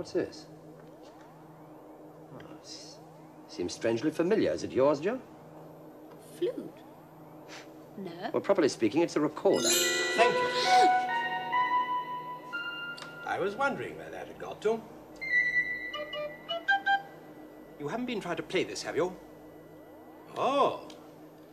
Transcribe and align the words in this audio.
what's 0.00 0.12
this? 0.12 0.46
Oh, 2.34 2.38
s- 2.62 3.00
seems 3.48 3.74
strangely 3.74 4.10
familiar. 4.10 4.50
Is 4.50 4.64
it 4.64 4.72
yours, 4.72 4.98
Jo? 4.98 5.20
Flute? 6.38 6.78
No. 7.98 8.10
Well, 8.32 8.40
properly 8.40 8.70
speaking, 8.70 9.02
it's 9.02 9.16
a 9.16 9.20
recorder. 9.20 9.68
Thank 9.68 10.32
you. 10.32 10.48
I 13.26 13.38
was 13.38 13.54
wondering 13.56 13.94
where 13.98 14.08
that 14.08 14.26
had 14.26 14.38
got 14.38 14.62
to. 14.62 14.80
You 17.78 17.88
haven't 17.88 18.06
been 18.06 18.22
trying 18.22 18.36
to 18.36 18.42
play 18.42 18.64
this, 18.64 18.82
have 18.82 18.96
you? 18.96 19.14
Oh, 20.34 20.88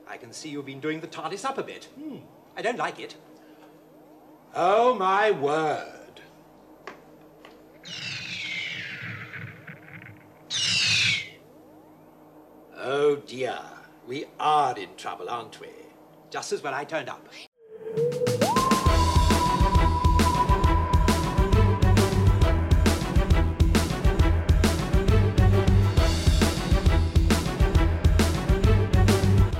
I 0.07 0.15
can 0.15 0.31
see 0.31 0.47
you've 0.47 0.65
been 0.65 0.79
doing 0.79 1.01
the 1.01 1.07
TARDIS 1.07 1.43
up 1.43 1.57
a 1.57 1.63
bit. 1.63 1.89
Hmm, 1.99 2.19
I 2.55 2.61
don't 2.61 2.77
like 2.77 3.01
it. 3.01 3.15
Oh, 4.55 4.93
my 4.93 5.31
word. 5.31 5.97
Oh, 12.89 13.16
dear. 13.27 13.59
We 14.07 14.25
are 14.39 14.77
in 14.79 14.87
trouble, 14.95 15.29
aren't 15.29 15.59
we? 15.59 15.67
Just 16.29 16.53
as 16.53 16.63
when 16.63 16.73
I 16.73 16.85
turned 16.85 17.09
up. 17.09 17.27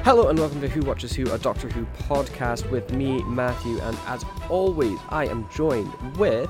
Hello 0.03 0.29
and 0.29 0.39
welcome 0.39 0.61
to 0.61 0.69
Who 0.69 0.83
Watches 0.83 1.13
Who, 1.13 1.29
a 1.33 1.37
Doctor 1.37 1.67
Who 1.67 1.85
podcast 2.07 2.71
with 2.71 2.93
me, 2.93 3.21
Matthew, 3.23 3.81
and 3.81 3.97
as 4.07 4.23
always, 4.49 4.97
I 5.09 5.25
am 5.25 5.45
joined 5.53 5.91
with. 6.17 6.49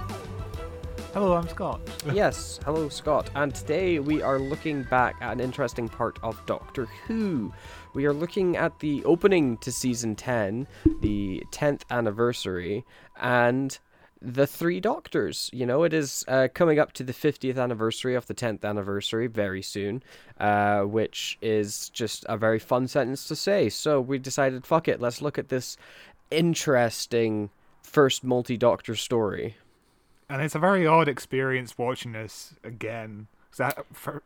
Hello, 1.20 1.34
I'm 1.34 1.48
Scott. 1.48 1.82
yes, 2.14 2.60
hello, 2.64 2.90
Scott. 2.90 3.32
And 3.34 3.56
today 3.56 3.98
we 3.98 4.22
are 4.22 4.38
looking 4.38 4.84
back 4.84 5.16
at 5.20 5.32
an 5.32 5.40
interesting 5.40 5.90
part 5.90 6.20
of 6.22 6.46
Doctor 6.46 6.86
Who. 7.08 7.52
We 7.96 8.06
are 8.06 8.14
looking 8.14 8.56
at 8.56 8.78
the 8.78 9.04
opening 9.04 9.58
to 9.58 9.72
season 9.72 10.16
10, 10.16 10.68
the 11.02 11.42
10th 11.50 11.82
anniversary, 11.90 12.86
and 13.20 13.76
the 14.22 14.46
three 14.46 14.80
doctors. 14.80 15.50
You 15.52 15.66
know, 15.66 15.82
it 15.82 15.92
is 15.92 16.24
uh, 16.28 16.50
coming 16.54 16.78
up 16.78 16.94
to 16.94 17.04
the 17.04 17.14
50th 17.14 17.58
anniversary 17.58 18.14
of 18.14 18.28
the 18.28 18.36
10th 18.36 18.64
anniversary 18.64 19.26
very 19.26 19.64
soon, 19.64 20.04
uh, 20.40 20.82
which 20.82 21.40
is 21.42 21.90
just 21.90 22.28
a 22.30 22.38
very 22.38 22.60
fun 22.60 22.88
sentence 22.88 23.28
to 23.28 23.36
say. 23.36 23.70
So 23.70 24.00
we 24.00 24.20
decided, 24.20 24.68
fuck 24.68 24.88
it, 24.88 25.02
let's 25.02 25.24
look 25.24 25.40
at 25.40 25.50
this 25.50 25.78
interesting 26.30 27.50
first 27.82 28.24
multi 28.24 28.56
doctor 28.56 28.96
story. 28.96 29.56
And 30.30 30.42
it's 30.42 30.56
a 30.56 30.60
very 30.60 30.86
odd 30.86 31.08
experience 31.08 31.78
watching 31.78 32.12
this 32.12 32.56
again. 32.64 33.28
'Cause 33.52 33.74
for, 33.94 34.22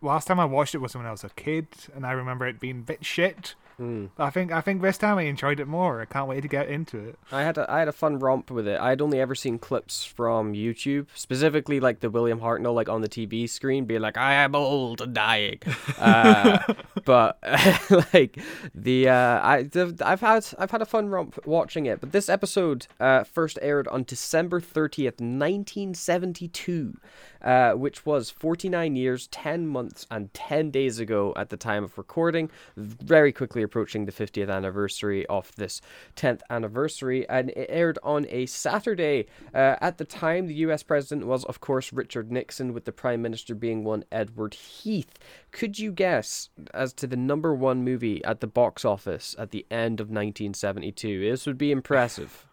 last 0.00 0.26
time 0.26 0.38
I 0.38 0.44
watched 0.44 0.74
it 0.74 0.78
was 0.78 0.94
when 0.94 1.06
I 1.06 1.10
was 1.10 1.24
a 1.24 1.30
kid, 1.30 1.68
and 1.94 2.06
I 2.06 2.12
remember 2.12 2.46
it 2.46 2.60
being 2.60 2.80
a 2.80 2.82
bit 2.82 3.04
shit. 3.04 3.54
Hmm. 3.76 4.06
I 4.18 4.30
think 4.30 4.52
I 4.52 4.62
think 4.62 4.80
this 4.80 4.96
time 4.96 5.18
I 5.18 5.22
enjoyed 5.22 5.60
it 5.60 5.68
more. 5.68 6.00
I 6.00 6.06
can't 6.06 6.28
wait 6.28 6.40
to 6.40 6.48
get 6.48 6.68
into 6.68 6.98
it. 6.98 7.18
I 7.30 7.42
had 7.42 7.58
a 7.58 7.70
I 7.70 7.80
had 7.80 7.88
a 7.88 7.92
fun 7.92 8.18
romp 8.18 8.50
with 8.50 8.66
it. 8.66 8.80
I 8.80 8.88
had 8.88 9.02
only 9.02 9.20
ever 9.20 9.34
seen 9.34 9.58
clips 9.58 10.02
from 10.02 10.54
YouTube, 10.54 11.08
specifically 11.14 11.78
like 11.78 12.00
the 12.00 12.08
William 12.08 12.40
Hartnell 12.40 12.74
like 12.74 12.88
on 12.88 13.02
the 13.02 13.08
TV 13.08 13.46
screen, 13.46 13.84
being 13.84 14.00
like, 14.00 14.16
"I 14.16 14.32
am 14.34 14.54
old 14.54 15.02
and 15.02 15.14
dying," 15.14 15.58
uh, 15.98 16.58
but 17.04 17.38
like 18.14 18.38
the 18.74 19.10
uh, 19.10 19.40
I 19.46 19.64
the, 19.64 19.94
I've 20.02 20.22
had 20.22 20.46
I've 20.58 20.70
had 20.70 20.80
a 20.80 20.86
fun 20.86 21.10
romp 21.10 21.38
watching 21.46 21.84
it. 21.84 22.00
But 22.00 22.12
this 22.12 22.30
episode 22.30 22.86
uh, 22.98 23.24
first 23.24 23.58
aired 23.60 23.88
on 23.88 24.04
December 24.04 24.58
thirtieth, 24.58 25.20
nineteen 25.20 25.92
seventy 25.92 26.48
two. 26.48 26.94
Uh, 27.42 27.74
which 27.74 28.04
was 28.04 28.28
49 28.28 28.96
years, 28.96 29.28
10 29.28 29.68
months, 29.68 30.04
and 30.10 30.34
10 30.34 30.72
days 30.72 30.98
ago 30.98 31.32
at 31.36 31.48
the 31.48 31.56
time 31.56 31.84
of 31.84 31.96
recording. 31.96 32.50
Very 32.76 33.30
quickly 33.30 33.62
approaching 33.66 34.06
the 34.06 34.12
50th 34.12 34.50
anniversary 34.50 35.26
of 35.26 35.54
this 35.56 35.82
10th 36.16 36.40
anniversary, 36.48 37.28
and 37.28 37.50
it 37.50 37.66
aired 37.68 37.98
on 38.02 38.26
a 38.30 38.46
Saturday. 38.46 39.26
Uh, 39.54 39.76
at 39.82 39.98
the 39.98 40.06
time, 40.06 40.46
the 40.46 40.54
US 40.54 40.82
president 40.82 41.26
was, 41.26 41.44
of 41.44 41.60
course, 41.60 41.92
Richard 41.92 42.32
Nixon, 42.32 42.72
with 42.72 42.86
the 42.86 42.92
prime 42.92 43.20
minister 43.20 43.54
being 43.54 43.84
one 43.84 44.04
Edward 44.10 44.54
Heath. 44.54 45.18
Could 45.52 45.78
you 45.78 45.92
guess 45.92 46.48
as 46.72 46.94
to 46.94 47.06
the 47.06 47.16
number 47.16 47.54
one 47.54 47.84
movie 47.84 48.24
at 48.24 48.40
the 48.40 48.46
box 48.46 48.84
office 48.84 49.36
at 49.38 49.50
the 49.50 49.66
end 49.70 50.00
of 50.00 50.06
1972? 50.06 51.30
This 51.30 51.46
would 51.46 51.58
be 51.58 51.70
impressive. 51.70 52.46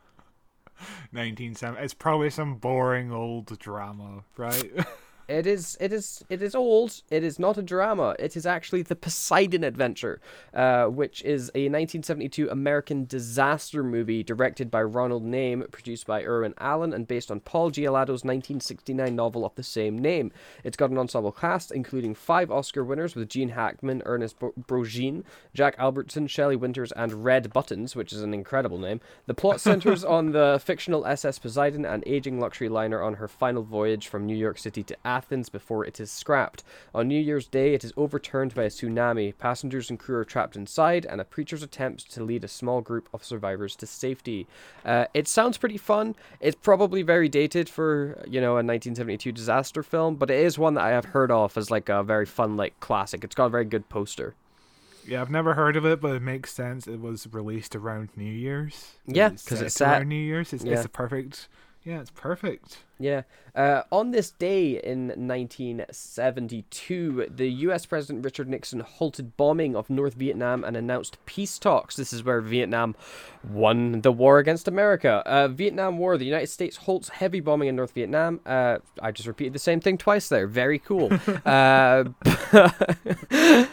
1970. 1.11 1.83
It's 1.83 1.93
probably 1.93 2.29
some 2.29 2.55
boring 2.55 3.11
old 3.11 3.57
drama, 3.59 4.23
right? 4.38 4.71
It 5.28 5.47
is. 5.47 5.78
It 5.79 5.94
is. 5.94 6.23
It 6.29 6.41
is 6.41 6.56
old. 6.56 7.01
It 7.09 7.23
is 7.23 7.39
not 7.39 7.57
a 7.57 7.61
drama. 7.61 8.16
It 8.19 8.35
is 8.35 8.45
actually 8.45 8.81
the 8.81 8.95
Poseidon 8.95 9.63
Adventure, 9.63 10.19
uh, 10.53 10.85
which 10.85 11.22
is 11.23 11.50
a 11.56 11.69
1972 11.69 12.50
American 12.50 13.06
disaster 13.06 13.83
movie 13.83 14.23
directed 14.23 14.69
by 14.69 14.83
Ronald 14.83 15.25
Neame, 15.25 15.69
produced 15.72 16.06
by 16.07 16.23
Irwin 16.23 16.53
Allen, 16.59 16.94
and 16.94 17.07
based 17.07 17.31
on 17.31 17.39
Paul 17.39 17.72
Gallico's 17.72 18.23
1969 18.23 19.16
novel 19.16 19.45
of 19.45 19.56
the 19.56 19.63
same 19.63 19.97
name. 19.97 20.31
It's 20.63 20.78
got 20.78 20.89
an 20.89 20.97
ensemble 20.97 21.31
cast 21.31 21.72
including 21.72 22.16
five 22.16 22.51
Oscar 22.51 22.83
winners 22.83 23.16
with 23.16 23.29
Gene 23.29 23.50
Hackman, 23.50 24.01
Ernest 24.06 24.39
Bo- 24.39 24.53
Brogin, 24.67 25.23
Jack 25.53 25.75
Albertson, 25.78 26.28
Shelley 26.28 26.56
Winters, 26.56 26.91
and 26.94 27.23
Red 27.23 27.51
Buttons, 27.51 27.95
which 27.95 28.13
is 28.13 28.22
an 28.22 28.33
incredible 28.33 28.78
name. 28.78 29.01
The 29.25 29.33
plot 29.33 29.62
centers 29.67 30.03
on 30.03 30.31
the 30.31 30.62
fictional 30.63 31.06
SS 31.06 31.39
Poseidon, 31.39 31.85
an 31.85 32.03
aging 32.06 32.39
luxury 32.39 32.69
liner 32.69 33.01
on 33.01 33.16
her 33.16 33.28
final 33.28 33.63
voyage 33.63 34.07
from 34.07 34.25
New 34.25 34.35
York 34.35 34.57
City 34.57 34.83
to 34.83 35.07
Athens 35.13 35.47
before 35.50 35.85
it 35.85 36.00
is 36.00 36.09
scrapped. 36.12 36.63
On 36.96 37.07
New 37.07 37.19
Year's 37.19 37.47
Day, 37.47 37.74
it 37.75 37.84
is 37.84 37.94
overturned 37.96 38.56
by 38.56 38.63
a 38.63 38.69
tsunami. 38.69 39.38
Passengers 39.38 39.90
and 39.91 40.00
crew 40.00 40.18
are 40.18 40.25
trapped 40.25 40.56
inside, 40.56 41.06
and 41.06 41.22
a 41.22 41.24
preacher's 41.24 41.62
attempts 41.62 42.03
to 42.06 42.24
lead 42.24 42.44
a 42.44 42.47
small 42.47 42.81
group 42.81 43.07
of 43.13 43.24
survivors 43.24 43.75
to 43.75 43.85
safety. 43.85 44.47
Uh, 44.84 45.06
it 45.13 45.28
sounds 45.28 45.57
pretty 45.59 45.78
fun. 45.78 46.16
It's 46.40 46.57
probably 46.59 47.03
very 47.03 47.29
dated 47.29 47.69
for 47.69 48.18
you 48.28 48.41
know 48.41 48.53
a 48.53 48.63
1972 48.66 49.31
disaster 49.31 49.84
film, 49.84 50.16
but 50.16 50.31
it 50.31 50.40
is 50.40 50.57
one 50.57 50.74
that 50.75 50.84
I 50.84 50.90
have 50.90 51.06
heard 51.06 51.30
of 51.31 51.56
as 51.57 51.69
like 51.69 51.90
a 51.90 52.01
very 52.01 52.25
fun 52.25 52.57
like 52.57 52.80
classic. 52.80 53.24
It's 53.24 53.35
got 53.35 53.45
a 53.45 53.50
very 53.50 53.66
good 53.66 53.88
poster. 53.90 54.34
yeah, 55.07 55.22
I've 55.22 55.30
never 55.30 55.53
heard 55.53 55.75
of 55.75 55.85
it, 55.85 56.01
but 56.01 56.16
it 56.16 56.22
makes 56.22 56.51
sense. 56.53 56.88
It 56.88 57.00
was 57.01 57.28
released 57.31 57.75
around 57.75 58.09
New 58.16 58.24
Year's. 58.47 58.94
Yeah, 59.06 59.30
'cause 59.30 59.41
set 59.59 59.62
it's 59.62 59.75
set- 59.75 59.90
around 60.00 60.09
New 60.09 60.16
Year's. 60.16 60.53
It's, 60.53 60.63
yeah. 60.63 60.74
it's 60.78 60.85
a 60.85 60.90
perfect. 60.90 61.47
Yeah, 61.83 61.99
it's 61.99 62.11
perfect. 62.11 62.77
Yeah. 62.97 63.23
Uh, 63.53 63.81
on 63.91 64.11
this 64.11 64.31
day 64.31 64.81
in 64.81 65.07
1972, 65.07 67.27
the 67.29 67.49
US 67.49 67.85
President 67.85 68.23
Richard 68.23 68.47
Nixon 68.47 68.79
halted 68.79 69.35
bombing 69.35 69.75
of 69.75 69.89
North 69.89 70.13
Vietnam 70.13 70.63
and 70.63 70.77
announced 70.77 71.17
peace 71.25 71.59
talks. 71.59 71.97
This 71.97 72.13
is 72.13 72.23
where 72.23 72.39
Vietnam 72.39 72.95
won 73.51 73.99
the 73.99 74.13
war 74.13 74.39
against 74.39 74.69
America. 74.69 75.21
Uh, 75.25 75.49
Vietnam 75.49 75.97
War, 75.97 76.17
the 76.17 76.23
United 76.23 76.47
States 76.47 76.77
halts 76.77 77.09
heavy 77.09 77.41
bombing 77.41 77.67
in 77.67 77.75
North 77.75 77.91
Vietnam. 77.91 78.39
Uh, 78.45 78.77
I 79.01 79.11
just 79.11 79.27
repeated 79.27 79.51
the 79.51 79.59
same 79.59 79.81
thing 79.81 79.97
twice 79.97 80.29
there. 80.29 80.47
Very 80.47 80.79
cool. 80.79 81.09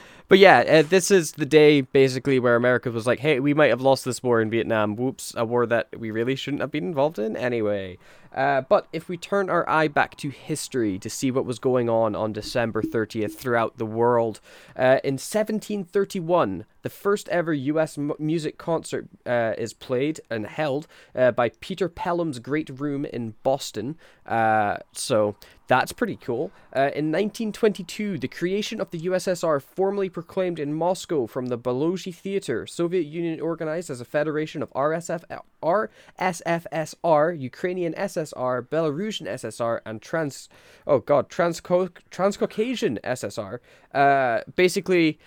But 0.30 0.38
yeah, 0.38 0.60
uh, 0.60 0.82
this 0.82 1.10
is 1.10 1.32
the 1.32 1.44
day 1.44 1.80
basically 1.80 2.38
where 2.38 2.54
America 2.54 2.88
was 2.92 3.04
like, 3.04 3.18
hey, 3.18 3.40
we 3.40 3.52
might 3.52 3.70
have 3.70 3.80
lost 3.80 4.04
this 4.04 4.22
war 4.22 4.40
in 4.40 4.48
Vietnam. 4.48 4.94
Whoops, 4.94 5.34
a 5.36 5.44
war 5.44 5.66
that 5.66 5.88
we 5.98 6.12
really 6.12 6.36
shouldn't 6.36 6.60
have 6.60 6.70
been 6.70 6.84
involved 6.84 7.18
in 7.18 7.36
anyway. 7.36 7.98
Uh, 8.34 8.60
but 8.62 8.86
if 8.92 9.08
we 9.08 9.16
turn 9.16 9.50
our 9.50 9.68
eye 9.68 9.88
back 9.88 10.16
to 10.16 10.30
history 10.30 10.98
to 10.98 11.10
see 11.10 11.30
what 11.30 11.44
was 11.44 11.58
going 11.58 11.88
on 11.88 12.14
on 12.14 12.32
December 12.32 12.82
30th 12.82 13.34
throughout 13.34 13.76
the 13.78 13.86
world, 13.86 14.40
uh, 14.76 15.00
in 15.02 15.14
1731, 15.14 16.64
the 16.82 16.88
first 16.88 17.28
ever 17.28 17.52
US 17.52 17.98
m- 17.98 18.12
music 18.18 18.56
concert 18.56 19.08
uh, 19.26 19.54
is 19.58 19.72
played 19.72 20.20
and 20.30 20.46
held 20.46 20.86
uh, 21.14 21.32
by 21.32 21.50
Peter 21.60 21.88
Pelham's 21.88 22.38
Great 22.38 22.70
Room 22.70 23.04
in 23.04 23.34
Boston. 23.42 23.96
Uh, 24.24 24.76
so 24.92 25.34
that's 25.66 25.92
pretty 25.92 26.16
cool. 26.16 26.50
In 26.74 27.12
1922, 27.12 28.18
the 28.18 28.28
creation 28.28 28.80
of 28.80 28.90
the 28.90 29.00
USSR 29.00 29.62
formally 29.62 30.08
proclaimed 30.08 30.58
in 30.58 30.74
Moscow 30.74 31.26
from 31.26 31.46
the 31.46 31.58
Balogi 31.58 32.14
Theater, 32.14 32.66
Soviet 32.66 33.06
Union 33.06 33.40
organized 33.40 33.90
as 33.90 34.00
a 34.00 34.04
federation 34.04 34.62
of 34.62 34.70
RSF, 34.72 35.22
RSFSR, 35.62 37.38
Ukrainian 37.38 37.92
SSR, 37.94 38.66
Belarusian 38.68 39.26
SSR, 39.26 39.80
and 39.86 40.00
Trans, 40.00 40.48
oh 40.86 40.98
god, 40.98 41.28
Transcaucasian 41.28 42.98
SSR. 43.04 43.58
Uh, 43.94 44.40
basically, 44.56 45.18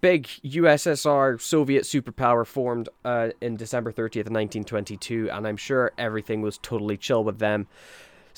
big 0.00 0.24
USSR 0.44 1.40
Soviet 1.40 1.84
superpower 1.84 2.46
formed 2.46 2.88
uh, 3.04 3.30
in 3.40 3.56
December 3.56 3.92
30th, 3.92 4.30
1922, 4.30 5.30
and 5.30 5.46
I'm 5.46 5.56
sure 5.56 5.92
everything 5.98 6.42
was 6.42 6.58
totally 6.58 6.96
chill 6.96 7.24
with 7.24 7.38
them. 7.38 7.66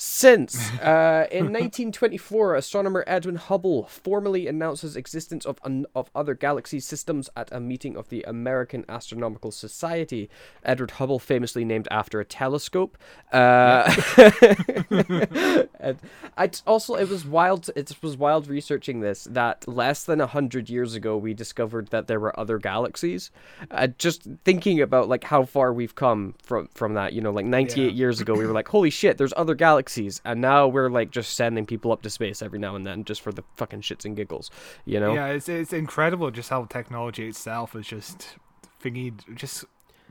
Since 0.03 0.57
uh, 0.81 1.27
in 1.31 1.53
1924, 1.53 2.55
astronomer 2.55 3.03
Edwin 3.05 3.35
Hubble 3.35 3.85
formally 3.85 4.47
announces 4.47 4.95
existence 4.95 5.45
of 5.45 5.59
un- 5.63 5.85
of 5.93 6.09
other 6.15 6.33
galaxy 6.33 6.79
systems 6.79 7.29
at 7.35 7.51
a 7.51 7.59
meeting 7.59 7.95
of 7.95 8.09
the 8.09 8.23
American 8.23 8.83
Astronomical 8.89 9.51
Society. 9.51 10.27
Edward 10.63 10.91
Hubble, 10.91 11.19
famously 11.19 11.63
named 11.63 11.87
after 11.91 12.19
a 12.19 12.25
telescope. 12.25 12.97
Uh, 13.31 13.93
and 15.79 15.99
I 16.35 16.47
t- 16.47 16.61
also 16.65 16.95
it 16.95 17.07
was 17.07 17.23
wild. 17.23 17.69
It 17.75 17.95
was 18.01 18.17
wild 18.17 18.47
researching 18.47 19.01
this 19.01 19.25
that 19.25 19.67
less 19.67 20.03
than 20.03 20.19
a 20.19 20.25
hundred 20.25 20.67
years 20.67 20.95
ago 20.95 21.15
we 21.15 21.35
discovered 21.35 21.89
that 21.89 22.07
there 22.07 22.19
were 22.19 22.37
other 22.39 22.57
galaxies. 22.57 23.29
Uh, 23.69 23.85
just 23.99 24.27
thinking 24.45 24.81
about 24.81 25.09
like 25.09 25.25
how 25.25 25.45
far 25.45 25.71
we've 25.71 25.93
come 25.93 26.33
from 26.41 26.69
from 26.73 26.95
that. 26.95 27.13
You 27.13 27.21
know, 27.21 27.31
like 27.31 27.45
98 27.45 27.83
Yeah. 27.83 27.91
years 27.91 28.19
ago 28.19 28.33
we 28.33 28.47
were 28.47 28.53
like, 28.53 28.67
holy 28.67 28.89
shit, 28.89 29.19
there's 29.19 29.33
other 29.37 29.53
galaxies, 29.53 29.90
and 29.97 30.41
now 30.41 30.67
we're 30.67 30.89
like 30.89 31.11
just 31.11 31.33
sending 31.35 31.65
people 31.65 31.91
up 31.91 32.01
to 32.03 32.09
space 32.09 32.41
every 32.41 32.59
now 32.59 32.75
and 32.75 32.85
then 32.85 33.03
just 33.03 33.21
for 33.21 33.31
the 33.31 33.43
fucking 33.55 33.81
shits 33.81 34.05
and 34.05 34.15
giggles. 34.15 34.49
You 34.85 34.99
know? 34.99 35.13
Yeah, 35.13 35.27
it's 35.27 35.49
it's 35.49 35.73
incredible 35.73 36.31
just 36.31 36.49
how 36.49 36.65
technology 36.65 37.27
itself 37.27 37.75
is 37.75 37.87
just 37.87 38.35
thingy 38.83 39.13
just 39.35 39.65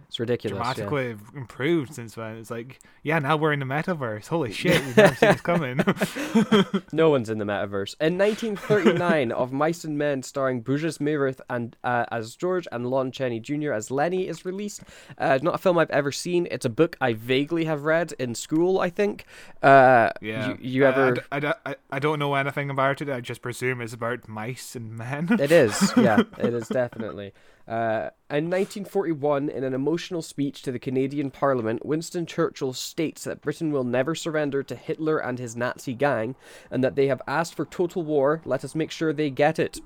It's 0.09 0.19
ridiculous. 0.19 0.57
yeah. 0.59 0.75
dramatically 0.75 1.17
improved 1.39 1.95
since 1.95 2.15
then. 2.15 2.37
It's 2.39 2.51
like, 2.51 2.81
yeah, 3.03 3.19
now 3.19 3.37
we're 3.37 3.53
in 3.53 3.61
the 3.61 3.67
metaverse. 3.67 4.27
Holy 4.27 4.53
shit, 4.61 4.85
we've 4.85 4.97
never 4.97 5.15
seen 5.15 5.33
this 5.33 5.41
coming. 5.41 5.81
No 6.93 7.11
one's 7.11 7.31
in 7.31 7.39
the 7.39 7.45
metaverse. 7.45 7.95
In 8.01 8.19
1939, 8.19 9.33
Of 9.33 9.53
Mice 9.53 9.85
and 9.85 9.97
Men, 9.97 10.23
starring 10.23 10.61
Burgess 10.61 11.01
Meredith 11.01 11.41
and 11.49 11.77
uh, 11.85 12.07
as 12.11 12.35
George 12.37 12.67
and 12.73 12.87
Lon 12.87 13.13
Chaney 13.13 13.41
Jr. 13.41 13.73
as 13.73 13.91
Lenny, 13.91 14.27
is 14.29 14.45
released. 14.45 14.83
Uh, 15.19 15.39
not 15.43 15.55
a 15.55 15.59
film 15.59 15.79
I've 15.79 15.91
ever 15.91 16.11
seen. 16.13 16.49
It's 16.51 16.65
a 16.65 16.71
book 16.71 16.97
I 17.01 17.13
vaguely 17.13 17.65
have 17.67 17.85
read 17.85 18.13
in 18.19 18.35
school. 18.35 18.81
I 18.81 18.91
think. 18.91 19.25
Uh, 19.63 20.11
yeah, 20.21 20.49
You, 20.51 20.59
you 20.61 20.87
I- 20.87 20.89
I 20.89 20.91
ever? 20.91 21.25
I, 21.33 21.41
d- 21.41 21.53
I, 21.67 21.77
I 21.91 21.99
don't 21.99 22.19
know 22.19 22.35
anything 22.35 22.71
about 22.71 23.01
it. 23.01 23.09
I 23.09 23.21
just 23.21 23.43
presume 23.43 23.81
it's 23.81 23.93
about 23.95 24.29
mice 24.29 24.75
and 24.75 24.97
men. 24.97 25.29
It 25.41 25.53
is, 25.53 25.93
yeah, 25.97 26.23
it 26.39 26.53
is 26.55 26.69
definitely. 26.69 27.33
Uh, 27.71 28.11
in 28.29 28.51
1941, 28.51 29.49
in 29.49 29.63
an 29.63 29.75
emotional 29.75 30.23
speech 30.23 30.61
to 30.63 30.73
the 30.73 30.79
Canadian 30.81 31.31
Parliament, 31.31 31.87
Winston 31.87 32.27
Churchill 32.27 32.73
states 32.73 33.23
that 33.23 33.41
Britain 33.41 33.71
will 33.71 33.85
never 33.85 34.17
surrender 34.17 34.65
to 34.65 34.75
Hitler 34.75 35.19
and 35.19 35.39
his 35.39 35.55
Nazi 35.55 35.95
gang, 35.95 36.35
and 36.69 36.83
that 36.83 36.97
they 36.97 37.07
have 37.07 37.23
asked 37.29 37.55
for 37.55 37.65
total 37.65 38.03
war. 38.03 38.43
Let 38.45 38.65
us 38.65 38.75
make 38.75 38.91
sure 38.91 39.13
they 39.13 39.31
get 39.31 39.61
it. 39.61 39.79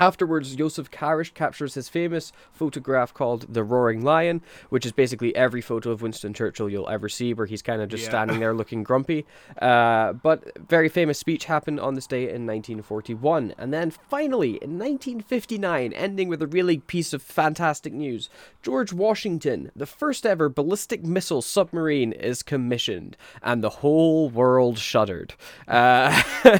Afterwards, 0.00 0.54
Joseph 0.54 0.90
Karish 0.90 1.34
captures 1.34 1.74
his 1.74 1.88
famous 1.88 2.32
photograph 2.52 3.12
called 3.12 3.46
The 3.52 3.64
Roaring 3.64 4.02
Lion, 4.02 4.42
which 4.68 4.86
is 4.86 4.92
basically 4.92 5.34
every 5.34 5.60
photo 5.60 5.90
of 5.90 6.02
Winston 6.02 6.32
Churchill 6.34 6.68
you'll 6.68 6.88
ever 6.88 7.08
see, 7.08 7.34
where 7.34 7.46
he's 7.46 7.62
kind 7.62 7.82
of 7.82 7.88
just 7.88 8.04
Yeah. 8.04 8.10
standing 8.10 8.38
there 8.40 8.54
looking 8.58 8.82
grumpy. 8.82 9.26
Uh, 9.60 10.12
but 10.12 10.56
very 10.68 10.88
famous 10.88 11.18
speech 11.18 11.46
happened 11.46 11.80
on 11.80 11.94
this 11.94 12.06
day 12.06 12.22
in 12.24 12.46
1941. 12.46 13.54
And 13.58 13.72
then 13.72 13.90
finally, 13.90 14.50
in 14.62 14.78
1959, 14.78 15.92
ending 15.92 16.28
with 16.28 16.42
a 16.42 16.46
really 16.46 16.78
piece 16.78 17.12
of 17.12 17.22
fantastic 17.22 17.92
news 17.92 18.28
George 18.62 18.92
Washington, 18.92 19.70
the 19.74 19.86
first 19.86 20.26
ever 20.26 20.48
ballistic 20.48 21.02
missile 21.04 21.42
submarine, 21.42 22.12
is 22.12 22.42
commissioned, 22.42 23.16
and 23.42 23.62
the 23.64 23.68
whole 23.70 24.28
world 24.28 24.78
shuddered. 24.78 25.34
Uh, 25.66 26.22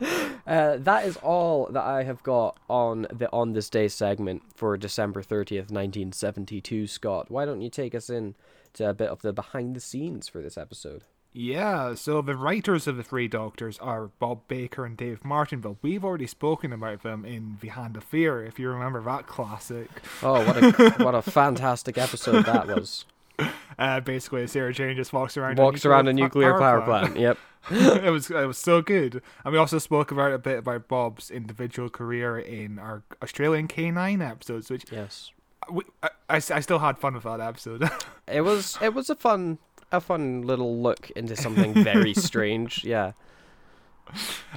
Uh, 0.46 0.76
that 0.78 1.04
is 1.04 1.16
all 1.24 1.66
that 1.72 1.82
I 1.82 2.04
have 2.04 2.22
got 2.22 2.56
on 2.70 3.08
the 3.12 3.28
on 3.32 3.52
this 3.52 3.68
day 3.68 3.88
segment 3.88 4.42
for 4.54 4.76
December 4.76 5.20
thirtieth, 5.20 5.72
nineteen 5.72 6.12
seventy 6.12 6.60
two. 6.60 6.86
Scott, 6.86 7.32
why 7.32 7.44
don't 7.44 7.62
you 7.62 7.68
take 7.68 7.96
us 7.96 8.08
in 8.08 8.36
to 8.74 8.88
a 8.88 8.94
bit 8.94 9.08
of 9.08 9.22
the 9.22 9.32
behind 9.32 9.74
the 9.74 9.80
scenes 9.80 10.28
for 10.28 10.40
this 10.40 10.56
episode? 10.56 11.02
Yeah, 11.32 11.94
so 11.94 12.22
the 12.22 12.36
writers 12.36 12.86
of 12.86 12.96
the 12.96 13.02
Three 13.02 13.26
Doctors 13.28 13.78
are 13.80 14.06
Bob 14.20 14.46
Baker 14.46 14.86
and 14.86 14.96
Dave 14.96 15.24
Martinville. 15.24 15.78
We've 15.82 16.04
already 16.04 16.26
spoken 16.28 16.72
about 16.72 17.02
them 17.02 17.24
in 17.24 17.56
Behind 17.60 17.60
The 17.60 17.68
Hand 17.68 17.96
of 17.96 18.04
Fear, 18.04 18.44
if 18.46 18.58
you 18.58 18.70
remember 18.70 19.02
that 19.02 19.26
classic. 19.26 19.90
Oh, 20.22 20.46
what 20.46 20.56
a 20.56 21.04
what 21.04 21.14
a 21.14 21.22
fantastic 21.30 21.98
episode 21.98 22.46
that 22.46 22.68
was! 22.68 23.04
Uh, 23.78 24.00
basically, 24.00 24.46
Sarah 24.46 24.72
Jane 24.72 24.96
just 24.96 25.12
walks 25.12 25.36
around. 25.36 25.58
Walks 25.58 25.84
around 25.84 26.08
a 26.08 26.12
nuclear 26.14 26.56
power 26.58 26.80
plant. 26.80 27.18
Yep. 27.18 27.36
it 27.70 28.10
was 28.10 28.30
it 28.30 28.46
was 28.46 28.56
so 28.56 28.80
good, 28.80 29.20
and 29.44 29.52
we 29.52 29.58
also 29.58 29.78
spoke 29.78 30.10
about 30.10 30.32
a 30.32 30.38
bit 30.38 30.60
about 30.60 30.88
Bob's 30.88 31.30
individual 31.30 31.90
career 31.90 32.38
in 32.38 32.78
our 32.78 33.02
Australian 33.22 33.68
K9 33.68 34.26
episodes, 34.26 34.70
which 34.70 34.84
Yes. 34.90 35.30
we, 35.70 35.82
I, 36.02 36.08
I, 36.30 36.36
I 36.36 36.60
still 36.60 36.78
had 36.78 36.96
fun 36.96 37.12
with 37.12 37.24
that 37.24 37.40
episode. 37.40 37.86
It 38.28 38.40
was 38.40 38.78
it 38.80 38.94
was 38.94 39.10
a 39.10 39.14
fun 39.14 39.58
a 39.92 40.00
fun 40.00 40.40
little 40.42 40.80
look 40.80 41.10
into 41.10 41.36
something 41.36 41.74
very 41.74 42.14
strange. 42.14 42.82
Yeah. 42.82 43.12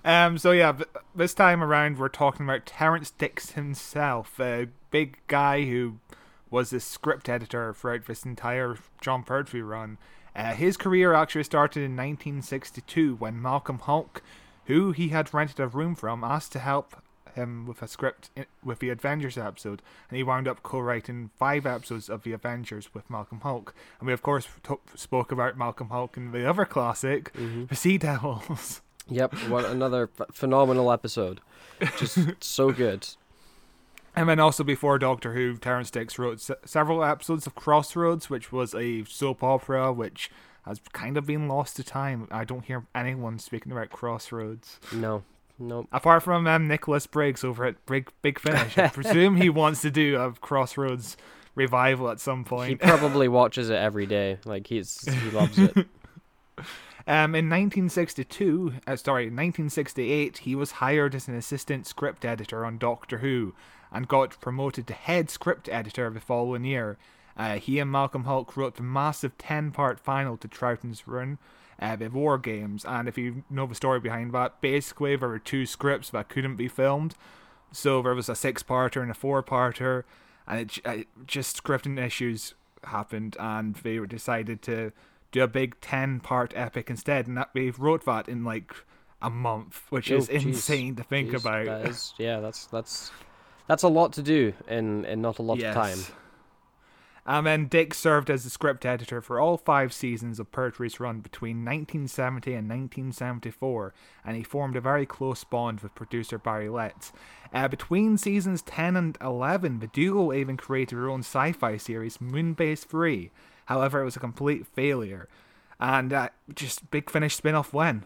Um. 0.06 0.38
So 0.38 0.52
yeah, 0.52 0.78
this 1.16 1.34
time 1.34 1.64
around 1.64 1.98
we're 1.98 2.10
talking 2.10 2.46
about 2.46 2.66
Terrence 2.66 3.12
Dicks 3.12 3.52
himself, 3.52 4.40
a 4.40 4.68
big 4.92 5.18
guy 5.28 5.66
who 5.66 5.98
was 6.51 6.69
the 6.69 6.80
script 6.80 7.30
editor 7.30 7.74
throughout 7.74 8.06
this 8.06 8.24
entire 8.24 8.78
Jon 9.01 9.24
Pertwee 9.24 9.62
run. 9.62 9.98
Uh, 10.36 10.54
his 10.54 10.78
career 10.78 11.13
actually 11.13 11.44
started 11.44 11.80
in 11.81 11.96
1962 11.96 13.16
when 13.16 13.42
Malcolm 13.42 13.80
Hulke, 13.80 14.22
who 14.66 14.92
he 14.92 15.10
had 15.10 15.34
rented 15.34 15.60
a 15.60 15.68
room 15.68 15.96
from, 15.96 16.24
asked 16.24 16.51
to 16.54 16.60
help 16.60 16.96
him 17.36 17.66
with 17.68 17.81
a 17.81 17.88
script 17.88 18.31
with 18.63 18.80
the 18.80 18.90
Avengers 18.90 19.38
episode, 19.38 19.81
and 20.10 20.18
he 20.18 20.24
wound 20.24 20.48
up 20.48 20.63
co-writing 20.63 21.30
five 21.38 21.66
episodes 21.66 22.10
of 22.10 22.24
the 22.24 22.34
Avengers 22.34 22.94
with 22.94 23.10
Malcolm 23.10 23.42
Hulke. 23.44 23.74
And 24.00 24.07
we 24.07 24.13
of 24.13 24.22
course 24.22 24.48
t- 24.63 24.75
spoke 24.96 25.31
about 25.31 25.57
Malcolm 25.57 25.90
Hulke 25.90 26.18
in 26.18 26.31
the 26.31 26.50
other 26.50 26.66
classic, 26.66 27.31
The 27.34 27.75
Sea 27.75 27.98
Devils. 27.98 28.81
Yep. 29.07 29.34
What 29.48 29.66
another 29.66 30.07
ph- 30.07 30.30
phenomenal 30.31 30.92
episode. 30.92 31.42
Just 31.98 32.18
so 32.44 32.72
good. 32.72 33.07
And 34.16 34.28
then 34.28 34.40
also 34.40 34.64
before 34.64 34.98
Doctor 35.00 35.34
Who, 35.34 35.58
Terrence 35.58 35.92
Dicks 35.92 36.18
wrote 36.20 36.42
se- 36.42 36.56
several 36.66 37.04
episodes 37.04 37.48
of 37.48 37.56
Crossroads, 37.56 38.30
which 38.30 38.52
was 38.52 38.74
a 38.76 39.04
soap 39.06 39.44
opera 39.44 39.94
which 39.94 40.30
has 40.66 40.82
kind 40.94 41.18
of 41.18 41.26
been 41.26 41.48
lost 41.48 41.76
to 41.78 41.84
time. 41.84 42.28
I 42.32 42.44
don't 42.44 42.66
hear 42.66 42.86
anyone 42.94 43.40
speaking 43.40 43.72
about 43.72 43.90
Crossroads. 43.90 44.80
No. 44.94 45.24
No. 45.58 45.88
Apart 45.92 46.24
from 46.24 46.48
um, 46.48 46.68
Nicholas 46.68 47.06
Briggs 47.06 47.44
over 47.44 47.66
at 47.66 47.86
Big, 47.86 48.10
Big 48.22 48.40
Finish. 48.40 48.78
I 48.78 48.88
presume 48.88 49.36
he 49.36 49.50
wants 49.50 49.82
to 49.82 49.92
do 49.92 50.20
a 50.20 50.32
Crossroads 50.32 51.18
revival 51.56 52.10
at 52.10 52.20
some 52.20 52.46
point. 52.46 52.70
He 52.70 52.76
probably 52.76 53.28
watches 53.28 53.70
it 53.70 53.76
every 53.76 54.06
day. 54.06 54.38
Like 54.46 54.68
he's 54.68 55.02
he 55.08 55.32
loves 55.32 55.60
it. 55.60 55.88
Um, 57.08 57.34
in 57.34 57.50
1962, 57.50 58.74
uh, 58.86 58.96
sorry, 58.96 59.24
1968, 59.24 60.38
he 60.40 60.54
was 60.54 60.74
hired 60.74 61.16
as 61.16 61.28
an 61.28 61.34
assistant 61.34 61.88
script 61.88 62.24
editor 62.24 62.64
on 62.64 62.78
Doctor 62.78 63.18
Who 63.18 63.56
and 63.91 64.07
got 64.07 64.39
promoted 64.41 64.88
to 64.88 64.94
head 64.94 65.30
script 65.30 65.68
editor 65.69 66.09
the 66.09 66.19
following 66.19 66.65
year. 66.65 66.97
Uh, 67.38 67.56
he 67.56 67.80
and 67.80 67.91
Malcolm 67.91 68.25
Hulke 68.25 68.56
wrote 68.57 68.75
the 68.75 68.83
massive 68.83 69.38
10 69.38 69.71
part 69.71 70.00
final 70.00 70.36
to 70.38 70.47
Troughton's 70.47 71.07
Run, 71.07 71.38
uh, 71.81 71.95
the 71.95 72.09
War 72.09 72.38
Games, 72.38 72.83
and 72.86 73.07
if 73.07 73.18
you 73.18 73.44
know 73.50 73.65
the 73.65 73.75
story 73.75 74.00
behind 74.01 74.33
that, 74.33 74.59
basically 74.62 75.15
there 75.15 75.30
were 75.30 75.39
two 75.39 75.65
scripts 75.65 76.10
that 76.10 76.27
couldn't 76.29 76.58
be 76.58 76.67
filmed. 76.67 77.15
So 77.72 78.01
there 78.01 78.15
was 78.15 78.27
a 78.29 78.36
six 78.36 78.63
parter 78.63 79.01
and 79.01 79.12
a 79.12 79.13
four 79.13 79.41
parter, 79.43 80.03
and 80.48 80.60
it, 80.62 80.67
j- 80.67 80.81
uh, 80.84 80.98
just 81.25 81.63
scripting 81.63 81.98
issues 82.03 82.55
happened, 82.84 83.38
and 83.39 83.75
they 83.75 84.00
were 84.00 84.08
decided 84.08 84.62
to 84.63 84.91
do 85.31 85.43
a 85.43 85.48
big 85.48 85.79
10 85.79 86.19
part 86.19 86.51
epic 86.58 86.89
instead, 86.89 87.27
and 87.27 87.38
that 87.38 87.51
they 87.53 87.69
wrote 87.69 88.03
that 88.05 88.27
in 88.27 88.43
like 88.43 88.74
a 89.22 89.29
month, 89.29 89.84
which 89.89 90.10
is 90.12 90.27
Oh, 90.29 90.34
jeez. 90.34 90.46
insane 90.48 90.96
to 90.96 91.03
think 91.03 91.29
Jeez, 91.29 91.39
about. 91.41 91.65
That 91.67 91.88
is, 91.88 92.13
yeah, 92.17 92.39
that's 92.39 92.65
that's 92.65 93.12
that's 93.70 93.84
a 93.84 93.88
lot 93.88 94.12
to 94.14 94.24
do 94.24 94.54
in 94.68 95.06
in 95.06 95.22
not 95.22 95.40
a 95.40 95.44
lot 95.44 95.62
of 95.62 95.74
time. 95.74 96.00
And 97.26 97.46
then 97.46 97.68
Dicks 97.68 98.00
served 98.00 98.32
as 98.32 98.44
the 98.44 98.50
script 98.50 98.88
editor 98.88 99.22
for 99.22 99.40
all 99.40 99.56
five 99.56 99.94
seasons 99.94 100.40
of 100.40 100.52
Pertwee's 100.52 101.00
run 101.00 101.20
between 101.20 101.58
1970 101.58 102.54
and 102.54 102.68
1974, 102.68 103.94
and 104.26 104.36
he 104.36 104.42
formed 104.42 104.76
a 104.76 104.82
very 104.82 105.06
close 105.06 105.44
bond 105.44 105.82
with 105.82 105.94
producer 105.94 106.40
Barry 106.40 106.70
Letts. 106.70 107.12
Uh, 107.54 107.68
between 107.68 108.18
seasons 108.18 108.64
10 108.64 108.96
and 108.96 109.16
11, 109.22 109.80
the 109.80 109.88
duo 109.88 110.34
even 110.34 110.58
created 110.58 110.98
their 110.98 111.10
own 111.10 111.20
sci 111.20 111.52
fi 111.52 111.78
series, 111.78 112.18
Moonbase 112.18 112.86
3. 112.86 113.30
However, 113.66 114.02
it 114.02 114.06
was 114.06 114.16
a 114.16 114.20
complete 114.20 114.66
failure. 114.66 115.30
And 115.80 116.12
uh, 116.12 116.30
just 116.56 116.90
Big 116.90 117.12
Finish 117.12 117.36
spin 117.36 117.54
off 117.54 117.74
when? 117.74 118.06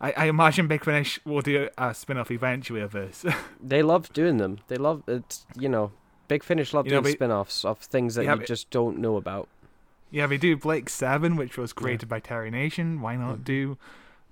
I, 0.00 0.12
I 0.16 0.24
imagine 0.26 0.66
Big 0.68 0.84
Finish 0.84 1.18
will 1.24 1.40
do 1.40 1.68
a 1.78 1.94
spin 1.94 2.18
off 2.18 2.30
eventually 2.30 2.80
of 2.80 2.92
this. 2.92 3.24
They 3.62 3.82
love 3.82 4.12
doing 4.12 4.36
them. 4.36 4.58
They 4.68 4.76
love 4.76 5.02
it. 5.08 5.38
You 5.58 5.68
know, 5.68 5.92
Big 6.28 6.42
Finish 6.44 6.74
love 6.74 6.86
You 6.86 6.92
know, 6.92 7.00
doing 7.00 7.12
but- 7.14 7.18
spin-offs 7.18 7.64
of 7.64 7.78
things 7.78 8.14
that 8.16 8.24
Yeah, 8.24 8.32
you 8.34 8.38
but- 8.40 8.46
just 8.46 8.70
don't 8.70 8.98
know 8.98 9.16
about. 9.16 9.48
Yeah, 10.10 10.26
we 10.26 10.38
do 10.38 10.56
Blake 10.56 10.88
Seven, 10.88 11.34
which 11.36 11.58
was 11.58 11.72
created 11.72 12.08
by 12.08 12.20
Terry 12.20 12.50
Nation. 12.50 13.00
Why 13.00 13.16
not 13.16 13.42
do 13.44 13.76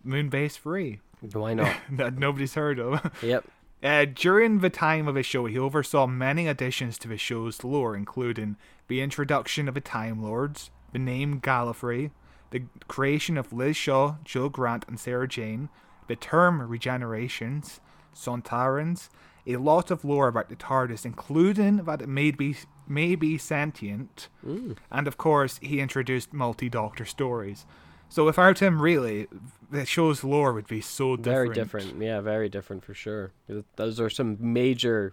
Moonbase 0.07 0.57
Free 0.59 1.01
Why 1.33 1.55
not? 1.61 1.75
that 1.91 2.17
nobody's 2.19 2.55
heard 2.55 2.79
of? 2.79 3.11
yep. 3.23 3.45
Uh, 3.83 4.05
during 4.07 4.61
the 4.61 4.71
time 4.71 5.09
of 5.09 5.15
his 5.17 5.27
show, 5.27 5.47
he 5.47 5.59
oversaw 5.59 6.07
many 6.07 6.47
additions 6.47 6.97
to 6.99 7.09
the 7.09 7.19
show's 7.19 7.65
lore, 7.65 7.97
including 7.97 8.57
the 8.89 9.01
introduction 9.03 9.69
of 9.69 9.75
the 9.75 9.81
Time 9.81 10.23
Lords, 10.23 10.71
the 10.93 10.99
name 10.99 11.41
Gallifrey, 11.41 12.11
the 12.55 12.63
creation 12.87 13.37
of 13.37 13.53
Liz 13.53 13.77
Shaw, 13.77 14.15
Jo 14.25 14.49
Grant, 14.49 14.85
and 14.87 14.99
Sarah 14.99 15.27
Jane, 15.27 15.71
the 16.07 16.15
term 16.15 16.61
regenerations, 16.61 17.81
Sontarans, 18.15 19.09
a 19.45 19.57
lot 19.57 19.91
of 19.91 20.05
lore 20.05 20.29
about 20.29 20.49
the 20.49 20.55
TARDIS, 20.55 21.05
including 21.05 21.79
that 21.79 22.01
it 22.01 22.09
may 22.09 22.31
be 22.31 22.57
may 22.87 23.17
be 23.17 23.39
sentient, 23.39 24.29
mm. 24.47 24.77
and 24.93 25.09
of 25.09 25.17
course 25.17 25.59
he 25.63 25.81
introduced 25.81 26.33
multi-doctor 26.33 27.05
stories. 27.05 27.67
So 28.09 28.25
without 28.25 28.61
him, 28.61 28.81
really, 28.81 29.27
the 29.69 29.85
show's 29.85 30.23
lore 30.23 30.53
would 30.53 30.69
be 30.69 30.81
so 30.81 31.17
different. 31.17 31.25
Very 31.25 31.55
different. 31.55 32.01
Yeah, 32.01 32.21
very 32.21 32.49
different 32.49 32.85
for 32.85 32.95
sure. 32.95 33.33
Those 33.75 33.99
are 33.99 34.11
some 34.11 34.37
major, 34.39 35.13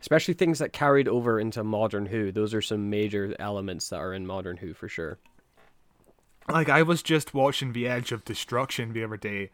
especially 0.00 0.34
things 0.34 0.58
that 0.58 0.72
carried 0.72 1.06
over 1.06 1.38
into 1.38 1.62
modern 1.62 2.06
Who. 2.06 2.32
Those 2.32 2.52
are 2.52 2.62
some 2.62 2.90
major 2.90 3.36
elements 3.38 3.90
that 3.90 4.00
are 4.00 4.12
in 4.12 4.26
modern 4.26 4.56
Who 4.56 4.74
for 4.74 4.88
sure. 4.88 5.18
Like 6.48 6.68
I 6.68 6.82
was 6.82 7.02
just 7.02 7.34
watching 7.34 7.72
The 7.72 7.86
Edge 7.86 8.12
of 8.12 8.24
Destruction 8.24 8.92
the 8.92 9.04
other 9.04 9.16
day, 9.16 9.50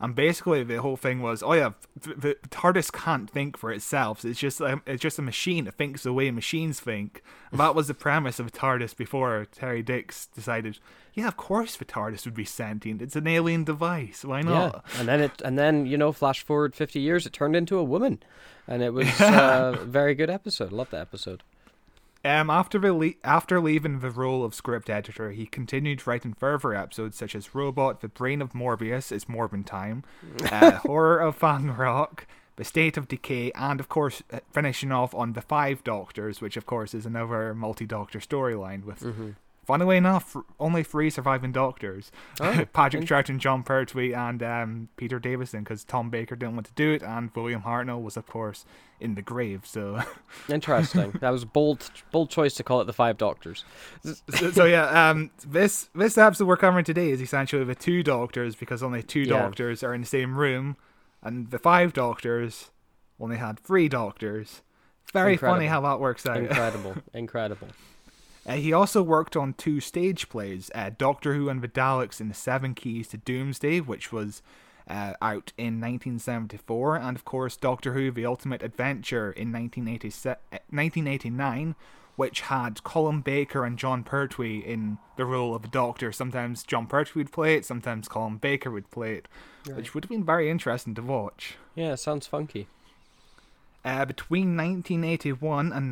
and 0.00 0.14
basically 0.14 0.64
the 0.64 0.80
whole 0.80 0.96
thing 0.96 1.20
was, 1.20 1.42
oh 1.42 1.52
yeah, 1.52 1.72
the, 1.94 2.14
the 2.14 2.34
TARDIS 2.48 2.90
can't 2.90 3.28
think 3.28 3.58
for 3.58 3.70
itself. 3.70 4.24
It's 4.24 4.40
just 4.40 4.60
a, 4.60 4.80
it's 4.86 5.02
just 5.02 5.18
a 5.18 5.22
machine 5.22 5.66
that 5.66 5.74
thinks 5.74 6.02
the 6.02 6.12
way 6.12 6.30
machines 6.30 6.80
think. 6.80 7.22
And 7.50 7.60
that 7.60 7.74
was 7.74 7.86
the 7.86 7.94
premise 7.94 8.40
of 8.40 8.50
the 8.50 8.58
TARDIS 8.58 8.96
before 8.96 9.46
Terry 9.52 9.82
Dicks 9.82 10.26
decided, 10.26 10.78
yeah, 11.12 11.28
of 11.28 11.36
course 11.36 11.76
the 11.76 11.84
TARDIS 11.84 12.24
would 12.24 12.34
be 12.34 12.46
sentient. 12.46 13.02
It's 13.02 13.14
an 13.14 13.26
alien 13.26 13.64
device. 13.64 14.24
Why 14.24 14.40
not? 14.40 14.84
Yeah, 14.86 15.00
and 15.00 15.08
then 15.08 15.20
it, 15.20 15.42
and 15.44 15.58
then 15.58 15.84
you 15.84 15.98
know, 15.98 16.12
flash 16.12 16.42
forward 16.42 16.74
fifty 16.74 17.00
years, 17.00 17.26
it 17.26 17.34
turned 17.34 17.54
into 17.54 17.76
a 17.76 17.84
woman, 17.84 18.22
and 18.66 18.82
it 18.82 18.94
was 18.94 19.08
uh, 19.20 19.76
a 19.78 19.84
very 19.84 20.14
good 20.14 20.30
episode. 20.30 20.72
Love 20.72 20.88
that 20.90 21.02
episode. 21.02 21.42
Um, 22.24 22.50
after 22.50 22.78
the 22.78 22.92
le- 22.92 23.14
after 23.24 23.60
leaving 23.60 24.00
the 24.00 24.10
role 24.10 24.44
of 24.44 24.54
script 24.54 24.90
editor, 24.90 25.30
he 25.30 25.46
continued 25.46 26.06
writing 26.06 26.34
further 26.34 26.74
episodes 26.74 27.16
such 27.16 27.34
as 27.34 27.54
Robot, 27.54 28.00
The 28.02 28.08
Brain 28.08 28.42
of 28.42 28.52
Morbius, 28.52 29.10
It's 29.10 29.24
Morbin 29.24 29.64
Time, 29.64 30.04
uh, 30.52 30.72
Horror 30.72 31.20
of 31.20 31.36
Fang 31.36 31.74
Rock, 31.74 32.26
The 32.56 32.64
State 32.64 32.98
of 32.98 33.08
Decay, 33.08 33.52
and 33.54 33.80
of 33.80 33.88
course 33.88 34.22
uh, 34.32 34.40
finishing 34.52 34.92
off 34.92 35.14
on 35.14 35.32
The 35.32 35.40
Five 35.40 35.82
Doctors, 35.82 36.42
which 36.42 36.58
of 36.58 36.66
course 36.66 36.92
is 36.92 37.06
another 37.06 37.54
multi-doctor 37.54 38.18
storyline 38.18 38.84
with. 38.84 39.02
Funnily 39.70 39.96
enough, 39.96 40.36
only 40.58 40.82
three 40.82 41.10
surviving 41.10 41.52
doctors: 41.52 42.10
Oh, 42.40 42.64
Patrick 42.72 43.04
Troughton, 43.04 43.38
Jon 43.38 43.62
Pertwee, 43.62 44.12
and 44.12 44.42
um, 44.42 44.88
Peter 44.96 45.20
Davison, 45.20 45.62
because 45.62 45.84
Tom 45.84 46.10
Baker 46.10 46.34
didn't 46.34 46.54
want 46.56 46.66
to 46.66 46.72
do 46.72 46.90
it, 46.92 47.02
and 47.04 47.30
William 47.36 47.62
Hartnell 47.62 48.02
was, 48.02 48.16
of 48.16 48.26
course, 48.26 48.64
in 48.98 49.14
the 49.14 49.22
grave. 49.22 49.62
So, 49.64 50.02
Interesting. 50.48 51.12
that 51.20 51.30
was 51.30 51.44
a 51.44 51.46
bold, 51.46 51.88
bold 52.10 52.30
choice 52.30 52.54
to 52.54 52.64
call 52.64 52.80
it 52.80 52.86
the 52.86 52.92
Five 52.92 53.16
Doctors. 53.16 53.64
so, 54.02 54.50
so 54.50 54.64
yeah, 54.64 55.10
um, 55.10 55.30
this 55.46 55.88
this 55.94 56.18
episode 56.18 56.46
we're 56.48 56.56
covering 56.56 56.84
today 56.84 57.10
is 57.10 57.20
essentially 57.22 57.62
the 57.64 57.76
two 57.76 58.02
doctors 58.02 58.56
because 58.56 58.82
only 58.82 59.04
two 59.04 59.20
Yeah. 59.20 59.38
doctors 59.38 59.84
are 59.84 59.94
in 59.94 60.00
the 60.00 60.06
same 60.08 60.36
room, 60.36 60.76
and 61.22 61.50
the 61.50 61.60
five 61.60 61.92
doctors 61.92 62.70
only 63.20 63.36
had 63.36 63.60
three 63.60 63.88
doctors. 63.88 64.62
Very 65.12 65.36
funny 65.36 65.66
how 65.66 65.80
that 65.82 65.98
works 66.00 66.24
out. 66.26 66.36
Incredible, 66.38 66.94
incredible. 67.14 67.68
Uh, 68.46 68.54
he 68.54 68.72
also 68.72 69.02
worked 69.02 69.36
on 69.36 69.52
two 69.54 69.80
stage 69.80 70.28
plays, 70.28 70.70
uh, 70.74 70.90
Doctor 70.96 71.34
Who 71.34 71.48
and 71.48 71.60
the 71.62 71.68
Daleks 71.68 72.20
in 72.20 72.28
the 72.28 72.34
Seven 72.34 72.74
Keys 72.74 73.08
to 73.08 73.18
Doomsday, 73.18 73.80
which 73.80 74.12
was 74.12 74.42
uh, 74.88 75.12
out 75.20 75.52
in 75.58 75.80
1974, 75.80 76.96
and 76.96 77.16
of 77.16 77.24
course 77.24 77.56
Doctor 77.56 77.92
Who: 77.92 78.10
The 78.10 78.26
Ultimate 78.26 78.62
Adventure 78.62 79.30
in 79.30 79.52
1987 79.52 80.38
uh, 80.52 80.58
1989, 80.70 81.74
which 82.16 82.40
had 82.42 82.82
Colin 82.82 83.20
Baker 83.20 83.64
and 83.64 83.78
Jon 83.78 84.02
Pertwee 84.02 84.58
in 84.58 84.98
the 85.16 85.24
role 85.24 85.54
of 85.54 85.62
the 85.62 85.68
Doctor. 85.68 86.10
Sometimes 86.10 86.64
Jon 86.64 86.86
Pertwee 86.86 87.22
would 87.22 87.32
play 87.32 87.54
it, 87.54 87.64
sometimes 87.64 88.08
Colin 88.08 88.38
Baker 88.38 88.70
would 88.70 88.90
play 88.90 89.14
it, 89.14 89.28
which 89.74 89.94
would 89.94 90.04
have 90.04 90.10
been 90.10 90.24
very 90.24 90.50
interesting 90.50 90.94
to 90.94 91.02
watch. 91.02 91.56
Yeah, 91.74 91.94
sounds 91.94 92.26
funky. 92.26 92.66
Uh, 93.84 94.04
between 94.04 94.56
1981 94.56 95.72
and 95.72 95.90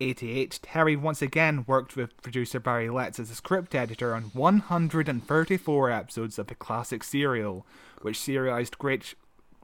1988, 0.00 0.58
Terry 0.62 0.96
once 0.96 1.22
again 1.22 1.64
worked 1.68 1.94
with 1.94 2.20
producer 2.20 2.58
Barry 2.58 2.90
Letts 2.90 3.20
as 3.20 3.30
a 3.30 3.34
script 3.34 3.74
editor 3.76 4.14
on 4.14 4.24
134 4.32 5.90
episodes 5.90 6.38
of 6.38 6.48
the 6.48 6.54
classic 6.56 7.04
serial, 7.04 7.64
which 8.02 8.18
serialized 8.18 8.78
great 8.78 9.14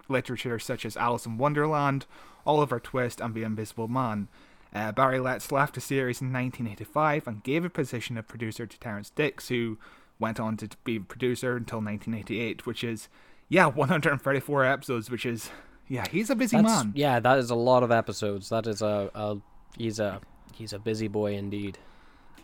literature 0.08 0.60
such 0.60 0.86
as 0.86 0.96
Alice 0.96 1.26
in 1.26 1.36
Wonderland, 1.36 2.06
Oliver 2.46 2.78
Twist, 2.78 3.20
and 3.20 3.34
The 3.34 3.42
Invisible 3.42 3.88
Man. 3.88 4.28
Uh, 4.72 4.92
Barry 4.92 5.18
Letts 5.18 5.50
left 5.50 5.74
the 5.74 5.80
series 5.80 6.20
in 6.20 6.32
1985 6.32 7.26
and 7.26 7.42
gave 7.42 7.64
a 7.64 7.70
position 7.70 8.16
of 8.16 8.28
producer 8.28 8.66
to 8.66 8.78
Terrence 8.78 9.10
Dicks, 9.10 9.48
who 9.48 9.78
went 10.20 10.38
on 10.38 10.56
to 10.58 10.68
be 10.84 11.00
producer 11.00 11.56
until 11.56 11.78
1988, 11.80 12.66
which 12.66 12.84
is, 12.84 13.08
yeah, 13.48 13.66
134 13.66 14.64
episodes, 14.64 15.10
which 15.10 15.26
is, 15.26 15.50
yeah, 15.88 16.06
he's 16.08 16.30
a 16.30 16.36
busy 16.36 16.56
That's, 16.56 16.68
man. 16.68 16.92
yeah, 16.94 17.18
that 17.18 17.38
is 17.38 17.50
a 17.50 17.56
lot 17.56 17.82
of 17.82 17.90
episodes. 17.90 18.48
That 18.50 18.68
is 18.68 18.80
a, 18.80 19.10
a 19.12 19.38
he's 19.76 19.98
a 19.98 20.20
he's 20.54 20.72
a 20.72 20.78
busy 20.78 21.08
boy 21.08 21.34
indeed. 21.34 21.78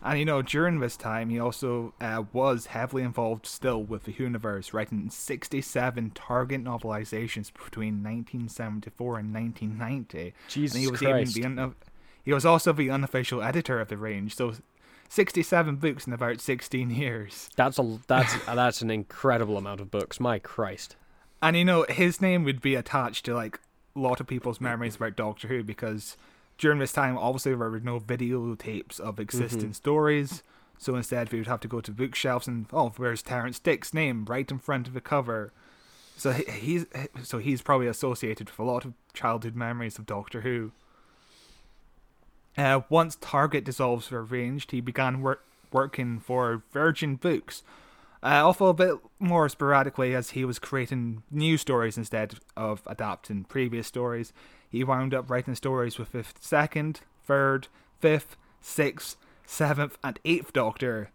And 0.03 0.19
you 0.19 0.25
know, 0.25 0.41
during 0.41 0.79
this 0.79 0.95
time, 0.95 1.29
he 1.29 1.39
also 1.39 1.93
uh, 1.99 2.23
was 2.31 2.67
heavily 2.67 3.03
involved 3.03 3.45
still 3.45 3.81
with 3.81 4.03
the 4.03 4.11
universe, 4.11 4.73
writing 4.73 5.09
67 5.09 6.11
target 6.11 6.63
novelizations 6.63 7.51
between 7.51 8.03
1974 8.03 9.19
and 9.19 9.33
1990. 9.33 10.33
Jesus 10.47 10.75
and 10.75 10.83
he 10.83 10.91
was 10.91 10.99
Christ. 10.99 11.37
even 11.37 11.55
the 11.55 11.63
un- 11.63 11.75
he 12.23 12.33
was 12.33 12.45
also 12.45 12.73
the 12.73 12.89
unofficial 12.89 13.41
editor 13.41 13.79
of 13.79 13.87
the 13.87 13.97
range. 13.97 14.35
So, 14.35 14.53
67 15.09 15.77
books 15.77 16.05
in 16.05 16.13
about 16.13 16.41
16 16.41 16.91
years. 16.91 17.49
That's 17.55 17.79
a 17.79 17.99
that's 18.07 18.35
that's 18.45 18.81
an 18.81 18.91
incredible 18.91 19.57
amount 19.57 19.81
of 19.81 19.89
books. 19.89 20.19
My 20.19 20.37
Christ. 20.37 20.95
And 21.41 21.55
you 21.55 21.65
know, 21.65 21.85
his 21.89 22.21
name 22.21 22.43
would 22.43 22.61
be 22.61 22.75
attached 22.75 23.25
to 23.25 23.33
like 23.33 23.59
a 23.95 23.99
lot 23.99 24.19
of 24.19 24.27
people's 24.27 24.61
memories 24.61 24.95
about 24.95 25.15
Doctor 25.15 25.47
Who 25.47 25.63
because 25.63 26.17
during 26.57 26.79
this 26.79 26.93
time, 26.93 27.17
obviously, 27.17 27.51
there 27.53 27.69
were 27.69 27.79
no 27.79 27.99
videotapes 27.99 28.99
of 28.99 29.19
existing 29.19 29.73
stories. 29.73 30.43
So 30.77 30.95
instead, 30.95 31.31
we 31.31 31.39
would 31.39 31.47
have 31.47 31.59
to 31.61 31.67
go 31.67 31.81
to 31.81 31.91
bookshelves 31.91 32.47
and 32.47 32.67
oh, 32.71 32.93
where's 32.97 33.21
Terrence 33.21 33.59
Dick's 33.59 33.93
name 33.93 34.25
right 34.25 34.49
in 34.49 34.59
front 34.59 34.87
of 34.87 34.93
the 34.93 35.01
cover? 35.01 35.51
So 36.17 36.31
he's 36.31 36.85
so 37.23 37.37
he's 37.37 37.61
probably 37.61 37.87
associated 37.87 38.49
with 38.49 38.59
a 38.59 38.63
lot 38.63 38.85
of 38.85 38.93
childhood 39.13 39.55
memories 39.55 39.97
of 39.97 40.05
Doctor 40.05 40.41
Who. 40.41 40.71
Uh, 42.57 42.81
once 42.89 43.17
Target 43.21 43.63
dissolves 43.63 44.09
were 44.09 44.23
arranged, 44.23 44.71
he 44.71 44.81
began 44.81 45.21
work, 45.21 45.43
working 45.71 46.19
for 46.19 46.63
Virgin 46.71 47.15
Books, 47.15 47.61
uh, 48.23 48.41
although 48.43 48.69
a 48.69 48.73
bit 48.73 48.95
more 49.19 49.47
sporadically 49.47 50.15
as 50.15 50.31
he 50.31 50.43
was 50.43 50.57
creating 50.57 51.21
new 51.29 51.55
stories 51.55 51.99
instead 51.99 52.35
of 52.55 52.81
adapting 52.87 53.43
previous 53.43 53.85
stories. 53.85 54.33
He 54.69 54.83
wound 54.83 55.13
up 55.13 55.29
writing 55.29 55.55
stories 55.55 55.97
with 55.97 56.11
the 56.11 56.25
second, 56.39 57.01
third, 57.25 57.67
fifth, 57.99 58.35
sixth, 58.61 59.15
seventh, 59.45 59.97
and 60.03 60.19
eighth 60.25 60.53
Doctor. 60.53 61.09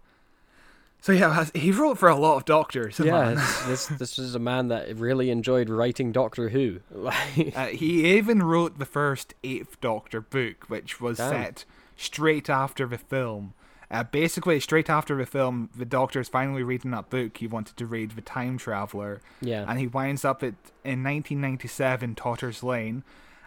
So 1.02 1.10
yeah, 1.10 1.46
he 1.52 1.72
wrote 1.72 1.98
for 1.98 2.08
a 2.08 2.14
lot 2.14 2.36
of 2.36 2.44
Doctors. 2.44 3.00
Yeah, 3.00 3.34
this 3.66 3.86
this 3.86 4.20
is 4.20 4.36
a 4.36 4.38
man 4.38 4.68
that 4.68 4.96
really 4.96 5.30
enjoyed 5.30 5.68
writing 5.68 6.12
Doctor 6.12 6.50
Who. 6.50 6.80
Uh, 7.56 7.66
he 7.66 8.16
even 8.16 8.42
wrote 8.42 8.78
the 8.78 8.86
first 8.86 9.34
Eighth 9.42 9.80
Doctor 9.80 10.20
book, 10.20 10.68
which 10.68 11.00
was 11.00 11.18
Damn. 11.18 11.30
set 11.30 11.64
straight 11.96 12.48
after 12.48 12.86
the 12.86 12.98
film. 12.98 13.54
Uh, 13.90 14.04
basically, 14.04 14.60
straight 14.60 14.88
after 14.88 15.16
the 15.16 15.26
film, 15.26 15.70
the 15.74 15.84
Doctor 15.84 16.20
is 16.20 16.28
finally 16.28 16.62
reading 16.62 16.92
that 16.92 17.10
book 17.10 17.36
he 17.36 17.46
wanted 17.46 17.76
to 17.78 17.86
read, 17.86 18.12
The 18.12 18.20
Time 18.22 18.58
Traveler, 18.58 19.20
yeah, 19.40 19.64
and 19.66 19.78
he 19.78 19.86
winds 19.86 20.24
up 20.24 20.42
at 20.42 20.54
in 20.84 21.02
1997 21.02 22.14
Totter's 22.14 22.62
Lane, 22.62 23.02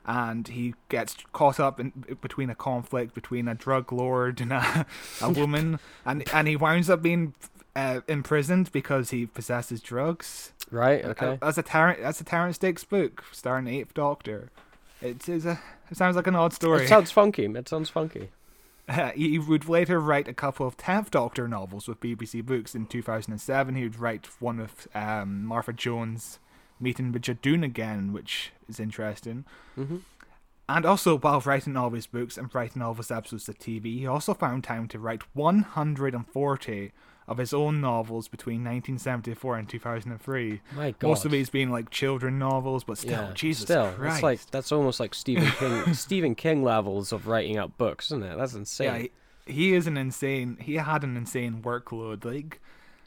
and 0.05 0.47
he 0.47 0.73
gets 0.89 1.17
caught 1.33 1.59
up 1.59 1.79
in 1.79 1.91
between 2.21 2.49
a 2.49 2.55
conflict 2.55 3.13
between 3.13 3.47
a 3.47 3.55
drug 3.55 3.91
lord 3.91 4.39
and 4.41 4.53
a, 4.53 4.85
a 5.21 5.29
woman, 5.29 5.79
and 6.05 6.23
and 6.33 6.47
he 6.47 6.55
winds 6.55 6.89
up 6.89 7.01
being 7.01 7.33
uh, 7.75 8.01
imprisoned 8.07 8.71
because 8.71 9.09
he 9.09 9.25
possesses 9.25 9.81
drugs. 9.81 10.53
right. 10.71 11.03
Uh, 11.03 11.09
Okay. 11.09 11.37
That's 11.41 11.57
a 11.57 11.63
Terrence. 11.63 11.99
That's 12.01 12.21
a 12.21 12.23
Terrence 12.23 12.57
Dicks 12.57 12.83
book 12.83 13.23
starring 13.31 13.67
Eighth 13.67 13.93
Doctor. 13.93 14.49
It 15.01 15.27
is 15.27 15.45
a. 15.45 15.59
It 15.91 15.97
sounds 15.97 16.15
like 16.15 16.27
an 16.27 16.35
odd 16.35 16.53
story. 16.53 16.85
It 16.85 16.87
sounds 16.87 17.11
funky. 17.11 17.45
It 17.45 17.69
sounds 17.69 17.89
funky. 17.89 18.29
he 19.15 19.39
would 19.39 19.67
later 19.67 19.99
write 19.99 20.27
a 20.27 20.33
couple 20.33 20.67
of 20.67 20.77
Tenth 20.77 21.11
Doctor 21.11 21.47
novels 21.47 21.87
with 21.87 21.99
BBC 21.99 22.45
Books 22.45 22.75
in 22.75 22.85
2007. 22.85 23.75
He 23.75 23.83
would 23.83 23.99
write 23.99 24.27
one 24.39 24.57
with 24.57 24.87
um, 24.95 25.45
Martha 25.45 25.73
Jones 25.73 26.39
meeting 26.79 27.11
with 27.11 27.23
Judoon 27.23 27.63
again, 27.63 28.13
which 28.13 28.51
is 28.67 28.79
interesting. 28.79 29.45
hmm 29.75 29.97
And 30.67 30.85
also, 30.85 31.17
while 31.17 31.39
writing 31.41 31.77
all 31.77 31.91
his 31.91 32.07
books 32.07 32.37
and 32.37 32.53
writing 32.53 32.81
all 32.81 32.91
of 32.91 32.97
his 32.97 33.11
episodes 33.11 33.47
of 33.49 33.59
TV, 33.59 33.99
he 33.99 34.07
also 34.07 34.33
found 34.33 34.63
time 34.63 34.87
to 34.89 34.99
write 34.99 35.23
140 35.33 36.91
of 37.27 37.37
his 37.39 37.53
own 37.53 37.81
novels 37.81 38.27
between 38.27 38.57
1974 38.63 39.57
and 39.57 39.69
2003. 39.69 40.61
My 40.75 40.91
God. 40.91 41.07
Most 41.07 41.25
of 41.25 41.31
these 41.31 41.49
being 41.49 41.71
like 41.71 41.89
children 41.89 42.37
novels, 42.37 42.83
but 42.83 42.97
still, 42.99 43.11
yeah, 43.11 43.31
Jesus 43.33 43.63
still, 43.63 43.91
Christ. 43.93 44.01
that's 44.01 44.23
like 44.23 44.45
that's 44.51 44.71
almost 44.71 44.99
like 44.99 45.15
Stephen 45.15 45.49
King. 45.51 45.93
Stephen 45.93 46.35
King 46.35 46.63
levels 46.63 47.11
of 47.11 47.25
writing 47.27 47.57
out 47.57 47.77
books, 47.77 48.07
isn't 48.07 48.23
it? 48.23 48.37
That's 48.37 48.53
insane. 48.53 48.87
yeah, 48.87 48.97
he, 48.99 49.11
he 49.53 49.73
is 49.73 49.87
an 49.87 49.97
insane. 49.97 50.57
He 50.61 50.75
had 50.75 51.03
an 51.03 51.17
insane 51.17 51.61
workload. 51.63 52.25
Like, 52.25 52.61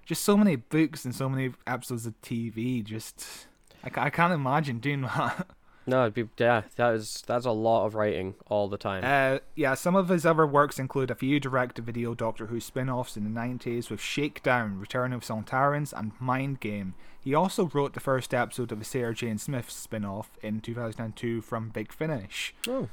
just 0.05 0.25
so 0.25 0.37
many 0.37 0.57
books 0.57 1.05
and 1.05 1.15
so 1.15 1.29
many 1.29 1.53
episodes 1.67 2.05
of 2.07 2.21
TV. 2.21 2.83
Just 2.83 3.47
I, 3.85 4.07
I 4.07 4.11
can't 4.11 4.33
imagine 4.33 4.79
doing 4.79 5.03
that. 5.03 5.47
No, 5.89 6.03
it'd 6.03 6.13
be 6.13 6.29
yeah. 6.37 6.65
That 6.77 6.93
is 6.97 7.25
that's 7.27 7.47
a 7.47 7.51
lot 7.51 7.87
of 7.87 7.95
writing 7.95 8.35
all 8.51 8.69
the 8.69 8.77
time. 8.77 9.05
Uh, 9.05 9.39
yeah, 9.55 9.73
some 9.73 9.97
of 9.97 10.11
his 10.11 10.27
other 10.27 10.47
works 10.47 10.79
include 10.79 11.11
a 11.11 11.15
few 11.15 11.41
direct-to-video 11.41 12.15
Doctor 12.15 12.49
Who 12.49 12.61
spin-offs 12.61 13.17
in 13.17 13.25
the 13.25 13.41
90s 13.41 13.89
with 13.89 13.99
Shakedown, 13.99 14.79
Return 14.79 15.15
of 15.15 15.23
Sontarans, 15.23 15.99
and 15.99 16.13
Mind 16.21 16.61
Game. 16.61 16.93
He 17.19 17.35
also 17.35 17.71
wrote 17.73 17.95
the 17.95 18.01
first 18.01 18.35
episode 18.35 18.71
of 18.71 18.83
a 18.83 18.85
Sarah 18.85 19.15
Jane 19.15 19.39
Smith 19.39 19.71
spin-off 19.71 20.31
in 20.43 20.61
2002 20.61 21.41
from 21.41 21.71
Big 21.71 21.91
Finish. 21.91 22.55
oh, 22.69 22.91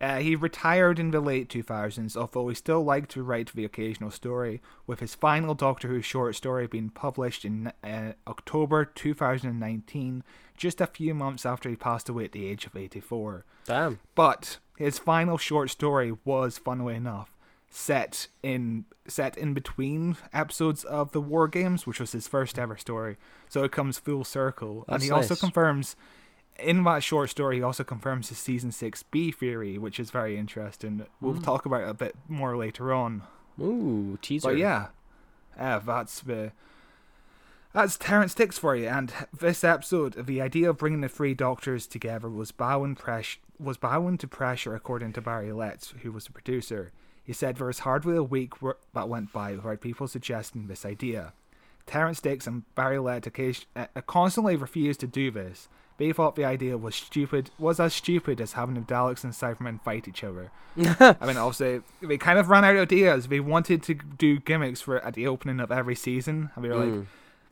Uh, 0.00 0.18
he 0.18 0.36
retired 0.36 0.98
in 0.98 1.10
the 1.10 1.20
late 1.20 1.48
2000s, 1.48 2.16
although 2.16 2.48
he 2.48 2.54
still 2.54 2.84
liked 2.84 3.10
to 3.10 3.22
write 3.22 3.52
the 3.52 3.64
occasional 3.64 4.10
story, 4.10 4.62
with 4.86 5.00
his 5.00 5.14
final 5.14 5.54
Doctor 5.54 5.88
Who 5.88 6.00
short 6.00 6.36
story 6.36 6.68
being 6.68 6.90
published 6.90 7.44
in 7.44 7.72
uh, 7.82 8.12
October 8.26 8.84
2019, 8.84 10.22
just 10.56 10.80
a 10.80 10.86
few 10.86 11.14
months 11.14 11.44
after 11.44 11.68
he 11.68 11.76
passed 11.76 12.08
away 12.08 12.24
at 12.24 12.32
the 12.32 12.46
age 12.46 12.66
of 12.66 12.76
84. 12.76 13.44
damn. 13.64 13.98
But 14.14 14.58
his 14.76 14.98
final 14.98 15.36
short 15.36 15.70
story 15.70 16.14
was, 16.24 16.58
funnily 16.58 16.94
enough, 16.94 17.34
set 17.70 18.28
in 18.42 18.84
set 19.06 19.36
in 19.36 19.52
between 19.54 20.16
episodes 20.32 20.84
of 20.84 21.12
the 21.12 21.20
War 21.20 21.48
Games, 21.48 21.86
which 21.86 22.00
was 22.00 22.12
his 22.12 22.28
first 22.28 22.58
ever 22.58 22.76
story. 22.76 23.16
So 23.48 23.64
it 23.64 23.72
comes 23.72 23.98
full 23.98 24.24
circle, 24.24 24.84
and 24.86 24.94
That's 24.94 25.04
he 25.04 25.10
also 25.10 25.34
confirms 25.34 25.96
in 26.58 26.82
that 26.84 27.02
short 27.02 27.30
story. 27.30 27.56
He 27.56 27.62
also 27.62 27.84
confirms 27.84 28.28
his 28.28 28.38
season 28.38 28.72
six 28.72 29.02
B 29.02 29.30
theory, 29.30 29.78
which 29.78 29.98
is 30.00 30.10
very 30.10 30.36
interesting. 30.36 31.06
We'll 31.20 31.34
Hmm. 31.34 31.42
talk 31.42 31.66
about 31.66 31.82
it 31.82 31.88
a 31.88 31.94
bit 31.94 32.16
more 32.28 32.56
later 32.56 32.92
on. 32.92 33.22
Ooh, 33.60 34.18
teaser. 34.22 34.48
But 34.50 34.58
yeah, 34.58 34.88
uh, 35.58 35.78
that's 35.80 36.20
the 36.20 36.52
that's 37.72 37.96
Terrence 37.96 38.34
Dicks 38.34 38.58
for 38.58 38.74
you. 38.74 38.86
And 38.88 39.12
this 39.38 39.62
episode, 39.62 40.26
the 40.26 40.40
idea 40.40 40.70
of 40.70 40.78
bringing 40.78 41.00
the 41.02 41.08
three 41.08 41.34
doctors 41.34 41.86
together 41.86 42.28
was 42.28 42.50
bowing 42.52 42.94
press 42.94 43.36
was 43.60 43.76
bowing 43.76 44.16
to 44.18 44.28
pressure, 44.28 44.74
according 44.74 45.12
to 45.14 45.20
Barry 45.20 45.52
Letts, 45.52 45.92
who 46.02 46.12
was 46.12 46.24
the 46.26 46.32
producer. 46.32 46.92
He 47.24 47.32
said 47.32 47.56
there 47.56 47.66
was 47.66 47.80
hardly 47.80 48.16
a 48.16 48.22
week 48.22 48.52
that 48.94 49.08
went 49.08 49.32
by 49.32 49.52
without 49.52 49.80
people 49.80 50.06
suggesting 50.08 50.66
this 50.66 50.86
idea. 50.86 51.32
Terrence 51.84 52.20
Dicks 52.20 52.46
and 52.46 52.62
Barry 52.74 52.98
Letts 52.98 53.26
occasion- 53.26 53.66
uh, 53.76 53.86
constantly 54.06 54.56
refused 54.56 55.00
to 55.00 55.06
do 55.06 55.30
this. 55.30 55.68
They 55.98 56.12
thought 56.12 56.36
the 56.36 56.44
idea 56.44 56.78
was 56.78 56.94
stupid, 56.94 57.50
was 57.58 57.78
as 57.80 57.92
stupid 57.92 58.40
as 58.40 58.52
having 58.52 58.76
the 58.76 58.80
Daleks 58.80 59.24
and 59.24 59.32
Cybermen 59.32 59.82
fight 59.82 60.06
each 60.08 60.22
other. 60.24 60.50
I 60.76 61.26
mean, 61.26 61.36
also 61.46 61.82
they 62.00 62.16
kind 62.16 62.38
of 62.38 62.48
ran 62.48 62.64
out 62.64 62.76
of 62.76 62.82
ideas. 62.82 63.26
They 63.26 63.40
wanted 63.40 63.82
to 63.82 63.94
do 63.94 64.38
gimmicks 64.38 64.80
for 64.80 65.00
at 65.04 65.14
the 65.14 65.26
opening 65.26 65.58
of 65.60 65.72
every 65.72 65.96
season, 65.96 66.50
and 66.54 66.62
we 66.62 66.68
were 66.70 66.76
like, 66.76 66.88
mm. 66.88 67.06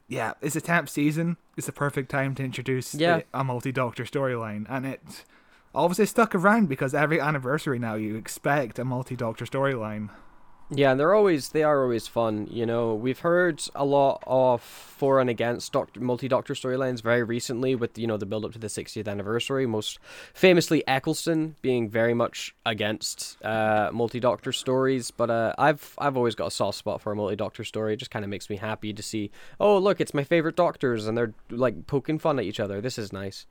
"Yeah, 0.09 0.35
it's 0.41 0.55
the 0.55 0.61
tenth 0.61 0.89
season. 0.91 1.37
It's 1.57 1.67
the 1.67 1.73
perfect 1.73 2.09
time 2.11 2.35
to 2.37 2.45
introduce 2.45 2.95
Yeah. 2.95 3.23
a, 3.35 3.41
a 3.41 3.45
multi-doctor 3.45 4.05
storyline." 4.05 4.65
And 4.69 4.87
it 4.87 5.25
obviously 5.75 6.07
stuck 6.07 6.33
around 6.35 6.69
because 6.69 6.95
every 6.95 7.21
anniversary 7.21 7.81
now 7.81 7.97
you 7.97 8.15
expect 8.17 8.79
a 8.79 8.85
multi-doctor 8.85 9.45
storyline. 9.45 10.11
Yeah, 10.69 10.91
and 10.91 10.99
they're 10.99 11.15
always 11.15 11.51
they 11.51 11.63
are 11.63 11.83
always 11.83 12.09
fun. 12.09 12.49
You 12.51 12.67
know, 12.67 12.93
we've 12.93 13.21
heard 13.21 13.63
a 13.77 13.85
lot 13.85 14.21
of 14.27 14.61
for 14.61 15.21
and 15.21 15.31
against 15.31 15.73
doctor, 15.73 16.01
multi-doctor 16.01 16.55
storylines 16.55 17.01
very 17.03 17.23
recently 17.23 17.77
with 17.77 17.97
you 17.97 18.09
know 18.09 18.17
the 18.17 18.27
build 18.27 18.45
up 18.45 18.53
to 18.55 18.59
the 18.59 18.67
60th 18.67 19.07
anniversary. 19.07 19.65
Most 19.65 20.01
famously, 20.35 20.83
Eccleston 20.89 21.55
being 21.63 21.89
very 21.89 22.15
much 22.15 22.53
against 22.67 23.37
uh, 23.45 23.91
multi-doctor 23.93 24.51
stories. 24.51 25.13
But 25.13 25.31
uh, 25.31 25.55
I've 25.57 25.95
I've 25.99 26.17
always 26.17 26.35
got 26.35 26.47
a 26.49 26.51
soft 26.51 26.79
spot 26.79 27.01
for 27.01 27.13
a 27.13 27.17
multi-doctor 27.17 27.63
story. 27.63 27.93
It 27.93 27.99
just 27.99 28.11
kind 28.11 28.25
of 28.25 28.29
makes 28.29 28.51
me 28.51 28.57
happy 28.57 28.93
to 28.93 29.03
see. 29.05 29.31
Oh, 29.61 29.79
look, 29.79 30.01
it's 30.01 30.15
my 30.15 30.25
favorite 30.25 30.57
doctors, 30.57 31.07
and 31.07 31.17
they're 31.17 31.33
like 31.49 31.87
poking 31.87 32.19
fun 32.19 32.41
at 32.41 32.45
each 32.45 32.59
other. 32.59 32.81
This 32.81 32.99
is 32.99 33.13
nice. 33.13 33.47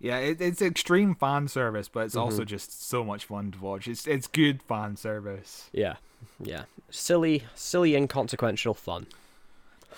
Yeah, 0.00 0.18
it, 0.18 0.40
it's 0.40 0.60
extreme 0.62 1.14
fan 1.14 1.46
service, 1.46 1.88
but 1.88 2.00
it's 2.06 2.14
Mm-hmm. 2.14 2.24
also 2.24 2.44
just 2.44 2.88
so 2.88 3.04
much 3.04 3.26
fun 3.26 3.52
to 3.52 3.58
watch. 3.60 3.86
It's 3.86 4.08
it's 4.08 4.26
good 4.26 4.60
fan 4.62 4.96
service. 4.96 5.70
Yeah, 5.72 5.96
yeah, 6.40 6.64
silly, 6.90 7.44
silly, 7.54 7.94
inconsequential 7.94 8.74
fun. 8.74 9.06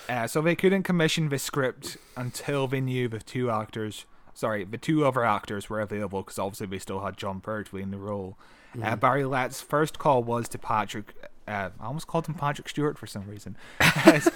Uh, 0.08 0.26
so 0.26 0.40
they 0.40 0.56
couldn't 0.56 0.82
commission 0.82 1.28
the 1.28 1.38
script 1.38 1.96
until 2.16 2.66
they 2.66 2.80
knew 2.80 3.08
the 3.08 3.18
two 3.18 3.50
actors, 3.50 4.06
sorry, 4.34 4.64
the 4.64 4.78
two 4.78 5.04
other 5.04 5.24
actors 5.24 5.68
were 5.68 5.80
available 5.80 6.22
because 6.22 6.38
obviously 6.38 6.66
they 6.66 6.78
still 6.78 7.00
had 7.00 7.16
Jon 7.16 7.40
Pertwee 7.40 7.82
in 7.82 7.90
the 7.90 7.98
role. 7.98 8.36
Uh, 8.80 8.94
Barry 8.96 9.24
Lett's 9.24 9.60
first 9.60 9.98
call 9.98 10.22
was 10.22 10.48
to 10.48 10.58
Patrick. 10.58 11.12
Uh, 11.50 11.70
I 11.80 11.86
almost 11.86 12.06
called 12.06 12.26
him 12.26 12.34
Patrick 12.34 12.68
Stewart 12.68 12.96
for 12.96 13.08
some 13.08 13.26
reason. 13.28 13.56
his, 14.04 14.30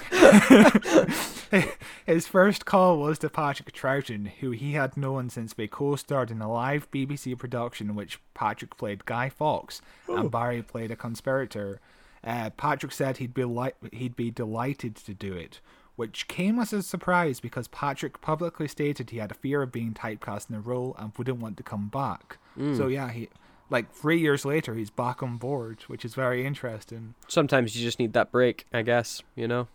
his 2.05 2.27
first 2.27 2.65
call 2.65 2.99
was 2.99 3.19
to 3.19 3.29
Patrick 3.29 3.71
Troughton, 3.71 4.27
who 4.39 4.51
he 4.51 4.73
had 4.73 4.97
known 4.97 5.29
since 5.29 5.53
they 5.53 5.67
co-starred 5.67 6.29
in 6.29 6.41
a 6.41 6.51
live 6.51 6.91
BBC 6.91 7.37
production 7.37 7.89
in 7.89 7.95
which 7.95 8.19
Patrick 8.33 8.75
played 8.75 9.05
Guy 9.05 9.29
Fawkes 9.29 9.81
and 10.09 10.29
Barry 10.29 10.61
played 10.61 10.91
a 10.91 10.97
conspirator. 10.97 11.79
Uh, 12.21 12.49
Patrick 12.49 12.91
said 12.91 13.17
he'd 13.17 13.33
be 13.33 13.45
li- 13.45 13.71
he'd 13.93 14.15
be 14.17 14.29
delighted 14.31 14.95
to 14.95 15.13
do 15.13 15.31
it, 15.33 15.61
which 15.95 16.27
came 16.27 16.59
as 16.59 16.73
a 16.73 16.83
surprise 16.83 17.39
because 17.39 17.67
Patrick 17.69 18.19
publicly 18.19 18.67
stated 18.67 19.11
he 19.11 19.19
had 19.19 19.31
a 19.31 19.35
fear 19.35 19.61
of 19.61 19.71
being 19.71 19.93
typecast 19.93 20.49
in 20.49 20.55
the 20.55 20.61
role 20.61 20.95
and 20.99 21.13
wouldn't 21.17 21.39
want 21.39 21.55
to 21.57 21.63
come 21.63 21.87
back. 21.87 22.39
So 22.75 22.87
yeah, 22.87 23.09
he 23.11 23.29
like 23.69 23.91
three 23.91 24.19
years 24.19 24.45
later 24.45 24.73
he's 24.75 24.89
back 24.89 25.21
on 25.23 25.37
board, 25.37 25.81
which 25.87 26.05
is 26.05 26.13
very 26.15 26.45
interesting. 26.45 27.15
Sometimes 27.27 27.75
you 27.75 27.83
just 27.83 27.99
need 27.99 28.13
that 28.13 28.31
break, 28.31 28.65
I 28.73 28.81
guess. 28.81 29.23
You 29.35 29.47
know. 29.47 29.67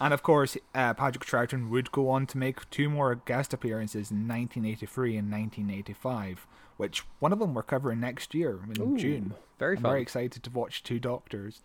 And 0.00 0.12
of 0.12 0.22
course, 0.24 0.56
uh, 0.74 0.94
Patrick 0.94 1.24
Troughton 1.24 1.70
would 1.70 1.92
go 1.92 2.08
on 2.10 2.26
to 2.26 2.38
make 2.38 2.68
two 2.70 2.90
more 2.90 3.14
guest 3.14 3.52
appearances 3.54 4.10
in 4.10 4.26
1983 4.26 5.16
and 5.16 5.30
1985, 5.30 6.46
which 6.76 7.04
one 7.20 7.32
of 7.32 7.38
them 7.38 7.54
we're 7.54 7.62
covering 7.62 8.00
next 8.00 8.34
year 8.34 8.58
in 8.74 8.82
Ooh, 8.82 8.98
June. 8.98 9.34
very 9.60 9.76
I'm 9.76 9.82
fun. 9.82 9.90
very 9.92 10.02
excited 10.02 10.42
to 10.42 10.50
watch 10.50 10.82
two 10.82 10.98
Doctors. 10.98 11.62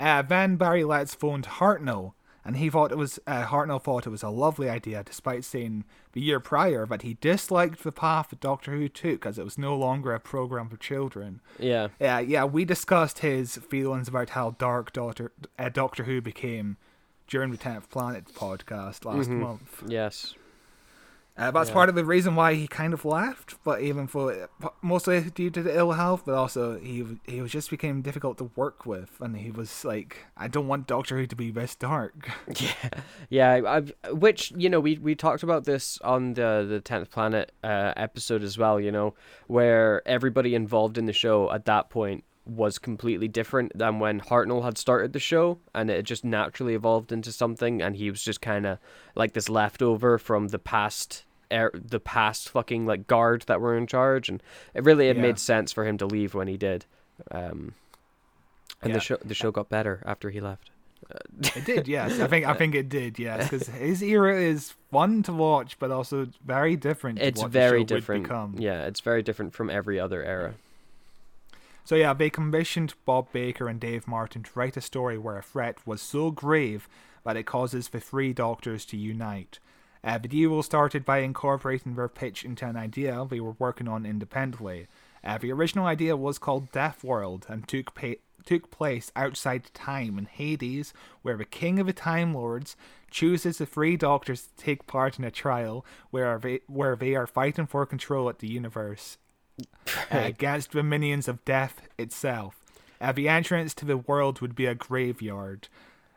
Uh, 0.00 0.22
then 0.22 0.56
Barry 0.56 0.82
Letts 0.82 1.14
phoned 1.14 1.44
Hartnell, 1.46 2.14
and 2.44 2.56
he 2.56 2.70
thought 2.70 2.92
it 2.92 2.98
was 2.98 3.18
uh, 3.26 3.44
Hartnell 3.44 3.82
thought 3.82 4.06
it 4.06 4.10
was 4.10 4.22
a 4.22 4.28
lovely 4.28 4.68
idea, 4.68 5.02
despite 5.04 5.44
saying 5.44 5.84
the 6.12 6.20
year 6.20 6.40
prior 6.40 6.86
that 6.86 7.02
he 7.02 7.14
disliked 7.20 7.82
the 7.82 7.92
path 7.92 8.30
that 8.30 8.40
Doctor 8.40 8.72
Who 8.72 8.88
took, 8.88 9.24
as 9.26 9.38
it 9.38 9.44
was 9.44 9.58
no 9.58 9.76
longer 9.76 10.12
a 10.14 10.20
program 10.20 10.68
for 10.68 10.76
children. 10.76 11.40
Yeah. 11.58 11.88
Yeah, 12.00 12.20
yeah, 12.20 12.44
we 12.44 12.64
discussed 12.64 13.20
his 13.20 13.56
feelings 13.56 14.08
about 14.08 14.30
how 14.30 14.56
dark 14.58 14.92
Doctor 14.92 15.32
uh, 15.58 15.68
Doctor 15.68 16.04
Who 16.04 16.20
became 16.20 16.76
during 17.26 17.50
the 17.50 17.56
Tenth 17.56 17.88
Planet 17.90 18.26
podcast 18.34 19.04
last 19.04 19.30
month. 19.30 19.82
Yes. 19.86 20.34
Uh, 21.34 21.50
that's 21.50 21.70
Yeah. 21.70 21.74
part 21.74 21.88
of 21.88 21.94
the 21.94 22.04
reason 22.04 22.36
why 22.36 22.52
he 22.54 22.68
kind 22.68 22.92
of 22.92 23.06
left, 23.06 23.56
but 23.64 23.80
even 23.80 24.06
for 24.06 24.48
mostly 24.82 25.20
due 25.22 25.48
to 25.50 25.62
the 25.62 25.74
ill 25.74 25.92
health, 25.92 26.24
but 26.26 26.34
also 26.34 26.78
he 26.78 27.04
he 27.26 27.40
was 27.40 27.50
just 27.50 27.70
became 27.70 28.02
difficult 28.02 28.36
to 28.38 28.50
work 28.54 28.84
with, 28.84 29.10
and 29.20 29.36
he 29.38 29.50
was 29.50 29.82
like, 29.84 30.26
I 30.36 30.46
don't 30.48 30.68
want 30.68 30.86
Doctor 30.86 31.16
Who 31.16 31.26
to 31.26 31.34
be 31.36 31.50
this 31.50 31.74
dark. 31.74 32.28
Yeah, 33.30 33.60
I've, 33.66 33.92
which 34.10 34.52
you 34.56 34.68
know 34.68 34.78
we 34.80 34.98
we 34.98 35.14
talked 35.14 35.42
about 35.42 35.64
this 35.64 35.98
on 36.02 36.34
the 36.34 36.66
the 36.68 36.80
tenth 36.80 37.10
planet 37.10 37.52
uh, 37.64 37.94
episode 37.96 38.42
as 38.42 38.58
well. 38.58 38.78
You 38.78 38.92
know, 38.92 39.14
where 39.46 40.06
everybody 40.06 40.54
involved 40.54 40.98
in 40.98 41.06
the 41.06 41.12
show 41.14 41.50
at 41.50 41.64
that 41.64 41.88
point 41.88 42.24
was 42.44 42.78
completely 42.78 43.28
different 43.28 43.76
than 43.76 43.98
when 44.00 44.20
Hartnell 44.20 44.64
had 44.64 44.76
started 44.76 45.12
the 45.12 45.18
show, 45.20 45.58
and 45.74 45.90
it 45.90 46.02
just 46.02 46.24
naturally 46.24 46.74
evolved 46.74 47.12
into 47.12 47.30
something, 47.32 47.80
and 47.80 47.96
he 47.96 48.10
was 48.10 48.22
just 48.22 48.40
kind 48.40 48.66
of 48.66 48.78
like 49.14 49.32
this 49.32 49.48
leftover 49.48 50.18
from 50.18 50.48
the 50.48 50.58
past. 50.58 51.24
Er, 51.52 51.70
the 51.74 52.00
past 52.00 52.48
fucking 52.48 52.86
like 52.86 53.06
guard 53.06 53.42
that 53.42 53.60
were 53.60 53.76
in 53.76 53.86
charge, 53.86 54.28
and 54.30 54.42
it 54.72 54.84
really 54.84 55.08
it 55.08 55.16
Yeah. 55.16 55.22
made 55.22 55.38
sense 55.38 55.70
for 55.70 55.84
him 55.86 55.98
to 55.98 56.06
leave 56.06 56.32
when 56.34 56.48
he 56.48 56.56
did. 56.56 56.86
Um, 57.30 57.74
and 58.80 58.88
Yeah. 58.90 58.94
the 58.94 59.00
show 59.00 59.16
the 59.22 59.34
show 59.34 59.50
got 59.50 59.68
better 59.68 60.02
after 60.06 60.30
he 60.30 60.40
left. 60.40 60.70
It 61.54 61.64
did, 61.66 61.88
yes. 61.88 62.18
I 62.20 62.26
think 62.26 62.46
I 62.46 62.54
think 62.54 62.74
it 62.74 62.88
did, 62.88 63.18
yes, 63.18 63.50
because 63.50 63.68
his 63.68 64.02
era 64.02 64.34
is 64.40 64.72
fun 64.90 65.22
to 65.24 65.32
watch, 65.34 65.78
but 65.78 65.90
also 65.90 66.28
very 66.44 66.74
different. 66.74 67.18
It's 67.20 67.42
very 67.42 67.50
the 67.50 67.68
show 67.68 67.78
would 67.80 67.86
different. 68.00 68.22
become. 68.24 68.54
Yeah, 68.58 68.86
it's 68.86 69.00
very 69.00 69.22
different 69.22 69.52
from 69.52 69.68
every 69.68 70.00
other 70.00 70.24
era. 70.24 70.54
So 71.84 71.96
yeah, 71.96 72.14
they 72.14 72.30
commissioned 72.30 72.94
Bob 73.04 73.32
Baker 73.32 73.68
and 73.68 73.80
Dave 73.80 74.06
Martin 74.06 74.44
to 74.44 74.50
write 74.54 74.76
a 74.76 74.80
story 74.80 75.18
where 75.18 75.38
a 75.38 75.42
threat 75.42 75.84
was 75.86 76.00
so 76.00 76.30
grave 76.30 76.88
that 77.24 77.36
it 77.36 77.44
causes 77.44 77.88
the 77.88 78.00
three 78.00 78.32
doctors 78.32 78.84
to 78.86 78.96
unite. 78.96 79.58
Uh, 80.04 80.18
the 80.18 80.28
duo 80.28 80.62
started 80.62 81.04
by 81.04 81.18
incorporating 81.18 81.94
their 81.94 82.08
pitch 82.08 82.44
into 82.44 82.66
an 82.66 82.76
idea 82.76 83.26
they 83.28 83.40
were 83.40 83.56
working 83.58 83.88
on 83.88 84.04
independently. 84.04 84.88
Uh, 85.24 85.38
the 85.38 85.52
original 85.52 85.86
idea 85.86 86.16
was 86.16 86.38
called 86.38 86.72
Death 86.72 87.04
World 87.04 87.46
and 87.48 87.66
took 87.66 87.94
pa- 87.94 88.20
took 88.44 88.72
place 88.72 89.12
outside 89.14 89.72
time 89.72 90.18
in 90.18 90.26
Hades, 90.26 90.92
where 91.22 91.36
the 91.36 91.44
King 91.44 91.78
of 91.78 91.86
the 91.86 91.92
Time 91.92 92.34
Lords 92.34 92.76
chooses 93.08 93.58
the 93.58 93.66
three 93.66 93.96
doctors 93.96 94.48
to 94.48 94.64
take 94.64 94.88
part 94.88 95.16
in 95.16 95.24
a 95.24 95.30
trial 95.30 95.86
where 96.10 96.36
they, 96.40 96.60
where 96.66 96.96
they 96.96 97.14
are 97.14 97.28
fighting 97.28 97.66
for 97.66 97.86
control 97.86 98.28
at 98.28 98.40
the 98.40 98.50
universe 98.50 99.18
against 100.10 100.72
the 100.72 100.82
minions 100.82 101.28
of 101.28 101.44
death 101.44 101.82
itself. 101.98 102.56
Uh, 103.00 103.12
the 103.12 103.28
entrance 103.28 103.74
to 103.74 103.84
the 103.84 103.96
world 103.96 104.40
would 104.40 104.54
be 104.54 104.66
a 104.66 104.74
graveyard. 104.74 105.68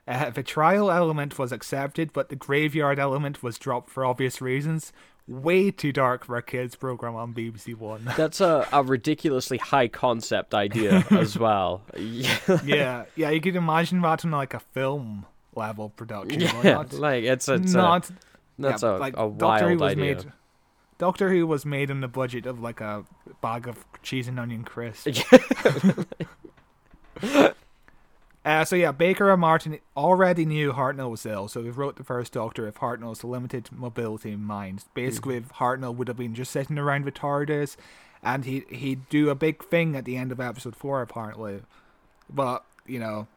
Uh, 0.08 0.30
the 0.30 0.43
trial 0.43 0.91
element 0.91 1.39
was 1.39 1.52
accepted, 1.52 2.13
but 2.13 2.30
the 2.30 2.36
graveyard 2.36 3.00
element 3.00 3.41
was 3.41 3.58
dropped 3.58 3.89
for 3.89 4.06
obvious 4.06 4.39
reasons. 4.39 4.93
Way 5.28 5.71
too 5.71 5.91
dark 5.91 6.26
for 6.26 6.38
a 6.38 6.43
kids 6.43 6.76
program 6.76 7.15
on 7.15 7.34
BBC 7.34 7.76
One. 7.76 8.04
That's 8.17 8.39
a, 8.39 8.67
a 8.71 8.84
ridiculously 8.84 9.58
high 9.58 9.88
concept 9.88 10.54
idea 10.54 11.04
as 11.10 11.39
well. 11.39 11.82
Yeah, 11.98 13.06
yeah, 13.15 13.30
you 13.32 13.41
could 13.41 13.56
imagine 13.56 14.02
that 14.02 14.24
on 14.24 14.30
like 14.30 14.54
a 14.54 14.60
film 14.60 15.26
level 15.56 15.89
production. 15.89 16.41
yeah 16.41 16.62
not, 16.74 16.93
like 16.93 17.24
it's, 17.24 17.48
it's 17.50 17.74
not 17.74 18.10
a, 18.10 18.13
that's 18.60 18.84
yeah, 18.84 18.98
a, 18.98 19.00
like 19.00 19.13
a 19.17 19.34
Doctor 19.36 19.69
Who 19.69 19.78
wild 19.78 19.80
was 19.80 19.91
idea. 19.93 20.15
made. 20.15 20.26
Doctor 20.97 21.29
Who 21.29 21.45
was 21.45 21.65
made 21.65 21.91
on 21.91 22.01
the 22.01 22.08
budget 22.08 22.45
of 22.45 22.60
like 22.60 22.81
a 22.81 23.05
bag 23.41 23.67
of 23.67 23.86
cheese 24.01 24.27
and 24.27 24.39
onion 24.39 24.63
crisps. 24.63 25.23
Uh, 28.45 28.63
so 28.63 28.75
yeah, 28.75 28.91
Baker 28.91 29.31
and 29.31 29.41
Martin 29.41 29.79
already 29.97 30.45
knew 30.45 30.71
Hartnell 30.71 31.10
was 31.10 31.25
ill, 31.25 31.47
so 31.47 31.63
they 31.63 31.71
wrote 31.71 31.95
the 31.95 32.03
first 32.03 32.31
Doctor 32.34 32.65
with 32.65 32.77
Hartnell's 32.77 33.23
limited 33.23 33.71
mobility 33.71 34.31
in 34.31 34.43
mind. 34.43 34.84
Basically, 34.93 35.38
if 35.38 35.51
Hartnell 35.53 35.95
would 35.95 36.08
have 36.08 36.17
been 36.17 36.36
just 36.36 36.51
sitting 36.51 36.77
around 36.77 37.05
with 37.05 37.15
TARDIS, 37.15 37.75
and 38.21 38.45
he 38.45 38.63
he'd 38.69 39.10
do 39.10 39.31
a 39.31 39.36
big 39.36 39.63
thing 39.63 39.95
at 39.95 40.05
the 40.05 40.15
end 40.15 40.31
of 40.31 40.39
episode 40.39 40.75
four, 40.75 41.01
apparently. 41.01 41.62
But 42.29 42.63
you 42.86 42.99
know, 42.99 43.27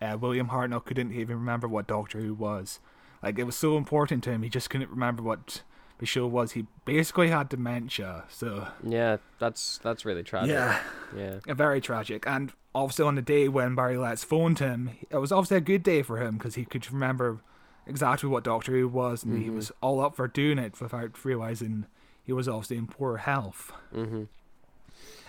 uh, 0.00 0.16
William 0.20 0.48
Hartnell 0.48 0.84
couldn't 0.84 1.12
even 1.12 1.36
remember 1.36 1.68
what 1.68 1.86
Doctor 1.86 2.20
Who 2.20 2.34
was. 2.34 2.80
Like 3.22 3.38
it 3.38 3.44
was 3.44 3.56
so 3.56 3.76
important 3.76 4.22
to 4.24 4.30
him, 4.30 4.42
he 4.42 4.48
just 4.48 4.70
couldn't 4.70 4.90
remember 4.90 5.22
what 5.22 5.62
the 5.98 6.06
show 6.06 6.26
was. 6.26 6.52
He 6.52 6.66
basically 6.84 7.28
had 7.28 7.48
dementia. 7.48 8.24
So 8.28 8.68
yeah, 8.84 9.16
that's 9.38 9.78
that's 9.78 10.04
really 10.04 10.22
tragic. 10.22 10.50
yeah. 10.50 10.80
yeah. 11.16 11.54
Very 11.54 11.80
tragic. 11.80 12.24
And 12.26 12.52
obviously, 12.74 13.04
on 13.04 13.16
the 13.16 13.22
day 13.22 13.48
when 13.48 13.74
Barry 13.74 13.96
Letts 13.96 14.24
phoned 14.24 14.60
him, 14.60 14.90
it 15.10 15.16
was 15.16 15.32
obviously 15.32 15.56
a 15.56 15.60
good 15.60 15.82
day 15.82 16.02
for 16.02 16.22
him 16.22 16.36
because 16.36 16.54
he 16.54 16.64
could 16.64 16.90
remember 16.92 17.40
exactly 17.86 18.28
what 18.28 18.44
Doctor 18.44 18.72
Who 18.72 18.86
was, 18.86 19.24
and 19.24 19.42
he 19.42 19.50
was 19.50 19.72
all 19.82 20.00
up 20.00 20.14
for 20.14 20.28
doing 20.28 20.58
it 20.58 20.80
without 20.80 21.24
realizing 21.24 21.86
he 22.22 22.32
was 22.32 22.48
obviously 22.48 22.76
in 22.76 22.86
poor 22.86 23.16
health. 23.16 23.72
Mm-hmm. 23.94 24.24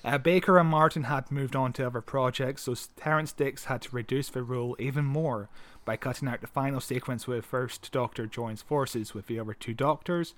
Uh, 0.04 0.18
Baker 0.18 0.58
and 0.58 0.70
Martin 0.70 1.04
had 1.04 1.32
moved 1.32 1.56
on 1.56 1.74
to 1.74 1.88
other 1.88 2.02
projects, 2.02 2.64
so 2.64 2.76
Terence 2.96 3.32
Dicks 3.32 3.66
had 3.66 3.82
to 3.84 3.96
reduce 3.96 4.30
the 4.30 4.44
role 4.44 4.76
even 4.80 5.06
more 5.06 5.50
by 5.86 5.98
cutting 5.98 6.28
out 6.28 6.42
the 6.42 6.48
final 6.48 6.80
sequence 6.80 7.28
where 7.28 7.38
the 7.38 7.44
first 7.44 7.92
Doctor 7.92 8.26
joins 8.26 8.62
forces 8.62 9.14
with 9.14 9.28
the 9.28 9.40
other 9.40 9.54
two 9.54 9.74
Doctors. 9.74 10.34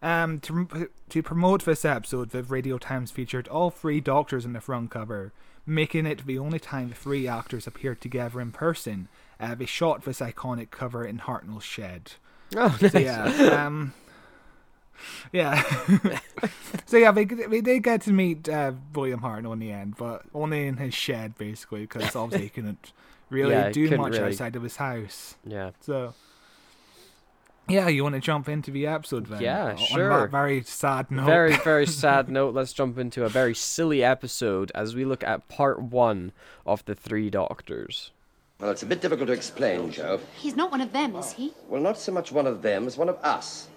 Um, 0.00 0.40
to, 0.40 0.88
to 1.08 1.22
promote 1.22 1.64
this 1.64 1.84
episode, 1.84 2.30
the 2.30 2.42
Radio 2.42 2.78
Times 2.78 3.10
featured 3.10 3.48
all 3.48 3.70
three 3.70 4.00
Doctors 4.00 4.44
on 4.44 4.52
the 4.52 4.60
front 4.60 4.90
cover, 4.90 5.32
making 5.66 6.06
it 6.06 6.24
the 6.26 6.38
only 6.38 6.58
time 6.58 6.88
the 6.88 6.94
three 6.94 7.26
actors 7.26 7.66
appeared 7.66 8.00
together 8.00 8.40
in 8.40 8.52
person. 8.52 9.08
Uh, 9.40 9.54
they 9.54 9.66
shot 9.66 10.04
this 10.04 10.20
iconic 10.20 10.70
cover 10.70 11.04
in 11.04 11.18
Hartnell's 11.18 11.64
shed. 11.64 12.12
Oh, 12.56 12.76
So 12.90 12.98
yeah, 12.98 13.24
um, 13.66 13.92
yeah. 15.32 15.62
so 16.86 16.96
yeah, 16.96 17.12
they 17.12 17.24
they 17.24 17.60
did 17.60 17.82
get 17.82 18.02
to 18.02 18.12
meet 18.12 18.48
uh, 18.48 18.72
William 18.94 19.20
Hartnell 19.20 19.52
in 19.52 19.58
the 19.58 19.72
end, 19.72 19.96
but 19.96 20.22
only 20.34 20.66
in 20.66 20.76
his 20.76 20.94
shed 20.94 21.36
basically, 21.38 21.82
because 21.82 22.14
obviously 22.16 22.46
he 22.46 22.50
couldn't 22.50 22.92
really 23.30 23.52
Yeah, 23.54 23.70
do 23.70 23.84
couldn't 23.84 24.00
much 24.00 24.12
really- 24.14 24.24
outside 24.32 24.56
of 24.56 24.62
his 24.62 24.76
house. 24.76 25.36
yeah. 25.44 25.70
So. 25.80 26.14
Yeah, 27.70 27.88
you 27.88 28.02
want 28.02 28.14
to 28.14 28.20
jump 28.22 28.48
into 28.48 28.70
the 28.70 28.86
episode 28.86 29.26
then? 29.26 29.42
Yeah, 29.42 29.72
On 29.72 29.76
sure. 29.76 30.08
that 30.22 30.30
very 30.30 30.62
sad 30.62 31.10
note. 31.10 31.26
Very, 31.26 31.54
very 31.58 31.86
sad 32.04 32.30
note. 32.30 32.54
Let's 32.54 32.72
jump 32.72 32.96
into 32.96 33.24
a 33.24 33.28
very 33.28 33.54
silly 33.54 34.02
episode 34.02 34.72
as 34.74 34.94
we 34.94 35.04
look 35.04 35.22
at 35.22 35.48
part 35.48 35.78
one 35.82 36.32
of 36.64 36.82
the 36.86 36.94
Three 36.94 37.28
Doctors. 37.28 38.10
Well, 38.58 38.70
it's 38.70 38.82
a 38.82 38.86
bit 38.86 39.02
difficult 39.02 39.26
to 39.26 39.34
explain, 39.34 39.90
Jo. 39.90 40.18
He's 40.34 40.56
not 40.56 40.70
one 40.70 40.80
of 40.80 40.92
them, 40.94 41.14
is 41.16 41.32
he? 41.32 41.52
Well, 41.68 41.82
not 41.82 41.98
so 41.98 42.10
much 42.10 42.32
one 42.32 42.46
of 42.46 42.62
them 42.62 42.86
as 42.86 42.96
one 42.96 43.10
of 43.10 43.16
us. 43.16 43.68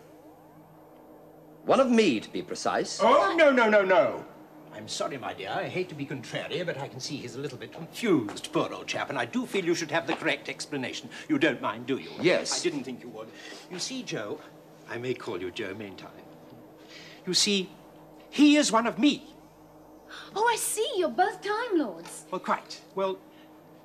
One 1.65 1.80
of 1.80 1.89
me, 1.89 2.19
to 2.19 2.30
be 2.30 2.41
precise. 2.41 3.00
Oh, 3.02 3.36
no, 3.38 3.52
no, 3.52 3.69
no, 3.69 3.84
no. 3.84 4.26
I'm 4.74 4.88
sorry, 4.88 5.17
my 5.17 5.34
dear. 5.34 5.50
I 5.50 5.67
hate 5.67 5.89
to 5.89 5.95
be 5.95 6.06
contrary, 6.06 6.63
but 6.63 6.78
I 6.80 6.88
can 6.88 7.00
see 7.00 7.17
he's 7.17 7.36
a 7.36 7.39
little 7.39 7.58
bit 7.58 7.74
confused, 7.74 8.52
poor 8.52 8.74
old 8.74 8.88
chap, 8.88 9.10
and 9.10 9.19
I 9.19 9.26
do 9.26 9.45
feel 9.45 9.65
you 9.65 9.76
should 9.76 9.91
have 9.91 10.08
the 10.08 10.15
correct 10.15 10.50
explanation. 10.50 11.10
You 11.28 11.38
don't 11.38 11.62
mind, 11.62 11.86
do 11.86 11.97
you? 11.97 12.10
Yes. 12.21 12.60
I 12.60 12.63
didn't 12.63 12.84
think 12.84 13.04
you 13.04 13.10
would. 13.10 13.28
You 13.69 13.80
see, 13.80 14.02
Jo, 14.02 14.39
I 14.89 14.97
may 14.97 15.13
call 15.13 15.39
you 15.41 15.52
Joe 15.52 15.76
Maintime. 15.76 16.10
You 17.26 17.34
see, 17.34 17.69
he 18.30 18.56
is 18.56 18.71
one 18.71 18.88
of 18.88 18.97
me. 18.97 19.36
Oh, 20.36 20.47
I 20.47 20.56
see. 20.56 20.89
You're 20.97 21.10
both 21.10 21.41
Time 21.41 21.78
Lords. 21.78 22.26
Well, 22.32 22.39
quite. 22.39 22.82
Well, 22.95 23.19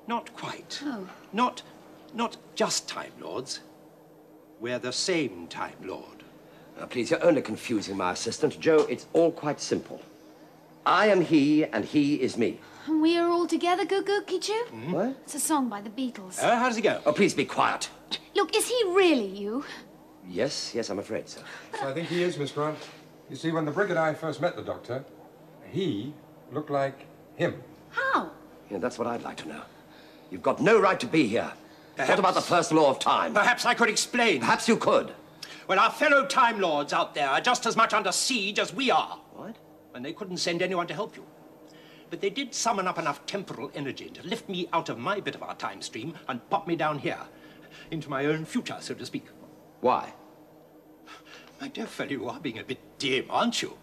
not 0.07 0.33
quite. 0.33 0.81
Oh. 0.83 1.07
Not, 1.33 1.61
not 2.13 2.37
just 2.55 2.87
Time 2.87 3.11
Lords. 3.19 3.59
We're 4.59 4.79
the 4.79 4.93
same 4.93 5.47
Time 5.47 5.75
Lord. 5.83 6.16
Now, 6.77 6.85
please, 6.85 7.09
you're 7.09 7.23
only 7.23 7.41
confusing 7.41 7.97
my 7.97 8.11
assistant. 8.11 8.59
Jo, 8.59 8.85
it's 8.89 9.07
all 9.13 9.31
quite 9.31 9.59
simple. 9.59 10.01
I 10.85 11.07
am 11.07 11.21
he, 11.21 11.65
and 11.65 11.83
he 11.83 12.15
is 12.21 12.37
me. 12.37 12.59
And 12.85 13.01
we 13.01 13.17
are 13.17 13.27
all 13.27 13.47
together, 13.47 13.83
Goo 13.83 14.03
Goo 14.03 14.21
Kichu? 14.21 14.51
Mm-hmm. 14.51 14.91
What? 14.91 15.17
It's 15.23 15.35
a 15.35 15.39
song 15.39 15.69
by 15.69 15.81
the 15.81 15.89
Beatles. 15.89 16.39
Oh, 16.41 16.55
how 16.55 16.69
does 16.69 16.77
it 16.77 16.81
go? 16.81 17.01
Oh, 17.05 17.11
please 17.11 17.33
be 17.33 17.45
quiet. 17.45 17.89
Look, 18.35 18.55
is 18.55 18.67
he 18.67 18.83
really 18.89 19.25
you? 19.25 19.65
Yes, 20.29 20.73
yes, 20.75 20.89
I'm 20.89 20.99
afraid 20.99 21.27
so. 21.27 21.41
I 21.81 21.93
think 21.93 22.07
he 22.07 22.21
is, 22.23 22.37
Miss 22.37 22.51
Grant. 22.51 22.77
You 23.29 23.35
see, 23.35 23.51
when 23.51 23.65
the 23.65 23.71
brig 23.71 23.89
and 23.89 23.99
I 23.99 24.13
first 24.13 24.39
met 24.39 24.55
the 24.55 24.61
doctor, 24.61 25.03
he 25.69 26.13
looked 26.51 26.69
like 26.69 27.05
him. 27.35 27.61
How? 27.89 28.31
Yeah, 28.69 28.77
that's 28.77 28.99
what 28.99 29.07
I'd 29.07 29.23
like 29.23 29.37
to 29.37 29.47
know. 29.47 29.61
You've 30.29 30.43
got 30.43 30.61
no 30.61 30.79
right 30.79 30.99
to 30.99 31.07
be 31.07 31.27
here. 31.27 31.51
What 31.97 32.19
about 32.19 32.35
the 32.35 32.41
first 32.41 32.71
law 32.71 32.89
of 32.91 32.99
time? 32.99 33.33
Perhaps 33.33 33.65
I 33.65 33.73
could 33.73 33.89
explain. 33.89 34.41
Perhaps 34.41 34.67
you 34.67 34.77
could. 34.77 35.11
Well, 35.67 35.79
our 35.79 35.91
fellow 35.91 36.25
Time 36.25 36.61
Lords 36.61 36.93
out 36.93 37.13
there 37.13 37.29
are 37.29 37.41
just 37.41 37.65
as 37.65 37.75
much 37.75 37.93
under 37.93 38.13
siege 38.13 38.57
as 38.57 38.73
we 38.73 38.89
are. 38.89 39.19
What? 39.33 39.57
And 39.93 40.05
they 40.05 40.13
couldn't 40.13 40.37
send 40.37 40.61
anyone 40.61 40.87
to 40.87 40.93
help 40.93 41.17
you. 41.17 41.25
But 42.09 42.21
they 42.21 42.29
did 42.29 42.55
summon 42.55 42.87
up 42.87 42.97
enough 42.97 43.25
temporal 43.25 43.69
energy 43.75 44.09
to 44.11 44.25
lift 44.25 44.47
me 44.47 44.69
out 44.71 44.87
of 44.87 44.97
my 44.97 45.19
bit 45.19 45.35
of 45.35 45.43
our 45.43 45.55
time 45.55 45.81
stream 45.81 46.13
and 46.29 46.49
pop 46.49 46.67
me 46.67 46.77
down 46.77 46.99
here, 46.99 47.19
into 47.91 48.09
my 48.09 48.25
own 48.27 48.45
future, 48.45 48.77
so 48.79 48.93
to 48.93 49.05
speak. 49.05 49.25
Why? 49.81 50.13
My 51.59 51.67
dear 51.67 51.85
fellow, 51.85 52.11
you 52.11 52.29
are 52.29 52.39
being 52.39 52.59
a 52.59 52.63
bit 52.63 52.79
dim, 52.97 53.25
aren't 53.29 53.61
you? 53.61 53.77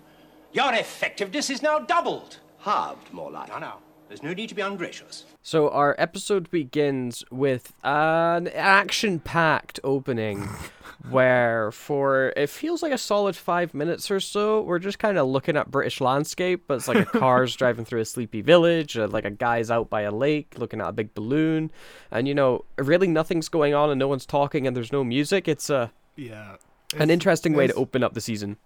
Your 0.53 0.73
effectiveness 0.73 1.51
is 1.51 1.61
now 1.61 1.81
doubled. 1.81 2.39
Halved, 2.61 3.13
more 3.13 3.31
like. 3.31 3.49
Now, 3.49 3.59
now, 3.59 3.79
there's 4.09 4.23
no 4.23 4.33
need 4.33 4.49
to 4.49 4.55
be 4.55 4.63
ungracious. 4.63 5.27
So 5.47 5.69
our 5.69 5.95
episode 5.99 6.51
begins 6.51 7.23
with 7.31 7.75
an 7.85 8.49
action-packed 8.49 9.79
opening 9.85 10.49
where 11.11 11.71
for 11.71 12.33
it 12.35 12.49
feels 12.49 12.83
like 12.83 12.93
a 12.93 12.97
solid 12.97 13.37
five 13.37 13.75
minutes 13.75 14.11
or 14.11 14.21
so 14.21 14.63
we're 14.63 14.79
just 14.79 14.99
kind 14.99 15.19
of 15.19 15.27
looking 15.27 15.55
at 15.55 15.71
british 15.71 16.01
landscape 16.01 16.63
but 16.67 16.75
it's 16.75 16.89
like 16.89 16.97
a 16.97 17.05
car's 17.19 17.55
driving 17.61 17.85
through 17.85 18.01
a 18.01 18.05
sleepy 18.07 18.41
village 18.41 18.97
uh, 18.97 19.07
like 19.09 19.27
a 19.27 19.31
guy's 19.31 19.71
out 19.71 19.91
by 19.91 20.01
a 20.03 20.11
lake 20.11 20.55
looking 20.57 20.81
at 20.81 20.89
a 20.89 20.93
big 20.93 21.13
balloon 21.13 21.71
and 22.11 22.27
you 22.27 22.35
know 22.35 22.65
really 22.79 23.07
nothing's 23.09 23.51
going 23.51 23.75
on 23.75 23.91
and 23.91 23.99
no 23.99 24.09
one's 24.09 24.25
talking 24.25 24.67
and 24.67 24.75
there's 24.75 24.93
no 24.93 25.05
music 25.05 25.47
it's 25.47 25.69
a 25.69 25.93
Yeah. 26.17 26.57
an 26.97 27.11
interesting 27.11 27.53
way 27.53 27.67
to 27.67 27.75
open 27.75 28.03
up 28.03 28.15
the 28.15 28.21
season 28.23 28.57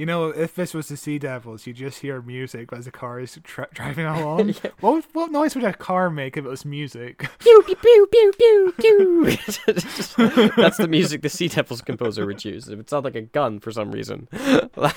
You 0.00 0.06
know, 0.06 0.28
if 0.28 0.54
this 0.54 0.72
was 0.72 0.88
the 0.88 0.96
Sea 0.96 1.18
Devils, 1.18 1.66
you 1.66 1.74
just 1.74 2.00
hear 2.00 2.22
music 2.22 2.72
as 2.72 2.86
the 2.86 2.90
car 2.90 3.20
is 3.20 3.38
tra- 3.44 3.68
driving 3.74 4.06
along. 4.16 4.54
what, 4.80 4.94
would- 4.94 5.04
what 5.12 5.30
noise 5.30 5.54
would 5.54 5.62
a 5.64 5.74
car 5.74 6.08
make 6.08 6.38
if 6.38 6.44
it 6.46 6.48
was 6.48 6.64
music? 6.64 7.28
pew 7.38 7.62
pew 7.66 7.76
pew 7.76 8.06
pew 8.10 8.32
pew 8.38 8.72
pew 8.78 9.24
that's 10.56 10.78
the 10.78 10.86
music 10.88 11.20
the 11.20 11.28
sea 11.28 11.48
devils 11.48 11.82
composer 11.82 12.24
would 12.24 12.42
use 12.42 12.66
it 12.68 12.76
would 12.76 12.88
sound 12.88 13.04
like 13.04 13.14
a 13.14 13.20
gun 13.20 13.60
for 13.60 13.70
some 13.70 13.92
reason 13.92 14.26
Like- 14.74 14.94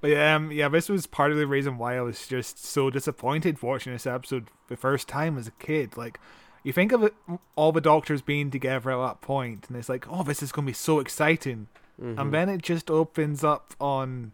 But 0.00 0.10
yeah, 0.10 0.34
um, 0.34 0.50
yeah, 0.50 0.68
this 0.68 0.88
was 0.88 1.06
part 1.06 1.30
of 1.30 1.36
the 1.38 1.46
reason 1.46 1.76
why 1.78 1.96
I 1.96 2.00
was 2.00 2.26
just 2.26 2.64
so 2.64 2.88
disappointed 2.90 3.62
watching 3.62 3.92
this 3.92 4.06
episode 4.06 4.48
the 4.68 4.76
first 4.76 5.06
time 5.08 5.36
as 5.38 5.46
a 5.46 5.52
kid. 5.52 5.96
Like, 5.96 6.18
you 6.64 6.72
think 6.72 6.90
of 6.90 7.04
it, 7.04 7.14
all 7.54 7.70
the 7.70 7.80
doctors 7.80 8.20
being 8.20 8.50
together 8.50 8.90
at 8.90 9.06
that 9.06 9.20
point, 9.20 9.66
and 9.68 9.76
it's 9.76 9.88
like, 9.88 10.06
oh, 10.10 10.22
this 10.24 10.42
is 10.42 10.50
going 10.50 10.64
to 10.66 10.70
be 10.70 10.74
so 10.74 10.98
exciting. 10.98 11.68
Mm-hmm. 12.00 12.18
And 12.18 12.32
then 12.34 12.48
it 12.48 12.62
just 12.62 12.90
opens 12.90 13.42
up 13.44 13.74
on 13.80 14.32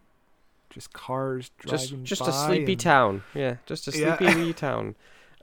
just 0.69 0.93
cars 0.93 1.49
just 1.65 1.89
driving 1.89 2.05
just 2.05 2.21
by 2.21 2.29
a 2.29 2.31
sleepy 2.31 2.71
and- 2.73 2.79
town 2.81 3.23
yeah 3.33 3.55
just 3.65 3.87
a 3.87 3.91
Yeah. 3.97 4.17
sleepy 4.17 4.35
wee 4.41 4.53
town 4.67 4.95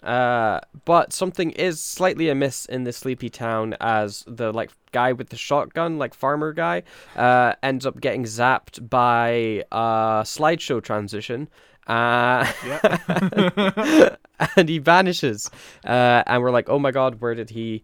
Uh, 0.02 0.60
but 0.84 1.12
something 1.12 1.50
is 1.52 1.80
slightly 1.80 2.28
amiss 2.28 2.64
in 2.66 2.84
the 2.84 2.92
sleepy 2.92 3.28
town 3.28 3.74
as 3.80 4.22
the 4.28 4.52
like 4.52 4.70
guy 4.92 5.12
with 5.12 5.30
the 5.30 5.36
shotgun, 5.36 5.98
like 5.98 6.14
farmer 6.14 6.52
guy, 6.52 6.84
uh, 7.16 7.54
ends 7.62 7.84
up 7.84 8.00
getting 8.00 8.22
zapped 8.24 8.88
by 8.88 9.64
a 9.72 10.22
slideshow 10.24 10.80
transition. 10.80 11.48
Uh, 11.88 12.46
and 14.56 14.68
he 14.68 14.78
vanishes. 14.78 15.50
Uh, 15.84 16.22
and 16.26 16.42
we're 16.42 16.50
like, 16.50 16.68
oh 16.68 16.78
my 16.78 16.90
god, 16.90 17.20
where 17.20 17.34
did 17.34 17.50
he 17.50 17.82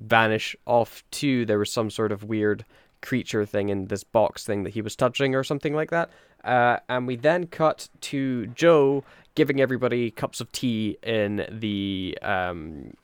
vanish 0.00 0.54
off 0.66 1.02
to? 1.12 1.44
There 1.46 1.58
was 1.58 1.72
some 1.72 1.90
sort 1.90 2.12
of 2.12 2.24
weird 2.24 2.64
creature 3.04 3.44
thing 3.44 3.68
in 3.68 3.86
this 3.86 4.02
box 4.02 4.44
thing 4.44 4.64
that 4.64 4.74
he 4.74 4.82
was 4.82 4.96
touching 4.96 5.34
or 5.34 5.44
something 5.44 5.74
like 5.74 5.90
that. 5.90 6.10
Uh, 6.42 6.78
and 6.88 7.06
we 7.06 7.16
then 7.16 7.46
cut 7.46 7.88
to 8.00 8.46
Jo 8.48 9.04
giving 9.34 9.60
everybody 9.60 10.10
cups 10.10 10.40
of 10.40 10.50
tea 10.52 10.96
in 11.02 11.46
the 11.50 12.18
um, 12.22 12.94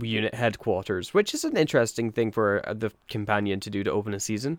unit 0.00 0.34
headquarters, 0.34 1.12
which 1.12 1.34
is 1.34 1.44
an 1.44 1.56
interesting 1.56 2.12
thing 2.12 2.30
for 2.30 2.66
uh, 2.68 2.74
the 2.74 2.90
companion 3.08 3.60
to 3.60 3.70
do 3.70 3.82
to 3.84 3.90
open 3.90 4.14
a 4.14 4.20
season. 4.20 4.58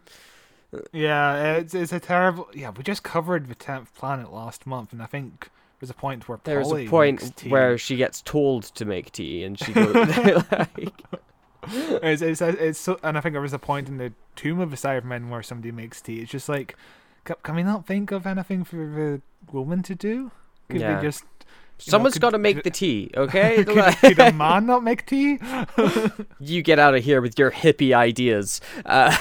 Yeah, 0.93 1.55
it's 1.55 1.73
it's 1.73 1.91
a 1.91 1.99
terrible. 1.99 2.49
Yeah, 2.53 2.71
we 2.71 2.83
just 2.83 3.03
covered 3.03 3.49
the 3.49 3.55
tenth 3.55 3.93
planet 3.93 4.31
last 4.31 4.65
month, 4.65 4.93
and 4.93 5.01
I 5.01 5.05
think 5.05 5.49
there's 5.79 5.89
a 5.89 5.95
point 5.95 6.29
where 6.29 6.39
There's 6.43 6.67
Polly 6.67 6.85
a 6.85 6.89
point 6.89 7.43
where 7.49 7.77
she 7.77 7.97
gets 7.97 8.21
told 8.21 8.63
to 8.75 8.85
make 8.85 9.11
tea, 9.11 9.43
and 9.43 9.59
she 9.59 9.73
goes 9.73 9.93
like, 10.51 11.03
it's, 12.03 12.21
it's, 12.21 12.41
it's 12.41 12.79
so, 12.79 12.99
and 13.03 13.17
I 13.17 13.21
think 13.21 13.33
there 13.33 13.41
was 13.41 13.53
a 13.53 13.59
point 13.59 13.87
in 13.87 13.97
the 13.97 14.13
Tomb 14.35 14.59
of 14.59 14.71
the 14.71 14.77
Cybermen 14.77 15.29
where 15.29 15.43
somebody 15.43 15.71
makes 15.71 16.01
tea. 16.01 16.19
It's 16.21 16.31
just 16.31 16.49
like, 16.49 16.75
can, 17.25 17.35
can 17.43 17.55
we 17.55 17.63
not 17.63 17.85
think 17.85 18.11
of 18.11 18.25
anything 18.25 18.63
for 18.63 18.75
the 18.77 19.21
woman 19.51 19.83
to 19.83 19.95
do? 19.95 20.31
Could 20.69 20.81
Yeah. 20.81 20.97
we 20.97 21.07
just? 21.07 21.23
"Someone's 21.77 22.17
got 22.19 22.29
to 22.31 22.37
make 22.37 22.57
could- 22.57 22.63
the 22.65 22.69
tea, 22.71 23.09
okay? 23.17 23.63
Could, 23.65 23.95
could 23.97 24.19
a 24.19 24.31
man 24.31 24.65
not 24.67 24.83
make 24.83 25.05
tea? 25.05 25.39
you 26.39 26.61
get 26.61 26.77
out 26.79 26.93
of 26.95 27.03
here 27.03 27.21
with 27.21 27.37
your 27.39 27.51
hippie 27.51 27.93
ideas. 27.93 28.61
Uh, 28.85 29.15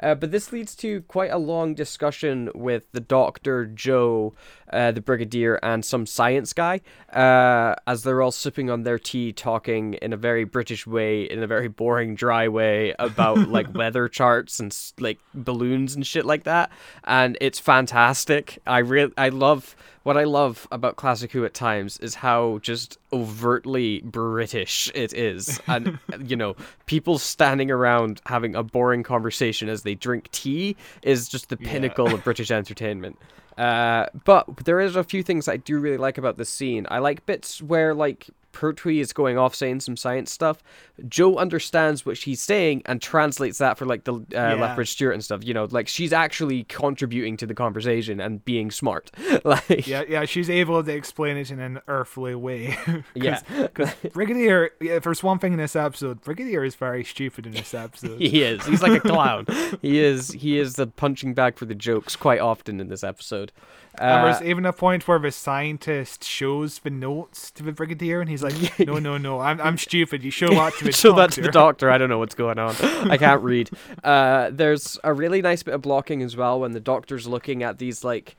uh, 0.00 0.14
but 0.14 0.30
this 0.30 0.52
leads 0.52 0.76
to 0.76 1.00
quite 1.02 1.30
a 1.32 1.38
long 1.38 1.74
discussion 1.74 2.50
with 2.54 2.84
the 2.92 3.00
doctor, 3.00 3.66
Jo, 3.66 4.34
uh, 4.72 4.92
the 4.92 5.00
brigadier, 5.00 5.58
and 5.62 5.84
some 5.84 6.06
science 6.06 6.52
guy, 6.52 6.80
uh, 7.12 7.74
as 7.86 8.02
they're 8.02 8.22
all 8.22 8.32
sipping 8.32 8.70
on 8.70 8.82
their 8.82 8.98
tea, 8.98 9.32
talking 9.32 9.94
in 9.94 10.12
a 10.12 10.16
very 10.16 10.44
British 10.44 10.86
way, 10.86 11.24
in 11.24 11.42
a 11.42 11.46
very 11.46 11.68
boring, 11.68 12.14
dry 12.14 12.48
way 12.48 12.94
about 12.98 13.38
like 13.48 13.72
weather 13.74 14.08
charts 14.08 14.60
and 14.60 14.76
like 14.98 15.18
balloons 15.34 15.94
and 15.94 16.06
shit 16.06 16.24
like 16.24 16.44
that. 16.44 16.70
And 17.04 17.38
it's 17.40 17.58
fantastic. 17.58 18.58
I 18.66 18.78
really, 18.78 19.12
I 19.16 19.30
love 19.30 19.76
what 20.08 20.16
I 20.16 20.24
love 20.24 20.66
about 20.72 20.96
Classic 20.96 21.30
Who 21.32 21.44
at 21.44 21.52
times 21.52 21.98
is 21.98 22.14
how 22.14 22.60
just 22.62 22.98
overtly 23.12 24.00
British 24.00 24.90
it 24.94 25.12
is. 25.12 25.60
And, 25.66 25.98
you 26.24 26.34
know, 26.34 26.56
people 26.86 27.18
standing 27.18 27.70
around 27.70 28.22
having 28.24 28.54
a 28.54 28.62
boring 28.62 29.02
conversation 29.02 29.68
as 29.68 29.82
they 29.82 29.94
drink 29.94 30.30
tea 30.30 30.76
is 31.02 31.28
just 31.28 31.50
the 31.50 31.58
pinnacle 31.58 32.14
of 32.14 32.24
British 32.24 32.50
entertainment. 32.50 33.18
Uh, 33.58 34.06
but 34.24 34.58
there 34.64 34.80
is 34.80 34.94
a 34.94 35.02
few 35.02 35.22
things 35.24 35.48
I 35.48 35.56
do 35.56 35.80
really 35.80 35.96
like 35.98 36.16
about 36.16 36.38
this 36.38 36.48
scene. 36.48 36.86
I 36.90 37.00
like 37.00 37.26
bits 37.26 37.60
where, 37.60 37.92
like, 37.92 38.28
Pertwee 38.58 38.98
is 38.98 39.12
going 39.12 39.38
off 39.38 39.54
saying 39.54 39.78
some 39.80 39.96
science 39.96 40.32
stuff. 40.32 40.64
Jo 41.08 41.36
understands 41.36 42.04
what 42.04 42.16
she's 42.16 42.42
saying 42.42 42.82
and 42.86 43.00
translates 43.00 43.58
that 43.58 43.78
for 43.78 43.86
like 43.86 44.02
the 44.02 44.14
uh, 44.34 44.56
Lethbridge 44.56 44.90
Stewart 44.90 45.14
and 45.14 45.22
stuff. 45.22 45.44
You 45.44 45.54
know, 45.54 45.68
like 45.70 45.86
she's 45.86 46.12
actually 46.12 46.64
contributing 46.64 47.36
to 47.36 47.46
the 47.46 47.54
conversation 47.54 48.18
and 48.20 48.44
being 48.44 48.72
smart. 48.72 49.12
like, 49.44 49.86
yeah, 49.86 50.02
yeah, 50.08 50.24
she's 50.24 50.50
able 50.50 50.82
to 50.82 50.92
explain 50.92 51.36
it 51.36 51.52
in 51.52 51.60
an 51.60 51.80
earthly 51.86 52.34
way. 52.34 52.76
'Cause- 52.84 53.02
yeah, 53.14 53.68
'cause 53.74 53.94
Brigadier, 54.12 54.70
yeah, 54.80 54.98
there's 54.98 55.22
one 55.22 55.38
thing 55.38 55.52
in 55.52 55.58
this 55.60 55.76
episode, 55.76 56.20
Brigadier 56.22 56.64
is 56.64 56.74
very 56.74 57.04
stupid 57.04 57.46
in 57.46 57.52
this 57.52 57.74
episode. 57.74 58.20
he 58.20 58.42
is. 58.42 58.66
He's 58.66 58.82
like 58.82 58.92
a 59.04 59.08
clown. 59.08 59.46
he 59.82 60.00
is. 60.00 60.32
He 60.32 60.58
is 60.58 60.74
the 60.74 60.88
punching 60.88 61.34
bag 61.34 61.56
for 61.56 61.64
the 61.64 61.76
jokes 61.76 62.16
quite 62.16 62.40
often 62.40 62.80
in 62.80 62.88
this 62.88 63.04
episode. 63.04 63.52
And 64.00 64.10
Uh, 64.10 64.24
there's 64.24 64.42
even 64.42 64.64
a 64.66 64.72
point 64.72 65.06
where 65.08 65.18
the 65.18 65.30
scientist 65.30 66.24
shows 66.24 66.78
the 66.80 66.90
notes 66.90 67.50
to 67.52 67.62
the 67.62 67.72
Brigadier, 67.72 68.20
and 68.20 68.30
he's 68.30 68.42
like, 68.42 68.78
"No, 68.86 68.98
no, 68.98 69.18
no, 69.18 69.40
I'm 69.40 69.60
I'm 69.60 69.78
stupid. 69.78 70.22
You 70.22 70.30
show 70.30 70.48
that 70.48 70.74
to 70.78 70.84
the 70.84 70.92
show 71.04 71.10
that 71.12 71.30
doctor." 71.30 71.34
to 71.36 71.42
the 71.42 71.52
doctor. 71.52 71.90
I 71.90 71.98
don't 71.98 72.08
know 72.08 72.18
what's 72.18 72.34
going 72.34 72.58
on. 72.58 72.74
I 73.10 73.16
can't 73.24 73.42
read. 73.42 73.70
Uh, 74.04 74.50
there's 74.52 74.98
a 75.04 75.12
really 75.12 75.42
nice 75.42 75.62
bit 75.62 75.74
of 75.74 75.82
blocking 75.82 76.22
as 76.22 76.36
well 76.36 76.60
when 76.60 76.72
the 76.72 76.80
doctor's 76.80 77.26
looking 77.26 77.62
at 77.62 77.78
these 77.78 78.04
like. 78.04 78.36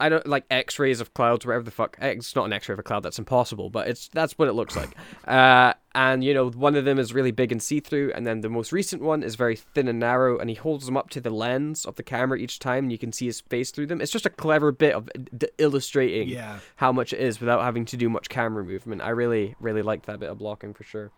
I 0.00 0.08
don't 0.08 0.26
like 0.26 0.44
X-rays 0.50 1.00
of 1.00 1.12
clouds, 1.12 1.44
whatever 1.44 1.64
the 1.64 1.70
fuck. 1.72 1.96
It's 2.00 2.36
not 2.36 2.44
an 2.44 2.52
X-ray 2.52 2.74
of 2.74 2.78
a 2.78 2.82
cloud. 2.84 3.02
That's 3.02 3.18
impossible, 3.18 3.68
but 3.68 3.88
it's 3.88 4.08
that's 4.12 4.38
what 4.38 4.48
it 4.48 4.52
looks 4.52 4.76
like. 4.76 4.90
Uh, 5.26 5.74
and 5.94 6.22
you 6.24 6.32
know, 6.32 6.48
one 6.50 6.74
of 6.76 6.84
them 6.86 6.98
is 6.98 7.12
really 7.12 7.32
big 7.32 7.50
and 7.52 7.62
see-through, 7.62 8.12
and 8.14 8.26
then 8.26 8.40
the 8.40 8.48
most 8.48 8.72
recent 8.72 9.02
one 9.02 9.22
is 9.22 9.34
very 9.34 9.56
thin 9.56 9.88
and 9.88 9.98
narrow. 9.98 10.38
And 10.38 10.48
he 10.48 10.54
holds 10.56 10.86
them 10.86 10.96
up 10.96 11.10
to 11.10 11.20
the 11.20 11.28
lens 11.30 11.84
of 11.84 11.96
the 11.96 12.02
camera 12.02 12.38
each 12.38 12.58
time, 12.60 12.84
and 12.84 12.92
you 12.92 12.98
can 12.98 13.12
see 13.12 13.26
his 13.26 13.40
face 13.42 13.70
through 13.70 13.88
them. 13.88 14.00
It's 14.00 14.12
just 14.12 14.24
a 14.24 14.30
clever 14.30 14.72
bit 14.72 14.94
of 14.94 15.08
d- 15.36 15.48
illustrating 15.58 16.28
Yeah. 16.28 16.60
how 16.76 16.92
much 16.92 17.12
it 17.12 17.20
is 17.20 17.40
without 17.40 17.62
having 17.62 17.84
to 17.86 17.96
do 17.96 18.08
much 18.08 18.28
camera 18.28 18.64
movement. 18.64 19.02
I 19.02 19.10
really, 19.10 19.54
really 19.60 19.82
like 19.82 20.06
that 20.06 20.20
bit 20.20 20.30
of 20.30 20.38
blocking 20.38 20.72
for 20.72 20.84
sure. 20.84 21.10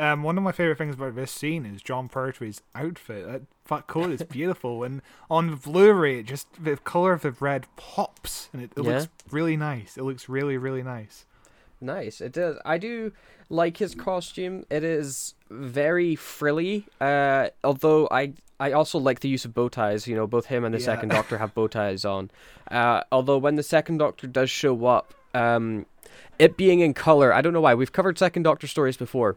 Um, 0.00 0.22
one 0.22 0.38
of 0.38 0.42
my 0.44 0.52
favorite 0.52 0.78
things 0.78 0.94
about 0.94 1.14
this 1.14 1.30
scene 1.30 1.66
is 1.66 1.82
Jon 1.82 2.08
Pertwee's 2.08 2.62
outfit. 2.74 3.26
That 3.26 3.42
fat 3.64 3.86
coat 3.86 4.10
is 4.10 4.22
beautiful, 4.30 4.82
and 4.82 5.02
on 5.30 5.50
the 5.50 5.56
Blu-ray, 5.56 6.20
it 6.20 6.26
just 6.26 6.46
the 6.62 6.76
color 6.78 7.12
of 7.12 7.22
the 7.22 7.32
red 7.32 7.66
pops, 7.76 8.48
and 8.52 8.62
it, 8.62 8.72
it 8.76 8.84
Yeah. 8.84 8.90
looks 9.00 9.08
really 9.30 9.56
nice. 9.56 9.98
It 9.98 10.02
looks 10.04 10.28
really, 10.28 10.56
really 10.56 10.82
nice. 10.82 11.26
Nice. 11.82 12.20
It 12.20 12.32
does. 12.32 12.56
I 12.64 12.78
do 12.78 13.12
like 13.48 13.76
his 13.78 13.94
costume. 13.94 14.64
It 14.70 14.84
is 14.84 15.34
very 15.50 16.14
frilly. 16.14 16.86
Uh, 17.00 17.48
although 17.64 18.06
I 18.10 18.34
I 18.58 18.72
also 18.72 18.98
like 18.98 19.20
the 19.20 19.28
use 19.30 19.44
of 19.46 19.54
bow 19.54 19.68
ties. 19.70 20.06
You 20.06 20.14
know, 20.14 20.26
both 20.26 20.46
him 20.46 20.64
and 20.64 20.74
the 20.74 20.78
Yeah. 20.78 20.84
second 20.84 21.08
Doctor 21.10 21.38
have 21.38 21.54
bow 21.54 21.66
ties 21.80 22.04
on. 22.04 22.30
Uh, 22.70 23.02
although 23.10 23.38
when 23.38 23.56
the 23.56 23.62
second 23.62 23.96
Doctor 23.98 24.26
does 24.26 24.50
show 24.50 24.84
up, 24.86 25.14
um, 25.34 25.86
it 26.38 26.56
being 26.58 26.80
in 26.80 26.92
color, 26.94 27.32
I 27.32 27.40
don't 27.40 27.52
know 27.54 27.62
why. 27.62 27.74
We've 27.74 27.92
covered 27.92 28.18
second 28.18 28.42
Doctor 28.42 28.66
stories 28.66 28.96
before. 28.98 29.36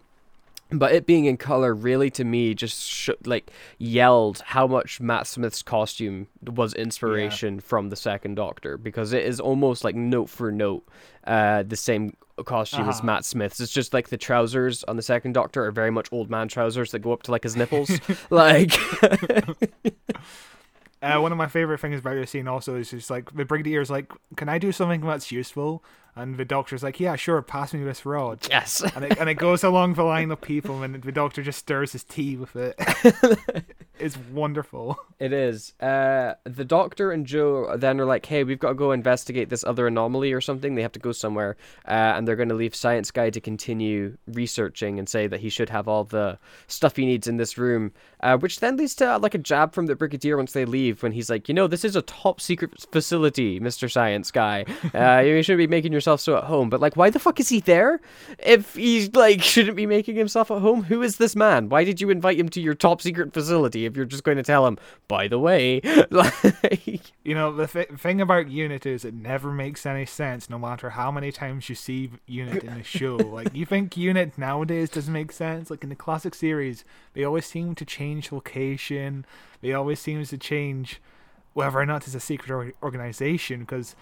But 0.72 0.92
it 0.94 1.06
being 1.06 1.26
in 1.26 1.38
color 1.38 1.74
really 1.76 2.10
to 2.12 2.24
me 2.24 2.56
just 2.56 2.82
sh- 2.90 3.10
like 3.26 3.52
yelled 3.78 4.42
how 4.46 4.66
much 4.66 5.00
Matt 5.00 5.28
Smith's 5.28 5.62
costume 5.62 6.28
was 6.44 6.74
inspiration 6.74 7.60
from 7.60 7.90
the 7.90 7.96
second 7.96 8.36
Doctor 8.36 8.78
because 8.78 9.14
it 9.14 9.24
is 9.24 9.40
almost 9.40 9.84
like 9.84 9.96
note 9.96 10.30
for 10.30 10.52
note 10.52 10.84
uh, 11.26 11.62
the 11.62 11.76
same 11.76 12.16
costume 12.46 12.90
as 12.90 12.98
Uh-huh. 12.98 13.06
Matt 13.06 13.26
Smith's. 13.26 13.60
It's 13.60 13.72
just 13.72 13.94
like 13.94 14.10
the 14.10 14.18
trousers 14.18 14.84
on 14.86 14.96
the 14.96 15.04
second 15.04 15.34
Doctor 15.34 15.64
are 15.64 15.72
very 15.72 15.92
much 15.92 16.08
old 16.12 16.32
man 16.32 16.48
trousers 16.48 16.90
that 16.92 17.00
go 17.00 17.14
up 17.14 17.22
to 17.24 17.32
like 17.32 17.44
his 17.44 17.56
nipples. 17.56 17.92
like 18.32 18.72
Uh, 21.02 21.20
one 21.20 21.34
of 21.34 21.38
my 21.38 21.48
favorite 21.48 21.80
things 21.82 22.00
about 22.00 22.14
this 22.14 22.32
scene 22.32 22.48
also 22.48 22.78
is 22.78 22.90
just 22.90 23.10
like 23.10 23.30
the 23.36 23.44
Brigadier's 23.44 23.90
like, 23.92 24.10
"Can 24.38 24.48
I 24.48 24.58
do 24.58 24.72
something 24.72 25.02
that's 25.02 25.34
useful?" 25.34 25.84
And 26.16 26.38
the 26.38 26.46
Doctor's 26.46 26.84
like, 26.84 27.00
"Yeah, 27.00 27.16
sure. 27.16 27.42
Pass 27.42 27.74
me 27.74 27.84
this 27.84 28.06
rod." 28.06 28.48
yes. 28.50 28.84
and 28.96 29.06
it, 29.06 29.18
and 29.18 29.30
it 29.30 29.36
goes 29.36 29.64
along 29.64 29.96
the 29.96 30.04
line 30.04 30.30
of 30.32 30.42
people, 30.42 30.84
and 30.84 31.02
the 31.02 31.12
Doctor 31.12 31.42
just 31.42 31.60
stirs 31.60 31.94
his 31.94 32.04
tea 32.04 32.38
with 32.38 32.56
it. 32.56 32.76
it's 34.04 34.18
wonderful. 34.32 35.00
It 35.20 35.32
is. 35.32 35.72
Uh, 35.80 36.34
the 36.44 36.66
doctor 36.66 37.14
and 37.14 37.26
Jo 37.26 37.78
then 37.78 37.98
are 38.02 38.06
like, 38.06 38.26
"Hey, 38.26 38.44
we've 38.44 38.60
got 38.60 38.70
to 38.70 38.74
go 38.74 38.92
investigate 38.92 39.48
this 39.48 39.64
other 39.64 39.88
anomaly 39.88 40.34
or 40.34 40.42
something." 40.42 40.76
They 40.76 40.82
have 40.82 40.92
to 40.94 41.00
go 41.00 41.14
somewhere, 41.14 41.56
uh, 41.88 41.92
and 42.18 42.28
they're 42.28 42.36
going 42.36 42.50
to 42.50 42.56
leave 42.56 42.76
Science 42.76 43.10
Guy 43.10 43.30
to 43.30 43.40
continue 43.40 44.18
researching 44.28 45.00
and 45.00 45.08
say 45.08 45.28
that 45.28 45.40
he 45.40 45.48
should 45.48 45.70
have 45.70 45.88
all 45.88 46.04
the 46.04 46.40
stuff 46.68 46.98
he 46.98 47.06
needs 47.06 47.26
in 47.26 47.38
this 47.38 47.58
room. 47.58 47.94
Uh, 48.20 48.38
which 48.38 48.60
then 48.60 48.76
leads 48.76 48.96
to 48.96 49.14
uh, 49.14 49.20
like 49.20 49.34
a 49.34 49.38
jab 49.38 49.74
from 49.74 49.86
the 49.86 49.96
Brigadier 49.96 50.36
once 50.36 50.52
they 50.52 50.66
leave, 50.66 51.02
when 51.04 51.14
he's 51.14 51.30
like, 51.30 51.48
"You 51.48 51.54
know, 51.54 51.68
this 51.68 51.86
is 51.86 51.96
a 51.96 52.02
top 52.02 52.42
secret 52.42 52.86
facility, 52.92 53.62
Mister 53.62 53.88
Science 53.88 54.30
Guy. 54.30 54.66
Uh, 54.94 55.22
you 55.22 55.42
shouldn't 55.42 55.58
be 55.58 55.68
making 55.68 55.94
yourself 55.94 56.20
so 56.20 56.36
at 56.36 56.44
home." 56.44 56.70
But 56.70 56.82
like, 56.82 56.98
why 56.98 57.10
the 57.10 57.20
fuck 57.20 57.40
is 57.40 57.48
he 57.48 57.62
there? 57.62 58.02
If 58.40 58.76
he's 58.76 59.14
like 59.14 59.42
shouldn't 59.54 59.78
be 59.78 59.86
making 59.86 60.18
himself 60.18 60.52
at 60.52 60.60
home, 60.60 60.84
who 60.84 61.02
is 61.02 61.18
this 61.18 61.36
man? 61.36 61.70
Why 61.70 61.86
did 61.86 62.02
you 62.02 62.10
invite 62.10 62.38
him 62.38 62.50
to 62.50 62.62
your 62.62 62.74
top 62.74 63.02
secret 63.02 63.34
facility 63.34 63.86
if 63.94 63.98
you're 63.98 64.06
just 64.06 64.24
going 64.24 64.38
to 64.38 64.44
tell 64.44 64.66
him, 64.66 64.78
by 65.08 65.28
the 65.28 65.38
way, 65.38 65.82
like, 66.10 66.34
You 67.24 67.36
know, 67.36 67.56
the 67.56 67.68
th- 67.68 67.90
thing 67.90 68.20
about 68.20 68.50
Unit 68.50 68.86
is 68.86 69.06
it 69.06 69.14
never 69.14 69.52
makes 69.52 69.86
any 69.86 70.06
sense, 70.06 70.50
no 70.50 70.58
matter 70.58 70.92
how 70.92 71.12
many 71.12 71.32
times 71.32 71.70
you 71.70 71.76
see 71.76 72.10
Unit 72.26 72.64
in 72.64 72.74
the 72.74 72.84
show. 72.84 73.16
like, 73.18 73.54
you 73.54 73.66
think 73.66 73.96
Unit 73.96 74.38
nowadays 74.38 74.90
doesn't 74.90 75.14
make 75.14 75.32
sense? 75.32 75.70
Like 75.70 75.84
in 75.84 75.90
the 75.90 75.96
classic 75.96 76.34
series, 76.34 76.84
they 77.14 77.24
always 77.24 77.46
seem 77.46 77.76
to 77.76 77.86
change 77.86 78.32
location. 78.32 79.26
They 79.62 79.74
always 79.74 80.00
seems 80.00 80.30
to 80.30 80.38
change 80.38 81.00
whether 81.54 81.78
or 81.78 81.86
not 81.86 82.06
it's 82.08 82.16
a 82.16 82.20
secret 82.20 82.52
or- 82.52 82.74
organization. 82.82 83.62
Because 83.62 83.96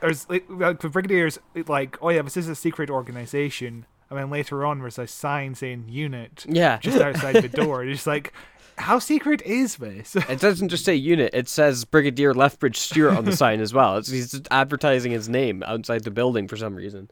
there's 0.00 0.28
like, 0.30 0.44
like 0.48 0.80
the 0.80 0.88
Brigadier's 0.88 1.38
like, 1.66 1.98
oh 2.00 2.10
yeah, 2.10 2.22
this 2.22 2.36
is 2.36 2.48
a 2.48 2.54
secret 2.54 2.90
organization. 2.90 3.86
And 4.10 4.18
then 4.18 4.30
later 4.30 4.66
on, 4.66 4.80
there's 4.80 4.98
a 4.98 5.06
sign 5.06 5.54
saying 5.54 5.86
Unit 5.88 6.44
yeah. 6.46 6.76
just 6.78 7.00
outside 7.00 7.36
the 7.36 7.48
door. 7.48 7.82
It's 7.84 7.98
just 7.98 8.06
like, 8.06 8.34
how 8.82 8.98
secret 8.98 9.42
is 9.42 9.76
this? 9.76 10.14
It 10.28 10.40
doesn't 10.40 10.68
just 10.68 10.84
say 10.84 10.94
unit; 10.94 11.30
it 11.34 11.48
says 11.48 11.84
Brigadier 11.84 12.34
Lethbridge 12.34 12.78
Stewart 12.78 13.16
on 13.16 13.24
the 13.24 13.36
sign 13.36 13.60
as 13.60 13.72
well. 13.72 13.96
It's, 13.96 14.10
he's 14.10 14.40
advertising 14.50 15.12
his 15.12 15.28
name 15.28 15.62
outside 15.66 16.04
the 16.04 16.10
building 16.10 16.48
for 16.48 16.56
some 16.56 16.74
reason. 16.74 17.10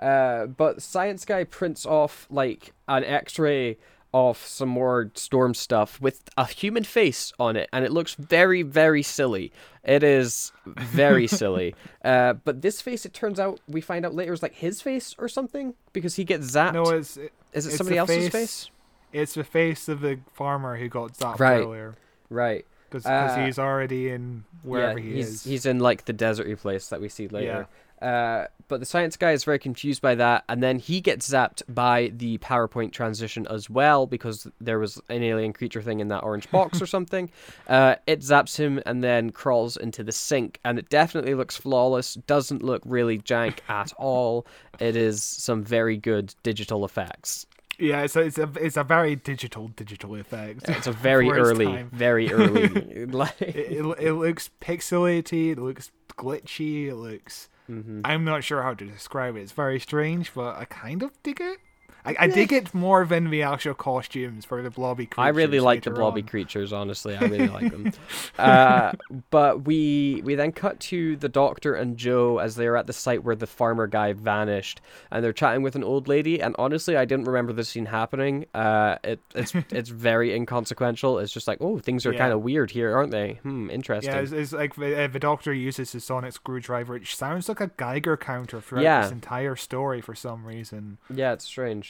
Uh, 0.00 0.46
but 0.46 0.80
Science 0.82 1.24
Guy 1.24 1.44
prints 1.44 1.84
off 1.84 2.26
like 2.30 2.72
an 2.88 3.04
X-ray 3.04 3.76
of 4.12 4.38
some 4.38 4.68
more 4.68 5.10
storm 5.14 5.54
stuff 5.54 6.00
with 6.00 6.22
a 6.36 6.46
human 6.46 6.82
face 6.84 7.32
on 7.38 7.54
it, 7.56 7.68
and 7.72 7.84
it 7.84 7.92
looks 7.92 8.14
very, 8.14 8.62
very 8.62 9.02
silly. 9.02 9.52
It 9.84 10.02
is 10.02 10.52
very 10.66 11.26
silly. 11.40 11.74
Uh, 12.04 12.32
but 12.32 12.62
this 12.62 12.80
face, 12.80 13.04
it 13.06 13.12
turns 13.14 13.38
out, 13.38 13.60
we 13.68 13.80
find 13.80 14.04
out 14.04 14.14
later, 14.14 14.32
is 14.32 14.42
like 14.42 14.54
his 14.54 14.82
face 14.82 15.14
or 15.18 15.28
something 15.28 15.74
because 15.92 16.16
he 16.16 16.24
gets 16.24 16.50
zapped. 16.50 16.72
No, 16.72 16.82
it's 16.88 17.16
is 17.52 17.66
it 17.66 17.68
it's 17.68 17.76
somebody 17.76 17.98
else's 17.98 18.28
face- 18.30 18.32
face? 18.32 18.70
It's 19.12 19.34
the 19.34 19.44
face 19.44 19.88
of 19.88 20.00
the 20.00 20.18
farmer 20.32 20.76
who 20.76 20.88
got 20.88 21.14
zapped 21.14 21.38
Right. 21.40 21.60
earlier 21.62 21.94
Right. 22.28 22.64
because 22.88 23.06
Uh, 23.06 23.42
he's 23.44 23.58
already 23.58 24.08
in 24.10 24.44
wherever 24.62 24.98
yeah, 24.98 25.04
he 25.04 25.14
he's, 25.16 25.28
is. 25.28 25.44
He's 25.44 25.66
in 25.66 25.78
like 25.80 26.04
the 26.06 26.14
deserty 26.14 26.56
place 26.58 26.88
that 26.88 27.00
we 27.00 27.08
see 27.08 27.28
later. 27.28 27.66
Uh, 28.02 28.46
but 28.68 28.80
the 28.80 28.86
science 28.86 29.14
guy 29.18 29.32
is 29.32 29.44
very 29.44 29.58
confused 29.58 30.00
by 30.00 30.14
that, 30.14 30.42
and 30.48 30.62
then 30.62 30.78
he 30.78 31.02
gets 31.02 31.28
zapped 31.28 31.62
by 31.68 32.10
the 32.16 32.38
PowerPoint 32.38 32.92
transition 32.92 33.46
as 33.48 33.68
well 33.68 34.06
because 34.06 34.46
there 34.58 34.78
was 34.78 34.98
an 35.10 35.22
alien 35.22 35.52
creature 35.52 35.82
thing 35.82 36.00
in 36.00 36.08
that 36.08 36.22
orange 36.22 36.50
box 36.50 36.80
or 36.80 36.86
something. 36.96 37.30
Uh, 37.68 37.96
it 38.06 38.20
zaps 38.20 38.56
him 38.56 38.80
and 38.86 39.04
then 39.04 39.28
crawls 39.28 39.76
into 39.76 40.02
the 40.02 40.12
sink, 40.12 40.60
and 40.64 40.78
it 40.78 40.88
definitely 40.88 41.34
looks 41.34 41.58
flawless. 41.58 42.14
Doesn't 42.26 42.62
look 42.62 42.80
really 42.86 43.18
jank 43.18 43.58
at 43.68 43.92
all. 43.98 44.46
It 44.78 44.96
is 44.96 45.22
some 45.22 45.62
very 45.62 45.98
good 45.98 46.34
digital 46.42 46.86
effects. 46.86 47.44
Yeah, 47.80 48.02
a, 48.02 48.20
it's 48.20 48.38
a 48.38 48.50
it's 48.60 48.76
a 48.76 48.84
very 48.84 49.16
digital 49.16 49.68
digital 49.68 50.14
effect. 50.16 50.68
It's 50.68 50.86
a 50.86 50.92
very 51.08 51.30
early, 51.30 51.86
very 51.92 52.32
early. 52.32 53.06
like, 53.06 53.40
It, 53.40 53.84
it, 53.84 53.98
it 53.98 54.12
looks 54.12 54.50
pixelated. 54.60 55.52
It 55.52 55.58
looks 55.58 55.90
glitchy. 56.10 56.86
It 56.88 56.96
looks. 56.96 57.48
Mm-hmm. 57.70 58.00
I'm 58.04 58.24
not 58.24 58.44
sure 58.44 58.62
how 58.62 58.74
to 58.74 58.84
describe 58.84 59.36
it. 59.36 59.40
It's 59.42 59.52
very 59.52 59.78
strange, 59.80 60.34
but 60.34 60.56
I 60.56 60.64
kind 60.64 61.02
of 61.02 61.10
dig 61.22 61.40
it. 61.40 61.58
I, 62.04 62.16
I 62.20 62.26
dig 62.28 62.52
it 62.52 62.72
more 62.74 63.04
than 63.04 63.30
the 63.30 63.42
actual 63.42 63.74
costumes 63.74 64.44
for 64.44 64.62
the 64.62 64.70
blobby 64.70 65.06
creatures. 65.06 65.18
I 65.24 65.28
really 65.28 65.60
like 65.60 65.82
the 65.84 65.90
blobby 65.90 66.22
on. 66.22 66.28
creatures. 66.28 66.72
Honestly, 66.72 67.14
I 67.16 67.20
really 67.20 67.48
like 67.48 67.70
them. 67.70 67.92
Uh, 68.38 68.92
but 69.30 69.64
we 69.64 70.22
we 70.24 70.34
then 70.34 70.52
cut 70.52 70.80
to 70.80 71.16
the 71.16 71.28
doctor 71.28 71.74
and 71.74 71.96
Jo 71.96 72.38
as 72.38 72.56
they 72.56 72.66
are 72.66 72.76
at 72.76 72.86
the 72.86 72.92
site 72.92 73.22
where 73.24 73.34
the 73.36 73.46
farmer 73.46 73.86
guy 73.86 74.12
vanished, 74.14 74.80
and 75.10 75.22
they're 75.24 75.32
chatting 75.32 75.62
with 75.62 75.76
an 75.76 75.84
old 75.84 76.08
lady. 76.08 76.40
And 76.40 76.54
honestly, 76.58 76.96
I 76.96 77.04
didn't 77.04 77.26
remember 77.26 77.52
this 77.52 77.68
scene 77.68 77.86
happening. 77.86 78.46
Uh, 78.54 78.96
it 79.04 79.20
it's 79.34 79.54
it's 79.70 79.90
very 79.90 80.34
inconsequential. 80.34 81.18
It's 81.18 81.32
just 81.32 81.46
like, 81.48 81.58
oh, 81.60 81.78
things 81.78 82.06
are 82.06 82.12
Yeah. 82.12 82.18
kind 82.18 82.32
of 82.32 82.42
weird 82.42 82.70
here, 82.70 82.94
aren't 82.96 83.10
they? 83.10 83.40
Hmm, 83.42 83.68
interesting. 83.70 84.12
Yeah, 84.12 84.20
it's, 84.20 84.32
it's 84.32 84.52
like 84.52 84.74
the, 84.76 85.04
uh, 85.04 85.06
the 85.08 85.18
doctor 85.18 85.52
uses 85.52 85.92
his 85.92 86.04
sonic 86.04 86.32
screwdriver, 86.32 86.94
which 86.94 87.14
sounds 87.16 87.48
like 87.48 87.60
a 87.60 87.68
Geiger 87.76 88.16
counter 88.16 88.60
throughout 88.60 88.82
Yeah. 88.82 89.02
this 89.02 89.12
entire 89.12 89.56
story 89.56 90.00
for 90.00 90.14
some 90.14 90.44
reason. 90.46 90.98
yeah, 91.12 91.32
it's 91.32 91.44
strange. 91.44 91.89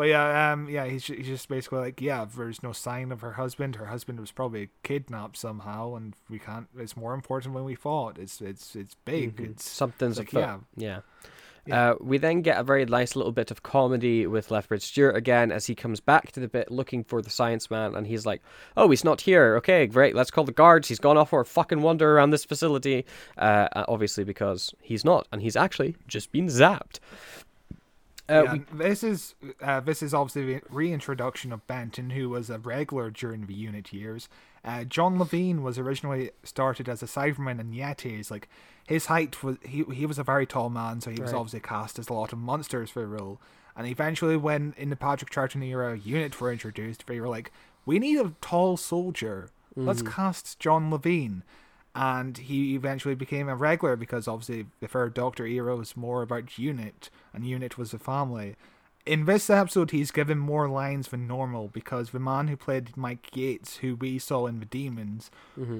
But 0.00 0.08
yeah, 0.08 0.52
um, 0.52 0.66
yeah, 0.70 0.86
he's, 0.86 1.04
he's 1.04 1.26
just 1.26 1.46
basically 1.46 1.80
like, 1.80 2.00
yeah, 2.00 2.24
there's 2.24 2.62
no 2.62 2.72
sign 2.72 3.12
of 3.12 3.20
her 3.20 3.32
husband. 3.32 3.76
Her 3.76 3.84
husband 3.84 4.18
was 4.18 4.32
probably 4.32 4.70
kidnapped 4.82 5.36
somehow, 5.36 5.94
and 5.94 6.16
we 6.30 6.38
can't. 6.38 6.68
It's 6.78 6.96
more 6.96 7.12
important 7.12 7.52
when 7.54 7.64
we 7.64 7.74
thought. 7.74 8.16
It's 8.16 8.40
it's 8.40 8.74
it's 8.74 8.94
big. 9.04 9.38
It's 9.38 9.68
Something's 9.68 10.16
like, 10.16 10.28
afoot. 10.28 10.62
yeah. 10.74 11.00
yeah. 11.66 11.90
Uh, 11.90 11.94
we 12.00 12.16
then 12.16 12.40
get 12.40 12.58
a 12.58 12.62
very 12.62 12.86
nice 12.86 13.14
little 13.14 13.30
bit 13.30 13.50
of 13.50 13.62
comedy 13.62 14.26
with 14.26 14.50
Lethbridge 14.50 14.82
Stewart 14.82 15.16
again 15.16 15.52
as 15.52 15.66
he 15.66 15.74
comes 15.74 16.00
back 16.00 16.32
to 16.32 16.40
the 16.40 16.48
bit 16.48 16.70
looking 16.70 17.04
for 17.04 17.20
the 17.20 17.28
science 17.28 17.70
man 17.70 17.94
and 17.94 18.06
he's 18.06 18.24
like, 18.24 18.40
Oh, 18.78 18.88
he's 18.88 19.04
not 19.04 19.20
here. 19.20 19.56
Okay, 19.56 19.86
great. 19.86 20.14
Let's 20.14 20.30
call 20.30 20.44
the 20.44 20.52
guards. 20.52 20.88
He's 20.88 20.98
gone 20.98 21.18
off 21.18 21.28
for 21.28 21.42
a 21.42 21.44
fucking 21.44 21.82
wander 21.82 22.16
around 22.16 22.30
this 22.30 22.46
facility. 22.46 23.04
Uh, 23.36 23.68
obviously, 23.74 24.24
because 24.24 24.74
he's 24.80 25.04
not 25.04 25.28
and 25.30 25.42
he's 25.42 25.56
actually 25.56 25.94
just 26.08 26.32
been 26.32 26.46
zapped. 26.46 27.00
Uh, 28.30 28.44
yeah, 28.44 28.52
we, 28.52 28.60
this 28.72 29.02
is 29.02 29.34
uh, 29.60 29.80
this 29.80 30.02
is 30.02 30.14
obviously 30.14 30.54
the 30.54 30.62
reintroduction 30.70 31.52
of 31.52 31.66
Benton, 31.66 32.10
who 32.10 32.28
was 32.28 32.48
a 32.48 32.58
regular 32.58 33.10
during 33.10 33.46
the 33.46 33.54
unit 33.54 33.92
years. 33.92 34.28
Uh, 34.64 34.84
John 34.84 35.18
Levene 35.18 35.62
was 35.62 35.78
originally 35.78 36.30
started 36.44 36.88
as 36.88 37.02
a 37.02 37.06
Cyberman 37.06 37.58
in 37.60 37.72
Yetis. 37.72 38.30
Like 38.30 38.48
his 38.86 39.06
height 39.06 39.42
was 39.42 39.56
he 39.64 39.84
he 39.92 40.06
was 40.06 40.18
a 40.18 40.24
very 40.24 40.46
tall 40.46 40.70
man, 40.70 41.00
so 41.00 41.10
he 41.10 41.20
was 41.20 41.32
obviously 41.32 41.60
cast 41.60 41.98
as 41.98 42.08
a 42.08 42.12
lot 42.12 42.32
of 42.32 42.38
monsters 42.38 42.90
for 42.90 43.00
the 43.00 43.06
role. 43.06 43.40
And 43.76 43.86
eventually, 43.86 44.36
when 44.36 44.74
in 44.76 44.90
the 44.90 44.96
Patrick 44.96 45.30
Troughton 45.30 45.64
era 45.64 45.98
unit 45.98 46.40
were 46.40 46.52
introduced, 46.52 47.06
they 47.06 47.20
were 47.20 47.28
like, 47.28 47.50
"We 47.84 47.98
need 47.98 48.18
a 48.18 48.32
tall 48.40 48.76
soldier. 48.76 49.50
Let's 49.74 50.02
cast 50.02 50.58
John 50.58 50.90
Levene." 50.90 51.42
And 51.94 52.38
he 52.38 52.74
eventually 52.74 53.14
became 53.14 53.48
a 53.48 53.56
regular 53.56 53.96
because 53.96 54.28
obviously 54.28 54.66
the 54.80 54.86
third 54.88 55.12
Doctor 55.12 55.46
era 55.46 55.74
was 55.76 55.96
more 55.96 56.22
about 56.22 56.58
Unit, 56.58 57.10
and 57.34 57.44
Unit 57.44 57.76
was 57.76 57.92
a 57.92 57.98
family. 57.98 58.56
In 59.06 59.24
this 59.24 59.48
episode, 59.50 59.90
he's 59.90 60.10
given 60.10 60.38
more 60.38 60.68
lines 60.68 61.08
than 61.08 61.26
normal 61.26 61.68
because 61.68 62.10
the 62.10 62.20
man 62.20 62.48
who 62.48 62.56
played 62.56 62.96
Mike 62.96 63.34
Yates, 63.34 63.78
who 63.78 63.96
we 63.96 64.18
saw 64.18 64.46
in 64.46 64.60
The 64.60 64.66
Demons, 64.66 65.30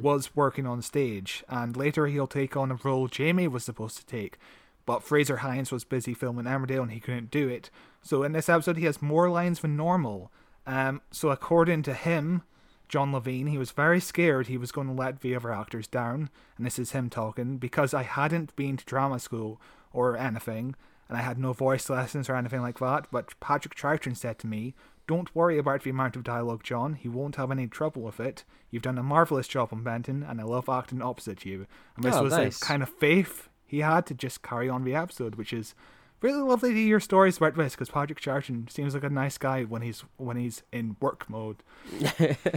was 0.03 0.35
working 0.35 0.67
on 0.67 0.83
stage, 0.83 1.45
and 1.49 1.77
later 1.77 2.07
he'll 2.07 2.27
take 2.27 2.57
on 2.57 2.73
a 2.73 2.79
role 2.83 3.07
Jamie 3.09 3.47
was 3.47 3.63
supposed 3.65 3.99
to 3.99 4.07
take. 4.07 4.39
But 4.87 5.05
Frazer 5.05 5.39
Hines 5.39 5.71
was 5.71 5.85
busy 5.85 6.15
filming 6.15 6.47
Emmerdale 6.47 6.83
and 6.83 6.91
he 6.91 6.99
couldn't 6.99 7.31
do 7.31 7.49
it. 7.49 7.71
So 8.03 8.23
in 8.25 8.33
this 8.33 8.49
episode, 8.49 8.79
he 8.79 8.87
has 8.87 9.03
more 9.03 9.29
lines 9.31 9.61
than 9.61 9.77
normal. 9.77 10.33
Um, 10.67 11.03
so 11.13 11.29
according 11.29 11.83
to 11.85 11.95
him, 11.95 12.43
John 12.91 13.13
Levene, 13.13 13.49
he 13.49 13.57
was 13.57 13.71
very 13.71 14.01
scared 14.01 14.49
he 14.49 14.59
was 14.59 14.73
going 14.73 14.89
to 14.89 14.93
let 14.93 15.21
the 15.21 15.35
other 15.37 15.53
actors 15.53 15.87
down, 15.87 16.29
and 16.59 16.67
this 16.67 16.79
is 16.79 16.91
him 16.91 17.09
talking, 17.09 17.57
because 17.57 17.95
I 17.95 18.03
hadn't 18.03 18.55
been 18.57 18.77
to 18.77 18.85
drama 18.85 19.21
school 19.21 19.61
or 19.93 20.17
anything, 20.17 20.75
and 21.09 21.17
I 21.17 21.23
had 21.23 21.39
no 21.39 21.53
voice 21.53 21.89
lessons 21.89 22.29
or 22.29 22.35
anything 22.35 22.63
like 22.63 22.81
that, 22.81 23.07
but 23.13 23.39
Patrick 23.39 23.77
Troughton 23.77 24.17
said 24.17 24.41
to 24.41 24.49
me, 24.49 24.75
Don't 25.07 25.35
worry 25.37 25.57
about 25.57 25.85
the 25.85 25.91
amount 25.91 26.17
of 26.17 26.25
dialogue, 26.25 26.65
John, 26.65 26.95
he 26.95 27.09
won't 27.09 27.37
have 27.37 27.53
any 27.53 27.69
trouble 27.69 28.03
with 28.03 28.19
it. 28.19 28.43
You've 28.73 28.83
done 28.83 28.99
a 28.99 29.03
marvellous 29.05 29.47
job 29.49 29.69
on 29.73 29.85
Benton, 29.85 30.25
and 30.25 30.41
I 30.41 30.45
love 30.45 30.69
acting 30.69 31.01
opposite 31.01 31.45
you. 31.45 31.67
And 31.95 32.05
this 32.05 32.17
Oh, 32.17 32.25
was 32.25 32.33
nice. 32.33 32.59
the 32.59 32.67
kind 32.67 32.83
of 32.83 32.89
faith 32.89 33.49
he 33.67 33.81
had 33.81 34.05
to 34.07 34.15
just 34.15 34.43
carry 34.43 34.69
on 34.69 34.83
the 34.83 34.97
episode, 34.97 35.37
which 35.37 35.53
is 35.53 35.75
really 36.23 36.41
lovely 36.43 36.73
to 36.75 36.81
hear 36.81 37.01
stories 37.01 37.37
about 37.39 37.57
this 37.57 37.75
because 37.75 37.89
Patrick 37.91 38.21
Troughton 38.21 38.71
seems 38.71 38.95
like 38.95 39.05
a 39.05 39.11
nice 39.11 39.39
guy 39.39 39.65
when 39.65 39.83
he's 39.83 40.05
when 40.17 40.37
he's 40.37 40.63
in 40.73 40.97
work 41.01 41.29
mode. 41.31 41.63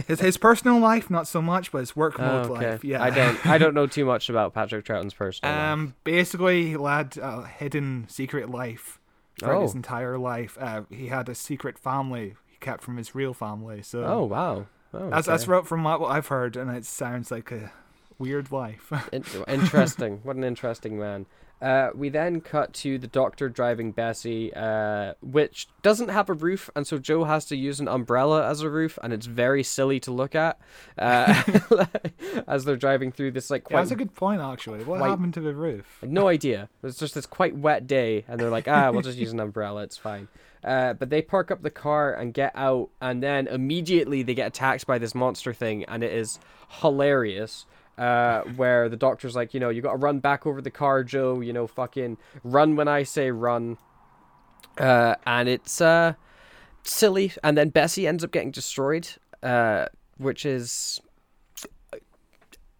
his 0.06 0.20
his 0.20 0.36
personal 0.36 0.78
life 0.78 1.10
not 1.10 1.26
so 1.26 1.40
much, 1.42 1.72
but 1.72 1.78
his 1.78 1.96
work 1.96 2.18
Oh, 2.18 2.22
mode 2.26 2.50
okay. 2.52 2.70
life, 2.72 2.84
yeah. 2.84 3.02
I 3.02 3.10
don't 3.10 3.46
I 3.46 3.58
don't 3.58 3.74
know 3.74 3.86
too 3.98 4.04
much 4.04 4.28
about 4.28 4.54
Patrick 4.54 4.84
Troughton's 4.84 5.14
personal 5.14 5.52
life. 5.54 5.60
Um, 5.72 5.94
basically, 6.04 6.66
he 6.66 6.76
led 6.76 7.16
a 7.16 7.46
hidden 7.46 8.06
secret 8.08 8.50
life 8.50 8.98
throughout 9.40 9.62
his 9.62 9.74
Oh. 9.74 9.76
entire 9.76 10.18
life. 10.18 10.56
Uh, 10.60 10.82
he 10.90 11.08
had 11.08 11.28
a 11.28 11.34
secret 11.34 11.78
family 11.78 12.34
he 12.46 12.56
kept 12.58 12.82
from 12.82 12.96
his 12.96 13.14
real 13.14 13.34
family. 13.34 13.82
So 13.82 14.04
Oh 14.04 14.24
wow. 14.24 14.66
Oh, 14.92 15.10
that's 15.10 15.26
that's 15.26 15.42
okay. 15.44 15.52
what- 15.52 15.66
from 15.66 15.82
what 15.84 16.00
I've 16.02 16.28
heard, 16.28 16.56
and 16.56 16.70
it 16.70 16.84
sounds 16.84 17.30
like 17.30 17.50
a 17.50 17.72
weird 18.18 18.52
life. 18.52 18.92
In- 19.12 19.24
interesting. 19.48 20.20
what 20.22 20.36
an 20.36 20.44
interesting 20.44 20.98
man. 20.98 21.26
Uh, 21.62 21.88
we 21.94 22.08
then 22.10 22.40
cut 22.40 22.74
to 22.74 22.98
the 22.98 23.06
doctor 23.06 23.48
driving 23.48 23.90
Bessie, 23.92 24.52
uh, 24.54 25.14
which 25.22 25.66
doesn't 25.82 26.08
have 26.08 26.28
a 26.28 26.34
roof, 26.34 26.68
and 26.76 26.86
so 26.86 26.98
Jo 26.98 27.24
has 27.24 27.46
to 27.46 27.56
use 27.56 27.80
an 27.80 27.88
umbrella 27.88 28.46
as 28.48 28.60
a 28.60 28.68
roof, 28.68 28.98
and 29.02 29.12
it's 29.12 29.24
very 29.26 29.62
silly 29.62 29.98
to 30.00 30.10
look 30.10 30.34
at 30.34 30.58
uh, 30.98 31.42
as 32.46 32.64
they're 32.64 32.76
driving 32.76 33.12
through 33.12 33.30
this 33.30 33.50
like 33.50 33.66
yeah, 33.70 33.78
that's 33.78 33.90
a 33.92 33.96
good 33.96 34.14
point, 34.14 34.42
actually. 34.42 34.84
What 34.84 35.00
White- 35.00 35.08
happened 35.08 35.34
to 35.34 35.40
the 35.40 35.54
roof? 35.54 35.86
no 36.02 36.28
idea. 36.28 36.68
It's 36.82 36.98
just 36.98 37.14
this 37.14 37.24
quite 37.26 37.56
wet 37.56 37.86
day, 37.86 38.24
and 38.28 38.38
they're 38.38 38.50
like, 38.50 38.68
ah, 38.68 38.90
we'll 38.90 39.02
just 39.02 39.18
use 39.18 39.32
an 39.32 39.40
umbrella. 39.40 39.84
It's 39.84 39.96
fine. 39.96 40.28
Uh, 40.62 40.94
but 40.94 41.10
they 41.10 41.20
park 41.22 41.50
up 41.50 41.62
the 41.62 41.70
car 41.70 42.14
and 42.14 42.32
get 42.34 42.52
out, 42.54 42.90
and 43.00 43.22
then 43.22 43.46
immediately 43.46 44.22
they 44.22 44.34
get 44.34 44.48
attacked 44.48 44.86
by 44.86 44.98
this 44.98 45.14
monster 45.14 45.52
thing, 45.52 45.84
and 45.84 46.02
it 46.02 46.12
is 46.12 46.38
hilarious. 46.80 47.66
Uh, 47.96 48.42
where 48.56 48.88
the 48.88 48.96
doctor's 48.96 49.36
like, 49.36 49.54
you 49.54 49.60
know, 49.60 49.68
you 49.68 49.80
got 49.80 49.92
to 49.92 49.96
run 49.98 50.18
back 50.18 50.46
over 50.46 50.60
the 50.60 50.70
car, 50.70 51.04
Jo. 51.04 51.40
You 51.40 51.52
know, 51.52 51.66
fucking 51.68 52.16
run 52.42 52.74
when 52.76 52.88
I 52.88 53.04
say 53.04 53.30
run. 53.30 53.78
Uh, 54.78 55.14
and 55.26 55.48
it's 55.48 55.80
uh 55.80 56.14
silly, 56.82 57.32
and 57.44 57.56
then 57.56 57.68
Bessie 57.68 58.06
ends 58.08 58.24
up 58.24 58.32
getting 58.32 58.50
destroyed. 58.50 59.08
Uh, 59.42 59.86
which 60.18 60.44
is 60.46 61.00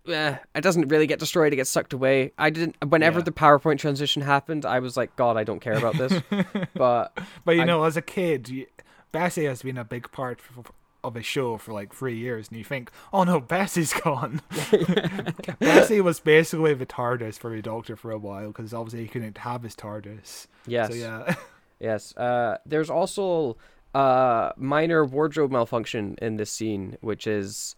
eh, 0.09 0.37
it 0.55 0.61
doesn't 0.61 0.89
really 0.89 1.07
get 1.07 1.19
destroyed; 1.19 1.53
it 1.53 1.57
gets 1.57 1.71
sucked 1.71 1.93
away. 1.93 2.33
I 2.39 2.51
didn't. 2.51 2.77
Whenever 2.89 3.21
Yeah. 3.21 3.25
the 3.25 3.33
PowerPoint 3.33 3.79
transition 3.79 4.23
happened, 4.23 4.65
I 4.67 4.81
was 4.81 4.97
like, 4.97 5.15
God, 5.17 5.37
I 5.37 5.45
don't 5.45 5.61
care 5.61 5.75
about 5.77 5.97
this. 5.97 6.21
but 6.75 7.17
But 7.45 7.57
you 7.57 7.63
I- 7.63 7.67
know, 7.67 7.85
as 7.85 7.97
a 7.97 8.03
kid, 8.03 8.49
you, 8.49 8.67
Bessie 9.13 9.45
has 9.45 9.63
been 9.63 9.79
a 9.79 9.85
big 9.85 10.11
part 10.11 10.41
f- 10.59 10.73
of 11.05 11.17
a 11.17 11.23
show 11.23 11.59
for 11.59 11.73
like 11.73 11.95
three 11.95 12.17
years, 12.17 12.49
and 12.49 12.59
you 12.59 12.65
think, 12.65 12.91
oh 13.13 13.25
no, 13.25 13.41
Bessie's 13.41 13.93
gone. 14.05 14.41
Bessie 15.59 16.01
was 16.01 16.21
basically 16.21 16.75
the 16.75 16.87
TARDIS 16.87 17.39
for 17.39 17.55
the 17.55 17.63
Doctor 17.63 17.97
for 17.97 18.11
a 18.11 18.19
while 18.19 18.49
because 18.49 18.73
obviously 18.75 19.03
he 19.03 19.09
couldn't 19.09 19.39
have 19.39 19.63
his 19.63 19.77
TARDIS. 19.77 20.47
yes, 20.67 20.89
So 20.91 20.95
yeah, 20.95 21.35
yes. 21.81 22.17
Uh, 22.17 22.59
there's 22.67 22.91
also 22.91 23.57
uh 23.95 24.51
minor 24.57 25.05
wardrobe 25.05 25.53
malfunction 25.53 26.17
in 26.21 26.37
this 26.37 26.51
scene, 26.51 26.97
which 27.01 27.27
is 27.27 27.77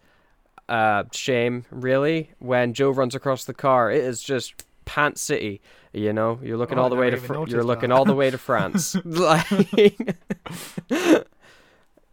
uh 0.69 1.03
shame 1.11 1.65
really. 1.69 2.31
When 2.39 2.73
Jo 2.73 2.89
runs 2.91 3.13
across 3.15 3.45
the 3.45 3.53
car, 3.53 3.91
it 3.91 4.03
is 4.03 4.21
just 4.23 4.65
Pant 4.85 5.17
City. 5.17 5.61
You 5.93 6.13
know, 6.13 6.39
you're 6.43 6.57
looking 6.57 6.77
Oh, 6.79 6.83
all 6.83 6.89
the 6.89 6.95
way 6.95 7.09
to 7.09 7.17
Fr- 7.17 7.45
you're 7.47 7.63
looking 7.63 7.89
that. 7.89 7.95
all 7.95 8.05
the 8.05 8.13
way 8.13 8.29
to 8.29 8.37
France. 8.37 8.95
like, 9.05 9.47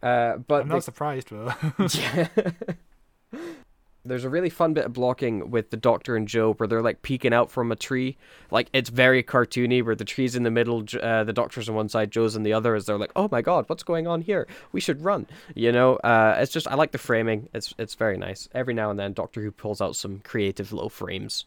uh, 0.05 0.37
but 0.37 0.61
I'm 0.61 0.67
the- 0.67 0.75
not 0.75 0.83
surprised, 0.83 1.29
though. 1.29 1.53
there's 4.05 4.23
a 4.23 4.29
really 4.29 4.51
fun 4.51 4.73
bit 4.73 4.85
of 4.85 4.93
blocking 4.93 5.49
with 5.49 5.71
the 5.71 5.77
Doctor 5.77 6.15
and 6.15 6.27
Jo 6.27 6.53
where 6.53 6.67
they're 6.67 6.81
like 6.81 7.01
peeking 7.01 7.33
out 7.33 7.49
from 7.49 7.71
a 7.71 7.75
tree. 7.75 8.17
Like 8.51 8.69
it's 8.71 8.89
very 8.89 9.23
cartoony 9.23 9.83
where 9.83 9.95
the 9.95 10.05
tree's 10.05 10.35
in 10.35 10.43
the 10.43 10.51
middle, 10.51 10.85
uh, 11.01 11.23
the 11.23 11.33
Doctor's 11.33 11.67
on 11.67 11.75
one 11.75 11.89
side, 11.89 12.11
Jo's 12.11 12.35
on 12.35 12.43
the 12.43 12.53
other. 12.53 12.75
As 12.75 12.85
they're 12.85 12.99
like, 12.99 13.11
"Oh 13.15 13.27
my 13.31 13.41
God, 13.41 13.65
what's 13.67 13.83
going 13.83 14.05
on 14.05 14.21
here? 14.21 14.47
We 14.71 14.79
should 14.79 15.03
run." 15.03 15.25
You 15.55 15.71
know, 15.71 15.95
uh, 15.97 16.35
it's 16.39 16.51
just 16.51 16.67
I 16.67 16.75
like 16.75 16.91
the 16.91 16.99
framing. 16.99 17.49
It's 17.53 17.73
it's 17.79 17.95
very 17.95 18.17
nice. 18.17 18.47
Every 18.53 18.75
now 18.75 18.91
and 18.91 18.99
then, 18.99 19.13
Doctor 19.13 19.41
Who 19.41 19.51
pulls 19.51 19.81
out 19.81 19.95
some 19.95 20.19
creative 20.19 20.71
little 20.71 20.89
frames. 20.91 21.45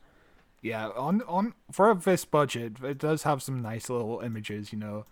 yeah, 0.60 0.88
on 0.88 1.22
on 1.28 1.54
for 1.70 1.94
this 1.94 2.24
budget, 2.24 2.82
it 2.82 2.98
does 2.98 3.22
have 3.22 3.40
some 3.40 3.62
nice 3.62 3.88
little 3.88 4.20
images. 4.20 4.72
You 4.72 4.80
know, 4.80 5.04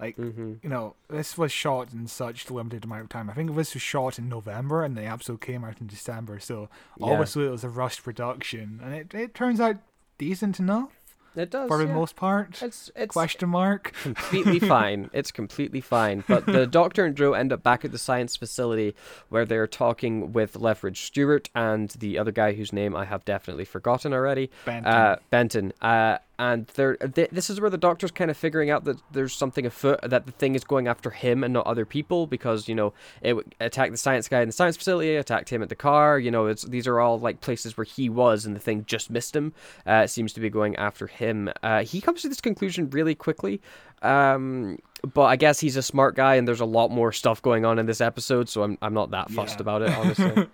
like 0.00 0.16
Mm-hmm. 0.16 0.54
you 0.62 0.68
know, 0.68 0.94
this 1.08 1.36
was 1.38 1.52
shot 1.52 1.92
in 1.92 2.06
such 2.06 2.50
limited 2.50 2.84
amount 2.84 3.02
of 3.02 3.08
time. 3.10 3.28
I 3.30 3.34
think 3.34 3.54
this 3.54 3.74
was 3.74 3.82
shot 3.82 4.18
in 4.18 4.28
November, 4.28 4.82
and 4.84 4.96
the 4.96 5.04
episode 5.04 5.40
came 5.40 5.64
out 5.64 5.80
in 5.80 5.86
December. 5.86 6.38
So 6.40 6.68
Yeah. 6.98 7.06
obviously, 7.06 7.46
it 7.46 7.50
was 7.50 7.64
a 7.64 7.68
rushed 7.68 8.02
production, 8.02 8.80
and 8.82 8.94
it 8.94 9.14
it 9.14 9.34
turns 9.34 9.60
out 9.60 9.76
decent 10.18 10.58
enough 10.60 10.90
It 11.36 11.50
does 11.50 11.68
for 11.68 11.78
the 11.78 11.86
yeah. 11.86 11.94
most 11.94 12.16
part. 12.16 12.60
It's 12.62 12.90
it's 12.96 13.12
Question 13.12 13.48
mark. 13.50 13.92
completely 14.02 14.58
fine. 14.58 15.08
It's 15.12 15.30
completely 15.30 15.80
fine. 15.80 16.24
But 16.26 16.44
the 16.46 16.66
Doctor 16.80 17.04
and 17.04 17.16
Jo 17.16 17.32
end 17.34 17.52
up 17.52 17.62
back 17.62 17.84
at 17.84 17.92
the 17.92 17.98
science 17.98 18.36
facility 18.36 18.94
where 19.28 19.44
they're 19.46 19.66
talking 19.68 20.32
with 20.32 20.56
Lethbridge 20.56 21.00
Stewart 21.02 21.48
and 21.54 21.88
the 21.90 22.18
other 22.18 22.32
guy 22.32 22.52
whose 22.54 22.72
name 22.72 22.96
I 22.96 23.04
have 23.04 23.24
definitely 23.24 23.64
forgotten 23.64 24.12
already. 24.12 24.50
Benton. 24.64 24.92
Uh, 24.92 25.16
Benton. 25.30 25.72
Uh, 25.80 26.18
and 26.40 26.66
they're, 26.68 26.96
th- 26.96 27.28
this 27.30 27.50
is 27.50 27.60
where 27.60 27.68
the 27.68 27.76
Doctor's 27.76 28.10
kind 28.10 28.30
of 28.30 28.36
figuring 28.36 28.70
out 28.70 28.84
that 28.84 28.96
there's 29.12 29.34
something 29.34 29.66
afoot, 29.66 30.00
that 30.02 30.24
the 30.24 30.32
thing 30.32 30.54
is 30.54 30.64
going 30.64 30.88
after 30.88 31.10
him 31.10 31.44
and 31.44 31.52
not 31.52 31.66
other 31.66 31.84
people 31.84 32.26
because, 32.26 32.66
you 32.66 32.74
know, 32.74 32.94
it 33.20 33.36
attacked 33.60 33.92
the 33.92 33.98
science 33.98 34.26
guy 34.26 34.40
in 34.40 34.48
the 34.48 34.52
science 34.52 34.76
facility, 34.76 35.16
attacked 35.16 35.50
him 35.50 35.62
at 35.62 35.68
the 35.68 35.74
car. 35.76 36.18
You 36.18 36.30
know, 36.30 36.46
it's 36.46 36.62
these 36.62 36.86
are 36.86 36.98
all 36.98 37.18
like 37.18 37.40
places 37.42 37.76
where 37.76 37.84
he 37.84 38.08
was 38.08 38.46
and 38.46 38.56
the 38.56 38.60
thing 38.60 38.84
just 38.86 39.10
missed 39.10 39.36
him. 39.36 39.52
Uh, 39.86 40.02
it 40.04 40.08
seems 40.08 40.32
to 40.32 40.40
be 40.40 40.48
going 40.48 40.74
after 40.76 41.06
him. 41.06 41.50
Uh, 41.62 41.82
he 41.84 42.00
comes 42.00 42.22
to 42.22 42.28
this 42.30 42.40
conclusion 42.40 42.88
really 42.90 43.14
quickly. 43.14 43.60
Um, 44.02 44.78
but 45.14 45.24
I 45.24 45.36
guess 45.36 45.60
he's 45.60 45.76
a 45.76 45.82
smart 45.82 46.16
guy, 46.16 46.36
and 46.36 46.48
there's 46.48 46.60
a 46.60 46.64
lot 46.66 46.90
more 46.90 47.12
stuff 47.12 47.42
going 47.42 47.64
on 47.66 47.78
in 47.78 47.84
this 47.86 48.00
episode, 48.00 48.48
so 48.48 48.62
I'm 48.62 48.78
I'm 48.80 48.94
not 48.94 49.10
that 49.10 49.30
fussed 49.30 49.56
Yeah. 49.58 49.62
about 49.62 49.82
it, 49.82 49.90
honestly. 49.96 50.46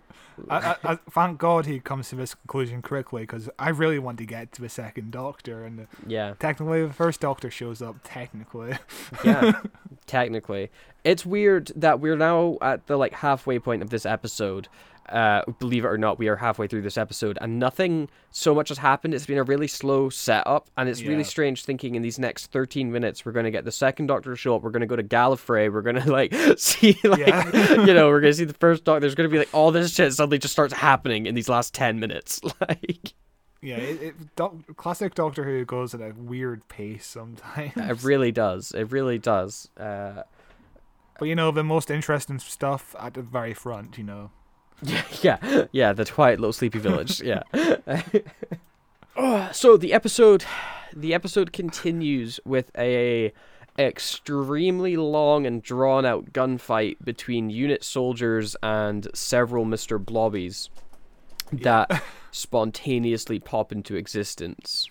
I, 0.51 0.77
I, 0.85 0.99
thank 1.11 1.39
God 1.39 1.67
he 1.67 1.81
comes 1.81 2.09
to 2.11 2.17
this 2.17 2.35
conclusion 2.35 2.83
quickly 2.83 3.23
because 3.23 3.49
I 3.59 3.71
really 3.71 3.99
want 3.99 4.19
to 4.19 4.27
get 4.27 4.53
to 4.53 4.63
the 4.63 4.69
second 4.69 5.11
Doctor, 5.11 5.65
and 5.65 5.79
the, 5.79 5.87
yeah, 6.07 6.35
technically 6.39 6.87
the 6.87 6.93
first 6.93 7.21
Doctor 7.21 7.51
shows 7.51 7.83
up. 7.83 7.97
Technically, 8.05 8.77
yeah, 9.25 9.61
technically, 10.07 10.71
it's 11.05 11.25
weird 11.25 11.73
that 11.77 12.01
we're 12.01 12.17
now 12.17 12.59
at 12.61 12.87
the 12.87 12.97
like 12.97 13.15
halfway 13.15 13.59
point 13.59 13.83
of 13.83 13.91
this 13.91 14.07
episode. 14.07 14.69
Uh, 15.09 15.43
believe 15.59 15.85
it 15.85 15.89
or 15.89 15.97
not, 15.99 16.19
we 16.19 16.29
are 16.29 16.37
halfway 16.37 16.67
through 16.67 16.83
this 16.83 16.97
episode, 16.99 17.39
and 17.41 17.59
nothing 17.59 18.09
so 18.31 18.55
much 18.55 18.69
has 18.71 18.79
happened. 18.79 19.15
It's 19.15 19.27
been 19.27 19.39
a 19.39 19.43
really 19.45 19.69
slow 19.69 20.09
setup, 20.11 20.69
and 20.77 20.89
it's 20.89 21.01
Yeah. 21.01 21.11
really 21.11 21.25
strange 21.25 21.65
thinking 21.65 21.95
in 21.95 22.03
these 22.03 22.19
next 22.19 22.51
13 22.53 22.91
minutes 22.91 23.25
we're 23.25 23.33
going 23.33 23.45
to 23.45 23.51
get 23.51 23.65
the 23.65 23.73
second 23.73 24.07
Doctor 24.09 24.31
to 24.31 24.37
show 24.37 24.57
up. 24.57 24.63
We're 24.63 24.71
going 24.71 24.81
to 24.81 24.87
go 24.87 24.97
to 24.97 25.05
Gallifrey. 25.05 25.73
We're 25.73 25.83
going 25.83 25.97
to 26.03 26.11
like 26.11 26.35
see 26.59 26.99
like 27.05 27.19
Yeah. 27.21 27.85
you 27.85 27.95
know 27.95 28.09
we're 28.09 28.21
going 28.21 28.33
to 28.33 28.37
see 28.39 28.45
the 28.45 28.55
first 28.55 28.85
Doctor. 28.85 29.01
There's 29.01 29.15
going 29.15 29.29
to 29.29 29.33
be 29.33 29.39
like 29.39 29.55
all 29.55 29.71
this 29.71 29.95
shit 29.95 30.13
suddenly 30.13 30.39
just 30.39 30.53
starts 30.53 30.75
happening 30.75 31.27
in 31.27 31.35
these 31.35 31.49
last 31.49 31.73
10 31.75 32.01
minutes. 32.01 32.41
Like 32.61 33.15
yeah, 33.63 33.77
it, 33.77 34.03
it, 34.03 34.37
doc, 34.37 34.55
classic 34.77 35.15
Doctor 35.15 35.45
Who 35.45 35.65
goes 35.65 35.95
at 35.95 36.01
a 36.01 36.13
weird 36.17 36.69
pace 36.69 37.07
sometimes. 37.07 37.73
it 37.77 38.03
really 38.05 38.31
does. 38.31 38.71
It 38.73 38.93
really 38.93 39.19
does. 39.19 39.69
Uh, 39.79 40.23
But 41.19 41.27
you 41.29 41.35
know, 41.35 41.51
the 41.51 41.65
most 41.65 41.91
interesting 41.91 42.39
stuff 42.39 42.95
at 43.01 43.15
the 43.15 43.23
very 43.23 43.55
front. 43.55 43.97
You 43.99 44.05
know, 44.05 44.31
yeah, 45.23 45.67
yeah, 45.73 45.93
the 45.93 46.05
quiet 46.05 46.41
little 46.41 46.53
sleepy 46.53 46.79
village. 46.79 47.21
Yeah. 47.23 47.43
Oh, 49.19 49.49
so 49.51 49.79
the 49.79 49.95
episode, 49.95 50.45
the 50.95 51.15
episode 51.15 51.51
continues 51.51 52.39
with 52.45 52.71
a 52.77 53.33
extremely 53.79 54.97
long 54.99 55.47
and 55.47 55.63
drawn 55.63 56.05
out 56.05 56.35
gunfight 56.35 56.97
between 57.03 57.49
unit 57.49 57.83
soldiers 57.83 58.57
and 58.63 59.09
several 59.15 59.65
Mister 59.65 59.99
Blobbies 59.99 60.69
that 61.51 62.03
spontaneously 62.31 63.39
pop 63.39 63.73
into 63.73 63.97
existence. 63.97 64.87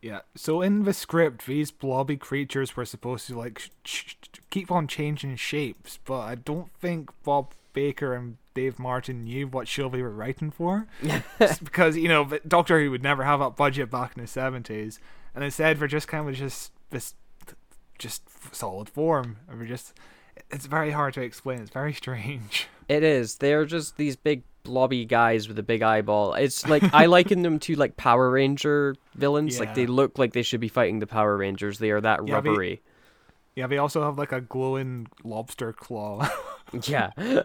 yeah. 0.00 0.20
So 0.36 0.62
in 0.62 0.84
the 0.84 0.92
script, 0.92 1.46
these 1.46 1.72
blobby 1.72 2.16
creatures 2.16 2.76
were 2.76 2.84
supposed 2.84 3.26
to 3.26 3.36
like 3.36 3.58
sh- 3.58 3.70
sh- 3.84 4.14
keep 4.50 4.70
on 4.70 4.86
changing 4.86 5.34
shapes, 5.34 5.98
but 6.04 6.20
I 6.20 6.36
don't 6.36 6.70
think 6.80 7.10
Bob 7.24 7.54
Baker 7.72 8.14
and 8.14 8.36
Dave 8.54 8.78
Martin 8.78 9.24
knew 9.24 9.46
what 9.48 9.66
show 9.68 9.88
they 9.88 10.02
were 10.02 10.10
writing 10.10 10.50
for. 10.50 10.86
Because 11.62 11.96
you 11.96 12.08
know 12.08 12.30
Doctor 12.46 12.80
Who 12.80 12.90
would 12.90 13.02
never 13.02 13.24
have 13.24 13.40
that 13.40 13.56
budget 13.56 13.90
back 13.90 14.12
in 14.16 14.22
the 14.22 14.28
seventies, 14.28 14.98
and 15.34 15.42
instead 15.44 15.78
they're 15.78 15.88
just 15.88 16.08
kind 16.08 16.28
of 16.28 16.34
just 16.34 16.72
this 16.90 17.14
just 17.98 18.22
solid 18.54 18.88
form, 18.88 19.38
and 19.48 19.58
we're 19.58 19.66
just 19.66 19.92
it's 20.50 20.66
very 20.66 20.90
hard 20.92 21.14
to 21.14 21.22
explain. 21.22 21.60
It's 21.60 21.70
very 21.70 21.92
strange. 21.92 22.68
It 22.86 23.02
is. 23.02 23.36
They're 23.36 23.64
just 23.64 23.96
these 23.96 24.14
big 24.14 24.42
blobby 24.62 25.06
guys 25.06 25.48
with 25.48 25.58
a 25.58 25.62
big 25.62 25.80
eyeball. 25.80 26.34
It's 26.34 26.68
like 26.68 26.82
I 26.92 27.06
liken 27.06 27.40
them 27.40 27.58
to 27.60 27.74
like 27.76 27.96
Power 27.96 28.28
Ranger 28.30 28.94
villains. 29.14 29.54
Yeah. 29.54 29.60
Like 29.60 29.74
they 29.74 29.86
look 29.86 30.18
like 30.18 30.34
they 30.34 30.42
should 30.42 30.60
be 30.60 30.68
fighting 30.68 30.98
the 30.98 31.06
Power 31.06 31.34
Rangers. 31.38 31.78
They 31.78 31.90
are 31.92 32.00
that 32.02 32.20
Yeah, 32.28 32.40
they- 32.42 32.50
rubbery. 32.50 32.82
Yeah, 33.56 33.68
they 33.68 33.78
also 33.78 34.02
have 34.04 34.18
like 34.18 34.32
a 34.32 34.42
glowing 34.42 35.06
lobster 35.24 35.72
claw. 35.72 36.28
Yeah. 36.72 37.10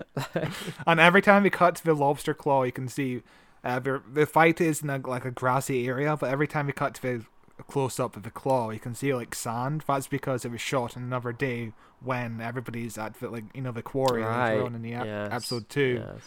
And 0.87 0.99
every 0.99 1.21
time 1.21 1.43
he 1.43 1.49
cuts 1.49 1.81
the 1.81 1.93
lobster 1.93 2.33
claw, 2.33 2.63
you 2.63 2.71
can 2.71 2.87
see 2.87 3.21
uh, 3.63 3.79
the 3.79 4.01
the 4.11 4.25
fight 4.25 4.61
is 4.61 4.81
in 4.81 4.89
a, 4.89 4.97
like 4.97 5.25
a 5.25 5.31
grassy 5.31 5.87
area. 5.87 6.15
But 6.17 6.31
every 6.31 6.47
time 6.47 6.67
he 6.67 6.73
cuts 6.73 6.99
the 6.99 7.25
close 7.67 7.99
up 7.99 8.15
of 8.15 8.23
the 8.23 8.31
claw, 8.31 8.71
you 8.71 8.79
can 8.79 8.95
see 8.95 9.13
like 9.13 9.35
sand. 9.35 9.83
That's 9.87 10.07
because 10.07 10.45
it 10.45 10.51
was 10.51 10.61
shot 10.61 10.97
on 10.97 11.03
another 11.03 11.31
day 11.33 11.73
when 12.01 12.41
everybody's 12.41 12.97
at 12.97 13.19
the, 13.19 13.29
like 13.29 13.45
you 13.53 13.61
know 13.61 13.71
the 13.71 13.81
quarry 13.81 14.23
right. 14.23 14.53
later 14.53 14.65
on 14.65 14.75
in 14.75 14.81
the 14.81 14.93
ep- 14.93 15.05
yes, 15.05 15.29
episode 15.31 15.69
two. 15.69 16.03
yes. 16.05 16.21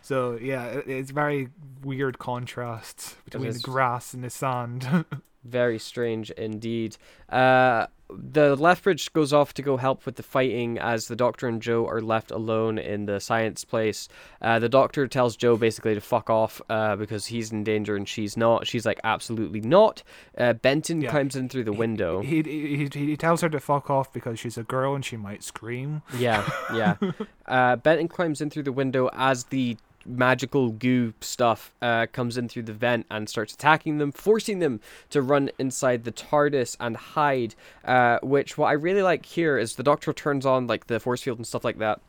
So 0.00 0.38
yeah, 0.40 0.64
it, 0.66 0.88
it's 0.88 1.10
very 1.10 1.50
weird 1.82 2.18
contrasts 2.18 3.16
between 3.24 3.52
the 3.52 3.58
grass 3.58 4.14
and 4.14 4.24
the 4.24 4.30
sand. 4.30 5.04
Very 5.44 5.78
strange 5.78 6.30
indeed. 6.32 6.96
Uh, 7.28 7.86
the 8.10 8.56
Lethbridge 8.56 9.12
goes 9.12 9.32
off 9.32 9.52
to 9.54 9.62
go 9.62 9.76
help 9.76 10.06
with 10.06 10.16
the 10.16 10.22
fighting 10.22 10.78
as 10.78 11.08
the 11.08 11.16
Doctor 11.16 11.46
and 11.46 11.60
Jo 11.60 11.86
are 11.86 12.00
left 12.00 12.30
alone 12.30 12.78
in 12.78 13.04
the 13.06 13.20
science 13.20 13.64
place. 13.64 14.08
Uh, 14.40 14.58
the 14.58 14.68
Doctor 14.68 15.06
tells 15.06 15.36
Jo 15.36 15.56
basically 15.56 15.94
to 15.94 16.00
fuck 16.00 16.30
off 16.30 16.60
uh, 16.70 16.96
because 16.96 17.26
he's 17.26 17.52
in 17.52 17.64
danger 17.64 17.96
and 17.96 18.08
she's 18.08 18.36
not. 18.36 18.66
She's 18.66 18.86
like, 18.86 18.98
absolutely 19.04 19.60
not. 19.60 20.02
Uh, 20.36 20.54
Benton 20.54 21.02
Yeah. 21.02 21.10
climbs 21.10 21.36
in 21.36 21.48
through 21.50 21.64
the 21.64 21.72
window. 21.72 22.22
he, 22.22 22.42
he 22.42 22.88
he 22.92 23.06
he 23.06 23.16
tells 23.16 23.42
her 23.42 23.48
to 23.50 23.60
fuck 23.60 23.90
off 23.90 24.12
because 24.12 24.38
she's 24.38 24.56
a 24.56 24.62
girl 24.64 24.94
and 24.94 25.04
she 25.04 25.16
might 25.18 25.42
scream. 25.42 26.02
Yeah, 26.16 26.48
yeah. 26.74 26.96
Uh, 27.46 27.76
Benton 27.76 28.08
climbs 28.08 28.42
in 28.42 28.50
through 28.50 28.64
the 28.64 28.72
window 28.72 29.08
as 29.14 29.44
the 29.44 29.78
magical 30.08 30.70
goo 30.70 31.14
stuff 31.20 31.74
uh, 31.82 32.06
comes 32.12 32.36
in 32.36 32.48
through 32.48 32.64
the 32.64 32.72
vent 32.72 33.06
and 33.10 33.28
starts 33.28 33.54
attacking 33.54 33.98
them, 33.98 34.12
forcing 34.12 34.58
them 34.58 34.80
to 35.10 35.22
run 35.22 35.50
inside 35.58 36.04
the 36.04 36.12
TARDIS 36.12 36.76
and 36.80 36.96
hide. 36.96 37.54
Uh, 37.84 38.18
which, 38.22 38.58
what 38.58 38.68
I 38.68 38.72
really 38.72 39.02
like 39.02 39.26
here 39.26 39.58
is 39.58 39.76
the 39.76 39.82
Doctor 39.82 40.12
turns 40.12 40.46
on 40.46 40.66
like 40.66 40.86
the 40.86 40.98
force 41.00 41.22
field 41.22 41.38
and 41.38 41.46
stuff 41.46 41.64
like 41.64 41.78
that. 41.78 42.00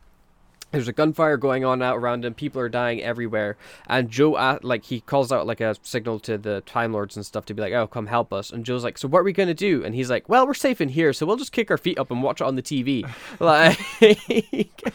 There's 0.72 0.88
a 0.88 0.94
gunfire 0.94 1.38
going 1.38 1.66
on 1.66 1.82
out 1.82 1.98
around 1.98 2.24
him. 2.24 2.36
People 2.36 2.62
are 2.62 2.70
dying 2.70 3.02
everywhere, 3.02 3.58
and 3.88 4.08
Jo, 4.08 4.36
uh, 4.36 4.60
like, 4.62 4.84
he 4.84 5.02
calls 5.02 5.32
out 5.32 5.48
like 5.48 5.62
a 5.62 5.76
signal 5.82 6.20
to 6.22 6.38
the 6.38 6.62
Time 6.62 6.94
Lords 6.94 7.16
and 7.16 7.26
stuff 7.26 7.46
to 7.46 7.56
be 7.56 7.62
like, 7.62 7.74
"Oh, 7.74 7.88
come 7.88 8.06
help 8.06 8.32
us." 8.32 8.52
And 8.52 8.64
Jo's 8.64 8.84
like, 8.84 9.00
"So 9.00 9.08
what 9.08 9.20
are 9.20 9.24
we 9.24 9.34
gonna 9.34 9.56
do?" 9.56 9.84
And 9.84 9.96
he's 9.96 10.12
like, 10.12 10.30
"Well, 10.30 10.46
we're 10.46 10.54
safe 10.54 10.80
in 10.80 10.90
here, 10.90 11.12
so 11.12 11.26
we'll 11.26 11.38
just 11.38 11.52
kick 11.52 11.72
our 11.72 11.78
feet 11.78 11.98
up 11.98 12.12
and 12.12 12.22
watch 12.22 12.40
it 12.40 12.46
on 12.46 12.56
the 12.56 12.62
TV." 12.62 13.04
like, 13.40 13.80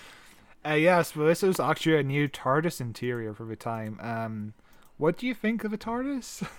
Uh, 0.67 0.75
yes, 0.75 1.15
well, 1.15 1.27
this 1.27 1.43
was 1.43 1.61
actually 1.61 1.99
a 1.99 2.03
new 2.03 2.29
TARDIS 2.29 2.81
interior 2.81 3.35
for 3.35 3.45
the 3.45 3.57
time. 3.57 3.99
Um, 4.01 4.55
what 4.97 5.19
do 5.19 5.27
you 5.27 5.35
think 5.35 5.65
of 5.65 5.71
the 5.71 5.79
TARDIS? 5.79 6.47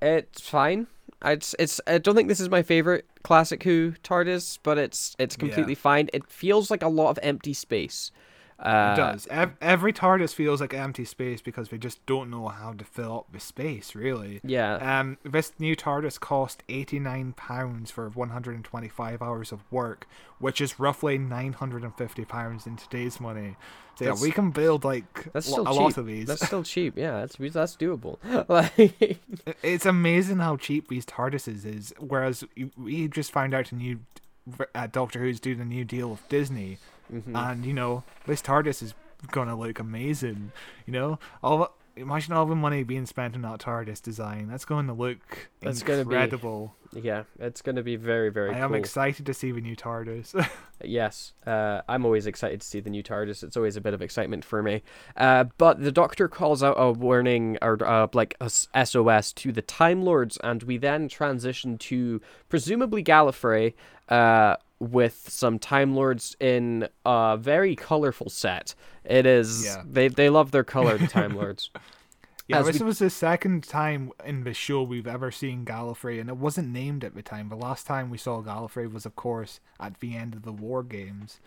It's 0.00 0.40
fine. 0.40 0.86
It's 1.24 1.56
it's. 1.58 1.80
I 1.86 1.98
don't 1.98 2.14
think 2.14 2.28
this 2.28 2.38
is 2.38 2.48
my 2.48 2.62
favorite 2.62 3.04
classic 3.24 3.64
Who 3.64 3.94
TARDIS, 4.04 4.60
but 4.62 4.78
it's 4.78 5.16
it's 5.18 5.34
completely 5.34 5.74
fine. 5.74 6.08
It 6.12 6.30
feels 6.30 6.70
like 6.70 6.84
a 6.84 6.88
lot 6.88 7.10
of 7.10 7.18
empty 7.20 7.52
space. 7.52 8.12
Uh, 8.60 8.90
It 8.92 8.96
does. 8.96 9.26
Ev- 9.30 9.56
every 9.60 9.92
TARDIS 9.92 10.34
feels 10.34 10.60
like 10.60 10.74
empty 10.74 11.04
space 11.04 11.40
because 11.40 11.68
they 11.68 11.78
just 11.78 12.04
don't 12.06 12.28
know 12.28 12.48
how 12.48 12.72
to 12.72 12.84
fill 12.84 13.18
up 13.18 13.32
the 13.32 13.38
space, 13.38 13.94
really. 13.94 14.40
Yeah. 14.42 14.74
Um, 15.00 15.16
this 15.24 15.52
new 15.60 15.76
TARDIS 15.76 16.18
cost 16.18 16.64
eighty 16.68 16.98
nine 16.98 17.34
pounds 17.34 17.90
for 17.92 18.08
one 18.10 18.30
hundred 18.30 18.56
and 18.56 18.64
twenty 18.64 18.88
five 18.88 19.22
hours 19.22 19.52
of 19.52 19.60
work, 19.70 20.08
which 20.40 20.60
is 20.60 20.80
roughly 20.80 21.18
nine 21.18 21.52
hundred 21.52 21.84
and 21.84 21.94
fifty 21.96 22.24
pounds 22.24 22.66
in 22.66 22.76
today's 22.76 23.20
money. 23.20 23.54
So 23.96 24.04
yeah, 24.06 24.14
we 24.20 24.30
can 24.32 24.50
build 24.50 24.84
like 24.84 25.32
That's 25.32 25.48
lo- 25.48 25.54
still 25.64 25.68
a 25.68 25.72
cheap. 25.72 25.80
lot 25.80 25.98
of 25.98 26.06
these. 26.06 26.26
That's 26.26 26.46
still 26.46 26.62
cheap. 26.74 26.96
Yeah, 26.96 27.12
that's 27.20 27.36
that's 27.52 27.76
doable. 27.76 28.18
like, 28.48 29.18
It's 29.62 29.86
amazing 29.86 30.38
how 30.38 30.56
cheap 30.56 30.88
these 30.88 31.06
TARDISes 31.06 31.64
is. 31.64 31.94
Whereas 32.00 32.44
we 32.76 33.06
just 33.08 33.30
found 33.32 33.54
out 33.54 33.70
a 33.72 33.76
new 33.76 34.00
uh, 34.74 34.86
Doctor 34.88 35.20
Who's 35.20 35.38
doing 35.40 35.60
a 35.60 35.64
new 35.64 35.84
deal 35.84 36.10
with 36.10 36.28
Disney, 36.28 36.78
Mm-hmm. 37.12 37.34
and 37.34 37.64
you 37.64 37.72
know 37.72 38.04
this 38.26 38.42
TARDIS 38.42 38.82
is 38.82 38.94
gonna 39.30 39.58
look 39.58 39.78
amazing. 39.78 40.52
You 40.86 40.92
know, 40.92 41.18
all 41.42 41.74
imagine 41.96 42.32
all 42.32 42.46
the 42.46 42.54
money 42.54 42.82
being 42.84 43.06
spent 43.06 43.34
on 43.34 43.42
that 43.42 43.60
TARDIS 43.60 44.00
design. 44.02 44.48
That's 44.48 44.64
going 44.64 44.86
to 44.86 44.92
look 44.92 45.48
That's 45.60 45.82
gonna 45.82 46.04
be 46.04 46.14
incredible. 46.14 46.74
yeah, 46.92 47.24
it's 47.38 47.60
gonna 47.62 47.82
be 47.82 47.96
very 47.96 48.30
very. 48.30 48.54
I 48.54 48.58
am 48.58 48.70
cool. 48.70 48.78
excited 48.78 49.26
to 49.26 49.34
see 49.34 49.52
the 49.52 49.60
new 49.60 49.76
TARDIS. 49.76 50.48
Yes, 50.84 51.32
uh, 51.44 51.80
I'm 51.88 52.04
always 52.04 52.28
excited 52.28 52.60
to 52.60 52.66
see 52.66 52.78
the 52.78 52.88
new 52.88 53.02
TARDIS. 53.02 53.42
It's 53.42 53.56
always 53.56 53.74
a 53.76 53.80
bit 53.80 53.94
of 53.94 54.00
excitement 54.00 54.44
for 54.44 54.62
me. 54.62 54.84
Uh, 55.16 55.46
but 55.58 55.82
the 55.82 55.90
Doctor 55.90 56.28
calls 56.28 56.62
out 56.62 56.76
a 56.78 56.92
warning 56.92 57.58
or 57.60 57.84
uh, 57.84 58.06
like 58.12 58.36
a 58.40 58.48
SOS 58.48 59.32
to 59.32 59.50
the 59.50 59.60
Time 59.60 60.02
Lords, 60.02 60.38
and 60.44 60.62
we 60.62 60.76
then 60.78 61.08
transition 61.08 61.78
to 61.78 62.20
presumably 62.48 63.02
Gallifrey 63.02 63.74
uh, 64.08 64.54
with 64.80 65.28
some 65.28 65.58
Time 65.58 65.94
Lords 65.94 66.36
in 66.40 66.88
a 67.04 67.36
very 67.40 67.74
colorful 67.74 68.30
set. 68.30 68.74
It 69.04 69.26
is 69.26 69.64
Yeah. 69.64 69.82
they 69.84 70.08
they 70.08 70.28
love 70.30 70.50
their 70.50 70.64
color, 70.64 70.96
the 70.98 71.06
Time 71.08 71.34
Lords. 71.36 71.70
Yeah, 72.46 72.60
As 72.60 72.66
this 72.66 72.80
we- 72.80 72.86
was 72.86 72.98
the 72.98 73.10
second 73.10 73.64
time 73.64 74.10
in 74.24 74.44
the 74.44 74.54
show 74.54 74.82
we've 74.82 75.06
ever 75.06 75.30
seen 75.30 75.64
Gallifrey, 75.66 76.18
and 76.20 76.30
it 76.30 76.36
wasn't 76.38 76.68
named 76.68 77.04
at 77.04 77.14
the 77.14 77.22
time. 77.22 77.48
The 77.50 77.56
last 77.56 77.86
time 77.86 78.08
we 78.08 78.16
saw 78.16 78.40
Gallifrey 78.42 78.90
was, 78.90 79.04
of 79.04 79.14
course, 79.16 79.60
at 79.78 80.00
the 80.00 80.16
end 80.16 80.32
of 80.34 80.42
the 80.42 80.52
War 80.52 80.82
Games. 80.82 81.40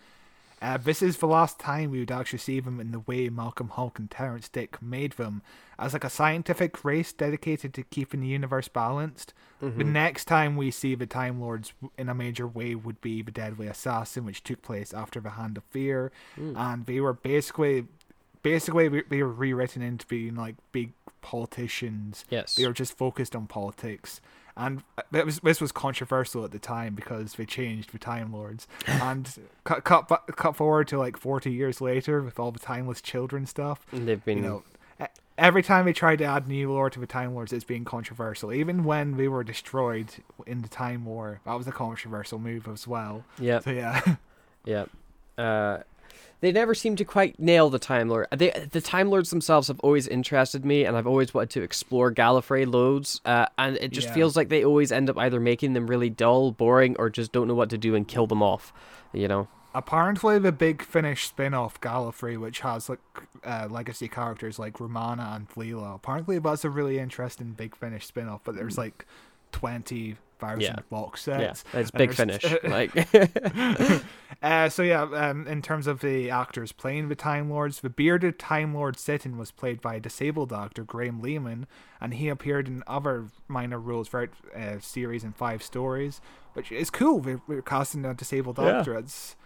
Uh, 0.62 0.76
this 0.76 1.02
is 1.02 1.16
the 1.16 1.26
last 1.26 1.58
time 1.58 1.90
we 1.90 1.98
would 1.98 2.12
actually 2.12 2.38
see 2.38 2.60
them 2.60 2.78
in 2.78 2.92
the 2.92 3.00
way 3.00 3.28
Malcolm 3.28 3.70
Hulke 3.74 3.98
and 3.98 4.08
Terrance 4.08 4.48
Dicks 4.48 4.80
made 4.80 5.12
them, 5.12 5.42
as 5.76 5.92
like 5.92 6.04
a 6.04 6.10
scientific 6.10 6.84
race 6.84 7.12
dedicated 7.12 7.74
to 7.74 7.82
keeping 7.82 8.20
the 8.20 8.28
universe 8.28 8.68
balanced. 8.68 9.34
The 9.60 9.84
next 9.84 10.24
time 10.24 10.56
we 10.56 10.72
see 10.72 10.96
the 10.96 11.06
Time 11.06 11.40
Lords 11.40 11.72
in 11.96 12.08
a 12.08 12.14
major 12.14 12.48
way 12.48 12.74
would 12.74 13.00
be 13.00 13.22
the 13.22 13.30
Deadly 13.30 13.68
Assassin, 13.68 14.24
which 14.24 14.42
took 14.42 14.60
place 14.62 14.92
after 14.92 15.20
the 15.20 15.30
Hand 15.30 15.56
of 15.56 15.64
Fear, 15.64 16.10
and 16.36 16.86
they 16.86 17.00
were 17.00 17.12
basically 17.12 17.86
basically 18.42 18.88
they 19.08 19.22
were 19.22 19.32
rewritten 19.32 19.82
into 19.82 20.06
being 20.06 20.34
like 20.34 20.56
big 20.72 20.92
politicians. 21.20 22.24
Yes. 22.28 22.56
They 22.56 22.66
were 22.66 22.72
just 22.72 22.96
focused 22.96 23.34
on 23.36 23.46
politics. 23.46 24.20
And 24.56 24.82
that 25.10 25.24
was 25.24 25.40
this 25.40 25.60
was 25.60 25.72
controversial 25.72 26.44
at 26.44 26.50
the 26.50 26.58
time 26.58 26.94
because 26.94 27.34
they 27.34 27.46
changed 27.46 27.92
the 27.92 27.98
Time 27.98 28.32
Lords. 28.32 28.66
and 28.86 29.28
cut 29.64 29.84
cut 29.84 30.08
cut 30.36 30.56
forward 30.56 30.88
to 30.88 30.98
like 30.98 31.16
forty 31.16 31.52
years 31.52 31.80
later 31.80 32.22
with 32.22 32.38
all 32.38 32.52
the 32.52 32.58
timeless 32.58 33.00
children 33.00 33.46
stuff. 33.46 33.86
They've 33.92 34.24
been 34.24 34.38
You 34.38 34.44
know, 34.44 34.62
every 35.38 35.62
time 35.62 35.84
they 35.84 35.92
tried 35.92 36.16
to 36.16 36.24
add 36.24 36.46
new 36.46 36.70
lore 36.70 36.90
to 36.90 37.00
the 37.00 37.06
Time 37.06 37.34
Lords, 37.34 37.52
it's 37.52 37.64
been 37.64 37.84
controversial. 37.84 38.52
Even 38.52 38.84
when 38.84 39.16
they 39.16 39.28
were 39.28 39.44
destroyed 39.44 40.12
in 40.46 40.62
the 40.62 40.68
Time 40.68 41.04
War, 41.04 41.40
that 41.44 41.54
was 41.54 41.66
a 41.66 41.72
controversial 41.72 42.38
move 42.38 42.68
as 42.68 42.86
well. 42.86 43.24
yeah 43.38 43.60
So 43.60 43.70
yeah. 43.70 44.16
Yeah. 44.64 44.84
Uh, 45.36 45.82
they 46.42 46.52
never 46.52 46.74
seem 46.74 46.96
to 46.96 47.04
quite 47.04 47.40
nail 47.40 47.70
the 47.70 47.78
Time 47.78 48.08
Lord. 48.10 48.26
They, 48.36 48.50
the 48.70 48.80
Time 48.82 49.08
Lords 49.08 49.30
themselves 49.30 49.68
have 49.68 49.80
always 49.80 50.06
interested 50.06 50.64
me, 50.64 50.84
and 50.84 50.96
I've 50.96 51.06
always 51.06 51.32
wanted 51.32 51.50
to 51.50 51.62
explore 51.62 52.12
Gallifrey 52.12 52.70
loads. 52.70 53.20
Uh, 53.24 53.46
and 53.56 53.76
it 53.78 53.92
just 53.92 54.08
Yeah. 54.08 54.14
feels 54.14 54.36
like 54.36 54.50
they 54.50 54.64
always 54.64 54.92
end 54.92 55.08
up 55.08 55.16
either 55.16 55.40
making 55.40 55.72
them 55.72 55.86
really 55.86 56.10
dull, 56.10 56.52
boring, 56.52 56.96
or 56.98 57.08
just 57.08 57.32
don't 57.32 57.48
know 57.48 57.54
what 57.54 57.70
to 57.70 57.78
do 57.78 57.94
and 57.94 58.06
kill 58.06 58.26
them 58.26 58.42
off. 58.42 58.72
You 59.14 59.28
know? 59.28 59.48
apparently 59.74 60.38
the 60.38 60.52
Big 60.52 60.82
Finish 60.82 61.26
spin-off 61.28 61.80
Gallifrey, 61.80 62.38
which 62.38 62.60
has 62.60 62.90
like 62.90 62.98
uh, 63.42 63.66
legacy 63.70 64.06
characters 64.06 64.58
like 64.58 64.78
Romana 64.78 65.32
and 65.34 65.48
Leela, 65.50 65.94
apparently 65.94 66.38
that's 66.38 66.62
a 66.64 66.68
really 66.68 66.98
interesting 66.98 67.52
Big 67.52 67.74
Finish 67.74 68.04
spin-off. 68.06 68.42
But 68.44 68.54
there's 68.54 68.76
like 68.76 69.06
twenty 69.50 70.16
thousand 70.42 70.60
Yeah. 70.60 70.76
box 70.90 71.26
Yeah, 71.26 71.38
sets. 71.54 71.64
it's 71.72 71.90
and 71.90 71.98
big 71.98 72.12
finish. 72.14 72.44
like, 72.64 72.92
Uh, 74.42 74.68
so 74.68 74.82
yeah, 74.82 75.02
um, 75.02 75.46
in 75.46 75.62
terms 75.62 75.86
of 75.86 76.00
the 76.00 76.28
actors 76.28 76.72
playing 76.72 77.08
the 77.08 77.14
Time 77.14 77.48
Lords, 77.48 77.80
the 77.80 77.88
bearded 77.88 78.40
Time 78.40 78.74
Lord 78.74 78.98
Sittin 78.98 79.38
was 79.38 79.52
played 79.52 79.80
by 79.80 80.00
disabled 80.00 80.52
actor 80.52 80.82
Graham 80.82 81.20
Leaman, 81.22 81.68
and 82.00 82.14
he 82.14 82.28
appeared 82.28 82.66
in 82.66 82.82
other 82.88 83.26
minor 83.46 83.78
roles 83.78 84.08
throughout 84.08 84.30
uh, 84.56 84.80
series 84.80 85.22
and 85.22 85.36
five 85.36 85.62
stories, 85.62 86.20
which 86.54 86.72
is 86.72 86.90
cool. 86.90 87.20
We're, 87.20 87.40
we're 87.46 87.62
casting 87.62 88.04
a 88.04 88.14
disabled 88.14 88.58
Yeah. 88.58 88.80
actor. 88.80 88.96
It's 88.98 89.36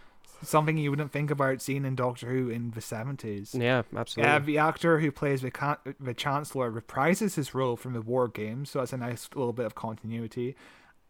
something 0.43 0.79
you 0.79 0.89
wouldn't 0.89 1.13
think 1.13 1.31
about 1.31 1.61
seeing 1.61 1.85
in 1.85 1.95
Doctor 1.95 2.31
Who 2.31 2.49
in 2.49 2.71
the 2.71 2.81
seventies. 2.81 3.55
yeah, 3.55 3.83
absolutely. 3.95 4.33
Yeah, 4.33 4.39
the 4.39 4.57
actor 4.59 5.01
who 5.01 5.11
plays 5.13 5.43
the, 5.43 5.77
the 6.01 6.15
Chancellor 6.15 6.73
reprises 6.73 7.35
his 7.35 7.55
role 7.55 7.77
from 7.77 7.93
the 7.93 8.01
War 8.01 8.29
Games, 8.29 8.71
so 8.71 8.79
that's 8.79 8.95
a 8.95 8.97
nice 8.97 9.29
little 9.35 9.53
bit 9.53 9.67
of 9.67 9.75
continuity. 9.75 10.57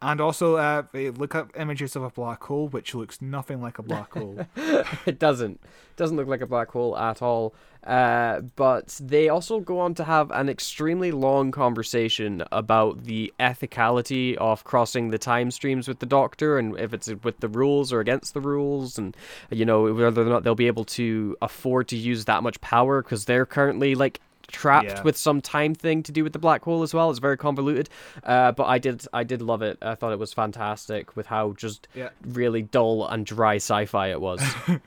And 0.06 0.20
also, 0.20 0.54
uh, 0.54 0.84
look 0.94 1.34
up 1.34 1.50
images 1.58 1.96
of 1.96 2.04
a 2.04 2.10
black 2.10 2.44
hole, 2.44 2.68
which 2.68 2.94
looks 2.94 3.20
nothing 3.20 3.60
like 3.60 3.80
a 3.80 3.82
black 3.82 4.12
hole. 4.12 4.38
it 5.04 5.18
doesn't. 5.18 5.54
It 5.64 5.96
doesn't 5.96 6.16
look 6.16 6.28
like 6.28 6.42
a 6.42 6.46
black 6.46 6.70
hole 6.70 6.96
at 6.96 7.22
all. 7.22 7.56
Uh, 7.84 8.42
but 8.54 9.00
they 9.02 9.28
also 9.28 9.58
go 9.58 9.80
on 9.80 9.94
to 9.94 10.04
have 10.04 10.30
an 10.30 10.48
extremely 10.48 11.10
long 11.10 11.50
conversation 11.50 12.44
about 12.52 13.02
the 13.02 13.34
ethicality 13.40 14.36
of 14.36 14.62
crossing 14.62 15.10
the 15.10 15.18
time 15.18 15.50
streams 15.50 15.88
with 15.88 15.98
the 15.98 16.06
Doctor, 16.06 16.56
and 16.56 16.78
if 16.78 16.94
it's 16.94 17.08
with 17.24 17.40
the 17.40 17.48
rules 17.48 17.92
or 17.92 17.98
against 17.98 18.32
the 18.32 18.40
rules, 18.40 18.98
and 18.98 19.16
you 19.50 19.64
know 19.64 19.92
whether 19.92 20.22
or 20.22 20.26
not 20.26 20.44
they'll 20.44 20.54
be 20.54 20.68
able 20.68 20.84
to 20.84 21.36
afford 21.42 21.88
to 21.88 21.96
use 21.96 22.26
that 22.26 22.44
much 22.44 22.60
power 22.60 23.02
because 23.02 23.24
they're 23.24 23.46
currently 23.46 23.96
like 23.96 24.20
trapped 24.48 24.86
Yeah. 24.88 25.02
with 25.02 25.16
some 25.16 25.40
time 25.40 25.74
thing 25.74 26.02
to 26.04 26.12
do 26.12 26.22
with 26.24 26.32
the 26.32 26.38
black 26.38 26.62
hole 26.64 26.82
as 26.82 26.92
well. 26.94 27.10
It's 27.10 27.18
very 27.18 27.36
convoluted, 27.36 27.88
uh, 28.24 28.52
but 28.52 28.64
I 28.64 28.78
did 28.78 29.04
I 29.12 29.24
did 29.24 29.42
love 29.42 29.62
it. 29.62 29.78
I 29.82 29.94
thought 29.94 30.12
it 30.12 30.18
was 30.18 30.32
fantastic 30.32 31.16
with 31.16 31.26
how 31.26 31.52
just 31.52 31.88
Yeah. 31.94 32.10
really 32.24 32.62
dull 32.62 33.06
and 33.06 33.24
dry 33.26 33.56
sci-fi 33.56 34.08
it 34.10 34.20
was. 34.20 34.42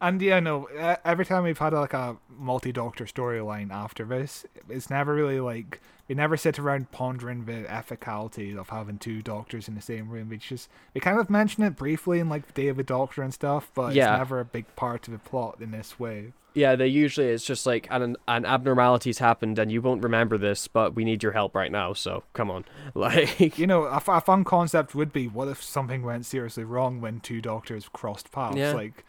And 0.00 0.20
yeah, 0.20 0.40
no. 0.40 0.64
Every 1.04 1.24
time 1.24 1.44
we've 1.44 1.58
had 1.58 1.72
like 1.72 1.94
a 1.94 2.16
multi-doctor 2.36 3.04
storyline 3.04 3.70
after 3.70 4.04
this, 4.04 4.44
it's 4.68 4.90
never 4.90 5.14
really 5.14 5.40
like 5.40 5.80
we 6.08 6.14
never 6.14 6.36
sit 6.36 6.58
around 6.58 6.90
pondering 6.90 7.46
the 7.46 7.62
ethicality 7.64 8.56
of 8.58 8.68
having 8.68 8.98
two 8.98 9.22
doctors 9.22 9.68
in 9.68 9.74
the 9.74 9.80
same 9.80 10.10
room. 10.10 10.28
We 10.28 10.36
just 10.38 10.68
we 10.94 11.00
kind 11.00 11.18
of 11.18 11.30
mention 11.30 11.62
it 11.64 11.76
briefly 11.76 12.18
in 12.20 12.28
like 12.28 12.46
the 12.46 12.52
Day 12.52 12.68
of 12.68 12.76
the 12.76 12.82
Doctor 12.82 13.22
and 13.22 13.32
stuff, 13.32 13.70
but 13.74 13.94
Yeah. 13.94 14.12
it's 14.12 14.18
never 14.18 14.40
a 14.40 14.44
big 14.44 14.66
part 14.76 15.06
of 15.08 15.12
the 15.12 15.18
plot 15.18 15.58
in 15.60 15.70
this 15.70 15.98
way. 15.98 16.32
Yeah, 16.56 16.76
they 16.76 16.86
usually 16.86 17.28
it's 17.28 17.44
just 17.44 17.66
like 17.66 17.88
an 17.90 18.16
an 18.28 18.44
abnormality's 18.44 19.18
happened 19.18 19.58
and 19.58 19.72
you 19.72 19.80
won't 19.82 20.02
remember 20.04 20.38
this, 20.38 20.68
but 20.68 20.94
we 20.94 21.04
need 21.04 21.22
your 21.22 21.32
help 21.32 21.54
right 21.54 21.72
now. 21.72 21.94
So 21.94 22.22
come 22.32 22.50
on, 22.50 22.64
like 22.94 23.58
You 23.58 23.66
know, 23.66 23.84
a, 23.84 23.96
f- 23.96 24.08
a 24.08 24.20
fun 24.20 24.44
concept 24.44 24.94
would 24.94 25.12
be 25.12 25.26
what 25.26 25.48
if 25.48 25.62
something 25.62 26.02
went 26.02 26.26
seriously 26.26 26.64
wrong 26.64 27.00
when 27.00 27.20
two 27.20 27.40
doctors 27.40 27.88
crossed 27.92 28.30
paths? 28.30 28.56
Yeah. 28.56 28.72
Like 28.72 29.04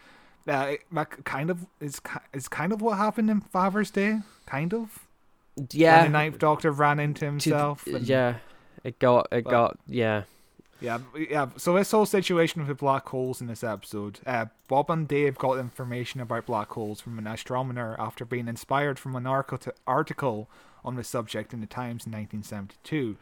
that, 0.46 0.70
it- 0.70 0.82
kind 1.26 1.50
of 1.50 1.66
is 1.80 2.02
is 2.34 2.48
kind 2.48 2.72
of 2.72 2.82
what 2.82 2.98
happened 2.98 3.30
in 3.30 3.42
Father's 3.42 3.92
Day, 3.92 4.20
kind 4.46 4.74
of. 4.74 5.00
When 5.56 5.68
yeah, 5.72 6.04
the 6.04 6.10
Ninth 6.10 6.40
Doctor 6.40 6.72
ran 6.72 7.00
into 7.00 7.22
to- 7.22 7.26
himself. 7.26 7.88
and- 7.88 8.08
yeah, 8.08 8.36
it 8.84 9.00
got 9.00 9.28
it 9.32 9.44
But- 9.46 9.52
got 9.52 9.80
yeah. 9.88 10.24
Yeah, 10.82 11.00
yeah. 11.18 11.48
So 11.56 11.74
this 11.74 11.92
whole 11.92 12.06
situation 12.06 12.60
with 12.62 12.68
the 12.68 12.76
black 12.76 13.08
holes 13.08 13.40
in 13.40 13.48
this 13.48 13.64
episode, 13.64 14.20
uh, 14.26 14.48
Bob 14.68 14.90
and 14.92 15.08
Dave 15.08 15.38
got 15.38 15.58
information 15.58 16.20
about 16.20 16.46
black 16.48 16.70
holes 16.72 17.00
from 17.00 17.18
an 17.18 17.26
astronomer 17.26 17.96
after 17.98 18.26
being 18.26 18.50
inspired 18.50 19.00
from 19.00 19.16
an 19.16 19.26
article 19.26 20.50
on 20.84 20.96
the 20.96 21.04
subject 21.04 21.54
in 21.54 21.62
the 21.62 21.66
Times 21.66 22.06
in 22.06 22.12
1972. 22.12 23.16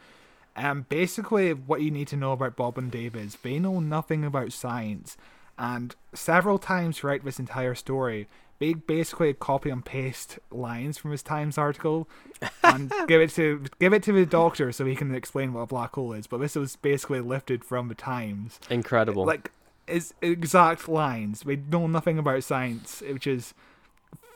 Um, 0.55 0.85
basically, 0.89 1.53
what 1.53 1.81
you 1.81 1.91
need 1.91 2.07
to 2.09 2.17
know 2.17 2.31
about 2.31 2.55
Bob 2.55 2.77
and 2.79 2.91
Dave 2.91 3.15
is 3.15 3.35
they 3.37 3.59
know 3.59 3.79
nothing 3.79 4.23
about 4.25 4.51
science, 4.51 5.15
and 5.57 5.95
several 6.13 6.57
times 6.57 6.97
throughout 6.97 7.23
this 7.23 7.39
entire 7.39 7.75
story, 7.75 8.27
they 8.59 8.73
basically 8.73 9.33
copy 9.33 9.69
and 9.69 9.83
paste 9.83 10.39
lines 10.51 10.97
from 10.97 11.11
his 11.11 11.21
Times 11.23 11.57
article 11.57 12.07
and 12.63 12.91
give 13.07 13.19
it 13.21 13.31
to 13.31 13.63
give 13.79 13.93
it 13.93 14.03
to 14.03 14.13
the 14.13 14.25
doctor 14.25 14.71
so 14.71 14.85
he 14.85 14.95
can 14.95 15.13
explain 15.13 15.53
what 15.53 15.61
a 15.61 15.65
black 15.67 15.93
hole 15.95 16.13
is. 16.13 16.27
But 16.27 16.39
this 16.39 16.55
was 16.55 16.75
basically 16.77 17.19
lifted 17.19 17.63
from 17.65 17.87
the 17.89 17.95
Times, 17.95 18.59
Incredible. 18.69 19.25
like 19.25 19.51
is 19.87 20.13
exact 20.21 20.87
lines. 20.87 21.43
We 21.45 21.57
know 21.57 21.87
nothing 21.87 22.17
about 22.17 22.43
science, 22.43 23.01
which 23.05 23.27
is 23.27 23.53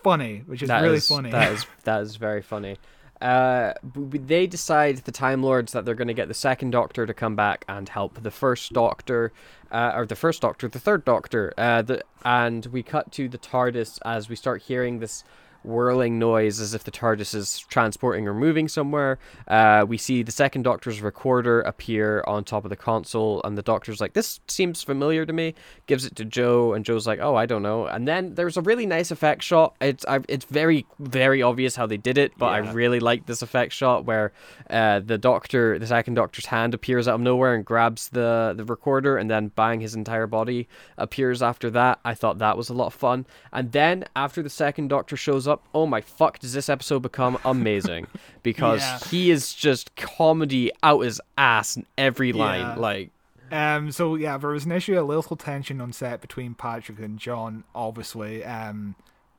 funny, 0.03 0.43
which 0.45 0.61
is 0.61 0.67
That 0.67 0.81
really 0.81 0.97
is- 0.97 1.07
funny. 1.07 1.31
That 1.31 1.51
is 1.53 1.65
that 1.85 2.01
is 2.01 2.15
very 2.17 2.41
funny. 2.41 2.77
Uh, 3.21 3.73
they 3.93 4.45
decide 4.47 4.97
the 4.97 5.11
Time 5.11 5.41
Lords 5.41 5.71
that 5.71 5.85
they're 5.85 5.95
going 5.95 6.07
to 6.07 6.13
get 6.13 6.27
the 6.27 6.33
second 6.33 6.71
Doctor 6.71 7.05
to 7.05 7.13
come 7.13 7.35
back 7.35 7.65
and 7.67 7.89
help 7.89 8.21
the 8.21 8.31
first 8.31 8.73
Doctor. 8.73 9.31
uh, 9.71 9.91
or 9.95 10.05
the 10.05 10.15
first 10.15 10.41
Doctor, 10.41 10.67
the 10.67 10.79
third 10.79 11.03
Doctor, 11.05 11.53
uh, 11.57 11.81
the, 11.81 12.03
and 12.23 12.65
we 12.67 12.83
cut 12.83 13.11
to 13.13 13.27
the 13.27 13.37
TARDIS 13.37 13.99
as 14.05 14.29
we 14.29 14.35
start 14.35 14.61
hearing 14.63 14.99
this 14.99 15.23
whirling 15.67 16.17
noise 16.17 16.59
as 16.59 16.73
if 16.73 16.83
the 16.83 16.91
TARDIS 16.91 17.35
is 17.35 17.59
transporting 17.59 18.27
or 18.27 18.33
moving 18.33 18.67
somewhere. 18.67 19.19
Uh, 19.47 19.85
we 19.87 19.97
see 19.97 20.23
the 20.23 20.31
second 20.31 20.63
Doctor's 20.63 21.01
recorder 21.01 21.61
appear 21.61 22.23
on 22.25 22.43
top 22.43 22.63
of 22.63 22.69
the 22.69 22.75
console, 22.75 23.41
and 23.43 23.57
the 23.57 23.61
Doctor's 23.61 24.01
like, 24.01 24.13
"This 24.13 24.39
seems 24.47 24.81
familiar 24.83 25.25
to 25.25 25.33
me." 25.33 25.53
Gives 25.85 26.05
it 26.05 26.15
to 26.15 26.25
Jo, 26.25 26.73
and 26.73 26.85
Jo's 26.85 27.05
like, 27.05 27.19
"Oh, 27.19 27.35
I 27.35 27.45
don't 27.45 27.61
know." 27.63 27.85
And 27.85 28.07
then 28.07 28.35
there's 28.35 28.57
a 28.57 28.61
really 28.61 28.85
nice 28.85 29.11
effect 29.11 29.43
shot. 29.43 29.75
It's 29.81 30.05
I, 30.07 30.21
it's 30.27 30.45
very 30.45 30.85
very 30.99 31.41
obvious 31.41 31.75
how 31.75 31.85
they 31.85 31.97
did 31.97 32.17
it, 32.17 32.33
but 32.37 32.47
I 32.47 32.59
really 32.59 32.99
like 32.99 33.25
this 33.25 33.41
effect 33.41 33.73
shot 33.73 34.05
where 34.05 34.31
uh, 34.69 34.99
the 34.99 35.17
Doctor, 35.17 35.77
the 35.77 35.87
second 35.87 36.13
Doctor's 36.15 36.45
hand 36.47 36.73
appears 36.73 37.07
out 37.07 37.15
of 37.15 37.21
nowhere 37.21 37.53
and 37.53 37.65
grabs 37.65 38.09
the 38.09 38.53
the 38.55 38.65
recorder, 38.65 39.17
and 39.17 39.29
then 39.29 39.49
bang, 39.49 39.81
his 39.81 39.95
entire 39.95 40.27
body 40.27 40.67
appears 40.97 41.41
after 41.41 41.69
that. 41.71 41.99
I 42.05 42.13
thought 42.13 42.37
that 42.39 42.57
was 42.57 42.69
a 42.69 42.73
lot 42.73 42.87
of 42.87 42.93
fun. 42.93 43.25
And 43.51 43.71
then 43.71 44.05
after 44.15 44.41
the 44.41 44.49
second 44.49 44.87
Doctor 44.89 45.17
shows 45.17 45.47
up, 45.47 45.56
oh 45.73 45.85
my 45.85 46.01
fuck, 46.01 46.39
does 46.39 46.53
this 46.53 46.69
episode 46.69 46.99
become 47.01 47.37
amazing 47.45 48.07
because 48.43 48.81
Yeah. 48.81 48.99
he 49.09 49.31
is 49.31 49.53
just 49.53 49.95
comedy 49.95 50.71
out 50.83 50.99
his 51.01 51.21
ass 51.37 51.77
in 51.77 51.85
every 51.97 52.33
line. 52.33 52.61
Yeah. 52.61 52.75
Like, 52.75 53.11
Um, 53.51 53.91
so 53.91 54.15
yeah, 54.15 54.37
there 54.37 54.49
was 54.49 54.65
an 54.65 54.71
issue, 54.71 54.99
a 54.99 55.01
little 55.01 55.35
tension 55.37 55.79
on 55.81 55.93
set 55.93 56.21
between 56.21 56.53
Patrick 56.53 56.99
and 56.99 57.17
Jon. 57.17 57.63
Obviously, 57.73 58.43
um, 58.43 58.95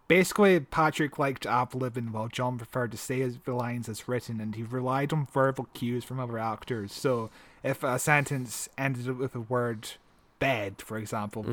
basically 0.08 0.58
Patrick 0.60 1.18
liked 1.18 1.44
ad 1.44 1.70
libbing 1.72 2.10
while 2.12 2.28
Jon 2.28 2.56
preferred 2.56 2.90
to 2.92 2.96
say 2.96 3.18
his 3.20 3.36
the 3.44 3.52
lines 3.52 3.88
as 3.88 4.08
written, 4.08 4.40
and 4.40 4.54
he 4.54 4.62
relied 4.62 5.12
on 5.12 5.26
verbal 5.26 5.68
cues 5.74 6.04
from 6.04 6.18
other 6.20 6.38
actors. 6.38 6.92
So 6.92 7.28
if 7.62 7.82
a 7.82 7.98
sentence 7.98 8.68
ended 8.78 9.18
with 9.18 9.32
the 9.34 9.40
word 9.40 9.90
"bed," 10.38 10.76
for 10.78 10.96
example, 10.96 11.44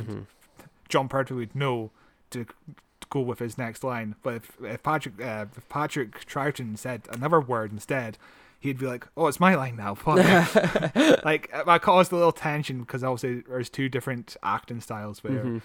Jon 0.88 1.10
Pertwee 1.10 1.36
would 1.38 1.56
know 1.56 1.92
to 2.30 2.46
go 3.10 3.22
with 3.22 3.40
his 3.40 3.58
next 3.58 3.84
line. 3.84 4.16
But 4.24 4.36
if, 4.36 4.52
if 4.64 4.84
Patrick 4.84 5.22
uh, 5.22 5.46
if 5.56 5.68
Patrick 5.70 6.26
Troughton 6.26 6.78
said 6.78 7.04
another 7.12 7.40
word 7.42 7.72
instead, 7.72 8.18
he'd 8.60 8.78
be 8.80 8.86
like, 8.88 9.08
"Oh, 9.16 9.28
it's 9.28 9.40
my 9.40 9.56
line 9.56 9.76
now." 9.78 9.96
Like 11.24 11.52
that 11.52 11.82
caused 11.82 12.12
a 12.12 12.16
little 12.16 12.32
tension 12.32 12.82
because 12.82 13.04
obviously 13.04 13.42
there's 13.48 13.70
two 13.70 13.90
different 13.90 14.36
acting 14.44 14.82
styles 14.82 15.20
there, 15.24 15.62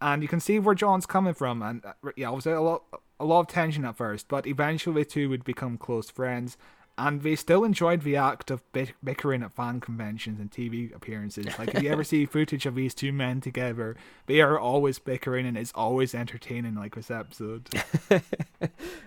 and 0.00 0.22
you 0.22 0.28
can 0.28 0.40
see 0.40 0.58
where 0.58 0.74
Jon's 0.74 1.06
coming 1.06 1.34
from. 1.34 1.62
And 1.62 1.84
uh, 1.84 1.92
yeah, 2.16 2.28
obviously 2.28 2.52
a 2.52 2.60
lot 2.60 2.82
a 3.18 3.24
lot 3.24 3.40
of 3.40 3.46
tension 3.48 3.84
at 3.84 3.96
first, 3.96 4.28
but 4.28 4.46
eventually 4.46 5.02
the 5.02 5.10
two 5.10 5.28
would 5.28 5.44
become 5.44 5.76
close 5.76 6.10
friends. 6.10 6.56
And 7.00 7.22
they 7.22 7.34
still 7.34 7.64
enjoyed 7.64 8.02
the 8.02 8.16
act 8.16 8.50
of 8.50 8.62
bickering 8.72 9.42
at 9.42 9.52
fan 9.52 9.80
conventions 9.80 10.38
and 10.38 10.50
TV 10.50 10.94
appearances. 10.94 11.46
Like, 11.60 11.74
if 11.74 11.82
you 11.82 11.90
ever 11.90 12.04
see 12.04 12.24
footage 12.26 12.64
of 12.64 12.74
these 12.74 12.94
two 12.94 13.12
men 13.12 13.40
together, 13.40 13.96
they 14.26 14.40
are 14.40 14.58
always 14.58 14.98
bickering 14.98 15.46
and 15.46 15.58
it's 15.58 15.72
always 15.74 16.14
entertaining, 16.14 16.74
like 16.74 16.94
this 16.94 17.10
episode. 17.10 17.68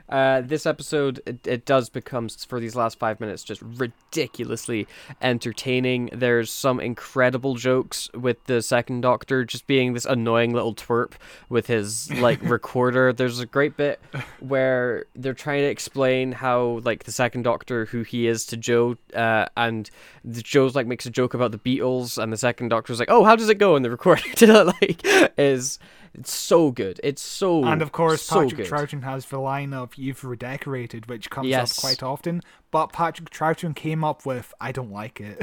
Uh, 0.09 0.41
this 0.41 0.67
episode 0.67 1.19
it, 1.25 1.47
it 1.47 1.65
does 1.65 1.89
become 1.89 2.29
for 2.29 2.59
these 2.59 2.75
last 2.75 2.99
five 2.99 3.19
minutes 3.19 3.41
just 3.41 3.63
ridiculously 3.63 4.87
entertaining. 5.23 6.07
There's 6.13 6.51
some 6.51 6.79
incredible 6.79 7.55
jokes 7.55 8.11
with 8.13 8.43
the 8.43 8.61
second 8.61 9.01
Doctor 9.01 9.43
just 9.43 9.65
being 9.65 9.93
this 9.93 10.05
annoying 10.05 10.53
little 10.53 10.75
twerp 10.75 11.13
with 11.49 11.65
his 11.65 12.11
like 12.19 12.39
recorder. 12.47 13.11
There's 13.11 13.39
a 13.39 13.47
great 13.47 13.75
bit 13.75 13.99
where 14.39 15.05
they're 15.15 15.33
trying 15.33 15.61
to 15.61 15.67
explain 15.67 16.33
how 16.33 16.81
like 16.83 17.05
the 17.05 17.11
second 17.11 17.41
Doctor 17.41 17.82
who 17.85 18.03
he 18.03 18.27
is 18.27 18.45
to 18.47 18.57
Jo, 18.57 18.97
uh, 19.15 19.45
and 19.57 19.89
the 20.23 20.41
Jo's 20.41 20.75
like 20.75 20.87
makes 20.87 21.05
a 21.05 21.09
joke 21.09 21.33
about 21.33 21.51
the 21.51 21.57
Beatles, 21.59 22.21
and 22.21 22.31
the 22.31 22.37
second 22.37 22.69
Doctor's 22.69 22.99
like, 22.99 23.09
"Oh, 23.11 23.23
how 23.23 23.35
does 23.35 23.49
it 23.49 23.55
go?" 23.59 23.75
And 23.75 23.83
the 23.83 23.89
recording 23.91 24.31
to 24.35 24.45
that 24.47 24.65
like 24.67 25.01
is 25.37 25.79
it's 26.13 26.31
so 26.31 26.71
good. 26.71 26.99
It's 27.03 27.21
so 27.21 27.63
And 27.65 27.81
of 27.81 27.91
course, 27.91 28.21
so 28.21 28.41
Patrick 28.43 28.57
good. 28.57 28.67
Troughton 28.67 29.03
has 29.03 29.25
the 29.27 29.39
line 29.39 29.73
of 29.73 29.95
"You've 29.95 30.23
redecorated," 30.23 31.07
which 31.07 31.29
comes 31.29 31.47
Yes. 31.47 31.77
up 31.77 31.81
quite 31.81 32.03
often. 32.03 32.41
But 32.73 32.91
Patrick 32.91 33.29
Troughton 33.29 33.73
came 33.75 34.03
up 34.03 34.25
with 34.25 34.51
"I 34.59 34.71
don't 34.71 34.91
like 34.91 35.21
it," 35.21 35.37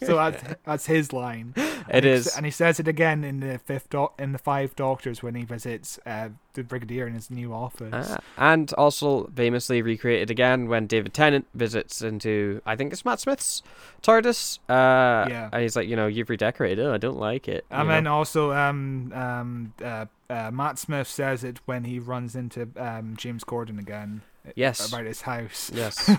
so 0.04 0.16
that's 0.16 0.42
that's 0.64 0.86
his 0.86 1.12
line. 1.12 1.52
It 1.56 1.66
and 1.90 2.04
he 2.06 2.10
is. 2.12 2.26
s- 2.28 2.36
and 2.36 2.46
he 2.46 2.50
says 2.50 2.80
it 2.80 2.88
again 2.88 3.24
in 3.24 3.40
the 3.40 3.58
fifth 3.58 3.90
doc- 3.90 4.14
in 4.18 4.32
the 4.32 4.38
Five 4.38 4.74
Doctors 4.74 5.22
when 5.22 5.34
he 5.34 5.44
visits 5.44 5.98
uh, 6.06 6.30
the 6.54 6.64
Brigadier 6.64 7.06
in 7.06 7.12
his 7.12 7.30
new 7.30 7.52
office. 7.52 7.92
Ah, 8.10 8.18
and 8.38 8.72
also 8.72 9.26
famously 9.36 9.82
recreated 9.82 10.30
again 10.30 10.66
when 10.66 10.86
David 10.86 11.12
Tennant 11.12 11.46
visits 11.54 12.00
into 12.00 12.62
I 12.64 12.74
think 12.74 12.94
it's 12.94 13.04
Matt 13.04 13.20
Smith's 13.20 13.62
TARDIS. 14.02 14.60
Uh, 14.68 15.28
Yeah. 15.28 15.50
and 15.52 15.60
he's 15.62 15.76
like, 15.76 15.88
you 15.88 15.96
know, 15.96 16.06
you've 16.06 16.30
redecorated. 16.30 16.86
I 16.86 16.96
don't 16.96 17.18
like 17.18 17.48
it. 17.48 17.66
And 17.70 17.90
then 17.90 18.04
know? 18.04 18.14
also, 18.14 18.50
um, 18.52 19.12
um, 19.14 19.74
uh, 19.84 20.06
uh, 20.30 20.50
Matt 20.50 20.78
Smith 20.78 21.06
says 21.08 21.44
it 21.44 21.60
when 21.66 21.84
he 21.84 21.98
runs 21.98 22.34
into 22.34 22.68
um, 22.76 23.14
James 23.16 23.44
Corden 23.44 23.78
again. 23.78 24.22
uh, 24.46 24.50
Yes. 24.56 24.88
About 24.88 25.04
his 25.06 25.22
house. 25.22 25.70
yes. 25.74 26.06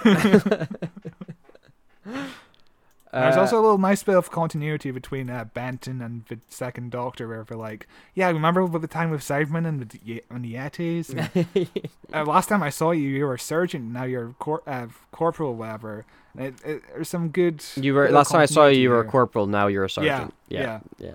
There's 3.14 3.38
Uh, 3.38 3.40
also 3.42 3.58
a 3.58 3.62
little 3.64 3.78
nice 3.78 4.04
bit 4.04 4.16
of 4.18 4.30
continuity 4.30 4.92
between 4.92 5.30
uh, 5.30 5.46
Benton 5.54 6.02
and 6.02 6.26
the 6.28 6.38
Second 6.50 6.92
Doctor, 6.92 7.30
where 7.30 7.46
they're 7.46 7.58
like, 7.58 7.88
"Yeah, 8.14 8.28
remember 8.28 8.60
about 8.62 8.82
the 8.82 8.88
time 8.90 9.10
with 9.10 9.22
Cyberman 9.22 9.66
and 9.66 9.80
the, 9.90 10.00
Ye- 10.04 10.22
and 10.30 10.44
the 10.44 10.56
Yetis? 10.56 11.12
And, 11.54 11.68
uh, 12.14 12.26
last 12.26 12.50
time 12.50 12.62
I 12.62 12.70
saw 12.70 12.92
you, 12.92 13.08
you 13.08 13.26
were 13.26 13.36
a 13.36 13.40
sergeant. 13.40 13.86
Now 13.94 14.04
you're 14.04 14.36
cor- 14.40 14.64
uh, 14.68 14.88
corporal, 15.12 15.56
whatever." 15.56 16.06
It, 16.38 16.56
it, 16.66 16.82
there's 16.94 17.08
some 17.08 17.30
good. 17.30 17.64
You 17.78 17.94
were 17.94 18.10
last 18.10 18.32
time 18.32 18.42
I 18.42 18.46
saw 18.48 18.66
you, 18.68 18.82
you 18.82 18.90
were 18.90 19.00
a 19.00 19.06
corporal. 19.06 19.48
Now 19.48 19.68
you're 19.68 19.86
a 19.86 19.90
sergeant. 19.90 20.34
yeah. 20.50 20.62
yeah, 20.62 20.80
yeah. 21.00 21.14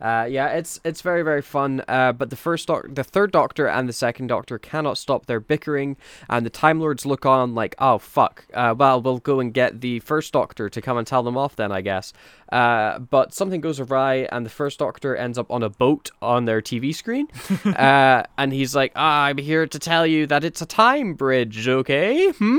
Uh, 0.00 0.26
yeah, 0.28 0.48
it's 0.48 0.80
it's 0.84 1.02
very 1.02 1.22
very 1.22 1.42
fun. 1.42 1.82
Uh, 1.86 2.12
but 2.12 2.30
the 2.30 2.36
first 2.36 2.68
doc- 2.68 2.86
the 2.88 3.04
third 3.04 3.30
Doctor 3.30 3.68
and 3.68 3.88
the 3.88 3.92
second 3.92 4.28
Doctor 4.28 4.58
cannot 4.58 4.98
stop 4.98 5.26
their 5.26 5.40
bickering, 5.40 5.96
and 6.28 6.46
the 6.46 6.50
Time 6.50 6.80
Lords 6.80 7.04
look 7.04 7.26
on 7.26 7.54
like, 7.54 7.74
oh 7.78 7.98
fuck. 7.98 8.46
Uh, 8.54 8.74
well, 8.76 9.00
we'll 9.00 9.18
go 9.18 9.40
and 9.40 9.52
get 9.52 9.80
the 9.80 10.00
first 10.00 10.32
Doctor 10.32 10.68
to 10.68 10.80
come 10.80 10.96
and 10.96 11.06
tell 11.06 11.22
them 11.22 11.36
off 11.36 11.56
then, 11.56 11.72
I 11.72 11.80
guess. 11.80 12.12
Uh, 12.50 12.98
but 12.98 13.32
something 13.34 13.60
goes 13.60 13.78
awry, 13.78 14.28
and 14.32 14.44
the 14.44 14.50
first 14.50 14.78
Doctor 14.78 15.14
ends 15.14 15.38
up 15.38 15.50
on 15.50 15.62
a 15.62 15.68
boat 15.70 16.10
on 16.20 16.46
their 16.46 16.60
TV 16.60 16.94
screen, 16.94 17.28
uh, 17.64 18.24
and 18.38 18.52
he's 18.52 18.74
like, 18.74 18.92
ah, 18.96 19.24
I'm 19.24 19.38
here 19.38 19.66
to 19.66 19.78
tell 19.78 20.06
you 20.06 20.26
that 20.26 20.44
it's 20.44 20.62
a 20.62 20.66
time 20.66 21.14
bridge, 21.14 21.68
okay? 21.68 22.30
Hmm, 22.30 22.58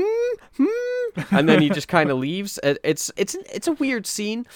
hmm. 0.56 1.20
And 1.30 1.48
then 1.48 1.60
he 1.60 1.68
just 1.68 1.88
kind 1.88 2.10
of 2.10 2.18
leaves. 2.18 2.58
It, 2.62 2.78
it's 2.82 3.10
it's 3.16 3.34
it's 3.52 3.68
a 3.68 3.72
weird 3.72 4.06
scene. 4.06 4.46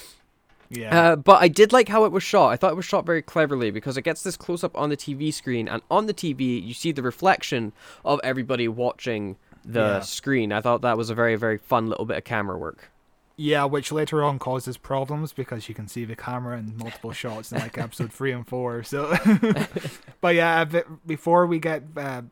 Yeah. 0.70 0.98
Uh, 1.12 1.16
but 1.16 1.42
I 1.42 1.48
did 1.48 1.72
like 1.72 1.88
how 1.88 2.04
it 2.04 2.12
was 2.12 2.22
shot. 2.22 2.48
I 2.48 2.56
thought 2.56 2.72
it 2.72 2.76
was 2.76 2.84
shot 2.84 3.06
very 3.06 3.22
cleverly 3.22 3.70
because 3.70 3.96
it 3.96 4.02
gets 4.02 4.22
this 4.22 4.36
close 4.36 4.64
up 4.64 4.76
on 4.76 4.90
the 4.90 4.96
TV 4.96 5.32
screen, 5.32 5.68
and 5.68 5.82
on 5.90 6.06
the 6.06 6.14
TV 6.14 6.62
you 6.64 6.74
see 6.74 6.92
the 6.92 7.02
reflection 7.02 7.72
of 8.04 8.20
everybody 8.24 8.68
watching 8.68 9.36
the 9.64 9.80
Yeah. 9.80 10.00
screen. 10.00 10.52
I 10.52 10.60
thought 10.60 10.82
that 10.82 10.96
was 10.96 11.10
a 11.10 11.14
very 11.14 11.36
very 11.36 11.58
fun 11.58 11.88
little 11.88 12.04
bit 12.04 12.16
of 12.18 12.24
camera 12.24 12.56
work. 12.58 12.90
Yeah, 13.38 13.64
which 13.64 13.92
later 13.92 14.24
on 14.24 14.38
causes 14.38 14.78
problems 14.78 15.34
because 15.34 15.68
you 15.68 15.74
can 15.74 15.88
see 15.88 16.06
the 16.06 16.16
camera 16.16 16.56
in 16.58 16.74
multiple 16.78 17.12
shots 17.12 17.52
in 17.52 17.58
like 17.58 17.76
episode 17.76 18.10
three 18.10 18.32
and 18.32 18.48
four. 18.48 18.82
So, 18.82 19.14
but 20.22 20.34
yeah, 20.34 20.64
before 21.06 21.46
we 21.46 21.58
get 21.58 21.82
uh, 21.96 22.22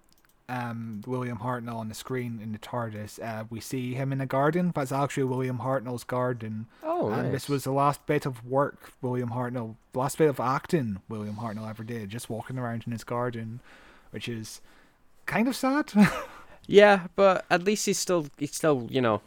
um, 0.49 1.03
William 1.07 1.39
Hartnell 1.39 1.77
on 1.77 1.89
the 1.89 1.95
screen 1.95 2.39
in 2.43 2.53
the 2.53 2.59
TARDIS, 2.59 3.23
uh, 3.23 3.45
we 3.49 3.61
see 3.61 3.95
him 3.95 4.13
in 4.13 4.21
a 4.21 4.27
garden. 4.27 4.73
That's 4.75 4.93
actually 4.93 5.25
William 5.25 5.59
Hartnell's 5.59 6.05
garden. 6.05 6.67
Oh, 6.83 7.09
and 7.11 7.33
this 7.33 7.49
was 7.49 7.65
the 7.65 7.73
last 7.73 8.05
bit 8.07 8.27
of 8.27 8.45
work 8.45 8.93
William 9.01 9.31
Hartnell, 9.31 9.77
the 9.93 9.99
last 9.99 10.19
bit 10.19 10.29
of 10.29 10.41
acting 10.41 11.01
William 11.09 11.37
Hartnell 11.37 11.69
ever 11.69 11.83
did, 11.83 12.11
just 12.11 12.29
walking 12.29 12.59
around 12.59 12.85
in 12.87 12.93
his 12.93 13.05
garden, 13.05 13.61
which 14.11 14.29
is 14.29 14.61
kind 15.27 15.49
of 15.49 15.57
sad. 15.57 15.93
yeah, 16.67 17.07
but 17.17 17.47
at 17.51 17.63
least 17.63 17.87
he's 17.87 17.99
still 17.99 18.27
he's 18.37 18.55
still 18.55 18.87
you 18.91 19.01
know 19.01 19.23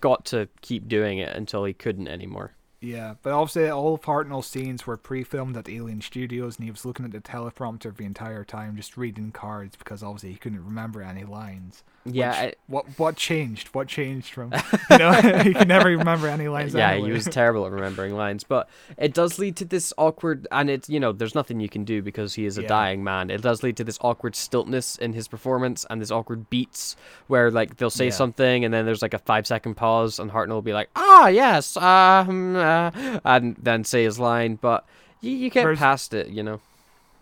got 0.00 0.24
to 0.26 0.48
keep 0.62 0.88
doing 0.88 1.18
it 1.18 1.34
until 1.34 1.64
he 1.64 1.72
couldn't 1.72 2.08
anymore. 2.08 2.55
Yeah, 2.80 3.14
but 3.22 3.32
obviously 3.32 3.68
all 3.70 3.94
of 3.94 4.02
Hartnell's 4.02 4.46
scenes 4.46 4.86
were 4.86 4.98
pre-filmed 4.98 5.56
at 5.56 5.68
Ealing 5.68 6.02
Studios, 6.02 6.56
and 6.56 6.64
he 6.64 6.70
was 6.70 6.84
looking 6.84 7.06
at 7.06 7.12
the 7.12 7.20
teleprompter 7.20 7.96
the 7.96 8.04
entire 8.04 8.44
time, 8.44 8.76
just 8.76 8.96
reading 8.96 9.32
cards 9.32 9.76
because 9.76 10.02
obviously 10.02 10.32
he 10.32 10.36
couldn't 10.36 10.64
remember 10.64 11.02
any 11.02 11.24
lines. 11.24 11.82
Yeah, 12.08 12.28
Which- 12.44 12.54
I- 12.54 12.56
what 12.68 12.84
what 12.98 13.16
changed? 13.16 13.68
What 13.68 13.88
changed 13.88 14.32
from 14.32 14.52
you 14.90 14.98
know 14.98 15.12
he 15.12 15.52
could 15.54 15.68
never 15.68 15.88
remember 15.88 16.28
any 16.28 16.48
lines. 16.48 16.74
yeah, 16.74 16.90
anyway. 16.90 17.08
he 17.08 17.12
was 17.12 17.24
terrible 17.24 17.66
at 17.66 17.72
remembering 17.72 18.14
lines, 18.14 18.44
but 18.44 18.68
it 18.96 19.12
does 19.14 19.38
lead 19.38 19.56
to 19.56 19.64
this 19.64 19.92
awkward, 19.98 20.46
and 20.52 20.70
it's 20.70 20.88
you 20.88 21.00
know, 21.00 21.12
there's 21.12 21.34
nothing 21.34 21.60
you 21.60 21.68
can 21.68 21.84
do 21.84 22.02
because 22.02 22.34
he 22.34 22.46
is 22.46 22.58
a 22.58 22.62
Yeah. 22.62 22.68
dying 22.68 23.02
man. 23.04 23.30
It 23.30 23.42
does 23.42 23.62
lead 23.62 23.76
to 23.78 23.84
this 23.84 23.98
awkward 24.00 24.36
stiltness 24.36 24.96
in 24.96 25.12
his 25.12 25.28
performance 25.28 25.84
and 25.90 26.00
this 26.00 26.10
awkward 26.10 26.48
beats 26.50 26.96
where 27.26 27.50
like 27.50 27.76
they'll 27.76 27.90
say 27.90 28.06
Yeah. 28.06 28.10
something 28.12 28.64
and 28.64 28.72
then 28.72 28.86
there's 28.86 29.02
like 29.02 29.14
a 29.14 29.18
five 29.18 29.46
second 29.46 29.74
pause 29.76 30.18
and 30.18 30.30
Hartnell 30.30 30.50
will 30.50 30.62
be 30.62 30.72
like, 30.72 30.90
ah, 30.96 31.28
yes, 31.28 31.76
um, 31.76 32.56
uh, 32.56 32.90
and 33.24 33.56
then 33.56 33.84
say 33.84 34.04
his 34.04 34.18
line, 34.18 34.56
but 34.60 34.84
you, 35.20 35.30
you 35.32 35.50
get 35.50 35.62
There's- 35.64 35.78
past 35.78 36.14
it, 36.14 36.28
you 36.28 36.42
know. 36.42 36.60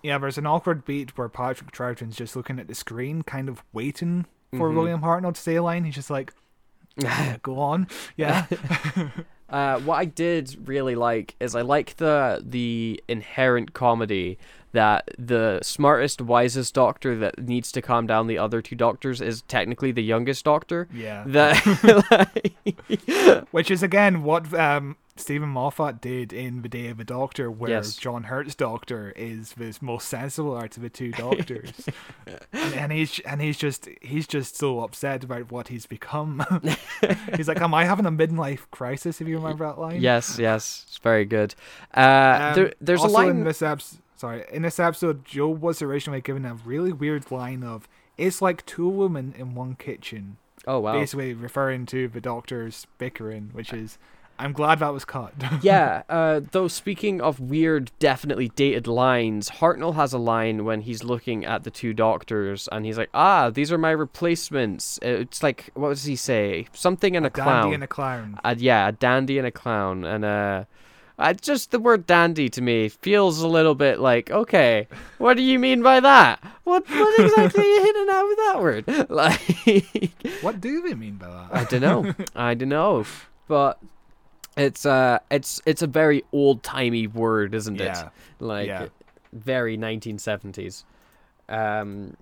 Yeah, 0.02 0.18
there's 0.18 0.36
an 0.36 0.44
awkward 0.44 0.84
beat 0.84 1.16
where 1.16 1.30
Patrick 1.30 1.70
Troughton's 1.70 2.16
just 2.16 2.36
looking 2.36 2.58
at 2.58 2.68
the 2.68 2.74
screen, 2.74 3.22
kind 3.22 3.48
of 3.48 3.62
waiting 3.72 4.26
for 4.56 4.70
Mhm. 4.70 4.74
William 4.74 5.00
Hartnell 5.00 5.34
to 5.34 5.40
say 5.40 5.56
a 5.56 5.62
line. 5.62 5.84
He's 5.84 5.94
just 5.94 6.10
like, 6.10 6.32
Yeah, 6.96 7.36
Go 7.42 7.58
on. 7.58 7.88
Yeah. 8.16 8.46
Uh, 9.50 9.78
what 9.80 9.96
I 9.96 10.04
did 10.06 10.66
really 10.66 10.96
like 10.96 11.36
is 11.38 11.54
I 11.54 11.60
like 11.60 11.96
the 11.98 12.42
the 12.44 13.00
inherent 13.06 13.72
comedy 13.72 14.36
that 14.72 15.10
the 15.16 15.60
smartest, 15.62 16.20
wisest 16.22 16.74
doctor 16.74 17.14
that 17.18 17.38
needs 17.38 17.70
to 17.72 17.82
calm 17.82 18.06
down 18.06 18.26
the 18.26 18.38
other 18.38 18.60
two 18.62 18.74
doctors 18.74 19.20
is 19.20 19.42
technically 19.42 19.92
the 19.92 20.02
youngest 20.02 20.44
doctor. 20.46 20.88
Yeah. 20.92 21.22
That 21.26 21.60
like, 22.10 23.44
Which 23.52 23.70
is 23.70 23.82
again 23.84 24.24
what 24.24 24.52
um, 24.54 24.96
Steven 25.16 25.48
Moffat 25.48 26.00
did 26.00 26.32
in 26.32 26.62
The 26.62 26.68
Day 26.68 26.88
of 26.88 26.96
the 26.96 27.04
Doctor, 27.04 27.48
where 27.50 27.70
Yes. 27.70 27.94
John 27.96 28.24
Hurt's 28.24 28.54
Doctor 28.56 29.12
is 29.14 29.52
the 29.52 29.76
most 29.80 30.08
sensible 30.08 30.56
out 30.56 30.76
of 30.76 30.82
the 30.82 30.88
two 30.90 31.12
doctors, 31.26 31.72
and, 32.52 32.74
and 32.74 32.92
he's 32.92 33.20
and 33.20 33.40
he's 33.40 33.56
just 33.56 33.88
he's 34.02 34.26
just 34.26 34.56
so 34.56 34.80
upset 34.80 35.22
about 35.22 35.52
what 35.52 35.68
he's 35.68 35.86
become. 35.86 36.44
he's 37.36 37.46
like, 37.46 37.60
"Am 37.60 37.72
I 37.74 37.84
having 37.84 38.06
a 38.06 38.10
midlife 38.10 38.62
crisis?" 38.72 39.20
If 39.20 39.28
you 39.28 39.36
remember 39.38 39.66
that 39.66 39.78
line. 39.78 40.00
yes, 40.00 40.38
yes, 40.38 40.84
it's 40.88 40.98
very 40.98 41.24
good. 41.24 41.54
Uh, 41.96 42.00
Um, 42.50 42.54
there, 42.56 42.72
there's 42.80 43.00
a 43.00 43.04
also 43.04 43.14
line. 43.14 43.30
in 43.30 43.44
this 43.44 43.62
episode. 43.62 44.00
Sorry, 44.16 44.44
in 44.52 44.62
this 44.62 44.78
episode, 44.80 45.24
Jo 45.24 45.48
was 45.48 45.80
originally 45.82 46.20
given 46.22 46.44
a 46.44 46.54
really 46.54 46.92
weird 46.92 47.30
line 47.30 47.62
of 47.62 47.86
"It's 48.18 48.42
like 48.42 48.66
two 48.66 48.88
women 48.88 49.32
in 49.38 49.54
one 49.54 49.76
kitchen," 49.76 50.38
oh 50.66 50.80
wow. 50.80 50.92
basically 50.92 51.34
referring 51.34 51.86
to 51.86 52.08
the 52.08 52.20
doctors 52.20 52.86
bickering, 52.98 53.50
which 53.52 53.72
is. 53.72 53.96
I'm 54.38 54.52
glad 54.52 54.80
that 54.80 54.92
was 54.92 55.04
cut. 55.04 55.32
yeah, 55.62 56.02
uh, 56.08 56.40
though 56.50 56.68
speaking 56.68 57.20
of 57.20 57.38
weird, 57.38 57.92
definitely 57.98 58.48
dated 58.48 58.86
lines, 58.86 59.48
Hartnell 59.48 59.94
has 59.94 60.12
a 60.12 60.18
line 60.18 60.64
when 60.64 60.80
he's 60.80 61.04
looking 61.04 61.44
at 61.44 61.64
the 61.64 61.70
two 61.70 61.92
doctors 61.92 62.68
and 62.72 62.84
he's 62.84 62.98
like, 62.98 63.10
ah, 63.14 63.50
these 63.50 63.70
are 63.70 63.78
my 63.78 63.90
replacements. 63.90 64.98
It's 65.02 65.42
like, 65.42 65.70
what 65.74 65.90
does 65.90 66.04
he 66.04 66.16
say? 66.16 66.66
Something 66.72 67.16
and 67.16 67.26
a, 67.26 67.30
clown. 67.30 67.62
Dandy 67.62 67.74
and 67.74 67.84
a 67.84 67.88
clown. 67.88 68.40
Uh, 68.44 68.54
yeah, 68.58 68.88
a 68.88 68.92
dandy 68.92 69.38
and 69.38 69.46
a 69.46 69.52
clown. 69.52 70.04
And 70.04 70.24
uh, 70.24 70.64
uh, 71.18 71.32
just 71.34 71.70
the 71.70 71.78
word 71.78 72.06
dandy 72.06 72.48
to 72.48 72.60
me 72.60 72.88
feels 72.88 73.40
a 73.40 73.48
little 73.48 73.76
bit 73.76 74.00
like, 74.00 74.30
okay, 74.30 74.88
what 75.18 75.36
do 75.36 75.42
you 75.44 75.60
mean 75.60 75.80
by 75.82 76.00
that? 76.00 76.42
What, 76.64 76.88
what 76.90 77.20
exactly 77.24 77.62
are 77.62 77.66
you 77.66 77.82
hitting 77.84 78.08
at 78.08 78.22
with 78.22 78.36
that 78.38 78.60
word? 78.60 78.84
Like, 79.10 80.42
What 80.42 80.60
do 80.60 80.82
they 80.82 80.94
mean 80.94 81.16
by 81.16 81.28
that? 81.28 81.48
I 81.52 81.64
don't 81.64 81.80
know. 81.80 82.14
I 82.34 82.54
don't 82.54 82.68
know. 82.68 83.04
But 83.46 83.78
it's 84.56 84.86
uh 84.86 85.18
it's 85.30 85.60
it's 85.66 85.82
a 85.82 85.86
very 85.86 86.24
old 86.32 86.62
timey 86.62 87.06
word, 87.06 87.54
isn't 87.54 87.80
it? 87.80 87.84
Yeah. 87.84 88.08
Like 88.40 88.68
Yeah. 88.68 88.86
very 89.32 89.76
nineteen 89.76 90.18
seventies. 90.18 90.84
Um 91.48 92.16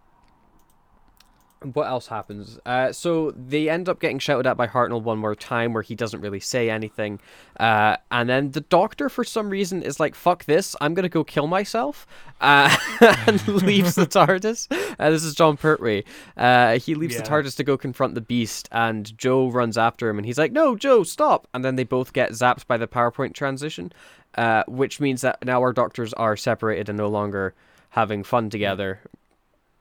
what 1.72 1.86
else 1.86 2.06
happens? 2.08 2.58
Uh, 2.66 2.92
so 2.92 3.30
they 3.32 3.68
end 3.68 3.88
up 3.88 4.00
getting 4.00 4.18
shouted 4.18 4.46
at 4.46 4.56
by 4.56 4.66
Hartnell 4.66 5.02
one 5.02 5.18
more 5.18 5.34
time, 5.34 5.72
where 5.72 5.82
he 5.82 5.94
doesn't 5.94 6.20
really 6.20 6.40
say 6.40 6.70
anything, 6.70 7.20
uh, 7.58 7.96
and 8.10 8.28
then 8.28 8.50
the 8.52 8.60
Doctor, 8.60 9.08
for 9.08 9.24
some 9.24 9.48
reason, 9.50 9.82
is 9.82 9.98
like, 10.00 10.14
"Fuck 10.14 10.44
this! 10.44 10.74
I'm 10.80 10.94
gonna 10.94 11.08
go 11.08 11.24
kill 11.24 11.46
myself," 11.46 12.06
uh, 12.40 12.74
and 13.26 13.46
leaves 13.62 13.94
the 13.94 14.06
TARDIS. 14.06 14.68
Uh, 14.98 15.10
this 15.10 15.24
is 15.24 15.34
Jon 15.34 15.56
Pertwee. 15.56 16.04
Uh, 16.36 16.78
he 16.78 16.94
leaves 16.94 17.16
the 17.16 17.22
Yeah. 17.22 17.28
TARDIS 17.28 17.56
to 17.56 17.64
go 17.64 17.76
confront 17.78 18.14
the 18.14 18.20
Beast, 18.20 18.68
and 18.72 19.16
Jo 19.16 19.48
runs 19.50 19.76
after 19.78 20.08
him, 20.08 20.18
and 20.18 20.26
he's 20.26 20.38
like, 20.38 20.52
"No, 20.52 20.76
Jo, 20.76 21.02
stop!" 21.02 21.46
And 21.54 21.64
then 21.64 21.76
they 21.76 21.84
both 21.84 22.12
get 22.12 22.30
zapped 22.32 22.66
by 22.66 22.76
the 22.76 22.86
PowerPoint 22.88 23.34
transition, 23.34 23.92
uh, 24.36 24.64
which 24.66 25.00
means 25.00 25.20
that 25.22 25.44
now 25.44 25.60
our 25.60 25.72
Doctors 25.72 26.12
are 26.14 26.36
separated 26.36 26.88
and 26.88 26.98
no 26.98 27.08
longer 27.08 27.54
having 27.90 28.22
fun 28.24 28.48
together. 28.48 29.00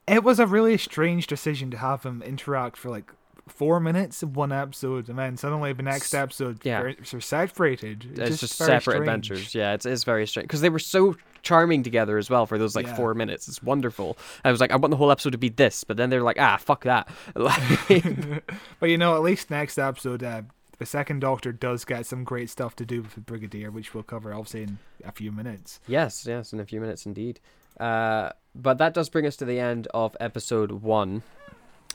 It 0.08 0.24
was 0.24 0.40
a 0.40 0.48
really 0.48 0.78
strange 0.78 1.28
decision 1.28 1.72
to 1.72 1.78
have 1.78 2.04
them 2.04 2.22
interact 2.22 2.78
for 2.78 2.90
like 2.90 3.12
four 3.48 3.80
minutes 3.80 4.24
of 4.24 4.36
one 4.36 4.52
episode, 4.52 5.10
and 5.10 5.18
then 5.18 5.38
suddenly 5.38 5.74
the 5.74 5.84
next 5.84 6.14
episode 6.14 6.60
yeah. 6.64 6.82
they're, 6.82 7.22
separated. 7.22 8.06
It's, 8.12 8.20
it's 8.20 8.40
just 8.40 8.58
very 8.58 8.68
separate 8.68 8.82
strange. 8.82 9.00
adventures. 9.02 9.56
Yeah, 9.56 9.74
it's, 9.74 9.86
it's 9.86 10.04
very 10.04 10.26
strange 10.28 10.48
because 10.48 10.62
they 10.62 10.70
were 10.70 10.80
so 10.80 11.16
charming 11.44 11.84
together 11.84 12.18
as 12.18 12.30
well 12.30 12.46
for 12.46 12.58
those 12.58 12.76
like 12.76 12.88
Yeah. 12.88 12.96
four 12.96 13.14
minutes. 13.14 13.48
It's 13.48 13.62
wonderful. 13.64 14.18
I 14.46 14.52
was 14.52 14.60
like, 14.62 14.72
I 14.72 14.76
want 14.76 14.92
the 14.92 14.98
whole 14.98 15.12
episode 15.12 15.32
to 15.32 15.38
be 15.38 15.50
this, 15.50 15.84
but 15.84 15.98
then 15.98 16.10
they're 16.10 16.24
like, 16.24 16.40
ah, 16.40 16.58
fuck 16.58 16.84
that. 16.84 17.10
But 18.80 18.90
you 18.90 18.98
know, 18.98 19.16
at 19.16 19.22
least 19.22 19.50
next 19.50 19.78
episode, 19.78 20.24
uh, 20.24 20.44
the 20.78 20.86
second 20.86 21.20
Doctor 21.20 21.52
does 21.52 21.86
get 21.86 22.06
some 22.06 22.24
great 22.24 22.50
stuff 22.50 22.76
to 22.78 22.86
do 22.86 23.02
with 23.02 23.14
the 23.16 23.22
Brigadier, 23.22 23.70
which 23.72 23.94
we'll 23.94 24.04
cover 24.04 24.34
obviously 24.34 24.64
in 24.64 24.80
a 25.04 25.12
few 25.12 25.32
minutes. 25.32 25.80
yes, 25.88 26.26
yes, 26.28 26.54
in 26.54 26.60
a 26.60 26.66
few 26.66 26.80
minutes 26.82 27.06
indeed. 27.06 27.40
Uh, 27.80 28.32
but 28.56 28.78
that 28.78 28.94
does 28.94 29.10
bring 29.10 29.26
us 29.26 29.36
to 29.38 29.46
the 29.46 29.60
end 29.60 29.88
of 29.94 30.16
episode 30.20 30.72
one. 30.72 31.24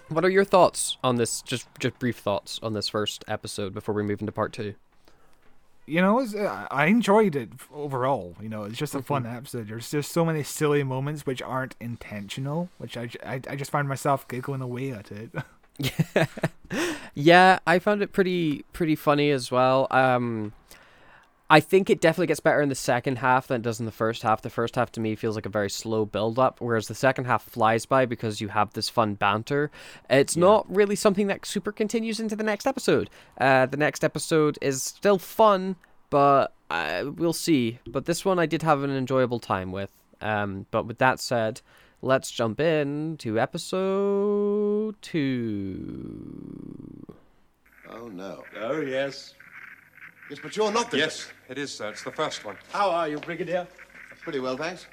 What 0.09 0.25
are 0.25 0.31
your 0.31 0.45
thoughts 0.45 0.97
on 1.03 1.17
this? 1.17 1.43
Just 1.43 1.67
just 1.79 1.99
brief 1.99 2.19
thoughts 2.19 2.61
on 2.63 2.73
this 2.75 2.89
first 2.89 3.25
episode 3.27 3.75
before 3.75 3.95
we 3.95 4.03
move 4.03 4.21
into 4.21 4.33
part 4.33 4.53
two. 4.53 4.75
You 5.89 6.01
know, 6.01 6.19
it's, 6.19 6.35
uh, 6.35 6.67
I 6.69 6.87
enjoyed 6.87 7.37
it 7.37 7.51
overall. 7.73 8.35
You 8.43 8.49
know, 8.49 8.65
it's 8.65 8.77
just 8.79 8.95
a 8.97 9.03
fun 9.03 9.23
Mm-hmm. 9.23 9.37
episode. 9.37 9.69
There's 9.69 9.89
just 9.91 10.11
so 10.11 10.25
many 10.25 10.43
silly 10.43 10.83
moments 10.83 11.25
which 11.27 11.41
aren't 11.43 11.77
intentional, 11.81 12.71
which 12.79 12.97
I 12.97 13.09
I 13.25 13.55
just 13.57 13.71
find 13.71 13.89
myself 13.89 14.27
giggling 14.29 14.63
away 14.63 14.91
at 14.93 15.11
it. 15.13 15.31
Yeah, 17.15 17.61
I 17.67 17.79
found 17.79 18.03
it 18.03 18.13
pretty 18.13 18.65
pretty 18.73 18.95
funny 18.97 19.31
as 19.31 19.51
well. 19.51 19.87
Um 19.91 20.53
I 21.49 21.61
think 21.61 21.89
it 21.89 22.01
definitely 22.01 22.27
gets 22.27 22.41
better 22.41 22.61
in 22.61 22.69
the 22.69 22.75
second 22.75 23.19
half 23.19 23.47
than 23.47 23.61
it 23.61 23.63
does 23.63 23.79
in 23.79 23.87
the 23.87 23.93
first 23.93 24.23
half. 24.23 24.43
The 24.43 24.51
first 24.51 24.75
half 24.75 24.91
to 24.93 25.01
me 25.01 25.15
feels 25.15 25.37
like 25.37 25.47
a 25.47 25.51
very 25.51 25.71
slow 25.71 26.05
build 26.05 26.41
up, 26.41 26.61
whereas 26.61 26.89
the 26.89 26.95
second 26.95 27.27
half 27.27 27.45
flies 27.45 27.87
by 27.87 28.05
because 28.05 28.41
you 28.41 28.49
have 28.49 28.73
this 28.73 28.89
fun 28.89 29.15
banter. 29.15 29.71
It's 30.11 30.37
not 30.37 30.67
really 30.69 30.97
something 30.97 31.29
that 31.29 31.47
super 31.47 31.71
continues 31.71 32.19
into 32.19 32.35
the 32.35 32.43
next 32.43 32.67
episode. 32.67 33.11
Uh, 33.41 33.67
the 33.67 33.77
next 33.77 34.03
episode 34.03 34.59
is 34.61 34.83
still 34.83 35.19
fun, 35.19 35.77
but 36.11 36.53
uh, 36.69 37.05
we'll 37.15 37.33
see. 37.33 37.79
But 37.87 38.07
this 38.07 38.25
one 38.25 38.41
I 38.41 38.47
did 38.47 38.63
have 38.63 38.83
an 38.83 38.91
enjoyable 38.91 39.39
time 39.39 39.71
with. 39.71 39.91
Um, 40.21 40.67
but 40.73 40.87
with 40.87 40.99
that 40.99 41.21
said, 41.21 41.61
let's 42.03 42.33
jump 42.33 42.59
in 42.59 43.19
to 43.19 43.39
episode 43.39 45.01
two. 45.01 47.07
Oh, 47.89 48.09
no. 48.09 48.43
Oh, 48.61 48.81
yes. 48.81 49.35
Yes, 50.29 50.41
but 50.43 50.57
you're 50.57 50.73
not 50.73 50.91
the... 50.91 50.99
Yes, 50.99 51.29
it 51.49 51.57
is, 51.57 51.73
sir. 51.73 51.91
It's 51.91 52.03
the 52.03 52.11
first 52.11 52.45
one. 52.45 52.57
How 52.73 52.91
are 52.91 53.09
you, 53.09 53.19
Brigadier? 53.19 53.67
Pretty 54.23 54.41
well, 54.41 54.57
thanks. 54.57 54.87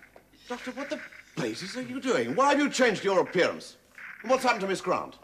Doctor, 0.48 0.72
what 0.72 0.90
the 0.92 1.00
blazes 1.36 1.76
are 1.76 1.82
you 1.82 2.00
doing? 2.00 2.36
Why 2.36 2.50
have 2.50 2.60
you 2.60 2.70
changed 2.70 3.04
your 3.04 3.20
appearance? 3.20 3.78
And 4.22 4.30
what's 4.30 4.44
happened 4.44 4.62
to 4.62 4.68
Miss 4.68 4.80
Grant? 4.80 5.18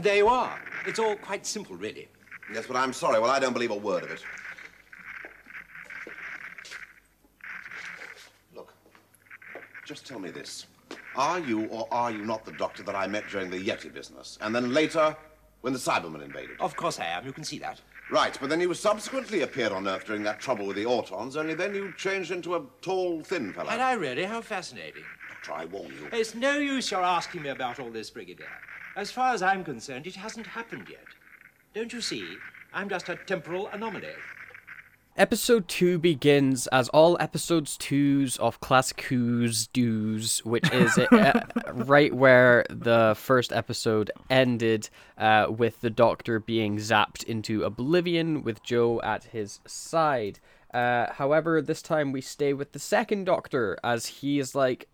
There 0.00 0.16
you 0.16 0.28
are. 0.28 0.58
It's 0.86 0.98
all 0.98 1.14
quite 1.16 1.44
simple, 1.44 1.76
really. 1.76 2.08
Yes, 2.54 2.66
but 2.66 2.76
I'm 2.76 2.94
sorry. 2.94 3.20
Well, 3.20 3.30
I 3.30 3.38
don't 3.38 3.52
believe 3.52 3.70
a 3.70 3.76
word 3.76 4.04
of 4.04 4.10
it. 4.10 4.24
Look, 8.54 8.72
just 9.84 10.06
tell 10.06 10.18
me 10.18 10.30
this. 10.30 10.66
Are 11.20 11.38
you 11.38 11.66
or 11.66 11.86
are 11.90 12.10
you 12.10 12.24
not 12.24 12.46
the 12.46 12.52
doctor 12.52 12.82
that 12.82 12.94
I 12.96 13.06
met 13.06 13.28
during 13.28 13.50
the 13.50 13.62
Yeti 13.62 13.92
business? 13.92 14.38
And 14.40 14.54
then 14.54 14.72
later, 14.72 15.14
when 15.60 15.74
the 15.74 15.78
Cybermen 15.78 16.24
invaded? 16.24 16.58
Of 16.58 16.74
course 16.76 16.98
I 16.98 17.04
am. 17.04 17.26
You 17.26 17.32
can 17.34 17.44
see 17.44 17.58
that. 17.58 17.78
Right, 18.10 18.38
but 18.40 18.48
then 18.48 18.58
you 18.58 18.72
subsequently 18.72 19.42
appeared 19.42 19.70
on 19.70 19.86
Earth 19.86 20.06
during 20.06 20.22
that 20.22 20.40
trouble 20.40 20.64
with 20.64 20.76
the 20.76 20.84
Autons, 20.84 21.36
only 21.36 21.52
then 21.52 21.74
you 21.74 21.92
changed 21.98 22.30
into 22.30 22.54
a 22.54 22.62
tall, 22.80 23.20
thin 23.20 23.52
fellow. 23.52 23.68
And 23.68 23.82
I 23.82 23.92
really? 23.92 24.24
How 24.24 24.40
fascinating. 24.40 25.02
Doctor, 25.28 25.52
I 25.52 25.66
warn 25.66 25.88
you. 25.88 26.08
It's 26.10 26.34
no 26.34 26.56
use 26.56 26.90
your 26.90 27.02
asking 27.02 27.42
me 27.42 27.50
about 27.50 27.78
all 27.78 27.90
this, 27.90 28.08
Brigadier. 28.08 28.48
As 28.96 29.10
far 29.10 29.34
as 29.34 29.42
I'm 29.42 29.62
concerned, 29.62 30.06
it 30.06 30.16
hasn't 30.16 30.46
happened 30.46 30.86
yet. 30.88 31.04
Don't 31.74 31.92
you 31.92 32.00
see? 32.00 32.38
I'm 32.72 32.88
just 32.88 33.10
a 33.10 33.16
temporal 33.16 33.68
anomaly. 33.68 34.14
Episode 35.20 35.68
2 35.68 35.98
begins 35.98 36.66
as 36.68 36.88
all 36.88 37.18
episodes 37.20 37.76
2s 37.76 38.38
of 38.38 38.58
Classic 38.60 39.02
Who's 39.02 39.66
do's, 39.66 40.38
which 40.46 40.72
is 40.72 40.96
uh, 40.96 41.44
right 41.74 42.14
where 42.14 42.64
the 42.70 43.14
first 43.18 43.52
episode 43.52 44.10
ended, 44.30 44.88
uh, 45.18 45.48
with 45.50 45.82
the 45.82 45.90
Doctor 45.90 46.40
being 46.40 46.78
zapped 46.78 47.22
into 47.24 47.64
oblivion 47.64 48.42
with 48.42 48.62
Jo 48.62 48.98
at 49.02 49.24
his 49.24 49.60
side. 49.66 50.40
Uh, 50.72 51.12
however, 51.12 51.60
this 51.60 51.82
time 51.82 52.12
we 52.12 52.22
stay 52.22 52.54
with 52.54 52.72
the 52.72 52.78
second 52.78 53.24
Doctor 53.24 53.76
as 53.84 54.06
he 54.06 54.38
is 54.38 54.54
like, 54.54 54.88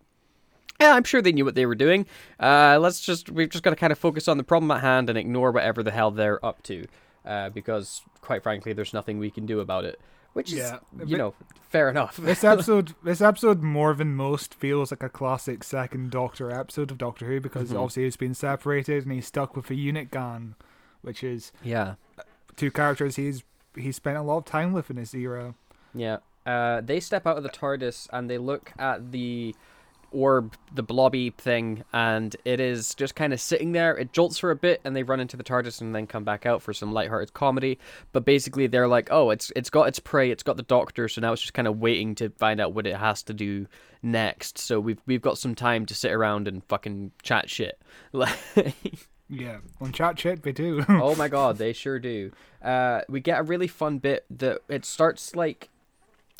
yeah, 0.80 0.94
I'm 0.94 1.04
sure 1.04 1.22
they 1.22 1.30
knew 1.30 1.44
what 1.44 1.54
they 1.54 1.66
were 1.66 1.76
doing. 1.76 2.04
Uh, 2.40 2.78
let's 2.80 2.98
just, 2.98 3.30
we've 3.30 3.50
just 3.50 3.62
got 3.62 3.70
to 3.70 3.76
kind 3.76 3.92
of 3.92 3.98
focus 4.00 4.26
on 4.26 4.38
the 4.38 4.42
problem 4.42 4.72
at 4.72 4.80
hand 4.80 5.08
and 5.08 5.16
ignore 5.16 5.52
whatever 5.52 5.84
the 5.84 5.92
hell 5.92 6.10
they're 6.10 6.44
up 6.44 6.64
to. 6.64 6.84
Uh, 7.24 7.48
because, 7.50 8.02
quite 8.22 8.42
frankly, 8.42 8.72
there's 8.72 8.92
nothing 8.92 9.20
we 9.20 9.30
can 9.30 9.46
do 9.46 9.60
about 9.60 9.84
it. 9.84 10.00
Which 10.36 10.52
is, 10.52 10.58
Yeah, 10.58 10.78
you 11.06 11.16
know, 11.16 11.32
fair 11.70 11.88
enough. 11.88 12.18
this 12.18 12.44
episode, 12.52 12.94
this 13.02 13.22
episode 13.22 13.62
more 13.62 13.94
than 13.94 14.14
most 14.14 14.52
feels 14.54 14.90
like 14.90 15.02
a 15.02 15.08
classic 15.08 15.64
second 15.64 16.10
Doctor 16.10 16.50
episode 16.50 16.90
of 16.90 16.98
Doctor 16.98 17.24
Who 17.26 17.40
because 17.40 17.68
Mm-hmm. 17.70 17.78
obviously 17.78 18.04
he's 18.04 18.16
been 18.16 18.34
separated 18.34 19.04
and 19.04 19.12
he's 19.12 19.26
stuck 19.26 19.56
with 19.56 19.70
a 19.70 19.74
unit 19.74 20.10
gun, 20.10 20.54
which 21.00 21.24
is 21.24 21.52
yeah, 21.64 21.94
two 22.56 22.70
characters 22.70 23.16
he's 23.16 23.42
he 23.74 23.90
spent 23.92 24.18
a 24.18 24.22
lot 24.22 24.38
of 24.38 24.44
time 24.44 24.72
with 24.74 24.90
in 24.90 24.96
his 24.98 25.14
era. 25.14 25.54
yeah. 25.94 26.18
Uh, 26.44 26.80
they 26.80 27.00
step 27.00 27.26
out 27.26 27.36
of 27.36 27.42
the 27.42 27.48
TARDIS 27.48 28.08
and 28.12 28.30
they 28.30 28.38
look 28.38 28.72
at 28.78 29.10
the 29.10 29.52
orb, 30.12 30.54
the 30.74 30.82
blobby 30.82 31.30
thing, 31.30 31.84
and 31.92 32.34
it 32.44 32.60
is 32.60 32.94
just 32.94 33.14
kind 33.14 33.32
of 33.32 33.40
sitting 33.40 33.72
there. 33.72 33.96
It 33.96 34.12
jolts 34.12 34.38
for 34.38 34.50
a 34.50 34.56
bit, 34.56 34.80
and 34.84 34.94
they 34.94 35.02
run 35.02 35.20
into 35.20 35.36
the 35.36 35.44
TARDIS 35.44 35.80
and 35.80 35.94
then 35.94 36.06
come 36.06 36.24
back 36.24 36.46
out 36.46 36.62
for 36.62 36.72
some 36.72 36.92
lighthearted 36.92 37.34
comedy. 37.34 37.78
But 38.12 38.24
basically, 38.24 38.66
they're 38.66 38.88
like, 38.88 39.08
"Oh, 39.10 39.30
it's 39.30 39.52
it's 39.56 39.70
got 39.70 39.88
its 39.88 39.98
prey, 39.98 40.30
it's 40.30 40.42
got 40.42 40.56
the 40.56 40.62
Doctor, 40.62 41.08
so 41.08 41.20
now 41.20 41.32
it's 41.32 41.42
just 41.42 41.54
kind 41.54 41.68
of 41.68 41.78
waiting 41.78 42.14
to 42.16 42.30
find 42.30 42.60
out 42.60 42.72
what 42.72 42.86
it 42.86 42.96
has 42.96 43.22
to 43.24 43.34
do 43.34 43.66
next." 44.02 44.58
So 44.58 44.80
we've 44.80 45.00
we've 45.06 45.22
got 45.22 45.38
some 45.38 45.54
time 45.54 45.86
to 45.86 45.94
sit 45.94 46.12
around 46.12 46.48
and 46.48 46.64
fucking 46.64 47.12
chat 47.22 47.50
shit. 47.50 47.80
Like 48.12 48.36
Yeah, 49.28 49.58
on 49.80 49.90
chat 49.92 50.18
shit 50.20 50.42
they 50.44 50.52
do. 50.52 50.84
oh 50.88 51.16
my 51.16 51.28
god, 51.36 51.58
they 51.58 51.72
sure 51.72 51.98
do. 51.98 52.30
Uh, 52.62 53.00
we 53.08 53.20
get 53.20 53.40
a 53.40 53.42
really 53.42 53.66
fun 53.66 53.98
bit 53.98 54.24
that 54.30 54.60
it 54.68 54.84
starts 54.84 55.34
like 55.34 55.68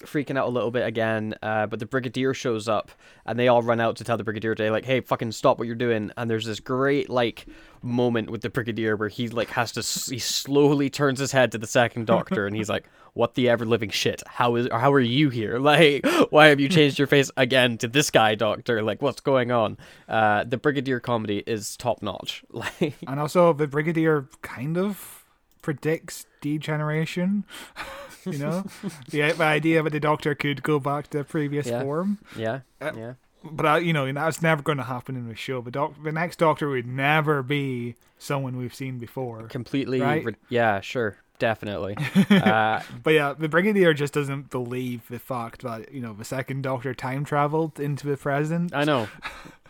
freaking 0.07 0.39
out 0.39 0.47
a 0.47 0.51
little 0.51 0.71
bit 0.71 0.87
again, 0.87 1.35
uh, 1.43 1.67
but 1.67 1.79
the 1.79 1.87
Brigadier 1.87 2.35
shows 2.35 2.69
up 2.69 2.91
and 3.25 3.39
they 3.39 3.49
all 3.49 3.63
run 3.63 3.81
out 3.81 3.97
to 3.97 4.05
tell 4.05 4.17
the 4.17 4.25
Brigadier 4.25 4.55
to 4.55 4.71
like, 4.71 4.85
hey, 4.85 5.01
fucking 5.01 5.33
stop 5.33 5.59
what 5.59 5.67
you're 5.67 5.77
doing. 5.77 6.11
And 6.17 6.31
there's 6.31 6.47
this 6.47 6.61
great 6.61 7.11
like 7.11 7.47
moment 7.83 8.31
with 8.31 8.41
the 8.41 8.51
Brigadier 8.51 8.97
where 8.97 9.09
he 9.09 9.29
like 9.29 9.49
has 9.51 9.73
to 9.73 9.81
he 10.13 10.19
slowly 10.19 10.91
turns 10.91 11.21
his 11.21 11.33
head 11.33 11.53
to 11.53 11.59
the 11.59 11.67
second 11.67 12.07
Doctor 12.07 12.47
and 12.47 12.57
he's 12.57 12.69
like, 12.69 12.89
what 13.15 13.35
the 13.35 13.49
ever 13.49 13.65
living 13.65 13.91
shit? 13.91 14.23
How 14.27 14.57
is 14.57 14.69
how 14.71 14.93
are 14.93 15.01
you 15.01 15.31
here? 15.31 15.59
Like, 15.67 16.07
why 16.31 16.47
have 16.47 16.61
you 16.61 16.69
changed 16.69 16.97
your 16.97 17.09
face 17.09 17.29
again 17.37 17.77
to 17.79 17.89
this 17.89 18.11
guy, 18.11 18.37
Doctor? 18.37 18.83
Like, 18.83 19.03
what's 19.03 19.21
going 19.21 19.51
on? 19.51 19.77
Uh, 20.09 20.45
the 20.45 20.57
Brigadier 20.57 21.01
comedy 21.01 21.43
is 21.45 21.77
top 21.77 22.03
notch. 22.03 22.45
Like, 22.53 22.95
and 23.07 23.19
also 23.19 23.53
the 23.53 23.67
Brigadier 23.67 24.29
kind 24.43 24.79
of 24.79 25.26
predicts 25.67 26.27
degeneration. 26.41 27.45
you 28.25 28.39
know, 28.39 28.65
the, 29.11 29.33
the 29.33 29.43
idea 29.45 29.83
that 29.83 29.91
the 29.93 30.01
Doctor 30.01 30.35
could 30.35 30.63
go 30.63 30.79
back 30.81 31.09
to 31.11 31.19
the 31.19 31.25
previous 31.25 31.67
Yeah. 31.67 31.83
form. 31.83 32.19
yeah, 32.37 32.61
Uh, 32.81 32.93
yeah. 32.97 33.13
But 33.45 33.67
uh, 33.67 33.75
you 33.77 33.93
know 33.93 34.11
that's 34.13 34.43
never 34.43 34.63
going 34.63 34.79
to 34.79 34.85
happen 34.85 35.15
in 35.17 35.29
the 35.29 35.37
show. 35.37 35.61
The 35.61 35.71
doc- 35.71 36.03
the 36.03 36.11
next 36.13 36.37
Doctor 36.39 36.69
would 36.69 36.87
never 36.87 37.43
be 37.43 37.95
someone 38.19 38.57
we've 38.57 38.75
seen 38.75 38.99
before. 38.99 39.43
completely 39.49 40.01
Right? 40.01 40.25
re- 40.25 40.35
yeah 40.49 40.81
sure 40.81 41.19
definitely 41.39 41.95
uh, 42.31 42.81
But 43.03 43.13
yeah, 43.13 43.35
the 43.39 43.49
Brigadier 43.49 43.93
just 43.93 44.15
doesn't 44.15 44.51
believe 44.51 45.07
the 45.09 45.19
fact 45.19 45.63
that 45.63 45.93
you 45.93 46.01
know 46.01 46.15
the 46.15 46.25
second 46.25 46.63
Doctor 46.63 46.95
time 46.95 47.25
traveled 47.25 47.79
into 47.79 48.07
the 48.07 48.17
present. 48.17 48.75
i 48.75 48.85
know 48.85 49.07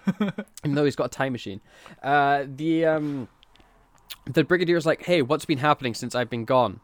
even 0.65 0.75
though 0.77 0.85
he's 0.85 0.97
got 0.97 1.07
a 1.07 1.17
time 1.21 1.33
machine 1.33 1.61
uh, 2.03 2.45
the 2.47 2.85
um 2.87 3.29
the 4.25 4.45
brigadier's 4.45 4.87
like 4.87 5.05
hey 5.05 5.23
what's 5.23 5.45
been 5.45 5.59
happening 5.59 5.95
since 5.95 6.15
i've 6.15 6.31
been 6.31 6.45
gone 6.45 6.81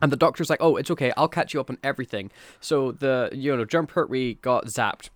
and 0.00 0.12
the 0.12 0.16
doctor's 0.16 0.48
like 0.50 0.60
oh 0.60 0.76
it's 0.76 0.90
okay 0.90 1.12
i'll 1.16 1.28
catch 1.28 1.52
you 1.52 1.60
up 1.60 1.70
on 1.70 1.78
everything 1.82 2.30
so 2.60 2.92
the 2.92 3.28
you 3.32 3.56
know 3.56 3.64
jon 3.64 3.86
pertwee 3.86 4.34
got 4.34 4.66
zapped 4.66 5.10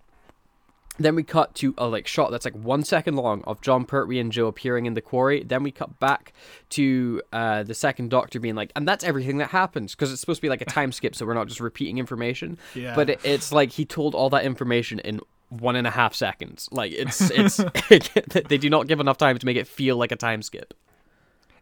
then 0.99 1.15
we 1.15 1.23
cut 1.23 1.55
to 1.55 1.73
a 1.77 1.87
like 1.87 2.07
shot 2.07 2.31
that's 2.31 2.45
like 2.45 2.55
one 2.55 2.83
second 2.83 3.15
long 3.15 3.43
of 3.45 3.61
Jon 3.61 3.85
Pertwee 3.85 4.19
and 4.19 4.31
Jo 4.31 4.47
appearing 4.47 4.85
in 4.85 4.93
the 4.93 5.01
quarry. 5.01 5.43
Then 5.43 5.63
we 5.63 5.71
cut 5.71 5.99
back 5.99 6.33
to 6.69 7.21
uh, 7.31 7.63
the 7.63 7.73
second 7.73 8.09
Doctor 8.09 8.39
being 8.39 8.55
like, 8.55 8.71
and 8.75 8.87
that's 8.87 9.03
everything 9.03 9.37
that 9.37 9.49
happens 9.49 9.95
because 9.95 10.11
it's 10.11 10.21
supposed 10.21 10.37
to 10.37 10.41
be 10.43 10.49
like 10.49 10.61
a 10.61 10.65
time 10.65 10.91
skip, 10.91 11.15
so 11.15 11.25
we're 11.25 11.33
not 11.33 11.47
just 11.47 11.59
repeating 11.59 11.97
information. 11.97 12.59
Yeah. 12.75 12.95
But 12.95 13.09
it, 13.09 13.21
it's 13.23 13.51
like 13.51 13.71
he 13.71 13.85
told 13.85 14.13
all 14.13 14.29
that 14.31 14.45
information 14.45 14.99
in 14.99 15.19
one 15.49 15.75
and 15.75 15.87
a 15.87 15.91
half 15.91 16.13
seconds. 16.13 16.69
Like 16.71 16.91
it's 16.91 17.21
it's 17.31 17.57
they 18.47 18.57
do 18.57 18.69
not 18.69 18.87
give 18.87 18.99
enough 18.99 19.17
time 19.17 19.37
to 19.37 19.45
make 19.45 19.57
it 19.57 19.67
feel 19.67 19.97
like 19.97 20.11
a 20.11 20.15
time 20.15 20.41
skip. 20.43 20.75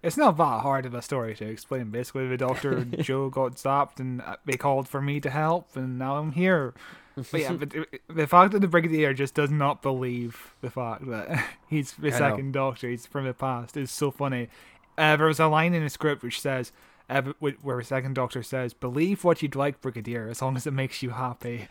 It's 0.03 0.17
not 0.17 0.35
that 0.37 0.61
hard 0.61 0.85
of 0.87 0.93
a 0.95 1.01
story 1.01 1.35
to 1.35 1.45
explain. 1.45 1.91
Basically, 1.91 2.27
the 2.27 2.37
Doctor 2.37 2.75
and 2.77 3.03
Jo 3.03 3.29
got 3.29 3.53
zapped, 3.55 3.99
and 3.99 4.21
uh, 4.21 4.37
they 4.45 4.57
called 4.57 4.87
for 4.87 5.01
me 5.01 5.19
to 5.19 5.29
help, 5.29 5.75
and 5.75 5.99
now 5.99 6.17
I'm 6.17 6.31
here. 6.31 6.73
But 7.15 7.33
yeah, 7.41 7.53
but 7.53 7.69
the- 8.07 8.27
fact 8.27 8.53
that 8.53 8.59
the 8.61 8.67
Brigadier 8.67 9.13
just 9.13 9.35
does 9.35 9.51
not 9.51 9.81
believe 9.81 10.53
the 10.61 10.69
fact 10.71 11.07
that 11.09 11.45
he's 11.69 11.91
the 11.93 12.07
I 12.07 12.11
know. 12.11 12.17
second 12.17 12.51
Doctor, 12.53 12.89
he's 12.89 13.05
from 13.05 13.25
the 13.25 13.33
past, 13.33 13.77
is 13.77 13.91
so 13.91 14.09
funny. 14.11 14.47
Uh, 14.97 15.17
there 15.17 15.27
was 15.27 15.39
a 15.39 15.47
line 15.47 15.73
in 15.73 15.83
the 15.83 15.89
script 15.89 16.23
which 16.23 16.39
says, 16.41 16.71
uh, 17.09 17.21
where 17.39 17.77
the 17.77 17.83
second 17.83 18.13
Doctor 18.15 18.41
says, 18.41 18.73
"Believe 18.73 19.23
what 19.25 19.41
you'd 19.41 19.55
like, 19.55 19.81
Brigadier, 19.81 20.29
as 20.29 20.41
long 20.41 20.55
as 20.55 20.65
it 20.65 20.71
makes 20.71 21.03
you 21.03 21.09
happy," 21.11 21.67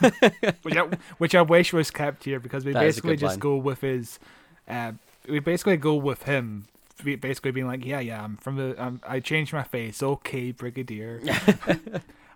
which 0.62 0.76
I, 0.76 0.88
which 1.18 1.34
I 1.34 1.42
wish 1.42 1.72
was 1.72 1.90
kept 1.90 2.24
here 2.24 2.40
because 2.40 2.64
we 2.64 2.72
That 2.72 2.80
basically 2.80 3.16
just 3.16 3.32
line. 3.34 3.38
go 3.38 3.56
with 3.56 3.82
his. 3.82 4.18
Uh, 4.68 4.92
we 5.28 5.38
basically 5.40 5.76
go 5.76 5.94
with 5.94 6.22
him, 6.22 6.66
basically 7.02 7.50
being 7.50 7.66
like, 7.66 7.84
"Yeah, 7.84 8.00
yeah, 8.00 8.22
I'm 8.24 8.36
from 8.36 8.56
the. 8.56 8.82
Um, 8.82 9.00
I 9.06 9.20
changed 9.20 9.52
my 9.52 9.62
face. 9.62 10.02
Okay, 10.02 10.52
Brigadier." 10.52 11.20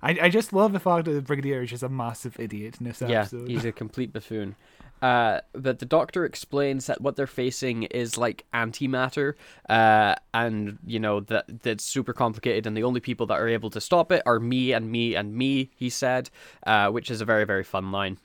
I, 0.03 0.19
I 0.23 0.29
just 0.29 0.53
love 0.53 0.73
the 0.73 0.81
fact 0.81 1.07
that 1.07 1.13
the 1.13 1.23
Brigadier 1.23 1.63
is 1.63 1.71
just 1.71 1.83
a 1.83 1.89
massive 1.89 2.39
idiot 2.39 2.77
in 2.79 2.85
this 2.87 3.01
Yeah, 3.01 3.23
episode. 3.23 3.49
he's 3.49 3.65
a 3.65 3.73
complete 3.83 4.13
buffoon. 4.13 4.55
Uh, 5.01 5.41
but 5.53 5.79
the 5.81 5.87
doctor 5.87 6.25
explains 6.25 6.87
that 6.87 7.01
what 7.01 7.17
they're 7.17 7.27
facing 7.27 7.83
is 7.85 8.17
like 8.17 8.45
antimatter, 8.55 9.35
uh, 9.69 10.15
and 10.33 10.79
you 10.87 10.99
know 11.01 11.21
that 11.21 11.63
that's 11.63 11.85
super 11.85 12.13
complicated, 12.13 12.67
and 12.67 12.77
the 12.77 12.83
only 12.85 13.01
people 13.01 13.27
that 13.27 13.39
are 13.41 13.49
able 13.49 13.71
to 13.71 13.81
stop 13.81 14.13
it 14.13 14.23
are 14.27 14.39
me 14.41 14.73
and 14.73 14.91
me 14.91 15.15
and 15.15 15.35
me. 15.35 15.71
He 15.77 15.91
said, 15.91 16.31
uh, 16.67 16.91
which 16.91 17.11
is 17.11 17.21
a 17.21 17.25
very 17.25 17.45
very 17.45 17.65
fun 17.65 17.91
line. 17.93 18.19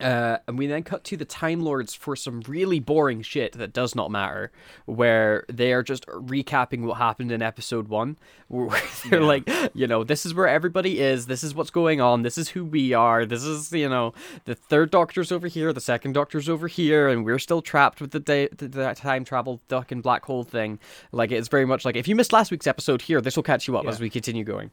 Uh, 0.00 0.38
and 0.48 0.58
we 0.58 0.66
then 0.66 0.82
cut 0.82 1.04
to 1.04 1.16
the 1.16 1.24
Time 1.24 1.60
Lords 1.60 1.94
for 1.94 2.16
some 2.16 2.40
really 2.48 2.80
boring 2.80 3.22
shit 3.22 3.52
that 3.52 3.72
does 3.72 3.94
not 3.94 4.10
matter, 4.10 4.50
where 4.86 5.44
they 5.50 5.72
are 5.72 5.82
just 5.84 6.04
recapping 6.08 6.82
what 6.82 6.94
happened 6.98 7.30
in 7.30 7.42
episode 7.42 7.88
one. 7.88 8.18
Where 8.48 8.78
they're 9.08 9.22
like, 9.22 9.48
you 9.74 9.86
know, 9.86 10.04
this 10.04 10.26
is 10.26 10.34
where 10.34 10.46
everybody 10.46 11.00
is, 11.00 11.26
this 11.26 11.42
is 11.42 11.54
what's 11.54 11.70
going 11.70 12.00
on, 12.00 12.22
this 12.22 12.36
is 12.38 12.50
who 12.50 12.64
we 12.64 12.92
are, 12.92 13.24
this 13.24 13.42
is, 13.42 13.72
you 13.72 13.88
know, 13.88 14.12
the 14.44 14.54
third 14.54 14.90
Doctor's 14.90 15.32
over 15.32 15.48
here, 15.48 15.72
the 15.72 15.80
second 15.80 16.12
Doctor's 16.12 16.48
over 16.48 16.68
here, 16.68 17.08
and 17.08 17.24
we're 17.24 17.38
still 17.38 17.62
trapped 17.62 18.00
with 18.02 18.10
the, 18.12 18.20
day, 18.20 18.48
the, 18.56 18.68
the 18.68 18.92
time 18.94 19.24
travel 19.24 19.60
duck 19.66 19.90
and 19.90 20.02
black 20.02 20.24
hole 20.26 20.44
thing. 20.44 20.78
Like, 21.10 21.32
it's 21.32 21.48
very 21.48 21.64
much 21.64 21.84
like, 21.86 21.96
if 21.96 22.06
you 22.06 22.14
missed 22.14 22.32
last 22.34 22.50
week's 22.50 22.66
episode 22.66 23.00
here, 23.02 23.20
this 23.22 23.34
will 23.34 23.42
catch 23.42 23.66
you 23.66 23.76
up 23.78 23.84
Yeah. 23.84 23.90
as 23.90 23.98
we 23.98 24.10
continue 24.10 24.44
going. 24.44 24.70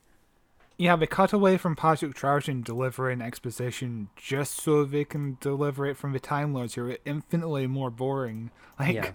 Yeah, 0.81 0.95
they 0.95 1.05
cut 1.05 1.31
away 1.31 1.57
from 1.57 1.75
Patrick 1.75 2.15
Troughton 2.15 2.63
delivering 2.63 3.21
exposition 3.21 4.09
just 4.15 4.59
so 4.59 4.83
they 4.83 5.05
can 5.05 5.37
deliver 5.39 5.85
it 5.85 5.95
from 5.95 6.11
the 6.11 6.19
Time 6.19 6.55
Lords 6.55 6.73
who 6.73 6.89
are 6.89 6.97
infinitely 7.05 7.67
more 7.67 7.91
boring. 7.91 8.49
Like, 8.79 8.95
Yeah. 8.95 9.11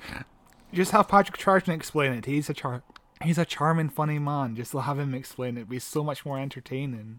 just 0.72 0.92
have 0.92 1.08
Patrick 1.08 1.36
Troughton 1.36 1.74
explain 1.74 2.12
it. 2.12 2.26
He's 2.26 2.48
a 2.48 2.54
char- 2.54 2.84
he's 3.20 3.36
a 3.36 3.44
charming, 3.44 3.88
funny 3.88 4.20
man. 4.20 4.54
Just 4.54 4.74
have 4.74 5.00
him 5.00 5.12
explain 5.12 5.56
it. 5.56 5.62
It'd 5.62 5.68
be 5.70 5.80
so 5.80 6.04
much 6.04 6.24
more 6.24 6.38
entertaining. 6.38 7.18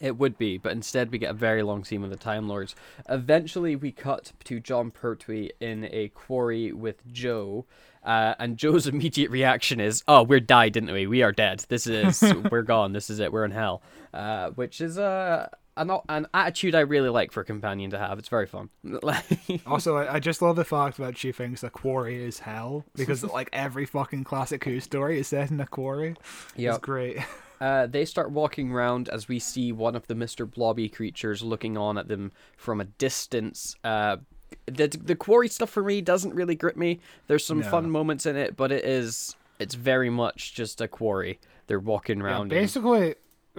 It 0.00 0.16
would 0.16 0.38
be, 0.38 0.56
but 0.56 0.72
instead 0.72 1.12
we 1.12 1.18
get 1.18 1.30
a 1.30 1.34
very 1.34 1.62
long 1.62 1.84
scene 1.84 2.00
with 2.00 2.10
the 2.10 2.16
Time 2.16 2.48
Lords. 2.48 2.74
Eventually, 3.08 3.76
we 3.76 3.92
cut 3.92 4.32
to 4.44 4.60
Jon 4.60 4.90
Pertwee 4.92 5.50
in 5.60 5.84
a 5.92 6.08
quarry 6.08 6.72
with 6.72 7.06
Jo, 7.12 7.66
uh, 8.04 8.34
and 8.38 8.56
Jo's 8.56 8.86
immediate 8.94 9.30
reaction 9.30 9.80
is, 9.80 10.02
"Oh, 10.06 10.22
we're 10.22 10.40
died, 10.40 10.72
didn't 10.74 10.92
we? 10.92 11.06
We 11.06 11.22
are 11.22 11.32
dead. 11.32 11.64
This 11.68 11.86
is 11.86 12.22
we're 12.50 12.62
gone. 12.62 12.92
This 12.92 13.10
is 13.10 13.18
it. 13.20 13.32
We're 13.32 13.44
in 13.44 13.50
hell." 13.50 13.82
Uh, 14.12 14.50
which 14.50 14.80
is 14.80 14.98
uh, 14.98 15.48
an 15.76 15.90
an 16.08 16.26
attitude 16.34 16.74
I 16.74 16.80
really 16.80 17.08
like 17.08 17.32
for 17.32 17.40
a 17.40 17.44
companion 17.44 17.90
to 17.90 17.98
have. 17.98 18.18
It's 18.18 18.28
very 18.28 18.46
fun. 18.46 18.70
Also, 19.66 19.96
I, 19.96 20.14
I 20.14 20.20
just 20.20 20.42
love 20.42 20.56
the 20.56 20.64
fact 20.64 20.98
that 20.98 21.16
she 21.16 21.32
thinks 21.32 21.62
a 21.62 21.70
quarry 21.70 22.22
is 22.22 22.40
hell 22.40 22.84
because 22.94 23.24
like 23.24 23.48
every 23.52 23.86
fucking 23.86 24.24
classic 24.24 24.64
Who 24.64 24.80
story 24.80 25.18
is 25.20 25.28
set 25.28 25.50
in 25.50 25.60
a 25.60 25.66
quarry. 25.66 26.16
Yep. 26.56 26.74
It's 26.74 26.84
great. 26.84 27.18
Uh, 27.60 27.86
they 27.86 28.04
start 28.04 28.30
walking 28.30 28.72
around 28.72 29.08
as 29.08 29.28
we 29.28 29.38
see 29.38 29.72
one 29.72 29.94
of 29.94 30.06
the 30.06 30.14
Mr. 30.14 30.50
Blobby 30.50 30.88
creatures 30.88 31.42
looking 31.42 31.78
on 31.78 31.96
at 31.96 32.08
them 32.08 32.32
from 32.56 32.80
a 32.80 32.84
distance. 32.84 33.76
Uh, 33.84 34.18
the 34.66 34.88
the 34.88 35.14
quarry 35.16 35.48
stuff 35.48 35.70
for 35.70 35.82
me 35.82 36.00
doesn't 36.00 36.34
really 36.34 36.54
grip 36.54 36.76
me. 36.76 37.00
There's 37.26 37.44
some 37.44 37.60
No. 37.60 37.70
fun 37.70 37.90
moments 37.90 38.26
in 38.26 38.36
it, 38.36 38.56
but 38.56 38.70
it 38.72 38.84
is 38.84 39.36
it's 39.58 39.74
very 39.74 40.10
much 40.10 40.54
just 40.54 40.80
a 40.80 40.88
quarry. 40.88 41.38
They're 41.66 41.78
walking 41.80 42.20
around. 42.20 42.52
in. 42.52 42.58
basically, 42.58 43.14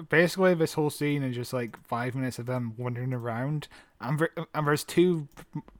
basically, 0.09 0.53
this 0.53 0.73
whole 0.73 0.89
scene 0.89 1.23
is 1.23 1.35
just 1.35 1.53
like 1.53 1.77
five 1.87 2.15
minutes 2.15 2.37
of 2.39 2.45
them 2.45 2.73
wandering 2.77 3.13
around, 3.13 3.67
and, 4.01 4.27
and 4.53 4.67
there's 4.67 4.83
two 4.83 5.27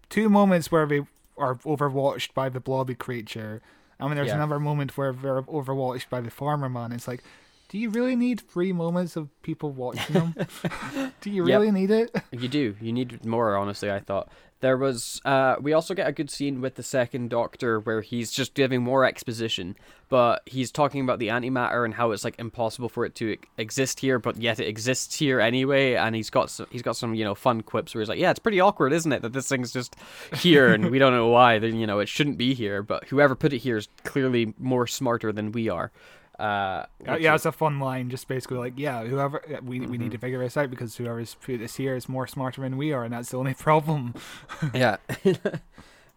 two 0.09 0.30
moments 0.30 0.72
where 0.72 0.86
they 0.86 1.01
are 1.38 1.55
overwatched 1.55 2.34
by 2.34 2.47
the 2.49 2.59
blobby 2.61 2.95
creature, 2.95 3.61
and 3.99 4.09
then 4.09 4.16
there's 4.16 4.30
Yeah. 4.30 4.36
another 4.36 4.59
moment 4.59 4.97
where 4.97 5.11
they're 5.11 5.41
overwatched 5.43 6.09
by 6.09 6.22
the 6.22 6.32
farmer 6.32 6.70
man. 6.70 6.91
It's 6.93 7.07
like, 7.07 7.24
do 7.70 7.78
you 7.78 7.89
really 7.89 8.16
need 8.16 8.41
three 8.41 8.72
moments 8.74 9.16
of 9.16 9.30
people 9.41 9.72
watching 9.72 10.13
them? 10.13 10.36
do 11.22 11.30
you 11.30 11.45
Yep. 11.45 11.59
really 11.59 11.72
need 11.72 11.91
it? 11.91 12.16
You 12.32 12.47
do. 12.47 12.76
You 12.80 12.93
need 12.93 13.26
more, 13.26 13.55
honestly, 13.57 13.91
I 13.91 13.99
thought. 13.99 14.30
There 14.61 14.78
was 14.78 15.22
uh 15.26 15.57
we 15.61 15.74
also 15.74 15.93
get 15.93 16.07
a 16.07 16.11
good 16.13 16.32
scene 16.32 16.59
with 16.61 16.76
the 16.76 16.82
second 16.82 17.30
doctor 17.30 17.80
where 17.80 18.01
he's 18.01 18.32
just 18.32 18.53
giving 18.55 18.82
more 18.82 19.05
exposition, 19.05 19.76
but 20.09 20.41
he's 20.45 20.72
talking 20.72 21.01
about 21.01 21.20
the 21.20 21.28
antimatter 21.28 21.84
and 21.86 21.93
how 21.93 22.11
it's 22.11 22.24
like 22.24 22.39
impossible 22.39 22.88
for 22.89 23.05
it 23.05 23.13
to 23.16 23.38
exist 23.57 23.99
here, 23.99 24.18
but 24.18 24.38
yet 24.38 24.59
it 24.59 24.68
exists 24.68 25.20
here 25.20 25.39
anyway, 25.39 25.95
and 25.95 26.16
he's 26.16 26.30
got 26.32 26.49
some, 26.49 26.66
he's 26.72 26.82
got 26.82 26.95
some, 26.95 27.13
you 27.13 27.24
know, 27.26 27.36
fun 27.36 27.61
quips 27.61 27.93
where 27.93 28.01
he's 28.01 28.09
like, 28.09 28.18
"Yeah, 28.18 28.32
it's 28.32 28.39
pretty 28.39 28.61
awkward, 28.61 28.93
isn't 28.93 29.11
it, 29.11 29.22
that 29.24 29.34
this 29.34 29.49
thing's 29.49 29.72
just 29.74 29.95
here 30.38 30.74
and 30.74 30.89
we 30.89 30.99
don't 30.99 31.13
know 31.13 31.28
why, 31.28 31.59
then 31.59 31.76
you 31.76 31.86
know, 31.86 31.99
it 31.99 32.07
shouldn't 32.09 32.38
be 32.38 32.53
here, 32.55 32.82
but 32.82 33.03
whoever 33.09 33.36
put 33.36 33.53
it 33.53 33.59
here 33.59 33.78
is 33.78 33.88
clearly 34.03 34.53
more 34.57 34.88
smarter 34.88 35.32
than 35.34 35.51
we 35.51 35.70
are." 35.70 35.91
Uh, 36.39 36.86
Uh, 37.07 37.15
yeah, 37.17 37.33
is- 37.33 37.39
it's 37.39 37.45
a 37.45 37.51
fun 37.51 37.79
line. 37.79 38.09
Just 38.09 38.27
basically 38.27 38.57
like, 38.57 38.73
yeah, 38.77 39.03
whoever 39.03 39.41
we 39.63 39.79
we 39.79 39.86
Mm-hmm. 39.86 39.91
need 40.03 40.11
to 40.11 40.17
figure 40.17 40.39
this 40.39 40.57
out 40.57 40.69
because 40.69 40.95
whoever's 40.97 41.36
put 41.36 41.59
this 41.59 41.75
here 41.75 41.95
is 41.95 42.09
more 42.09 42.27
smarter 42.27 42.61
than 42.61 42.77
we 42.77 42.91
are, 42.93 43.03
and 43.03 43.13
that's 43.13 43.31
the 43.31 43.38
only 43.38 43.53
problem. 43.67 44.13
yeah. 44.73 44.97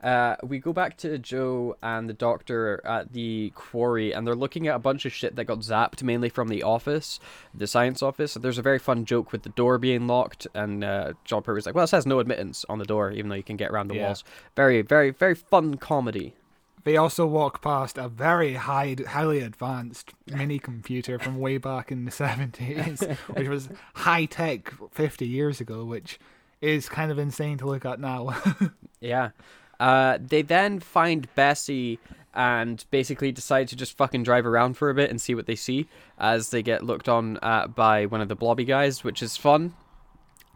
Uh, 0.01 0.37
we 0.45 0.61
go 0.61 0.73
back 0.73 0.97
to 0.97 1.19
Jo 1.19 1.77
and 1.83 2.09
the 2.09 2.13
doctor 2.15 2.81
at 2.85 3.13
the 3.13 3.51
quarry, 3.57 4.13
and 4.15 4.25
they're 4.25 4.37
looking 4.37 4.69
at 4.69 4.77
a 4.77 4.79
bunch 4.79 5.05
of 5.05 5.13
shit 5.13 5.35
that 5.35 5.47
got 5.47 5.59
zapped, 5.59 6.05
mainly 6.05 6.29
from 6.29 6.47
the 6.47 6.63
office, 6.63 7.19
the 7.53 7.67
science 7.67 8.01
office. 8.01 8.35
There's 8.35 8.59
a 8.59 8.63
very 8.63 8.79
fun 8.79 9.05
joke 9.05 9.33
with 9.33 9.43
the 9.43 9.49
door 9.49 9.77
being 9.77 10.07
locked, 10.07 10.47
and 10.55 10.85
uh, 10.85 11.15
Jon 11.25 11.43
Pertwee's 11.43 11.67
like, 11.67 11.75
"Well, 11.75 11.83
it 11.83 11.89
says 11.89 12.07
no 12.07 12.21
admittance 12.21 12.65
on 12.69 12.79
the 12.79 12.85
door, 12.85 13.11
even 13.11 13.29
though 13.29 13.35
you 13.35 13.43
can 13.43 13.57
get 13.57 13.73
around 13.73 13.89
the 13.89 13.97
Yeah. 13.97 14.05
walls." 14.07 14.23
Very, 14.55 14.83
very, 14.83 15.11
very 15.11 15.35
fun 15.35 15.79
comedy. 15.79 16.37
They 16.85 16.97
also 16.97 17.27
walk 17.27 17.61
past 17.63 17.99
a 17.99 18.09
very 18.09 18.55
high, 18.55 18.97
highly 19.07 19.41
advanced 19.41 20.13
mini 20.27 20.59
computer 20.59 21.19
from 21.19 21.39
way 21.39 21.59
back 21.59 21.91
in 21.93 22.05
the 22.05 22.11
seventies, 22.11 23.03
which 23.35 23.49
was 23.49 23.69
high 23.95 24.25
tech 24.25 24.73
fifty 24.91 25.27
years 25.27 25.61
ago, 25.61 25.85
which 25.85 26.19
is 26.61 26.89
kind 26.89 27.11
of 27.13 27.19
insane 27.19 27.59
to 27.59 27.67
look 27.67 27.85
at 27.85 28.01
now. 28.01 28.37
Yeah. 29.01 29.31
Uh, 29.79 30.19
they 30.21 30.43
then 30.43 30.81
find 30.81 31.33
Bessie 31.37 32.01
and 32.35 32.85
basically 32.91 33.31
decide 33.31 33.69
to 33.69 33.77
just 33.77 33.97
fucking 33.97 34.25
drive 34.25 34.45
around 34.45 34.77
for 34.77 34.91
a 34.91 34.95
bit 34.95 35.09
and 35.09 35.21
see 35.21 35.37
what 35.37 35.47
they 35.47 35.55
see 35.55 35.87
as 36.19 36.51
they 36.51 36.65
get 36.65 36.83
looked 36.83 37.09
on 37.09 37.39
at 37.43 37.77
by 37.77 38.07
one 38.07 38.21
of 38.21 38.27
the 38.29 38.35
blobby 38.35 38.65
guys, 38.65 39.05
which 39.05 39.23
is 39.23 39.37
fun. 39.37 39.73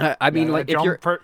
Uh, 0.00 0.16
I 0.20 0.30
mean, 0.30 0.48
Yeah, 0.48 0.52
like, 0.54 0.68
if 0.68 0.74
Jon 0.74 0.84
you're. 0.84 0.98
Per- 0.98 1.22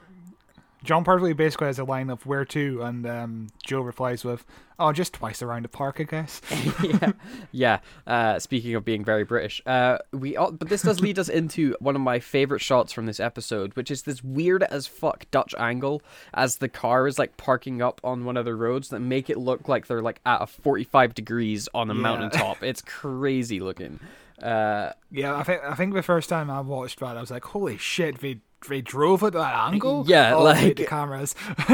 Jon 0.85 1.03
Pertwee 1.05 1.33
basically 1.33 1.67
has 1.67 1.79
a 1.79 1.85
line 1.85 2.09
of 2.09 2.25
where 2.25 2.45
to, 2.47 2.83
and 2.83 3.05
um, 3.07 3.47
Jo 3.67 3.81
replies 3.81 4.25
with, 4.25 4.45
"Oh, 4.79 4.93
just 4.93 5.13
twice 5.13 5.43
around 5.43 5.65
the 5.65 5.69
park, 5.69 5.97
I 6.01 6.05
guess." 6.05 6.41
yeah, 6.83 7.13
yeah. 7.51 7.79
Uh, 8.07 8.39
speaking 8.39 8.75
of 8.77 8.85
being 8.85 9.05
very 9.05 9.25
British, 9.25 9.61
uh, 9.67 9.99
we 10.13 10.37
all, 10.37 10.53
but 10.53 10.69
this 10.69 10.83
does 10.83 11.01
lead 11.01 11.19
us 11.19 11.29
into 11.29 11.75
one 11.81 11.97
of 11.97 12.01
my 12.01 12.21
favorite 12.21 12.61
shots 12.61 12.93
from 12.93 13.07
this 13.07 13.19
episode, 13.19 13.75
which 13.75 13.91
is 13.91 14.03
this 14.03 14.23
weird 14.23 14.63
as 14.63 14.87
fuck 14.87 15.29
Dutch 15.33 15.53
angle 15.59 16.01
as 16.33 16.59
the 16.59 16.69
car 16.69 17.09
is 17.09 17.19
like 17.19 17.37
parking 17.37 17.83
up 17.83 18.01
on 18.05 18.25
one 18.25 18.37
of 18.37 18.45
the 18.45 18.55
roads 18.55 18.89
that 18.91 19.01
make 19.01 19.29
it 19.29 19.39
look 19.39 19.67
like 19.69 19.89
they're 19.89 20.01
like 20.03 20.21
at 20.25 20.43
a 20.43 20.47
forty-five 20.47 21.13
degrees 21.13 21.69
on 21.75 21.91
a 21.91 21.95
Yeah. 21.95 22.01
mountaintop. 22.01 22.63
It's 22.63 22.83
crazy 22.83 23.59
looking. 23.61 23.99
Uh, 24.41 24.93
Yeah, 25.11 25.35
I 25.37 25.43
think 25.43 25.61
I 25.65 25.75
think 25.75 25.95
the 25.95 26.03
first 26.05 26.29
time 26.29 26.49
I 26.51 26.61
watched 26.61 27.01
that, 27.01 27.17
I 27.17 27.21
was 27.21 27.33
like, 27.33 27.45
"Holy 27.47 27.77
shit!" 27.77 28.21
They 28.21 28.39
they 28.69 28.81
drove 28.81 29.23
at 29.23 29.33
that 29.35 29.55
angle. 29.73 30.05
Yeah, 30.09 30.35
oh, 30.35 30.43
like- 30.45 30.63
wait, 30.63 30.77
the 30.77 30.85
cameras. 30.87 31.35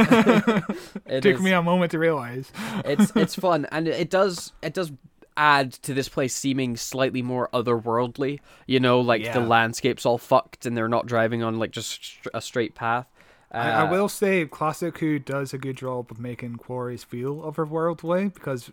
it 1.07 1.23
Took 1.23 1.37
is- 1.37 1.41
me 1.43 1.53
a 1.53 1.63
moment 1.63 1.93
to 1.93 1.99
realize. 1.99 2.51
it's 2.85 3.13
it's 3.17 3.35
fun 3.35 3.67
and 3.71 3.89
it 3.89 4.11
does 4.11 4.53
it 4.63 4.75
does 4.75 4.93
add 5.37 5.73
to 5.73 5.93
this 5.95 6.09
place 6.09 6.35
seeming 6.35 6.77
slightly 6.77 7.21
more 7.21 7.49
otherworldly 7.53 8.39
you 8.69 8.79
know 8.79 9.01
like 9.01 9.33
the 9.33 9.41
landscape's 9.41 10.07
all 10.07 10.17
fucked 10.19 10.65
and 10.65 10.77
they're 10.77 10.89
not 10.89 11.07
driving 11.07 11.43
on 11.43 11.59
like 11.59 11.73
just 11.73 12.19
a 12.33 12.41
straight 12.41 12.75
path 12.77 13.07
uh, 13.53 13.57
I, 13.57 13.71
I 13.71 13.91
will 13.91 14.09
say, 14.09 14.47
Classic 14.47 14.97
Who 14.99 15.19
does 15.21 15.53
a 15.53 15.59
good 15.59 15.77
job 15.77 16.11
of 16.11 16.19
making 16.19 16.57
quarries 16.57 17.05
feel 17.05 17.37
otherworldly 17.43 18.35
because, 18.35 18.73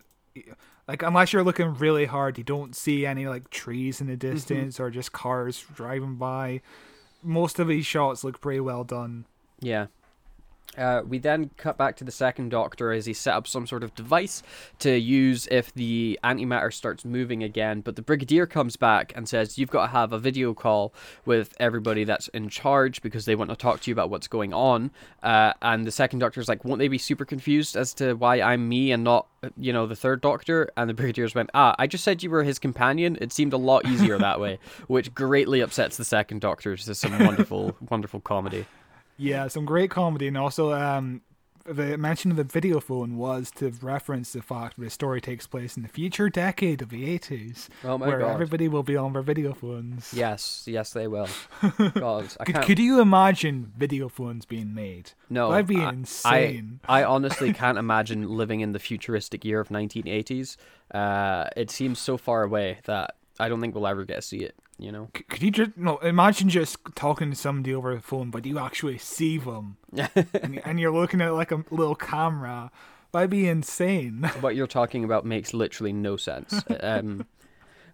like, 0.88 1.02
unless 1.04 1.32
you're 1.32 1.44
looking 1.44 1.74
really 1.74 2.06
hard, 2.06 2.36
you 2.36 2.42
don't 2.42 2.74
see 2.74 3.06
any 3.06 3.28
like 3.28 3.48
trees 3.50 4.00
in 4.00 4.08
the 4.08 4.14
Mm-hmm. 4.16 4.32
distance 4.34 4.80
or 4.80 4.90
just 4.90 5.12
cars 5.12 5.64
driving 5.76 6.16
by. 6.16 6.62
Most 7.22 7.58
of 7.58 7.68
these 7.68 7.86
shots 7.86 8.24
look 8.24 8.40
pretty 8.40 8.60
well 8.60 8.84
done. 8.84 9.26
Yeah. 9.60 9.86
Uh, 10.76 11.02
we 11.06 11.18
then 11.18 11.50
cut 11.58 11.76
back 11.76 11.96
to 11.96 12.04
the 12.04 12.10
second 12.10 12.48
doctor 12.48 12.92
as 12.92 13.04
he 13.04 13.12
set 13.12 13.34
up 13.34 13.46
some 13.46 13.66
sort 13.66 13.84
of 13.84 13.94
device 13.94 14.42
to 14.78 14.98
use 14.98 15.46
if 15.50 15.72
the 15.74 16.18
antimatter 16.24 16.72
starts 16.72 17.04
moving 17.04 17.42
again. 17.42 17.82
But 17.82 17.96
the 17.96 18.02
brigadier 18.02 18.46
comes 18.46 18.76
back 18.76 19.12
and 19.14 19.28
says, 19.28 19.58
You've 19.58 19.70
got 19.70 19.86
to 19.86 19.92
have 19.92 20.12
a 20.12 20.18
video 20.18 20.54
call 20.54 20.94
with 21.26 21.54
everybody 21.60 22.04
that's 22.04 22.28
in 22.28 22.48
charge 22.48 23.02
because 23.02 23.26
they 23.26 23.34
want 23.34 23.50
to 23.50 23.56
talk 23.56 23.80
to 23.80 23.90
you 23.90 23.92
about 23.92 24.08
what's 24.08 24.28
going 24.28 24.54
on. 24.54 24.90
Uh, 25.22 25.52
and 25.60 25.86
the 25.86 25.90
second 25.90 26.20
doctor's 26.20 26.48
like, 26.48 26.64
Won't 26.64 26.78
they 26.78 26.88
be 26.88 26.98
super 26.98 27.26
confused 27.26 27.76
as 27.76 27.92
to 27.94 28.14
why 28.14 28.40
I'm 28.40 28.66
me 28.66 28.92
and 28.92 29.04
not, 29.04 29.26
you 29.58 29.74
know, 29.74 29.86
the 29.86 29.96
third 29.96 30.22
doctor? 30.22 30.70
And 30.78 30.88
the 30.88 30.94
brigadier's 30.94 31.34
went, 31.34 31.50
Ah, 31.52 31.74
I 31.78 31.86
just 31.86 32.02
said 32.02 32.22
you 32.22 32.30
were 32.30 32.44
his 32.44 32.58
companion. 32.58 33.18
It 33.20 33.32
seemed 33.32 33.52
a 33.52 33.58
lot 33.58 33.86
easier 33.86 34.16
that 34.18 34.40
way, 34.40 34.58
which 34.86 35.14
greatly 35.14 35.60
upsets 35.60 35.98
the 35.98 36.04
second 36.04 36.40
doctor. 36.40 36.74
This 36.74 36.88
is 36.88 36.98
some 36.98 37.18
wonderful, 37.18 37.76
wonderful 37.90 38.20
comedy. 38.20 38.64
Yeah, 39.16 39.48
some 39.48 39.64
great 39.64 39.90
comedy, 39.90 40.26
and 40.28 40.36
also 40.38 40.72
um, 40.72 41.22
the 41.64 41.96
mention 41.96 42.32
of 42.32 42.36
the 42.36 42.42
video 42.44 42.80
phone 42.80 43.16
was 43.16 43.50
to 43.52 43.70
reference 43.82 44.32
the 44.32 44.42
fact 44.42 44.76
that 44.76 44.82
the 44.84 44.90
story 44.90 45.20
takes 45.20 45.46
place 45.46 45.76
in 45.76 45.82
the 45.84 45.88
future 45.88 46.28
decade 46.28 46.82
of 46.82 46.88
the 46.88 47.04
80s, 47.18 47.68
Oh 47.84 47.98
where 47.98 48.18
God. 48.18 48.32
everybody 48.32 48.66
will 48.66 48.82
be 48.82 48.96
on 48.96 49.12
their 49.12 49.22
video 49.22 49.52
phones. 49.54 50.12
Yes, 50.12 50.64
yes, 50.66 50.92
they 50.92 51.06
will. 51.06 51.28
God, 51.94 52.28
I 52.40 52.44
Could, 52.44 52.62
could 52.62 52.78
you 52.80 53.00
imagine 53.00 53.72
video 53.76 54.08
phones 54.08 54.44
being 54.44 54.74
made? 54.74 55.12
no, 55.30 55.50
That'd 55.52 55.66
be 55.68 55.76
I- 55.80 55.90
insane. 55.90 56.80
I, 56.88 57.00
I 57.00 57.04
honestly 57.04 57.52
can't 57.52 57.78
imagine 57.78 58.28
living 58.28 58.60
in 58.60 58.72
the 58.72 58.80
futuristic 58.80 59.44
year 59.44 59.60
of 59.60 59.68
1980s. 59.68 60.56
Uh, 60.92 61.48
it 61.56 61.70
seems 61.70 61.98
so 62.00 62.16
far 62.16 62.42
away 62.42 62.78
that 62.86 63.14
I 63.42 63.48
don't 63.48 63.60
think 63.60 63.74
we'll 63.74 63.86
ever 63.86 64.04
get 64.04 64.16
to 64.16 64.22
see 64.22 64.38
it. 64.38 64.54
You 64.78 64.92
know. 64.92 65.08
C- 65.16 65.24
Could 65.24 65.42
you 65.42 65.50
just 65.50 65.76
no? 65.76 65.98
Imagine 65.98 66.48
just 66.48 66.78
talking 66.94 67.30
to 67.30 67.36
somebody 67.36 67.74
over 67.74 67.94
the 67.94 68.00
phone, 68.00 68.30
but 68.30 68.46
you 68.46 68.58
actually 68.58 68.98
see 68.98 69.38
them, 69.38 69.76
and, 69.96 70.60
and 70.64 70.80
you're 70.80 70.92
looking 70.92 71.20
at 71.20 71.34
like 71.34 71.52
a 71.52 71.64
little 71.70 71.94
camera. 71.94 72.70
That'd 73.12 73.30
be 73.30 73.46
insane. 73.48 74.22
what 74.40 74.56
you're 74.56 74.66
talking 74.66 75.04
about 75.04 75.26
makes 75.26 75.52
literally 75.52 75.92
no 75.92 76.16
sense. 76.16 76.62
Um, 76.80 77.26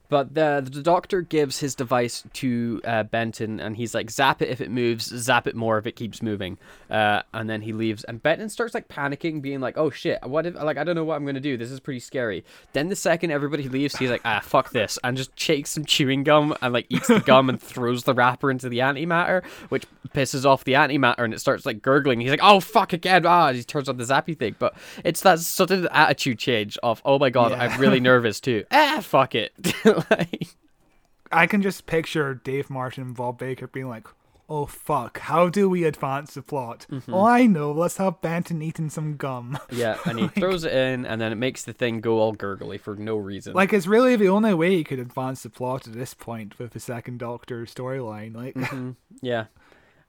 but 0.08 0.34
the 0.34 0.66
the 0.70 0.82
doctor 0.82 1.20
gives 1.22 1.58
his 1.60 1.74
device 1.74 2.24
to 2.34 2.80
uh, 2.84 3.02
Benton, 3.04 3.60
and 3.60 3.76
he's 3.76 3.94
like, 3.94 4.10
"Zap 4.10 4.40
it 4.42 4.48
if 4.48 4.60
it 4.60 4.70
moves. 4.70 5.04
Zap 5.06 5.46
it 5.46 5.54
more 5.56 5.78
if 5.78 5.86
it 5.86 5.96
keeps 5.96 6.22
moving." 6.22 6.58
Uh, 6.90 7.22
and 7.34 7.48
then 7.48 7.62
he 7.62 7.72
leaves, 7.72 8.04
and 8.04 8.22
Benton 8.22 8.48
starts 8.48 8.74
like 8.74 8.88
panicking, 8.88 9.42
being 9.42 9.60
like, 9.60 9.76
"Oh 9.76 9.90
shit! 9.90 10.18
What 10.22 10.46
if 10.46 10.54
like 10.54 10.78
I 10.78 10.84
don't 10.84 10.94
know 10.94 11.04
what 11.04 11.16
I'm 11.16 11.26
gonna 11.26 11.40
do? 11.40 11.56
This 11.56 11.70
is 11.70 11.80
pretty 11.80 12.00
scary." 12.00 12.44
Then 12.72 12.88
the 12.88 12.96
second 12.96 13.30
everybody 13.30 13.68
leaves, 13.68 13.96
he's 13.96 14.10
like, 14.10 14.22
"Ah, 14.24 14.40
fuck 14.42 14.70
this!" 14.70 14.98
and 15.04 15.16
just 15.16 15.38
shakes 15.38 15.70
some 15.70 15.84
chewing 15.84 16.22
gum 16.24 16.56
and 16.62 16.72
like 16.72 16.86
eats 16.88 17.08
the 17.08 17.20
gum 17.20 17.48
and 17.48 17.60
throws 17.60 18.04
the 18.04 18.14
wrapper 18.14 18.50
into 18.50 18.68
the 18.68 18.78
antimatter, 18.78 19.44
which 19.68 19.84
pisses 20.14 20.44
off 20.46 20.64
the 20.64 20.72
antimatter, 20.72 21.18
and 21.24 21.34
it 21.34 21.40
starts 21.40 21.66
like 21.66 21.82
gurgling. 21.82 22.20
He's 22.20 22.30
like, 22.30 22.40
"Oh 22.42 22.60
fuck 22.60 22.92
again!" 22.92 23.26
Ah, 23.26 23.52
he 23.52 23.62
turns 23.62 23.88
on 23.88 23.98
the 23.98 24.04
zappy 24.04 24.38
thing, 24.38 24.56
but 24.58 24.74
it's 25.04 25.20
that 25.20 25.38
sudden 25.40 25.86
attitude 25.90 26.38
change 26.38 26.78
of, 26.82 27.02
"Oh 27.04 27.18
my 27.18 27.30
god, 27.30 27.50
Yeah. 27.52 27.64
I'm 27.64 27.80
really 27.80 28.00
nervous 28.00 28.40
too." 28.40 28.64
Ah, 28.70 29.00
fuck 29.02 29.34
it. 29.34 29.52
like, 30.10 30.48
I 31.30 31.46
can 31.46 31.62
just 31.62 31.86
picture 31.86 32.34
Dave 32.34 32.70
Martin 32.70 33.02
and 33.04 33.14
Bob 33.16 33.38
Baker 33.38 33.66
being 33.66 33.88
like, 33.88 34.06
"Oh 34.48 34.66
fuck, 34.66 35.18
how 35.18 35.48
do 35.48 35.68
we 35.68 35.84
advance 35.84 36.34
the 36.34 36.42
plot? 36.42 36.86
Mm-hmm. 36.90 37.12
Oh, 37.12 37.24
I 37.24 37.46
know. 37.46 37.72
Let's 37.72 37.98
have 37.98 38.20
Benton 38.20 38.62
eating 38.62 38.90
some 38.90 39.16
gum." 39.16 39.58
yeah, 39.70 39.98
and 40.06 40.18
he 40.18 40.28
throws 40.28 40.64
it 40.64 40.72
in, 40.72 41.04
and 41.06 41.20
then 41.20 41.32
it 41.32 41.36
makes 41.36 41.64
the 41.64 41.72
thing 41.72 42.00
go 42.00 42.18
all 42.18 42.32
gurgly 42.32 42.78
for 42.78 42.96
no 42.96 43.16
reason. 43.16 43.54
Like 43.54 43.72
it's 43.72 43.86
really 43.86 44.16
the 44.16 44.28
only 44.28 44.54
way 44.54 44.74
you 44.74 44.84
could 44.84 44.98
advance 44.98 45.42
the 45.42 45.50
plot 45.50 45.86
at 45.86 45.94
this 45.94 46.14
point 46.14 46.58
with 46.58 46.72
the 46.72 46.80
second 46.80 47.18
Doctor 47.18 47.64
storyline. 47.66 48.34
Like 48.34 48.56
yeah. 49.20 49.46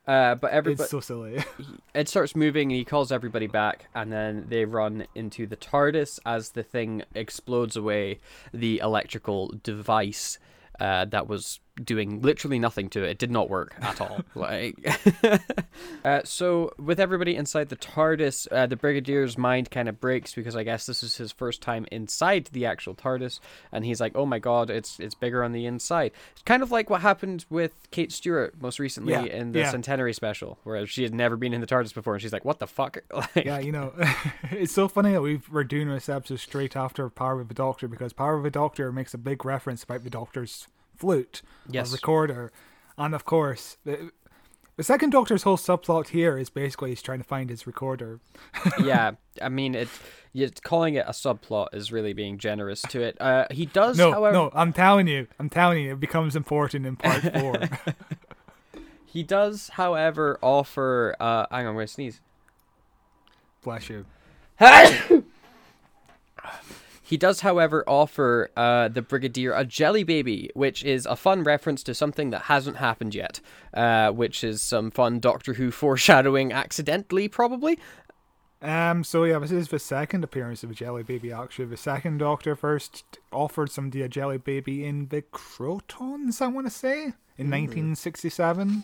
Uh, 0.10 0.34
but 0.34 0.49
everybody, 0.49 0.82
it's 0.82 0.89
so 0.89 0.99
silly. 0.99 1.43
it 1.93 2.10
starts 2.10 2.36
moving 2.36 2.72
and 2.72 2.78
he 2.78 2.84
calls 2.84 3.12
everybody 3.12 3.45
back 3.45 3.86
and 3.93 4.12
then 4.12 4.43
they 4.47 4.66
run 4.66 5.05
into 5.14 5.45
the 5.45 5.55
TARDIS 5.55 6.20
as 6.26 6.49
the 6.49 6.64
thing 6.64 7.03
explodes 7.14 7.76
away 7.76 8.20
the 8.51 8.80
electrical 8.80 9.53
device 9.62 10.39
uh, 10.80 11.05
that 11.05 11.28
was 11.28 11.60
doing 11.86 12.21
literally 12.21 12.59
nothing 12.59 12.89
to 12.89 13.03
it. 13.03 13.11
It 13.11 13.17
did 13.17 13.32
not 13.32 13.49
work 13.49 13.75
at 13.82 14.01
all. 14.01 14.21
like, 14.36 14.75
uh, 16.05 16.21
so 16.23 16.73
with 16.77 16.99
everybody 16.99 17.36
inside 17.36 17.69
the 17.69 17.75
TARDIS, 17.75 18.47
uh, 18.51 18.67
the 18.67 18.75
Brigadier's 18.75 19.38
mind 19.38 19.71
kind 19.71 19.89
of 19.89 19.99
breaks 19.99 20.34
because 20.34 20.55
I 20.55 20.63
guess 20.63 20.86
this 20.86 21.03
is 21.03 21.17
his 21.17 21.32
first 21.32 21.61
time 21.61 21.86
inside 21.91 22.49
the 22.51 22.65
actual 22.65 22.95
TARDIS, 22.95 23.39
and 23.71 23.86
he's 23.86 24.01
like, 24.01 24.13
"Oh 24.15 24.25
my 24.25 24.39
god, 24.39 24.69
it's 24.69 24.99
it's 24.99 25.15
bigger 25.15 25.43
on 25.43 25.51
the 25.51 25.65
inside." 25.65 26.11
It's 26.32 26.41
kind 26.41 26.63
of 26.63 26.71
like 26.71 26.89
what 26.89 27.01
happened 27.01 27.45
with 27.49 27.73
Kate 27.91 28.11
Stewart 28.11 28.59
most 28.61 28.80
recently 28.80 29.13
Yeah, 29.13 29.23
in 29.23 29.51
the 29.51 29.59
yeah. 29.59 29.71
Centenary 29.71 30.13
special, 30.13 30.59
where 30.63 30.86
she 30.88 31.03
had 31.03 31.13
never 31.13 31.36
been 31.38 31.53
in 31.53 31.61
the 31.61 31.67
TARDIS 31.67 31.93
before, 31.93 32.13
and 32.13 32.21
she's 32.21 32.34
like, 32.34 32.45
"What 32.45 32.59
the 32.59 32.67
fuck?" 32.67 32.97
like, 33.13 33.45
yeah, 33.45 33.59
you 33.59 33.71
know, 33.71 33.93
it's 34.51 34.73
so 34.73 34.88
funny 34.88 35.13
that 35.13 35.21
we 35.21 35.41
we're 35.51 35.63
doing 35.63 35.89
this 35.89 36.09
episode 36.09 36.39
straight 36.39 36.75
after 36.75 37.09
Power 37.09 37.41
of 37.41 37.47
the 37.47 37.53
Doctor 37.53 37.88
because 37.88 38.13
Power 38.13 38.36
of 38.38 38.43
the 38.43 38.51
Doctor 38.51 38.91
makes 38.91 39.13
a 39.13 39.17
big 39.17 39.45
reference 39.45 39.84
about 39.84 40.03
the 40.03 40.09
Doctor's 40.09 40.67
flute 40.99 41.41
Yes. 41.69 41.91
or 41.91 41.95
recorder, 41.95 42.51
and 42.97 43.15
of 43.15 43.25
course 43.25 43.77
the. 43.85 44.11
The 44.77 44.83
second 44.83 45.09
Doctor's 45.09 45.43
whole 45.43 45.57
subplot 45.57 46.07
here 46.07 46.37
is 46.37 46.49
basically 46.49 46.91
he's 46.91 47.01
trying 47.01 47.17
to 47.17 47.25
find 47.25 47.49
his 47.49 47.67
recorder. 47.67 48.21
yeah, 48.81 49.11
I 49.41 49.49
mean, 49.49 49.75
it. 49.75 49.89
Yeah, 50.31 50.47
calling 50.63 50.93
it 50.95 51.03
a 51.05 51.11
subplot 51.11 51.73
is 51.73 51.91
really 51.91 52.13
being 52.13 52.37
generous 52.37 52.81
to 52.83 53.01
it. 53.01 53.19
Uh, 53.19 53.45
he 53.51 53.65
does, 53.65 53.97
No, 53.97 54.13
however, 54.13 54.31
no, 54.33 54.51
I'm 54.53 54.71
telling 54.71 55.07
you, 55.09 55.27
I'm 55.37 55.49
telling 55.49 55.83
you, 55.83 55.91
it 55.91 55.99
becomes 55.99 56.33
important 56.33 56.85
in 56.85 56.95
part 56.95 57.21
four. 57.23 57.57
he 59.05 59.21
does, 59.21 59.67
however, 59.73 60.39
offer. 60.41 61.13
Uh, 61.19 61.45
hang 61.51 61.65
on, 61.65 61.71
I'm 61.71 61.75
gonna 61.75 61.87
sneeze. 61.87 62.21
Bless 63.61 63.89
you. 63.89 64.05
He 67.10 67.18
does, 67.18 67.39
however, 67.39 67.84
offer 67.88 68.51
uh, 68.55 68.88
the 68.88 69.01
Brigadier 69.01 69.51
a 69.53 69.66
jelly 69.66 70.03
baby, 70.03 70.51
which 70.53 70.86
is 70.86 71.07
a 71.07 71.16
fun 71.16 71.43
reference 71.43 71.82
to 71.86 71.95
something 71.95 72.30
that 72.30 72.43
hasn't 72.43 72.78
happened 72.78 73.16
yet, 73.16 73.41
uh, 73.74 74.12
which 74.12 74.43
is 74.43 74.62
some 74.62 74.91
fun 74.91 75.20
Doctor 75.20 75.55
Who 75.55 75.72
foreshadowing 75.86 76.53
accidentally, 76.53 77.28
probably. 77.28 77.80
Um. 78.62 79.03
So 79.03 79.24
yeah, 79.24 79.39
this 79.39 79.51
is 79.51 79.70
the 79.70 79.80
second 79.80 80.24
appearance 80.24 80.64
of 80.64 80.70
a 80.70 80.76
jelly 80.76 81.01
baby. 81.01 81.32
Actually, 81.32 81.66
the 81.66 81.78
second 81.78 82.20
Doctor 82.20 82.55
first 82.55 83.18
offered 83.32 83.72
somebody 83.72 84.03
a 84.03 84.07
jelly 84.07 84.38
baby 84.38 84.86
in 84.86 85.07
the 85.07 85.24
Krotons. 85.24 86.43
I 86.43 86.47
want 86.47 86.68
to 86.68 86.72
say 86.72 87.14
in 87.39 87.49
1967. 87.49 88.84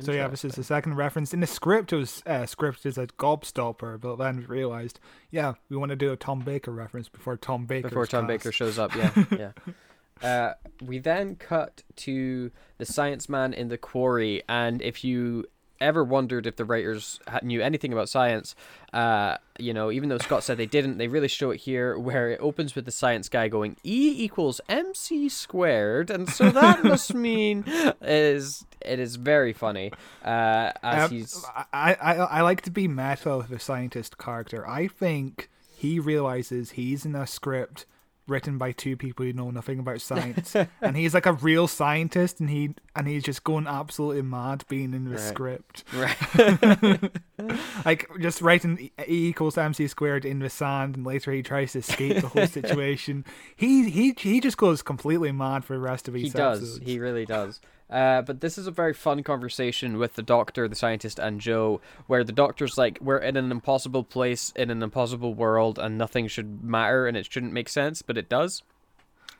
So 0.00 0.12
yeah, 0.12 0.28
this 0.28 0.44
is 0.44 0.54
the 0.54 0.64
second 0.64 0.94
reference. 0.94 1.34
In 1.34 1.40
the 1.40 1.46
script, 1.46 1.92
it 1.92 1.96
was 1.96 2.22
uh, 2.26 2.42
scripted 2.42 2.86
as 2.86 2.98
a 2.98 3.06
gobstopper, 3.06 4.00
but 4.00 4.16
then 4.16 4.38
we 4.38 4.46
realized, 4.46 5.00
yeah, 5.30 5.54
we 5.68 5.76
want 5.76 5.90
to 5.90 5.96
do 5.96 6.12
a 6.12 6.16
Tom 6.16 6.40
Baker 6.40 6.70
reference 6.70 7.08
before 7.08 7.36
Tom 7.36 7.66
Baker. 7.66 7.88
before 7.88 8.06
Tom 8.06 8.26
Baker 8.26 8.52
shows 8.52 8.78
up. 8.78 8.92
Yeah, 9.02 9.24
yeah. 9.30 9.52
Uh, 10.22 10.54
we 10.80 10.98
then 10.98 11.34
cut 11.34 11.82
to 11.96 12.50
the 12.78 12.84
science 12.84 13.28
man 13.28 13.52
in 13.52 13.68
the 13.68 13.78
quarry, 13.78 14.42
and 14.48 14.80
if 14.80 15.02
you 15.02 15.44
ever 15.82 16.02
wondered 16.04 16.46
if 16.46 16.56
the 16.56 16.64
writers 16.64 17.20
knew 17.42 17.60
anything 17.60 17.92
about 17.92 18.08
science, 18.08 18.54
uh, 18.92 19.36
you 19.58 19.74
know, 19.74 19.90
even 19.90 20.08
though 20.08 20.18
Scott 20.18 20.44
said 20.44 20.56
they 20.56 20.66
didn't, 20.66 20.98
they 20.98 21.08
really 21.08 21.28
show 21.28 21.50
it 21.50 21.58
here, 21.58 21.98
where 21.98 22.30
it 22.30 22.38
opens 22.40 22.74
with 22.74 22.84
the 22.84 22.90
science 22.90 23.28
guy 23.28 23.48
going 23.48 23.76
E 23.84 24.14
equals 24.24 24.60
mc 24.68 25.28
squared, 25.28 26.10
and 26.10 26.28
so 26.28 26.50
that 26.50 26.84
must 26.92 27.14
mean 27.14 27.64
is 28.00 28.64
it 28.80 28.98
is 28.98 29.16
very 29.16 29.52
funny. 29.52 29.92
Uh, 30.24 30.72
as 30.82 31.04
Um, 31.04 31.10
he's 31.10 31.44
I, 31.72 31.94
I 32.00 32.14
I 32.14 32.40
like 32.42 32.62
to 32.62 32.70
be 32.70 32.88
meta 32.88 33.36
with 33.36 33.48
the 33.48 33.58
scientist 33.58 34.18
character. 34.18 34.66
I 34.66 34.88
think 34.88 35.50
he 35.70 35.98
realizes 35.98 36.70
he's 36.72 37.04
in 37.04 37.14
a 37.14 37.26
script 37.26 37.86
written 38.28 38.56
by 38.56 38.72
two 38.72 38.96
people 38.96 39.24
who 39.26 39.32
know 39.32 39.50
nothing 39.50 39.78
about 39.78 40.00
science, 40.10 40.54
and 40.80 40.96
he's 40.96 41.14
like 41.14 41.26
a 41.26 41.32
real 41.32 41.66
scientist, 41.68 42.40
and 42.40 42.48
he 42.50 42.74
and 42.94 43.06
he's 43.08 43.22
just 43.24 43.42
going 43.44 43.66
absolutely 43.66 44.22
mad 44.22 44.64
being 44.68 44.94
in 44.94 45.04
the 45.04 45.10
Right. 45.12 45.20
script, 45.20 45.84
right. 45.94 47.10
like 47.84 48.08
just 48.20 48.40
writing 48.42 48.78
E 48.78 48.90
E 49.08 49.28
equals 49.28 49.56
mc 49.58 49.86
squared 49.88 50.24
in 50.24 50.38
the 50.38 50.50
sand, 50.50 50.96
and 50.96 51.06
later 51.06 51.32
he 51.32 51.42
tries 51.42 51.72
to 51.72 51.78
escape 51.80 52.20
the 52.20 52.28
whole 52.28 52.46
situation. 52.58 53.24
he 53.56 53.90
he 53.90 54.14
he 54.16 54.40
just 54.40 54.56
goes 54.56 54.82
completely 54.82 55.32
mad 55.32 55.64
for 55.64 55.74
the 55.74 55.80
rest 55.80 56.08
of 56.08 56.14
his. 56.14 56.24
he 56.24 56.30
does 56.30 56.80
he 56.82 56.98
really 56.98 57.26
does 57.26 57.60
uh, 57.92 58.22
but 58.22 58.40
this 58.40 58.56
is 58.56 58.66
a 58.66 58.70
very 58.70 58.94
fun 58.94 59.22
conversation 59.22 59.98
with 59.98 60.14
the 60.14 60.22
doctor 60.22 60.66
the 60.66 60.74
scientist 60.74 61.18
and 61.18 61.40
jo 61.40 61.80
where 62.06 62.24
the 62.24 62.32
doctor's 62.32 62.78
like 62.78 62.98
we're 63.02 63.18
in 63.18 63.36
an 63.36 63.50
impossible 63.50 64.02
place 64.02 64.52
in 64.56 64.70
an 64.70 64.82
impossible 64.82 65.34
world 65.34 65.78
and 65.78 65.98
nothing 65.98 66.26
should 66.26 66.64
matter 66.64 67.06
and 67.06 67.16
it 67.16 67.30
shouldn't 67.30 67.52
make 67.52 67.68
sense 67.68 68.00
but 68.02 68.16
it 68.16 68.28
does. 68.28 68.62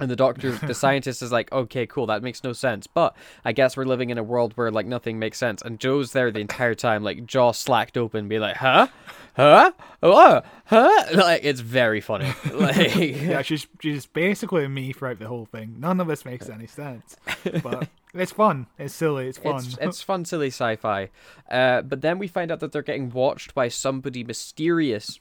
And 0.00 0.10
the 0.10 0.16
doctor 0.16 0.52
the 0.52 0.74
scientist 0.84 1.22
is 1.22 1.30
like 1.32 1.50
okay 1.52 1.86
cool 1.86 2.06
that 2.06 2.22
makes 2.22 2.42
no 2.42 2.52
sense 2.52 2.86
but 2.86 3.14
i 3.44 3.52
guess 3.52 3.76
we're 3.76 3.84
living 3.84 4.10
in 4.10 4.18
a 4.18 4.22
world 4.22 4.52
where 4.56 4.70
like 4.70 4.86
nothing 4.86 5.18
makes 5.18 5.38
sense. 5.38 5.62
And 5.62 5.78
jo's 5.78 6.12
there 6.12 6.30
the 6.30 6.40
entire 6.40 6.74
time 6.74 7.02
like 7.02 7.24
jaw 7.24 7.52
slacked 7.52 7.96
open 7.96 8.28
be 8.28 8.38
like 8.38 8.56
huh? 8.56 8.88
Huh? 9.36 9.72
Oh 10.02 10.42
huh? 10.66 11.04
Like 11.14 11.42
it's 11.44 11.60
very 11.60 12.00
funny. 12.00 12.32
Like 12.52 12.94
yeah, 12.96 13.42
she's 13.42 13.66
she's 13.80 14.04
basically 14.06 14.68
me 14.68 14.92
throughout 14.92 15.18
the 15.20 15.28
whole 15.28 15.46
thing. 15.46 15.76
None 15.78 16.00
of 16.00 16.06
this 16.06 16.24
makes 16.24 16.48
any 16.50 16.66
sense, 16.66 17.16
but 17.62 17.88
it's 18.14 18.32
fun. 18.32 18.66
It's 18.78 18.94
silly. 18.94 19.26
It's 19.28 19.38
fun. 19.38 19.56
It's, 19.56 19.78
it's 19.80 20.02
fun, 20.02 20.24
silly 20.24 20.48
sci-fi. 20.48 21.08
Uh, 21.50 21.82
but 21.82 22.00
then 22.00 22.18
we 22.18 22.26
find 22.28 22.50
out 22.50 22.60
that 22.60 22.72
they're 22.72 22.82
getting 22.82 23.10
watched 23.10 23.54
by 23.54 23.68
somebody 23.68 24.24
mysterious. 24.24 25.18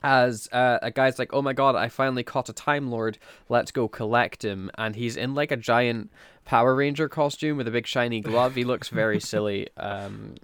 As 0.00 0.48
uh, 0.52 0.78
a 0.80 0.92
guy's 0.92 1.18
like, 1.18 1.32
oh 1.32 1.42
my 1.42 1.52
god, 1.52 1.74
I 1.74 1.88
finally 1.88 2.22
caught 2.22 2.48
a 2.48 2.52
Time 2.52 2.88
Lord. 2.88 3.18
Let's 3.48 3.72
go 3.72 3.88
collect 3.88 4.44
him. 4.44 4.70
And 4.78 4.94
he's 4.94 5.16
in 5.16 5.34
like 5.34 5.50
a 5.50 5.56
giant 5.56 6.12
Power 6.44 6.74
Ranger 6.76 7.08
costume 7.08 7.56
with 7.56 7.66
a 7.66 7.72
big 7.72 7.86
shiny 7.86 8.20
glove. 8.20 8.54
He 8.54 8.62
looks 8.64 8.90
very 8.90 9.18
silly. 9.32 9.68
Um, 9.76 10.36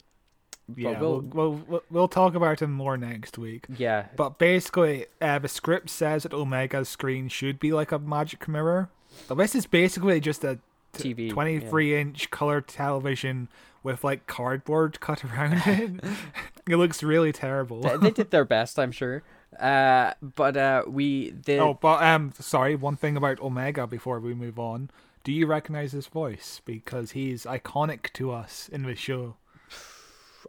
yeah, 0.77 0.99
we'll- 0.99 1.21
we'll, 1.21 1.53
we'll 1.69 1.83
we'll 1.89 2.09
talk 2.09 2.35
about 2.35 2.63
him 2.63 2.73
more 2.73 2.97
next 2.97 3.39
week. 3.39 3.67
yeah, 3.77 4.07
But 4.17 4.39
basically, 4.39 5.07
uh, 5.21 5.39
the 5.39 5.49
script 5.49 5.89
says 5.89 6.25
that 6.25 6.35
Omega's 6.35 6.89
screen 6.89 7.29
should 7.29 7.61
be 7.61 7.73
like 7.73 7.93
a 7.93 7.99
magic 8.01 8.49
mirror. 8.49 8.89
But 9.29 9.37
this 9.37 9.55
is 9.55 9.67
basically 9.67 10.19
just 10.21 10.43
a 10.43 10.59
TV, 10.95 11.29
yeah. 11.29 11.33
23 11.33 12.01
inch 12.01 12.31
color 12.31 12.61
television 12.61 13.49
with 13.83 14.03
like 14.03 14.27
cardboard 14.27 15.01
cut 15.01 15.25
around 15.25 15.63
it. 15.67 16.05
it 16.69 16.77
looks 16.77 17.03
really 17.03 17.33
terrible. 17.33 17.83
they, 17.83 17.97
they 17.99 18.11
did 18.11 18.31
their 18.31 18.45
best, 18.45 18.79
I'm 18.79 18.93
sure. 18.93 19.23
Uh, 19.59 20.15
but 20.21 20.57
uh, 20.57 20.83
we 20.87 21.31
did. 21.31 21.61
Oh, 21.61 21.79
but 21.81 22.03
um, 22.03 22.33
sorry. 22.39 22.75
One 22.75 22.97
thing 22.97 23.17
about 23.17 23.41
Omega 23.41 23.87
before 23.87 24.19
we 24.19 24.35
move 24.35 24.59
on. 24.59 24.91
Do 25.23 25.33
you 25.33 25.47
recognize 25.47 25.93
his 25.93 26.07
voice? 26.07 26.61
Because 26.65 27.13
he's 27.13 27.45
iconic 27.45 28.13
to 28.15 28.31
us 28.33 28.69
in 28.71 28.83
the 28.83 28.95
show. 28.95 29.37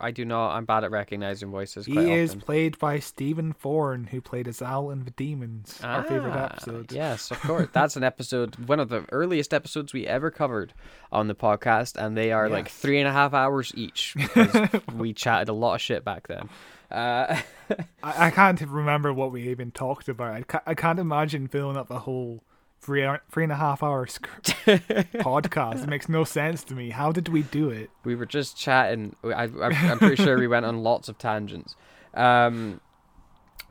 I 0.02 0.12
do 0.12 0.26
not. 0.26 0.56
I'm 0.56 0.66
bad 0.66 0.84
at 0.84 0.92
recognizing 0.92 1.52
voices. 1.52 1.86
He 1.86 2.12
is 2.12 2.32
often. 2.32 2.42
played 2.42 2.80
by 2.80 3.00
Stephen 3.00 3.54
Thorne, 3.54 4.06
who 4.06 4.22
played 4.22 4.46
Azal 4.48 4.92
in 4.92 5.04
The 5.06 5.12
Demons, 5.12 5.80
our 5.84 6.04
favorite 6.04 6.32
Ah, 6.34 6.46
episode. 6.46 6.92
Yes, 6.92 7.32
of 7.32 7.40
course. 7.42 7.68
That's 7.72 7.96
an 7.96 8.04
episode, 8.04 8.56
one 8.68 8.80
of 8.80 8.90
the 8.90 9.06
earliest 9.12 9.54
episodes 9.54 9.94
we 9.94 10.06
ever 10.08 10.30
covered 10.32 10.74
on 11.12 11.28
the 11.28 11.36
podcast, 11.36 11.96
and 11.96 12.16
they 12.18 12.32
are 12.32 12.50
like 12.50 12.70
three 12.70 13.00
and 13.00 13.08
a 13.08 13.12
half 13.12 13.34
hours 13.34 13.72
each 13.76 14.14
because 14.16 14.70
we 14.96 15.14
chatted 15.14 15.50
a 15.50 15.54
lot 15.54 15.76
of 15.76 15.82
shit 15.82 16.04
back 16.04 16.28
then. 16.28 16.50
Uh, 16.92 17.42
I, 18.04 18.28
I 18.28 18.32
can't 18.32 18.62
remember 18.62 19.12
what 19.14 19.32
we 19.32 19.50
even 19.50 19.72
talked 19.72 20.08
about. 20.08 20.34
I, 20.34 20.42
ca- 20.44 20.62
I 20.66 20.74
can't 20.76 21.00
imagine 21.00 21.48
filling 21.48 21.78
up 21.78 21.90
a 21.90 22.00
whole 22.00 22.44
three 22.86 23.08
three 23.32 23.44
and 23.44 23.52
a 23.52 23.56
half 23.56 23.82
hour 23.82 24.06
sc- 24.08 24.28
podcast. 24.66 25.84
It 25.84 25.90
makes 25.90 26.08
no 26.08 26.24
sense 26.24 26.64
to 26.66 26.76
me. 26.76 26.92
How 26.92 27.12
did 27.12 27.30
we 27.30 27.42
do 27.42 27.70
it? 27.70 27.90
we 28.04 28.16
were 28.16 28.26
just 28.26 28.56
chatting. 28.58 29.16
I, 29.24 29.50
I'm 29.62 29.98
pretty 30.00 30.22
sure 30.24 30.38
we 30.38 30.48
went 30.48 30.66
on 30.66 30.84
lots 30.84 31.10
of 31.10 31.18
tangents. 31.18 31.76
Um, 32.14 32.80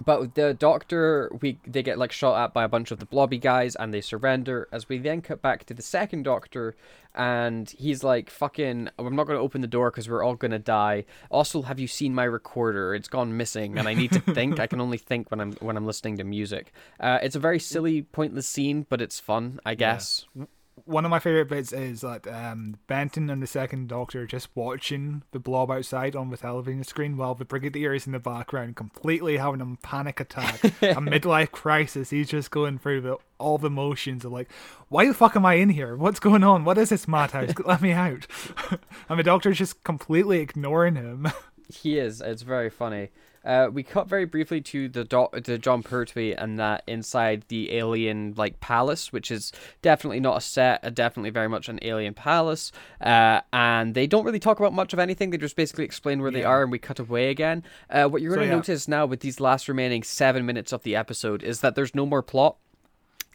but 0.03 0.35
the 0.35 0.55
doctor, 0.55 1.31
we 1.41 1.59
they 1.67 1.83
get 1.83 1.99
like 1.99 2.13
shot 2.13 2.43
at 2.43 2.53
by 2.53 2.65
a 2.65 2.69
bunch 2.69 2.91
of 2.91 2.99
the 2.99 3.07
blobby 3.07 3.39
guys, 3.39 3.77
and 3.77 3.93
they 3.93 4.01
surrender. 4.01 4.69
As 4.73 4.89
we 4.89 4.99
then 4.99 5.21
cut 5.21 5.41
back 5.41 5.65
to 5.67 5.75
the 5.75 5.83
second 5.83 6.25
doctor, 6.25 6.75
and 7.15 7.71
he's 7.71 8.03
like, 8.03 8.31
"Fucking, 8.31 8.89
I'm 8.99 9.17
not 9.17 9.27
going 9.27 9.39
to 9.39 9.43
open 9.43 9.61
the 9.61 9.67
door 9.67 9.91
because 9.91 10.09
we're 10.09 10.25
all 10.25 10.35
going 10.35 10.51
to 10.51 10.59
die." 10.59 11.05
Also, 11.31 11.63
have 11.63 11.79
you 11.79 11.87
seen 11.87 12.15
my 12.15 12.25
recorder? 12.25 12.95
It's 12.95 13.09
gone 13.09 13.37
missing, 13.37 13.79
and 13.79 13.87
I 13.87 13.95
need 13.95 14.13
to 14.13 14.21
think. 14.35 14.59
I 14.59 14.67
can 14.67 14.81
only 14.81 14.99
think 14.99 15.31
when 15.31 15.41
I'm 15.41 15.53
when 15.55 15.77
I'm 15.77 15.87
listening 15.87 16.17
to 16.17 16.25
music. 16.25 16.73
Uh, 16.99 17.19
it's 17.23 17.37
a 17.37 17.41
very 17.41 17.61
silly, 17.61 18.03
pointless 18.03 18.49
scene, 18.49 18.87
but 18.89 19.01
it's 19.01 19.21
fun, 19.21 19.61
I 19.65 19.75
guess. 19.75 20.27
One 20.87 21.05
of 21.05 21.11
my 21.11 21.19
favorite 21.19 21.49
bits 21.49 21.73
is 21.73 22.01
that 22.03 22.27
um, 22.27 22.77
Benton 22.87 23.31
and 23.31 23.43
the 23.43 23.47
second 23.47 23.89
Doctor 23.89 24.23
are 24.23 24.27
just 24.27 24.49
watching 24.55 25.23
the 25.31 25.39
blob 25.39 25.71
outside 25.71 26.17
on 26.17 26.31
the 26.31 26.37
television 26.37 26.85
screen 26.85 27.17
while 27.17 27.35
the 27.35 27.45
Brigadier 27.45 27.95
is 27.95 28.07
in 28.07 28.13
the 28.13 28.19
background, 28.19 28.77
completely 28.77 29.37
having 29.37 29.61
a 29.61 29.77
panic 29.87 30.21
attack, 30.21 30.65
a 30.65 30.69
midlife 31.01 31.53
crisis. 31.53 32.11
He's 32.11 32.29
just 32.29 32.51
going 32.51 32.79
through 32.79 33.03
the, 33.03 33.17
all 33.39 33.57
the 33.57 33.71
motions 33.71 34.25
of 34.25 34.33
like, 34.33 34.51
why 34.89 35.07
the 35.07 35.15
fuck 35.15 35.37
am 35.37 35.47
I 35.47 35.55
in 35.55 35.71
here? 35.71 35.97
What's 35.97 36.21
going 36.21 36.45
on? 36.45 36.65
What 36.65 36.77
is 36.77 36.91
this 36.91 37.09
madhouse? 37.09 37.53
Let 37.65 37.81
me 37.81 37.93
out! 37.93 38.27
and 39.09 39.19
the 39.19 39.23
Doctor's 39.23 39.59
just 39.59 39.85
completely 39.85 40.41
ignoring 40.41 40.97
him. 40.97 41.29
He 41.73 41.99
is. 41.99 42.21
It's 42.21 42.43
very 42.43 42.69
funny. 42.69 43.11
Uh, 43.45 43.69
we 43.73 43.83
cut 43.83 44.09
very 44.09 44.25
briefly 44.25 44.61
to 44.61 44.89
the 44.89 45.05
do- 45.05 45.29
to 45.43 45.59
Jon 45.59 45.83
Pertwee 45.83 46.33
and 46.33 46.59
that 46.59 46.83
inside 46.87 47.45
the 47.49 47.73
alien 47.75 48.35
like 48.37 48.61
palace, 48.61 49.13
which 49.13 49.31
is 49.31 49.53
definitely 49.83 50.21
not 50.21 50.37
a 50.37 50.41
set, 50.41 50.85
uh, 50.85 50.91
definitely 50.91 51.31
very 51.31 51.49
much 51.49 51.69
an 51.69 51.79
alien 51.83 52.15
palace. 52.15 52.73
Uh, 53.01 53.41
and 53.53 53.95
they 53.95 54.07
don't 54.07 54.25
really 54.25 54.39
talk 54.39 54.59
about 54.61 54.73
much 54.73 54.93
of 54.93 54.99
anything. 54.99 55.31
They 55.31 55.37
just 55.39 55.57
basically 55.57 55.85
explain 55.85 56.23
where 56.23 56.31
they 56.31 56.45
are, 56.45 56.63
and 56.63 56.73
we 56.73 56.79
cut 56.79 56.99
away 56.99 57.31
again. 57.31 57.63
Uh, 57.91 58.05
what 58.07 58.23
you're 58.23 58.33
So, 58.33 58.37
going 58.37 58.49
to 58.49 58.53
yeah. 58.53 58.57
notice 58.57 58.89
now 58.89 59.07
with 59.07 59.21
these 59.21 59.41
last 59.41 59.69
remaining 59.69 60.03
seven 60.03 60.47
minutes 60.47 60.73
of 60.73 60.83
the 60.83 60.97
episode 60.97 61.43
is 61.43 61.61
that 61.61 61.75
there's 61.75 61.95
no 61.95 62.07
more 62.07 62.23
plot. 62.23 62.57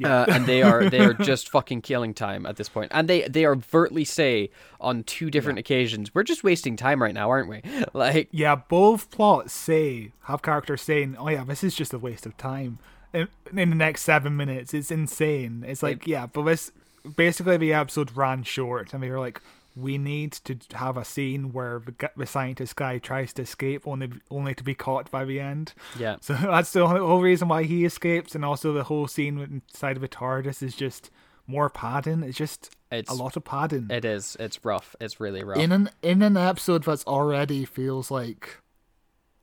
Uh, 0.03 0.25
and 0.29 0.45
they 0.45 0.61
are 0.63 0.89
they 0.89 0.99
are 0.99 1.13
just 1.31 1.49
fucking 1.49 1.81
killing 1.81 2.13
time 2.13 2.45
at 2.45 2.55
this 2.55 2.69
point. 2.69 2.91
and 2.93 3.07
they 3.07 3.27
they 3.27 3.45
overtly 3.45 4.05
say 4.05 4.49
on 4.79 5.03
two 5.03 5.29
different 5.29 5.59
occasions, 5.59 6.13
"We're 6.15 6.23
just 6.23 6.43
wasting 6.43 6.75
time 6.77 7.01
right 7.01 7.13
now, 7.13 7.29
aren't 7.29 7.49
we?" 7.49 7.61
Like, 7.93 8.29
Yeah, 8.31 8.55
both 8.55 9.11
plots 9.11 9.53
say 9.53 10.11
have 10.23 10.41
characters 10.41 10.81
saying, 10.81 11.15
"Oh 11.19 11.29
yeah, 11.29 11.43
this 11.43 11.63
is 11.63 11.75
just 11.75 11.93
a 11.93 11.97
waste 11.99 12.25
of 12.25 12.37
time." 12.37 12.79
In, 13.11 13.27
in 13.57 13.71
the 13.71 13.75
next 13.75 14.03
seven 14.03 14.37
minutes, 14.37 14.73
it's 14.73 14.91
insane. 14.91 15.65
It's 15.67 15.81
like, 15.81 16.05
yeah, 16.05 16.27
but 16.27 16.43
this 16.43 16.71
basically 17.15 17.57
the 17.57 17.73
episode 17.73 18.15
ran 18.15 18.43
short, 18.43 18.93
and 18.93 19.01
they 19.01 19.09
were 19.09 19.19
like, 19.19 19.41
"We 19.81 19.97
need 19.97 20.33
to 20.45 20.57
have 20.75 20.97
a 20.97 21.05
scene 21.05 21.51
where 21.53 21.81
the, 21.85 22.09
the 22.17 22.25
scientist 22.25 22.75
guy 22.75 22.97
tries 22.97 23.33
to 23.33 23.43
escape, 23.43 23.87
only 23.87 24.09
only 24.29 24.53
to 24.55 24.63
be 24.63 24.75
caught 24.75 25.09
by 25.11 25.25
the 25.25 25.39
end." 25.39 25.73
yeah. 25.97 26.17
So 26.21 26.33
that's 26.41 26.71
the 26.73 26.87
whole 26.87 26.97
whole 27.07 27.21
reason 27.21 27.47
why 27.47 27.63
he 27.63 27.85
escapes, 27.85 28.35
and 28.35 28.43
also 28.45 28.73
the 28.73 28.83
whole 28.85 29.07
scene 29.07 29.39
inside 29.71 29.95
of 29.97 30.01
the 30.01 30.07
TARDIS 30.07 30.61
is 30.63 30.75
just 30.75 31.11
more 31.47 31.69
padding. 31.69 32.21
It's 32.23 32.37
just 32.37 32.75
It's- 32.91 33.09
a 33.09 33.13
lot 33.23 33.35
of 33.35 33.43
padding. 33.43 33.87
It 33.89 34.05
is. 34.05 34.37
It's 34.39 34.63
rough. 34.63 34.95
It's 35.01 35.19
really 35.19 35.43
rough. 35.43 35.57
in 35.57 35.71
an 35.71 35.89
in 36.03 36.21
an 36.21 36.37
episode 36.37 36.83
that's 36.83 37.03
already 37.05 37.65
feels 37.65 38.11
like 38.11 38.57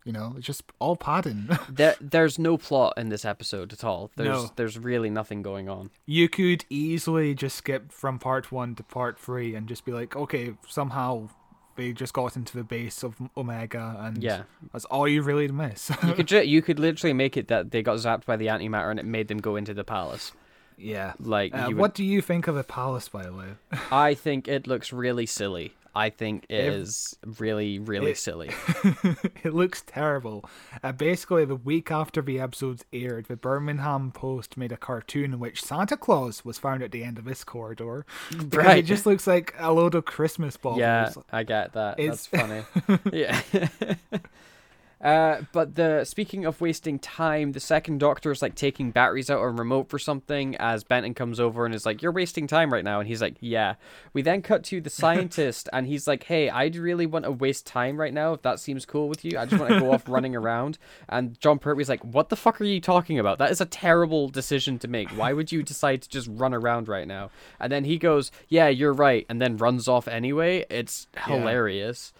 You 0.07 0.12
know, 0.12 0.35
it's 0.37 0.47
just 0.47 0.62
all 0.78 0.95
padding. 0.97 1.49
There, 1.69 1.97
there's 2.01 2.39
no 2.39 2.57
plot 2.57 2.95
in 2.97 3.09
this 3.09 3.24
episode 3.24 3.73
at 3.73 3.83
all. 3.83 4.11
There's 4.16 4.28
No. 4.45 4.51
there's 4.57 4.78
really 4.78 5.11
nothing 5.11 5.43
going 5.43 5.69
on. 5.69 5.91
you 6.07 6.28
could 6.28 6.65
easily 6.70 7.35
just 7.35 7.57
skip 7.57 7.91
from 7.93 8.19
part 8.20 8.51
one 8.53 8.77
to 8.77 8.83
part 8.85 9.19
three 9.19 9.55
and 9.57 9.66
just 9.69 9.85
be 9.85 9.91
like, 9.93 10.15
okay, 10.15 10.55
somehow 10.69 11.28
they 11.74 11.93
just 11.93 12.12
got 12.15 12.37
into 12.37 12.57
the 12.57 12.62
base 12.65 13.03
of 13.03 13.16
Omega, 13.37 13.97
and 13.99 14.23
Yeah. 14.23 14.45
that's 14.73 14.85
all 14.87 15.07
you 15.09 15.20
really 15.23 15.49
miss. 15.49 15.91
You 16.07 16.15
could 16.15 16.28
ju- 16.33 16.47
you 16.47 16.62
could 16.62 16.78
literally 16.78 17.12
make 17.12 17.37
it 17.37 17.49
that 17.49 17.73
they 17.73 17.83
got 17.83 17.97
zapped 17.99 18.24
by 18.27 18.37
the 18.37 18.47
antimatter 18.47 18.91
and 18.93 19.01
it 19.01 19.05
made 19.05 19.27
them 19.28 19.39
go 19.39 19.57
into 19.57 19.74
the 19.74 19.85
palace. 19.85 20.31
yeah. 20.78 21.15
Like 21.19 21.53
Uh, 21.53 21.65
would- 21.66 21.77
what 21.77 21.95
do 21.95 22.05
you 22.05 22.23
think 22.23 22.47
of 22.47 22.55
the 22.55 22.65
palace, 22.65 23.09
by 23.09 23.24
the 23.24 23.33
way? 23.33 23.49
I 23.91 24.15
think 24.15 24.47
it 24.47 24.66
looks 24.69 24.93
really 24.93 25.27
silly. 25.27 25.74
I 25.97 26.10
think 26.10 26.44
it 26.51 26.60
is 26.60 27.16
really 27.39 27.78
really 27.78 28.10
it- 28.12 28.18
silly. 28.18 28.51
it 29.43 29.55
looks 29.55 29.82
terrible. 29.86 30.44
Uh, 30.82 30.93
basically, 30.93 31.44
the 31.47 31.56
week 31.56 31.90
after 31.90 32.20
the 32.20 32.39
episodes 32.39 32.85
aired, 32.93 33.27
the 33.27 33.36
Birmingham 33.36 34.12
Post 34.12 34.56
made 34.56 34.73
a 34.73 34.77
cartoon 34.77 35.32
in 35.32 35.39
which 35.39 35.62
Santa 35.62 35.97
Claus 35.97 36.44
was 36.44 36.59
found 36.59 36.82
at 36.82 36.93
the 36.93 37.02
end 37.02 37.18
of 37.18 37.24
this 37.24 37.43
corridor. 37.44 38.05
Right. 38.51 38.78
It 38.78 38.82
just 38.86 39.06
looks 39.06 39.27
like 39.27 39.55
a 39.59 39.73
load 39.73 39.94
of 39.94 40.05
Christmas 40.05 40.56
balls. 40.56 40.78
Yeah, 40.78 41.12
I 41.32 41.43
get 41.43 41.73
that. 41.73 41.98
It's- 41.98 42.27
That's 42.27 42.66
funny. 42.86 42.98
yeah. 43.12 43.40
Uh, 45.07 45.43
but 45.53 45.77
the 45.77 46.05
speaking 46.05 46.45
of 46.45 46.61
wasting 46.61 46.99
time, 46.99 47.53
the 47.53 47.61
second 47.61 47.99
Doctor 47.99 48.33
is 48.33 48.43
like 48.43 48.57
taking 48.57 48.91
batteries 48.91 49.31
out 49.31 49.39
of 49.39 49.45
a 49.45 49.51
remote 49.51 49.89
for 49.89 50.01
something 50.01 50.57
as 50.57 50.83
Benton 50.83 51.15
comes 51.15 51.39
over 51.39 51.65
and 51.65 51.73
is 51.73 51.87
like, 51.87 52.03
"You're 52.03 52.11
wasting 52.11 52.49
time 52.49 52.73
right 52.73 52.83
now," 52.83 52.99
and 52.99 53.07
he's 53.09 53.23
like, 53.23 53.37
"Yeah." 53.39 53.77
We 54.12 54.23
then 54.23 54.43
cut 54.43 54.65
to 54.65 54.81
the 54.81 54.91
scientist 54.91 55.69
and 55.73 55.87
he's 55.87 56.09
like, 56.09 56.24
"Hey, 56.24 56.51
I'd 56.51 56.74
really 56.74 57.07
want 57.07 57.24
to 57.24 57.31
waste 57.31 57.69
time 57.69 58.01
right 58.01 58.12
now 58.12 58.33
if 58.33 58.43
that 58.43 58.59
seems 58.59 58.85
cool 58.85 59.09
with 59.09 59.24
you. 59.24 59.39
I 59.39 59.47
just 59.47 59.61
want 59.61 59.74
to 59.74 59.78
go 59.78 59.93
off 59.93 60.09
running 60.09 60.35
around." 60.43 60.77
And 61.09 61.39
Jon 61.41 61.61
Pertwee's 61.61 61.89
like, 61.89 62.05
"What 62.05 62.28
the 62.28 62.35
fuck 62.35 62.61
are 62.61 62.65
you 62.65 62.81
talking 62.81 63.20
about? 63.20 63.39
That 63.39 63.53
is 63.53 63.61
a 63.61 63.66
terrible 63.66 64.28
decision 64.28 64.77
to 64.81 64.89
make. 64.89 65.11
Why 65.11 65.33
would 65.33 65.53
you 65.53 65.62
decide 65.62 66.03
to 66.03 66.09
just 66.09 66.28
run 66.33 66.53
around 66.53 66.89
right 66.89 67.07
now?" 67.07 67.31
And 67.61 67.70
then 67.70 67.85
he 67.85 67.97
goes, 67.97 68.33
"Yeah, 68.49 68.66
you're 68.66 68.93
right," 68.93 69.24
and 69.28 69.41
then 69.41 69.57
runs 69.57 69.87
off 69.87 70.09
anyway. 70.09 70.65
It's 70.69 71.07
hilarious. 71.28 72.12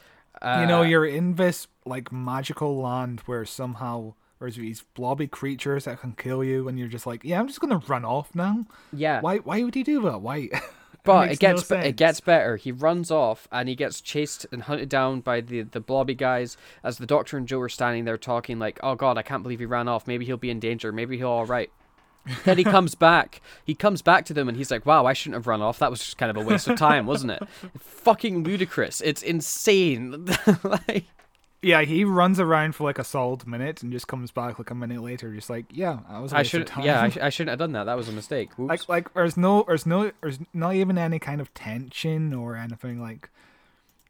You 0.43 0.67
know, 0.67 0.81
Uh, 0.81 0.85
you're 0.85 1.07
in 1.07 1.35
this 1.37 1.67
like 1.85 2.13
magical 2.13 2.81
land 2.81 3.21
where 3.27 3.45
somehow 3.45 4.15
there's 4.39 4.57
these 4.57 4.83
blobby 4.95 5.27
creatures 5.27 5.85
that 5.87 6.01
can 6.01 6.13
kill 6.13 6.45
you, 6.45 6.69
and 6.69 6.79
you're 6.79 6.89
just 6.89 7.07
like, 7.07 7.23
yeah, 7.25 7.41
I'm 7.41 7.47
just 7.49 7.61
gonna 7.61 7.81
run 7.89 8.05
off 8.05 8.35
now. 8.35 8.67
Yeah. 8.93 9.21
Why? 9.21 9.39
Why 9.39 9.63
would 9.63 9.75
he 9.75 9.83
do 9.83 10.01
that? 10.03 10.21
Why? 10.21 10.49
But 11.05 11.27
makes 11.29 11.35
it 11.35 11.41
gets 11.41 11.71
no 11.71 11.77
be- 11.81 11.87
it 11.87 11.97
gets 11.97 12.21
better. 12.21 12.57
He 12.57 12.73
runs 12.73 13.13
off 13.13 13.47
and 13.53 13.69
he 13.69 13.77
gets 13.77 14.01
chased 14.01 14.45
and 14.51 14.65
hunted 14.65 14.89
down 14.89 15.21
by 15.21 15.41
the 15.41 15.63
the 15.63 15.79
blobby 15.79 16.17
guys 16.17 16.57
as 16.83 16.99
the 16.99 17.07
doctor 17.07 17.37
and 17.37 17.47
Jo 17.47 17.61
are 17.61 17.69
standing 17.69 18.05
there 18.07 18.19
talking 18.19 18.59
like, 18.59 18.81
"Oh 18.83 18.97
God, 18.97 19.17
I 19.17 19.23
can't 19.23 19.45
believe 19.45 19.61
he 19.61 19.67
ran 19.67 19.87
off. 19.87 20.09
Maybe 20.09 20.25
he'll 20.25 20.37
be 20.37 20.51
in 20.51 20.59
danger. 20.59 20.91
Maybe 20.91 21.17
he'll 21.17 21.29
all 21.29 21.47
right." 21.47 21.71
Then 22.45 22.59
he 22.59 22.65
comes 22.65 22.95
back. 22.95 23.41
He 23.65 23.75
comes 23.75 24.03
back 24.03 24.25
to 24.27 24.35
them 24.35 24.49
and 24.49 24.57
he's 24.57 24.71
like, 24.71 24.85
"Wow, 24.87 25.07
I 25.07 25.13
shouldn't 25.13 25.35
have 25.37 25.47
run 25.47 25.63
off. 25.63 25.79
That 25.79 25.91
was 25.91 26.01
just 26.01 26.19
kind 26.19 26.31
of 26.31 26.37
a 26.43 26.47
waste 26.47 26.69
of 26.69 26.79
time, 26.79 27.07
wasn't 27.07 27.33
it? 27.33 27.43
Fucking 27.79 28.43
ludicrous. 28.45 29.01
It's 29.01 29.23
insane." 29.23 30.27
like, 30.63 31.05
Yeah, 31.63 31.83
he 31.83 32.05
runs 32.05 32.39
around 32.39 32.75
for 32.75 32.85
like 32.85 32.99
a 32.99 33.05
solid 33.05 33.47
minute 33.47 33.83
and 33.83 33.91
just 33.91 34.07
comes 34.09 34.31
back 34.31 34.59
like 34.59 34.71
a 34.71 34.75
minute 34.75 35.03
later, 35.03 35.33
just 35.35 35.51
like, 35.51 35.65
yeah, 35.71 36.01
I 36.09 36.21
was. 36.21 36.33
a 36.33 36.37
I 36.39 36.43
should 36.43 36.67
time. 36.67 36.85
yeah, 36.85 37.03
I, 37.03 37.09
sh- 37.09 37.19
I 37.19 37.29
shouldn't 37.31 37.51
have 37.51 37.59
done 37.59 37.73
that. 37.73 37.85
That 37.85 37.97
was 37.97 38.09
a 38.09 38.13
mistake. 38.13 38.51
Whoops. 38.57 38.69
like 38.69 38.89
like 38.89 39.15
there's 39.15 39.37
no 39.37 39.65
there's 39.67 39.87
no 39.87 40.13
there's 40.21 40.39
not 40.55 40.75
even 40.75 40.99
any 40.99 41.19
kind 41.19 41.41
of 41.41 41.53
tension 41.55 42.33
or 42.35 42.57
anything 42.57 43.01
like. 43.01 43.31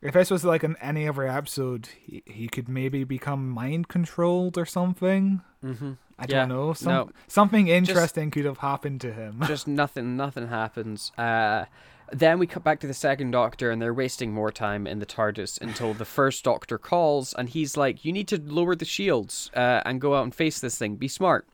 If 0.06 0.14
this 0.14 0.30
was 0.30 0.44
like 0.44 0.62
an 0.62 0.76
any 0.80 1.08
other 1.08 1.26
episode, 1.26 1.88
he, 2.04 2.22
he 2.26 2.48
could 2.48 2.68
maybe 2.68 3.04
become 3.04 3.48
mind 3.50 3.88
controlled 3.88 4.56
or 4.56 4.64
something. 4.64 5.42
Mm-hmm. 5.64 5.92
I 6.18 6.22
Yeah, 6.28 6.40
don't 6.40 6.48
know. 6.48 6.72
Some, 6.72 6.92
no. 6.92 7.10
Something 7.28 7.68
interesting 7.68 8.30
could 8.30 8.44
have 8.44 8.58
happened 8.58 9.00
to 9.02 9.12
him. 9.12 9.42
just 9.46 9.66
nothing 9.68 10.16
nothing 10.16 10.48
happens 10.48 11.12
uh 11.18 11.64
then 12.12 12.38
we 12.38 12.46
cut 12.46 12.62
back 12.62 12.78
to 12.78 12.86
the 12.86 12.94
second 12.94 13.32
doctor 13.32 13.72
and 13.72 13.82
they're 13.82 13.92
wasting 13.92 14.32
more 14.32 14.52
time 14.52 14.86
in 14.86 15.00
the 15.00 15.06
TARDIS 15.06 15.60
until 15.60 15.92
the 15.92 16.04
first 16.04 16.44
doctor 16.44 16.78
calls 16.78 17.34
and 17.34 17.48
he's 17.48 17.76
like 17.76 18.04
you 18.04 18.12
need 18.12 18.28
to 18.28 18.40
lower 18.40 18.76
the 18.76 18.84
shields 18.84 19.50
uh, 19.56 19.82
and 19.84 20.00
go 20.00 20.14
out 20.14 20.22
and 20.22 20.32
face 20.32 20.60
this 20.60 20.78
thing 20.78 20.94
be 20.94 21.08
smart 21.08 21.48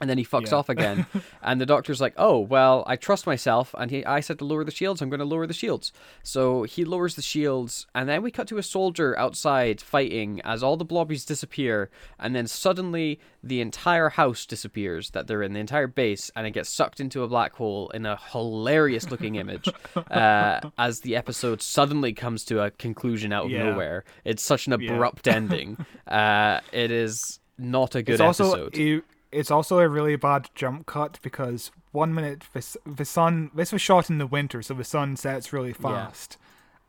and 0.00 0.08
then 0.08 0.18
he 0.18 0.24
fucks 0.24 0.50
Yeah. 0.50 0.58
off 0.58 0.68
again 0.68 1.06
and 1.42 1.60
the 1.60 1.66
doctor's 1.66 2.00
like 2.00 2.14
oh 2.16 2.38
well 2.38 2.84
i 2.86 2.96
trust 2.96 3.26
myself 3.26 3.74
and 3.78 3.90
he 3.90 4.04
i 4.04 4.20
said 4.20 4.38
to 4.38 4.44
lower 4.44 4.64
the 4.64 4.70
shields 4.70 5.00
i'm 5.02 5.10
going 5.10 5.18
to 5.20 5.24
lower 5.24 5.46
the 5.46 5.52
shields 5.54 5.92
so 6.22 6.62
he 6.62 6.84
lowers 6.84 7.14
the 7.16 7.22
shields 7.22 7.86
and 7.94 8.08
then 8.08 8.22
we 8.22 8.30
cut 8.30 8.46
to 8.48 8.58
a 8.58 8.62
soldier 8.62 9.18
outside 9.18 9.80
fighting 9.80 10.40
as 10.44 10.62
all 10.62 10.76
the 10.76 10.84
blobbies 10.84 11.24
disappear 11.24 11.90
and 12.18 12.34
then 12.34 12.46
suddenly 12.46 13.18
the 13.42 13.60
entire 13.60 14.08
house 14.10 14.46
disappears 14.46 15.10
that 15.10 15.26
they're 15.26 15.42
in 15.42 15.52
the 15.52 15.60
entire 15.60 15.86
base 15.86 16.30
and 16.36 16.46
it 16.46 16.50
gets 16.52 16.68
sucked 16.70 17.00
into 17.00 17.22
a 17.22 17.28
black 17.28 17.52
hole 17.54 17.88
in 17.90 18.04
a 18.06 18.16
hilarious 18.32 19.10
looking 19.10 19.36
image 19.36 19.68
uh, 20.10 20.60
as 20.78 21.00
the 21.00 21.16
episode 21.16 21.60
suddenly 21.62 22.12
comes 22.12 22.44
to 22.44 22.60
a 22.60 22.70
conclusion 22.72 23.32
out 23.32 23.46
of 23.46 23.50
Yeah. 23.50 23.70
nowhere 23.70 24.04
it's 24.24 24.42
such 24.42 24.66
an 24.66 24.80
Yeah. 24.80 24.92
abrupt 24.92 25.26
ending 25.28 25.76
uh, 26.06 26.60
it 26.72 26.90
is 26.90 27.40
not 27.58 27.94
a 27.94 28.02
good 28.02 28.12
it's 28.12 28.20
also 28.20 28.52
episode 28.52 28.76
a, 28.78 29.02
it's 29.32 29.50
also 29.50 29.78
a 29.78 29.88
really 29.88 30.16
bad 30.16 30.48
jump 30.54 30.86
cut 30.86 31.18
because 31.22 31.70
one 31.92 32.14
minute 32.14 32.44
the, 32.52 32.76
the 32.86 33.04
sun 33.04 33.50
this 33.54 33.72
was 33.72 33.82
shot 33.82 34.08
in 34.10 34.18
the 34.18 34.26
winter 34.26 34.62
so 34.62 34.74
the 34.74 34.84
sun 34.84 35.16
sets 35.16 35.52
really 35.52 35.72
fast. 35.72 36.36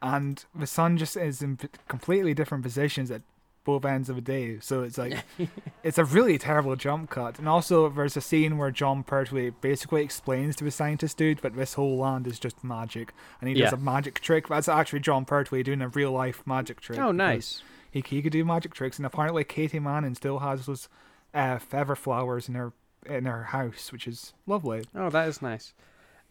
And 0.01 0.43
the 0.55 0.67
sun 0.67 0.97
just 0.97 1.17
is 1.17 1.41
in 1.41 1.59
completely 1.89 2.33
different 2.33 2.63
positions 2.63 3.11
at 3.11 3.21
both 3.65 3.83
ends 3.83 4.09
of 4.09 4.15
the 4.15 4.21
day. 4.21 4.57
So 4.61 4.83
it's 4.83 4.97
like 4.97 5.25
it's 5.83 5.97
a 5.97 6.05
really 6.05 6.37
terrible 6.37 6.77
jump 6.77 7.09
cut. 7.09 7.37
And 7.37 7.49
also 7.49 7.89
there's 7.89 8.15
a 8.15 8.21
scene 8.21 8.57
where 8.57 8.71
jon 8.71 9.03
pertwee 9.03 9.49
basically 9.61 10.01
explains 10.01 10.55
to 10.55 10.63
the 10.63 10.71
scientist 10.71 11.17
dude 11.17 11.39
that 11.39 11.57
this 11.57 11.73
whole 11.73 11.97
land 11.97 12.25
is 12.27 12.39
just 12.39 12.63
magic. 12.63 13.11
And 13.41 13.49
he 13.49 13.55
does 13.55 13.73
a 13.73 13.77
magic 13.77 14.21
trick. 14.21 14.47
That's 14.47 14.69
actually 14.69 15.01
jon 15.01 15.25
pertwee 15.25 15.63
doing 15.63 15.81
a 15.81 15.89
real 15.89 16.13
life 16.13 16.41
magic 16.45 16.79
trick 16.79 16.97
Oh, 16.97 17.11
nice. 17.11 17.61
he, 17.91 18.01
he 18.07 18.21
could 18.21 18.31
do 18.31 18.45
magic 18.45 18.73
tricks, 18.73 18.97
and 18.97 19.05
apparently 19.05 19.43
Katy 19.43 19.79
Manning 19.79 20.15
still 20.15 20.39
has 20.39 20.65
those 20.65 20.87
uh, 21.33 21.59
feather 21.59 21.95
flowers 21.95 22.47
in 22.49 22.55
her 22.55 22.73
in 23.05 23.25
her 23.25 23.45
house, 23.45 23.91
which 23.91 24.07
is 24.07 24.33
lovely. 24.45 24.83
Oh, 24.95 25.09
that 25.09 25.27
is 25.27 25.41
nice. 25.41 25.73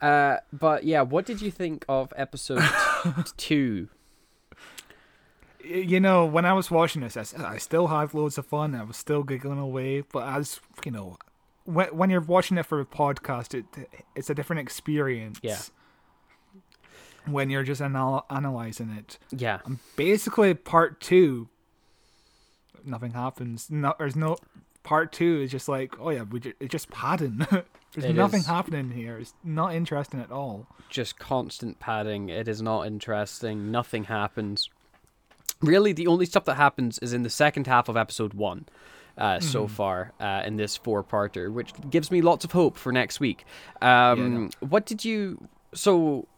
Uh, 0.01 0.37
but 0.53 0.85
yeah, 0.85 1.03
what 1.03 1.27
did 1.27 1.41
you 1.43 1.51
think 1.51 1.85
of 1.89 2.13
episode 2.17 2.63
two? 3.37 3.89
You 5.65 5.99
know, 6.01 6.25
when 6.25 6.47
I 6.47 6.53
was 6.53 6.71
watching 6.71 7.03
this, 7.03 7.17
I 7.17 7.59
still 7.59 7.89
had 7.89 8.15
loads 8.15 8.39
of 8.39 8.47
fun. 8.47 8.75
I 8.75 8.85
was 8.85 8.97
still 8.97 9.23
giggling 9.25 9.59
away, 9.59 10.03
but 10.03 10.27
as 10.27 10.61
you 10.85 10.93
know, 10.93 11.19
when 11.65 11.89
when 11.89 12.11
you're 12.11 12.21
watching 12.21 12.57
it 12.59 12.65
for 12.67 12.81
a 12.81 12.87
podcast, 12.87 13.55
it 13.55 13.67
it's 14.15 14.31
a 14.31 14.35
different 14.35 14.61
experience. 14.61 15.39
Yeah. 15.43 15.59
When 17.27 17.51
you're 17.51 17.65
just 17.65 17.83
anal- 17.83 18.25
analyzing 18.31 18.89
it, 18.91 19.19
Yeah, 19.31 19.61
and 19.67 19.79
basically 19.97 20.55
part 20.55 20.99
two, 21.01 21.49
nothing 22.85 23.11
happens. 23.13 23.71
No, 23.71 23.95
there's 23.99 24.17
no 24.17 24.37
part 24.89 25.13
two. 25.13 25.43
Is 25.43 25.51
just 25.51 25.69
like, 25.69 25.95
oh 26.01 26.11
yeah, 26.11 26.23
we 26.23 26.41
ju- 26.41 26.55
it's 26.61 26.73
just 26.73 26.91
padding. 26.91 27.37
there's 27.93 28.05
It 28.05 28.15
nothing 28.15 28.41
is. 28.41 28.47
happening 28.47 28.91
here. 28.91 29.19
It's 29.19 29.35
not 29.45 29.75
interesting 29.75 30.21
at 30.21 30.31
all. 30.33 30.67
just 30.89 31.19
constant 31.19 31.79
padding. 31.79 32.29
It 32.31 32.49
is 32.49 32.61
not 32.63 32.87
interesting. 32.87 33.71
Nothing 33.71 34.05
happens. 34.05 34.69
Really, 35.61 35.93
the 35.93 36.07
only 36.07 36.25
stuff 36.27 36.45
that 36.47 36.55
happens 36.55 36.99
is 37.01 37.13
in 37.13 37.23
the 37.23 37.31
second 37.31 37.67
half 37.67 37.89
of 37.89 37.97
episode 37.97 38.33
one. 38.35 38.67
Uh, 39.17 39.41
so 39.41 39.67
far 39.67 40.13
uh, 40.21 40.43
in 40.47 40.57
this 40.57 40.77
four-parter, 40.77 41.53
which 41.53 41.73
gives 41.91 42.13
me 42.13 42.21
lots 42.21 42.45
of 42.45 42.53
hope 42.53 42.77
for 42.77 42.93
next 42.93 43.19
week. 43.19 43.45
Um, 43.83 44.51
What 44.61 44.87
did 44.87 45.05
you? 45.05 45.49
So, 45.75 46.29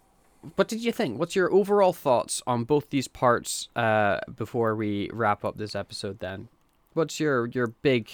what 0.56 0.66
did 0.66 0.81
you 0.82 0.90
think? 0.90 1.18
What's 1.18 1.36
your 1.36 1.52
overall 1.52 1.93
thoughts 1.93 2.43
on 2.47 2.64
both 2.64 2.89
these 2.89 3.06
parts 3.06 3.68
uh, 3.77 4.20
before 4.35 4.74
we 4.74 5.10
wrap 5.12 5.44
up 5.44 5.59
this 5.59 5.74
episode? 5.74 6.20
Then, 6.20 6.48
what's 6.95 7.21
your 7.21 7.47
your 7.47 7.69
big 7.69 8.09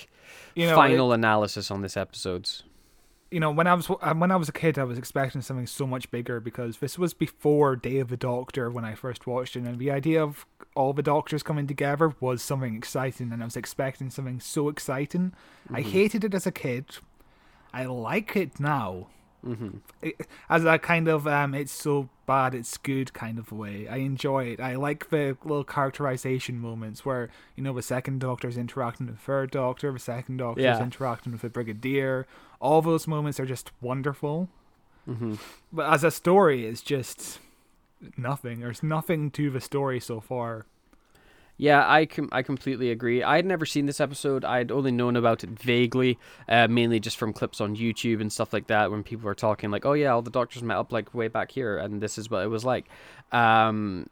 You 0.55 0.66
know, 0.66 0.74
final 0.74 1.12
analysis 1.12 1.70
on 1.70 1.82
this 1.82 1.97
episodes? 1.97 2.62
you 3.31 3.40
know, 3.40 3.51
when 3.51 3.66
I 3.66 3.74
was 3.74 3.90
uh, 3.90 4.15
when 4.15 4.31
I 4.31 4.36
was 4.36 4.48
a 4.48 4.53
kid, 4.53 4.78
I 4.78 4.85
was 4.85 4.98
expecting 4.98 5.40
something 5.40 5.66
so 5.66 5.86
much 5.86 6.11
bigger 6.11 6.39
because 6.39 6.78
this 6.78 6.98
was 6.98 7.12
before 7.12 7.74
Day 7.74 7.98
of 7.98 8.09
the 8.09 8.16
Doctor 8.16 8.70
when 8.70 8.85
I 8.85 8.94
first 8.94 9.27
watched 9.27 9.57
it, 9.57 9.65
and 9.65 9.78
the 9.78 9.90
idea 9.90 10.23
of 10.23 10.47
all 10.74 10.93
the 10.93 11.03
Doctors 11.03 11.43
coming 11.43 11.66
together 11.66 12.15
was 12.20 12.40
something 12.40 12.77
exciting, 12.77 13.32
and 13.32 13.43
I 13.43 13.47
was 13.47 13.57
expecting 13.57 14.11
something 14.11 14.40
so 14.40 14.69
exciting. 14.69 15.32
I 15.73 15.81
hated 15.81 16.24
it 16.24 16.35
as 16.35 16.47
a 16.47 16.53
kid. 16.53 16.98
I 17.73 17.86
like 17.86 18.36
it 18.36 18.61
now. 18.61 19.09
Mm-hmm. 19.44 20.08
as 20.50 20.64
a 20.64 20.78
kind 20.78 21.06
of 21.08 21.26
um, 21.28 21.54
it's 21.54 21.70
so 21.72 22.08
bad 22.26 22.54
it's 22.54 22.76
good 22.78 23.12
kind 23.12 23.38
of 23.38 23.52
way. 23.52 23.86
I 23.88 23.96
enjoy 23.98 24.44
it. 24.46 24.60
I 24.60 24.74
like 24.74 25.10
the 25.10 25.36
little 25.44 25.62
characterization 25.64 26.58
moments 26.58 27.04
where 27.04 27.28
you 27.54 27.62
know 27.62 27.72
the 27.72 27.82
second 27.82 28.20
Doctor's 28.20 28.56
interacting 28.56 29.06
with 29.06 29.16
the 29.16 29.22
third 29.22 29.50
Doctor, 29.52 29.92
the 29.92 29.98
second 29.98 30.38
Doctor's 30.38 30.64
Yeah. 30.64 30.82
interacting 30.82 31.32
with 31.32 31.42
the 31.42 31.48
Brigadier. 31.50 32.26
All 32.60 32.82
those 32.82 33.06
moments 33.06 33.38
are 33.38 33.46
just 33.46 33.70
wonderful. 33.80 34.48
But 35.72 35.92
as 35.92 36.02
a 36.02 36.10
story, 36.10 36.66
it's 36.66 36.82
just 36.82 37.38
nothing. 38.16 38.60
There's 38.60 38.82
nothing 38.82 39.30
to 39.32 39.50
the 39.50 39.60
story 39.60 40.00
so 40.00 40.20
far. 40.20 40.66
Yeah, 41.59 41.91
I 41.91 42.05
com- 42.07 42.28
I 42.33 42.43
completely 42.43 42.91
agree. 42.91 43.23
I 43.23 43.37
had 43.37 43.47
never 43.47 43.65
seen 43.65 43.87
this 43.87 44.01
episode. 44.01 44.45
I'd 44.45 44.70
only 44.70 44.93
known 44.93 45.16
about 45.16 45.43
it 45.43 45.51
vaguely, 45.51 46.19
uh, 46.49 46.69
mainly 46.69 47.01
just 47.01 47.16
from 47.16 47.33
clips 47.33 47.62
on 47.62 47.77
YouTube 47.77 48.20
and 48.20 48.31
stuff 48.31 48.53
like 48.53 48.66
that. 48.66 48.91
When 48.91 49.03
people 49.03 49.24
were 49.24 49.35
talking 49.35 49.70
like, 49.70 49.87
"Oh 49.87 49.95
yeah, 49.95 50.11
all 50.12 50.20
the 50.20 50.31
doctors 50.31 50.62
met 50.62 50.77
up 50.77 50.93
like 50.93 51.15
way 51.15 51.28
back 51.28 51.51
here, 51.51 51.78
and 51.78 52.03
this 52.03 52.19
is 52.19 52.31
what 52.31 52.43
it 52.45 52.49
was 52.49 52.65
like." 52.65 52.87
Um, 53.33 54.07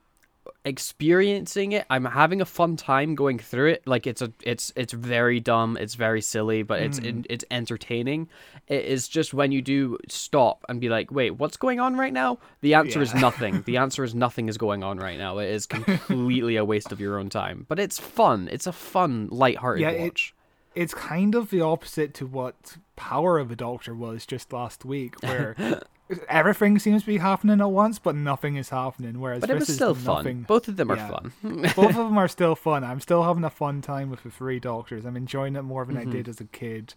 experiencing 0.66 1.72
it 1.72 1.84
i'm 1.90 2.04
having 2.04 2.40
a 2.40 2.44
fun 2.44 2.76
time 2.76 3.14
going 3.14 3.38
through 3.38 3.68
it. 3.70 3.82
Like 3.86 4.06
it's 4.06 4.22
a 4.22 4.32
it's 4.42 4.72
it's 4.76 4.92
very 4.92 5.40
dumb 5.40 5.76
it's 5.78 5.94
very 5.94 6.20
silly 6.20 6.62
but 6.62 6.80
it's 6.80 7.00
Mm. 7.00 7.26
it's 7.28 7.44
entertaining. 7.50 8.28
It 8.68 8.84
is 8.84 9.08
just 9.08 9.34
when 9.34 9.52
you 9.52 9.60
do 9.60 9.98
stop 10.08 10.64
and 10.68 10.80
be 10.80 10.88
like 10.88 11.10
wait 11.10 11.32
what's 11.32 11.56
going 11.56 11.80
on 11.80 11.96
right 11.96 12.12
now? 12.12 12.38
The 12.60 12.74
answer 12.74 13.02
is 13.02 13.14
nothing. 13.14 13.62
The 13.66 13.76
answer 13.78 14.04
is 14.04 14.14
nothing 14.14 14.48
is 14.48 14.56
going 14.58 14.82
on 14.82 14.98
right 14.98 15.18
now. 15.18 15.38
It 15.38 15.50
is 15.50 15.66
completely 15.66 16.56
a 16.56 16.64
waste 16.64 16.92
of 16.92 17.00
your 17.00 17.18
own 17.18 17.28
time. 17.30 17.66
But 17.68 17.78
it's 17.78 17.98
fun. 17.98 18.48
It's 18.50 18.66
a 18.66 18.72
fun 18.72 19.28
light-hearted 19.30 19.80
Yeah, 19.82 19.90
it- 19.90 20.00
watch. 20.02 20.34
It's 20.74 20.92
kind 20.94 21.34
of 21.36 21.50
the 21.50 21.60
opposite 21.60 22.14
to 22.14 22.26
what 22.26 22.76
Power 22.96 23.38
of 23.38 23.50
a 23.52 23.56
Doctor 23.56 23.94
was 23.94 24.26
just 24.26 24.52
last 24.52 24.84
week, 24.84 25.22
where 25.22 25.54
everything 26.28 26.78
seems 26.78 27.02
to 27.02 27.06
be 27.06 27.18
happening 27.18 27.60
at 27.60 27.70
once, 27.70 27.98
but 27.98 28.14
nothing 28.14 28.56
is 28.56 28.68
happening. 28.70 29.20
Whereas 29.20 29.40
but 29.40 29.50
it 29.50 29.54
this 29.54 29.60
was 29.60 29.68
is 29.70 29.74
still 29.76 29.94
fun 29.94 30.16
nothing. 30.16 30.42
both 30.42 30.68
of 30.68 30.76
them 30.76 30.90
are 30.90 30.96
Yeah. 30.96 31.08
fun 31.08 31.32
Both 31.76 31.78
of 31.90 31.96
them 31.96 32.18
are 32.18 32.28
still 32.28 32.54
fun. 32.54 32.84
I'm 32.84 33.00
still 33.00 33.22
having 33.22 33.44
a 33.44 33.50
fun 33.50 33.80
time 33.82 34.10
with 34.10 34.22
the 34.22 34.30
three 34.30 34.60
Doctors. 34.60 35.04
I'm 35.04 35.16
enjoying 35.16 35.56
it 35.56 35.62
more 35.62 35.84
than 35.84 35.96
Mm-hmm. 35.96 36.08
I 36.10 36.12
did 36.12 36.28
as 36.28 36.40
a 36.40 36.44
kid, 36.44 36.94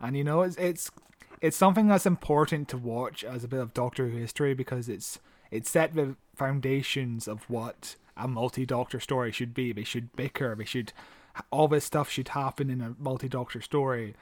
and 0.00 0.16
you 0.16 0.24
know, 0.24 0.42
it's 0.42 0.56
it's 0.56 0.90
it's 1.40 1.56
something 1.56 1.88
that's 1.88 2.04
important 2.06 2.68
to 2.68 2.76
watch 2.76 3.24
as 3.24 3.44
a 3.44 3.48
bit 3.48 3.60
of 3.60 3.72
Doctor 3.72 4.08
Who 4.08 4.18
history 4.18 4.52
because 4.54 4.88
it's 4.88 5.18
it 5.50 5.66
set 5.66 5.94
the 5.94 6.16
foundations 6.36 7.26
of 7.26 7.48
what 7.48 7.96
a 8.16 8.28
multi-Doctor 8.28 9.00
story 9.00 9.32
should 9.32 9.54
be. 9.54 9.72
They 9.72 9.84
should 9.84 10.14
bicker. 10.16 10.54
They 10.54 10.64
should 10.66 10.92
all 11.50 11.68
this 11.68 11.84
stuff 11.86 12.10
should 12.10 12.28
happen 12.28 12.68
in 12.68 12.80
a 12.82 12.94
multi-Doctor 12.98 13.62
story. 13.62 14.14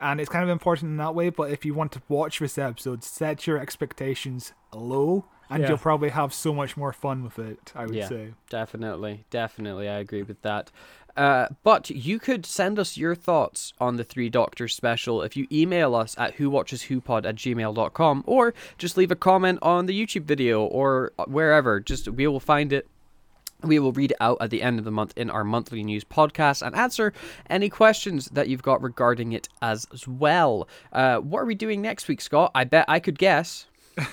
And 0.00 0.20
it's 0.20 0.28
kind 0.28 0.44
of 0.44 0.50
important 0.50 0.90
in 0.90 0.96
that 0.98 1.14
way, 1.14 1.30
but 1.30 1.50
if 1.50 1.64
you 1.64 1.72
want 1.74 1.92
to 1.92 2.02
watch 2.08 2.38
this 2.38 2.58
episode, 2.58 3.02
set 3.02 3.46
your 3.46 3.58
expectations 3.58 4.52
low, 4.74 5.24
and 5.48 5.62
Yeah. 5.62 5.70
you'll 5.70 5.78
probably 5.78 6.10
have 6.10 6.34
so 6.34 6.52
much 6.52 6.76
more 6.76 6.92
fun 6.92 7.22
with 7.24 7.38
it. 7.38 7.72
I 7.74 7.86
would 7.86 7.94
yeah, 7.94 8.08
say. 8.08 8.34
definitely, 8.50 9.24
definitely, 9.30 9.88
I 9.88 9.98
agree 9.98 10.22
with 10.22 10.42
that. 10.42 10.70
Uh, 11.16 11.48
but 11.62 11.88
you 11.88 12.18
could 12.18 12.44
send 12.44 12.78
us 12.78 12.98
your 12.98 13.14
thoughts 13.14 13.72
on 13.80 13.96
the 13.96 14.04
Three 14.04 14.28
Doctors 14.28 14.74
special 14.76 15.22
if 15.22 15.34
you 15.34 15.46
email 15.50 15.94
us 15.94 16.14
at 16.18 16.36
whowatcheswhopod 16.36 17.24
at 17.24 17.36
gmail.com 17.36 18.22
or 18.26 18.52
just 18.76 18.98
leave 18.98 19.10
a 19.10 19.16
comment 19.16 19.58
on 19.62 19.86
the 19.86 19.98
YouTube 19.98 20.24
video 20.24 20.62
or 20.62 21.12
wherever. 21.26 21.80
Just 21.80 22.06
we 22.08 22.26
will 22.26 22.38
find 22.40 22.70
it. 22.70 22.86
We 23.62 23.78
will 23.78 23.92
read 23.92 24.10
it 24.12 24.16
out 24.20 24.36
at 24.40 24.50
the 24.50 24.62
end 24.62 24.78
of 24.78 24.84
the 24.84 24.90
month 24.90 25.12
in 25.16 25.30
our 25.30 25.42
monthly 25.44 25.82
news 25.82 26.04
podcast 26.04 26.64
and 26.64 26.76
answer 26.76 27.12
any 27.48 27.68
questions 27.70 28.26
that 28.26 28.48
you've 28.48 28.62
got 28.62 28.82
regarding 28.82 29.32
it 29.32 29.48
as, 29.62 29.86
well. 30.06 30.68
Uh, 30.92 31.18
what 31.18 31.40
are 31.40 31.46
we 31.46 31.54
doing 31.54 31.80
next 31.82 32.06
week, 32.08 32.20
Scott? 32.20 32.50
I 32.54 32.64
bet 32.64 32.84
I 32.88 33.00
could 33.00 33.18
guess. 33.18 33.66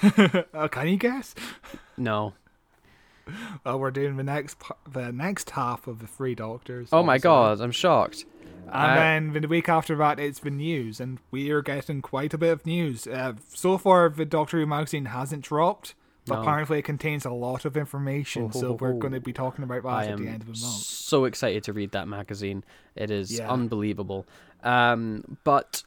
Uh, 0.53 0.67
can 0.69 0.87
you 0.87 0.95
guess? 0.97 1.35
No. 1.97 2.33
Well, 3.65 3.79
we're 3.81 3.91
doing 3.91 4.15
the 4.17 4.23
next 4.23 4.57
the 4.89 5.11
next 5.11 5.49
half 5.51 5.87
of 5.87 5.99
the 5.99 6.07
Three 6.07 6.35
Doctors. 6.35 6.89
Oh 6.93 7.03
my 7.03 7.17
god, 7.17 7.59
I'm 7.59 7.71
shocked. 7.71 8.25
And 8.67 8.91
Uh, 8.91 8.95
then 8.95 9.41
the 9.41 9.47
week 9.47 9.67
after 9.67 9.95
that, 9.97 10.19
it's 10.19 10.39
the 10.39 10.51
news, 10.51 11.01
and 11.01 11.19
we 11.31 11.49
are 11.51 11.61
getting 11.61 12.01
quite 12.01 12.33
a 12.33 12.37
bit 12.37 12.51
of 12.53 12.65
news. 12.65 13.07
Uh, 13.07 13.33
so 13.49 13.77
far, 13.77 14.07
the 14.09 14.23
Doctor 14.25 14.57
Who 14.59 14.65
magazine 14.65 15.05
hasn't 15.05 15.43
dropped, 15.43 15.95
No. 16.27 16.41
apparently 16.41 16.79
it 16.79 16.83
contains 16.83 17.25
a 17.25 17.31
lot 17.31 17.65
of 17.65 17.75
information. 17.75 18.51
Oh, 18.55 18.59
so 18.59 18.67
ho, 18.69 18.77
we're 18.79 18.93
ho. 18.93 18.97
going 18.99 19.13
to 19.13 19.19
be 19.19 19.33
talking 19.33 19.63
about 19.63 19.83
that 19.83 20.09
at 20.11 20.17
the 20.17 20.27
end 20.27 20.41
of 20.41 20.47
the 20.47 20.59
month. 20.61 20.61
so 20.83 21.25
excited 21.25 21.63
to 21.65 21.73
read 21.73 21.91
that 21.91 22.07
magazine. 22.07 22.63
It 22.95 23.11
is 23.11 23.37
Yeah. 23.37 23.49
unbelievable. 23.51 24.25
Um, 24.63 25.37
but 25.43 25.83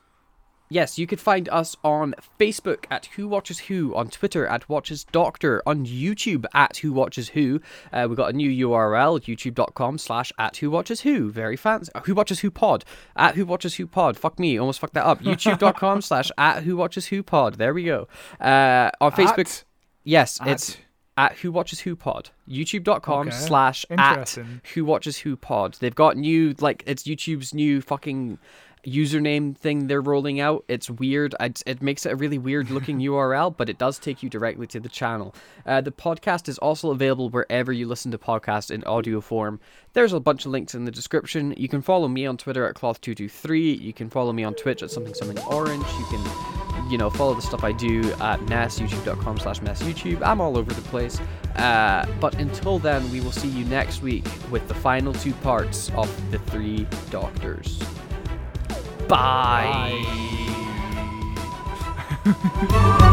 yes, 0.69 0.99
you 0.99 1.07
could 1.07 1.21
find 1.21 1.49
us 1.49 1.77
on 1.85 2.15
Facebook 2.39 2.85
at 2.91 3.07
Who 3.17 3.29
Watches 3.29 3.61
Who, 3.61 3.95
on 3.95 4.09
Twitter 4.11 4.47
at 4.47 4.69
Watches 4.69 5.05
Doctor, 5.05 5.63
on 5.65 5.87
YouTube 5.87 6.45
at 6.53 6.77
Who 6.79 6.93
Watches 6.93 7.31
Who. 7.31 7.61
Uh, 7.93 8.07
we've 8.09 8.17
got 8.19 8.31
a 8.31 8.37
new 8.37 8.51
URL, 8.69 9.19
youtube.com 9.21 9.97
slash 9.99 10.33
at 10.39 10.57
Who 10.59 10.71
Watches 10.71 11.01
Who. 11.03 11.31
Very 11.31 11.57
fancy. 11.57 11.91
Who 12.05 12.15
Watches 12.15 12.41
Who 12.41 12.51
Pod. 12.51 12.85
At 13.17 13.37
Who 13.37 13.47
Watches 13.47 13.77
Who 13.77 13.87
Pod. 13.87 14.19
Fuck 14.19 14.39
me, 14.39 14.59
almost 14.59 14.81
fucked 14.81 14.95
that 14.95 15.07
up. 15.07 15.21
youtube.com 15.23 16.03
slash 16.03 16.31
at 16.37 16.65
Who 16.65 16.77
Watches 16.77 17.07
Who 17.07 17.23
Pod. 17.23 17.55
There 17.55 17.73
we 17.73 17.85
go. 17.85 18.09
Uh, 18.41 18.91
on 19.01 19.13
Facebook. 19.13 19.39
At- 19.39 19.65
yes, 20.07 20.41
at- 20.41 20.49
it's 20.49 20.77
at 21.19 21.33
Who 21.39 21.51
Watches 21.51 21.81
Who 21.81 21.97
Pod. 21.97 22.31
YouTube.com 22.49 23.29
Okay. 23.29 23.37
slash 23.37 23.85
at 23.91 24.37
Who 24.75 24.85
Watches 24.85 25.19
Who 25.19 25.37
Pod. 25.37 25.77
They've 25.81 25.95
got 25.95 26.17
new 26.17 26.55
like 26.61 26.83
it's 26.87 27.05
YouTube's 27.05 27.53
new 27.55 27.81
fucking 27.81 28.39
username 28.85 29.57
thing 29.57 29.87
they're 29.87 30.01
rolling 30.01 30.41
out. 30.41 30.65
It's 30.69 30.91
weird. 30.91 31.35
It, 31.41 31.63
it 31.67 31.83
makes 31.83 32.07
it 32.07 32.13
a 32.13 32.17
really 32.17 32.39
weird 32.39 32.71
looking 32.71 32.99
URL, 33.01 33.57
but 33.57 33.69
it 33.69 33.79
does 33.79 33.99
take 33.99 34.23
you 34.23 34.29
directly 34.29 34.67
to 34.69 34.81
the 34.81 34.89
channel. 34.89 35.35
Uh, 35.65 35.81
the 35.81 35.93
podcast 35.93 36.49
is 36.49 36.59
also 36.59 36.91
available 36.91 37.29
wherever 37.31 37.73
you 37.73 37.87
listen 37.87 38.11
to 38.13 38.19
podcasts 38.19 38.71
in 38.71 38.85
audio 38.85 39.21
form. 39.21 39.61
There's 39.93 40.13
a 40.13 40.21
bunch 40.21 40.47
of 40.47 40.53
links 40.53 40.75
in 40.75 40.85
the 40.85 40.91
description. 40.91 41.55
You 41.57 41.69
can 41.69 41.83
follow 41.83 42.09
me 42.09 42.27
on 42.27 42.37
Twitter 42.37 42.67
at 42.69 42.77
cloth223. 42.77 43.81
You 43.81 43.93
can 43.93 44.11
follow 44.11 44.33
me 44.33 44.45
on 44.45 44.55
Twitch 44.55 44.83
at 44.83 44.91
something 44.91 45.15
something 45.15 45.39
orange. 45.45 45.87
You 45.99 46.07
can 46.11 46.57
you 46.89 46.99
know, 46.99 47.11
follow 47.11 47.35
the 47.35 47.43
stuff 47.43 47.65
I 47.65 47.73
do 47.73 48.13
at 48.15 48.41
Ness, 48.43 48.79
youtube.com 48.79 49.39
slash 49.39 49.61
Ness 49.61 49.83
YouTube. 49.83 50.23
I'm 50.23 50.41
all 50.41 50.57
over 50.57 50.73
the 50.73 50.83
place. 50.83 51.21
Uh, 51.57 52.07
but 52.21 52.35
until 52.37 52.79
then, 52.79 53.11
we 53.11 53.21
will 53.21 53.33
see 53.33 53.49
you 53.49 53.65
next 53.65 54.03
week 54.03 54.25
with 54.51 54.67
the 54.69 54.75
final 54.75 55.13
two 55.13 55.33
parts 55.35 55.91
of 55.97 56.31
The 56.31 56.39
Three 56.39 56.87
Doctors. 57.11 57.83
Bye. 59.09 60.05
Bye. 62.25 63.13